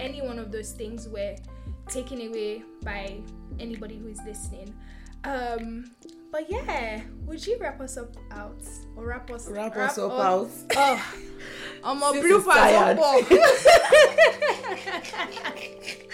any 0.00 0.22
one 0.22 0.38
of 0.38 0.50
those 0.50 0.72
things 0.72 1.06
were 1.06 1.36
taken 1.90 2.18
away 2.28 2.62
by 2.82 3.20
anybody 3.60 3.98
who 3.98 4.08
is 4.08 4.20
listening. 4.24 4.74
Um, 5.24 5.90
but 6.32 6.50
yeah, 6.50 7.00
would 7.24 7.44
you 7.46 7.56
wrap 7.60 7.80
us 7.80 7.96
up 7.96 8.14
out 8.30 8.60
or 8.96 9.06
wrap 9.06 9.30
us 9.30 9.48
Wrap 9.48 9.76
us 9.76 9.98
up 9.98 10.12
out. 10.12 10.50
Oh, 10.76 11.04
I'm 11.84 12.02
a 12.02 12.12
Sis 12.12 12.24
is 12.24 12.44
blooper. 12.44 12.46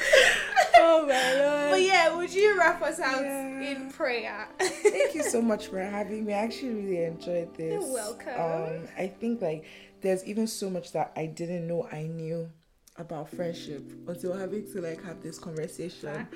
oh 0.77 1.07
my 1.07 1.35
lord. 1.35 1.71
But 1.71 1.83
yeah, 1.83 2.15
would 2.17 2.33
you 2.33 2.59
wrap 2.59 2.83
us 2.83 3.01
out 3.01 3.23
Yeah. 3.23 3.61
in 3.61 3.91
prayer? 3.91 4.49
Thank 4.59 5.15
you 5.15 5.23
so 5.23 5.41
much 5.43 5.67
for 5.69 5.81
having 5.81 6.25
me. 6.25 6.35
I 6.35 6.39
actually 6.45 6.75
really 6.75 7.05
enjoyed 7.05 7.55
this. 7.57 7.73
You're 7.83 7.93
welcome. 7.93 8.35
Um, 8.41 8.89
I 8.99 9.09
think 9.09 9.41
like 9.43 9.65
there's 10.01 10.25
even 10.25 10.47
so 10.47 10.71
much 10.71 10.93
that 10.93 11.13
I 11.17 11.27
didn't 11.27 11.67
know 11.67 11.89
I 11.91 12.03
knew 12.03 12.51
about 12.97 13.31
friendship 13.31 13.83
until 14.07 14.35
having 14.37 14.71
to 14.73 14.81
like 14.81 15.03
have 15.05 15.23
this 15.23 15.39
conversation. 15.39 16.29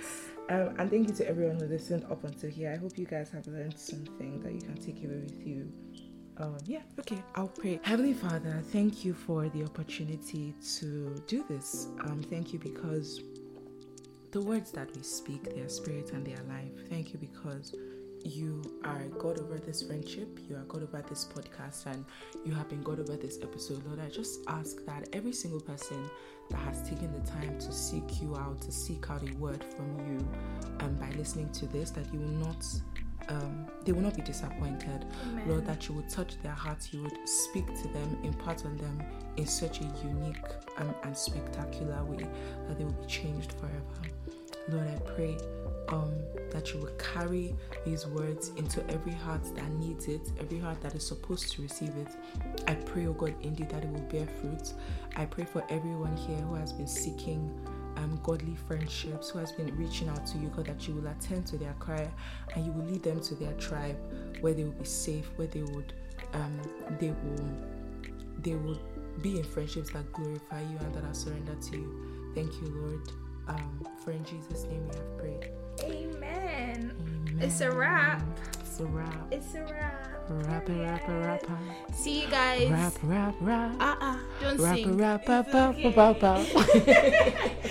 Um, 0.49 0.75
and 0.79 0.91
thank 0.91 1.09
you 1.09 1.15
to 1.15 1.29
everyone 1.29 1.59
who 1.59 1.67
listened 1.67 2.05
up 2.11 2.23
until 2.25 2.51
here. 2.51 2.73
I 2.73 2.77
hope 2.77 2.97
you 2.97 3.07
guys 3.07 3.31
have 3.31 3.47
learned 3.49 3.77
something 3.77 4.41
that 4.43 4.53
you 4.53 4.61
can 4.61 4.77
take 4.77 5.03
away 5.05 5.19
with 5.19 5.47
you. 5.47 5.73
Um, 6.39 6.59
yeah, 6.67 6.83
okay, 7.01 7.23
I'll 7.35 7.49
pray. 7.49 7.81
Heavenly 7.83 8.13
Father, 8.13 8.63
thank 8.71 9.05
you 9.05 9.15
for 9.15 9.49
the 9.49 9.65
opportunity 9.65 10.55
to 10.79 11.23
do 11.27 11.45
this. 11.49 11.89
Um, 12.05 12.23
thank 12.29 12.53
you 12.53 12.59
because 12.59 13.23
the 14.33 14.41
words 14.41 14.71
that 14.73 14.95
we 14.95 15.03
speak, 15.03 15.43
they 15.55 15.63
are 15.63 15.69
spirit 15.69 16.13
and 16.13 16.25
they 16.25 16.35
are 16.35 16.45
life. 16.45 16.89
Thank 16.91 17.13
you 17.13 17.19
because 17.19 17.75
you 18.23 18.63
are 18.85 19.05
God 19.19 19.39
over 19.39 19.59
this 19.59 19.83
friendship, 19.83 20.39
you 20.49 20.57
are 20.57 20.65
God 20.65 20.83
over 20.83 21.03
this 21.09 21.25
podcast, 21.25 21.87
and 21.87 22.05
you 22.45 22.53
have 22.53 22.69
been 22.69 22.83
God 22.83 23.01
over 23.01 23.17
this 23.17 23.39
episode. 23.43 23.85
Lord, 23.87 24.01
I 24.01 24.11
just 24.11 24.41
ask 24.49 24.85
that 24.85 25.09
every 25.13 25.33
single 25.33 25.61
person 25.61 26.11
that 26.51 26.59
has 26.59 26.83
taken 26.83 27.13
the 27.13 27.31
time 27.31 27.59
to 27.59 27.73
seek 27.73 28.23
you 28.23 28.37
out, 28.37 28.61
to 28.63 28.73
seek 28.73 29.11
out 29.11 29.23
a 29.29 29.33
word 29.37 29.65
from 29.77 29.97
you, 30.09 30.27
and 30.81 30.99
by 30.99 31.11
listening 31.17 31.51
to 31.53 31.67
this, 31.67 31.91
that 31.91 32.13
you 32.13 32.21
will 32.21 32.29
not. 32.29 32.65
Um, 33.29 33.67
they 33.85 33.91
will 33.91 34.03
not 34.03 34.15
be 34.15 34.23
disappointed. 34.23 35.05
Amen. 35.31 35.49
Lord, 35.49 35.67
that 35.67 35.89
you 35.89 35.97
would 35.97 36.09
touch 36.09 36.41
their 36.43 36.53
hearts, 36.53 36.93
you 36.95 37.03
would 37.03 37.19
speak 37.25 37.67
to 37.83 37.89
them, 37.89 38.19
impart 38.23 38.65
on 38.65 38.77
them 38.77 39.03
in 39.37 39.47
such 39.47 39.81
a 39.81 39.85
unique 40.05 40.37
um, 40.77 40.95
and 41.03 41.17
spectacular 41.17 42.05
way 42.05 42.25
that 42.69 42.79
they 42.79 42.85
will 42.85 42.93
be 42.93 43.07
changed 43.07 43.53
forever. 43.55 43.83
Lord, 44.69 44.87
I 44.87 44.99
pray 45.11 45.39
um, 45.89 46.15
that 46.51 46.73
you 46.73 46.81
will 46.81 46.93
carry 46.99 47.55
these 47.85 48.07
words 48.07 48.51
into 48.57 48.89
every 48.91 49.13
heart 49.13 49.45
that 49.55 49.71
needs 49.73 50.09
it, 50.09 50.21
every 50.41 50.59
heart 50.59 50.81
that 50.81 50.95
is 50.95 51.07
supposed 51.07 51.53
to 51.53 51.63
receive 51.63 51.95
it. 51.97 52.09
I 52.67 52.75
pray, 52.75 53.07
oh 53.07 53.13
God, 53.13 53.35
indeed 53.43 53.69
that 53.71 53.85
it 53.85 53.91
will 53.91 54.01
bear 54.01 54.27
fruit. 54.41 54.73
I 55.17 55.25
pray 55.27 55.45
for 55.45 55.65
everyone 55.69 56.17
here 56.17 56.39
who 56.39 56.55
has 56.55 56.73
been 56.73 56.89
seeking 56.89 57.51
um, 57.97 58.21
godly 58.23 58.57
friendships, 58.67 59.31
who 59.31 59.39
has 59.39 59.53
been 59.53 59.75
reaching 59.77 60.09
out 60.09 60.27
to 60.27 60.39
you, 60.39 60.49
God, 60.49 60.67
that 60.67 60.87
you 60.87 60.95
will 60.95 61.07
attend 61.09 61.47
to 61.49 61.57
their 61.57 61.75
cry 61.75 62.11
and 62.55 62.65
you 62.65 62.73
will 62.73 62.85
lead 62.85 63.03
them 63.03 63.21
to 63.21 63.35
their 63.35 63.53
tribe 63.55 63.97
where 64.41 64.53
they 64.53 64.65
will 64.65 64.73
be 64.73 64.85
safe, 64.85 65.27
where 65.37 65.49
they 65.49 65.63
would, 65.63 65.93
um, 66.35 66.61
they 66.99 67.11
will, 67.11 67.51
they 68.43 68.55
will 68.55 68.79
be 69.23 69.39
in 69.39 69.45
friendships 69.45 69.91
that 69.91 70.13
glorify 70.13 70.61
you 70.61 70.79
and 70.81 70.95
that 70.95 71.05
are 71.05 71.15
surrendered 71.15 71.63
to 71.63 71.77
you. 71.77 72.33
Thank 72.35 72.53
you, 72.61 72.69
Lord. 72.69 73.09
Um, 73.49 73.87
for 74.05 74.11
in 74.11 74.25
Jesus' 74.25 74.65
name 74.65 74.87
we 74.89 74.97
have 74.97 75.19
prayed. 75.19 75.51
Amen. 75.83 76.93
Amen. 77.29 77.39
It's 77.41 77.61
a 77.61 77.71
wrap. 77.71 78.23
It's 78.61 78.81
a 78.81 78.85
wrap. 78.87 79.27
It's 79.33 79.55
a 79.55 79.63
wrap. 79.63 80.13
Rap, 80.29 80.69
rap, 80.69 81.09
rap, 81.09 81.43
rap. 81.49 81.95
See 81.95 82.23
you 82.23 82.29
guys. 82.29 82.69
Rap, 82.71 82.93
rap, 83.03 83.35
rap. 83.41 83.77
Uh 83.81 83.97
uh. 84.01 84.17
Don't 84.41 84.61
Rap, 84.61 84.77
sing. 84.77 84.97
rap, 84.99 85.29
rap, 85.29 85.47
rap, 85.53 85.75
okay. 85.77 85.95
rap, 85.95 86.23
rap. 86.23 87.53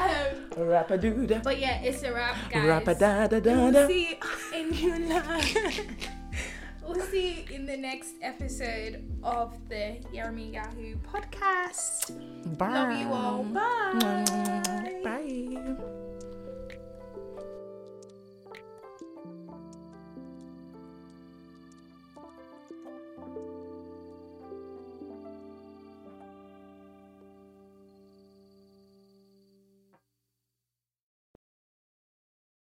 Um, 0.00 0.66
Rap 0.66 0.90
a 0.92 0.96
doo 0.96 1.26
da. 1.26 1.40
but 1.44 1.58
yeah, 1.60 1.82
it's 1.82 2.02
a 2.02 2.10
wrap, 2.10 2.34
guys. 2.50 2.64
Rap 2.64 2.88
a 2.88 2.94
da 2.94 3.26
da 3.26 3.38
da 3.38 3.52
We'll 3.52 3.86
see 3.86 4.08
you 4.08 4.16
in 4.58 4.72
you 4.72 5.22
We'll 6.88 7.00
see 7.02 7.44
you 7.50 7.54
in 7.54 7.66
the 7.66 7.76
next 7.76 8.14
episode 8.22 9.04
of 9.22 9.58
the 9.68 9.98
Yermi 10.10 10.54
Yahoo 10.54 10.96
podcast. 11.04 12.16
Bye. 12.56 12.72
Love 12.72 12.98
you 12.98 13.12
all. 13.12 13.42
Bye. 13.44 15.00
Bye. 15.04 15.99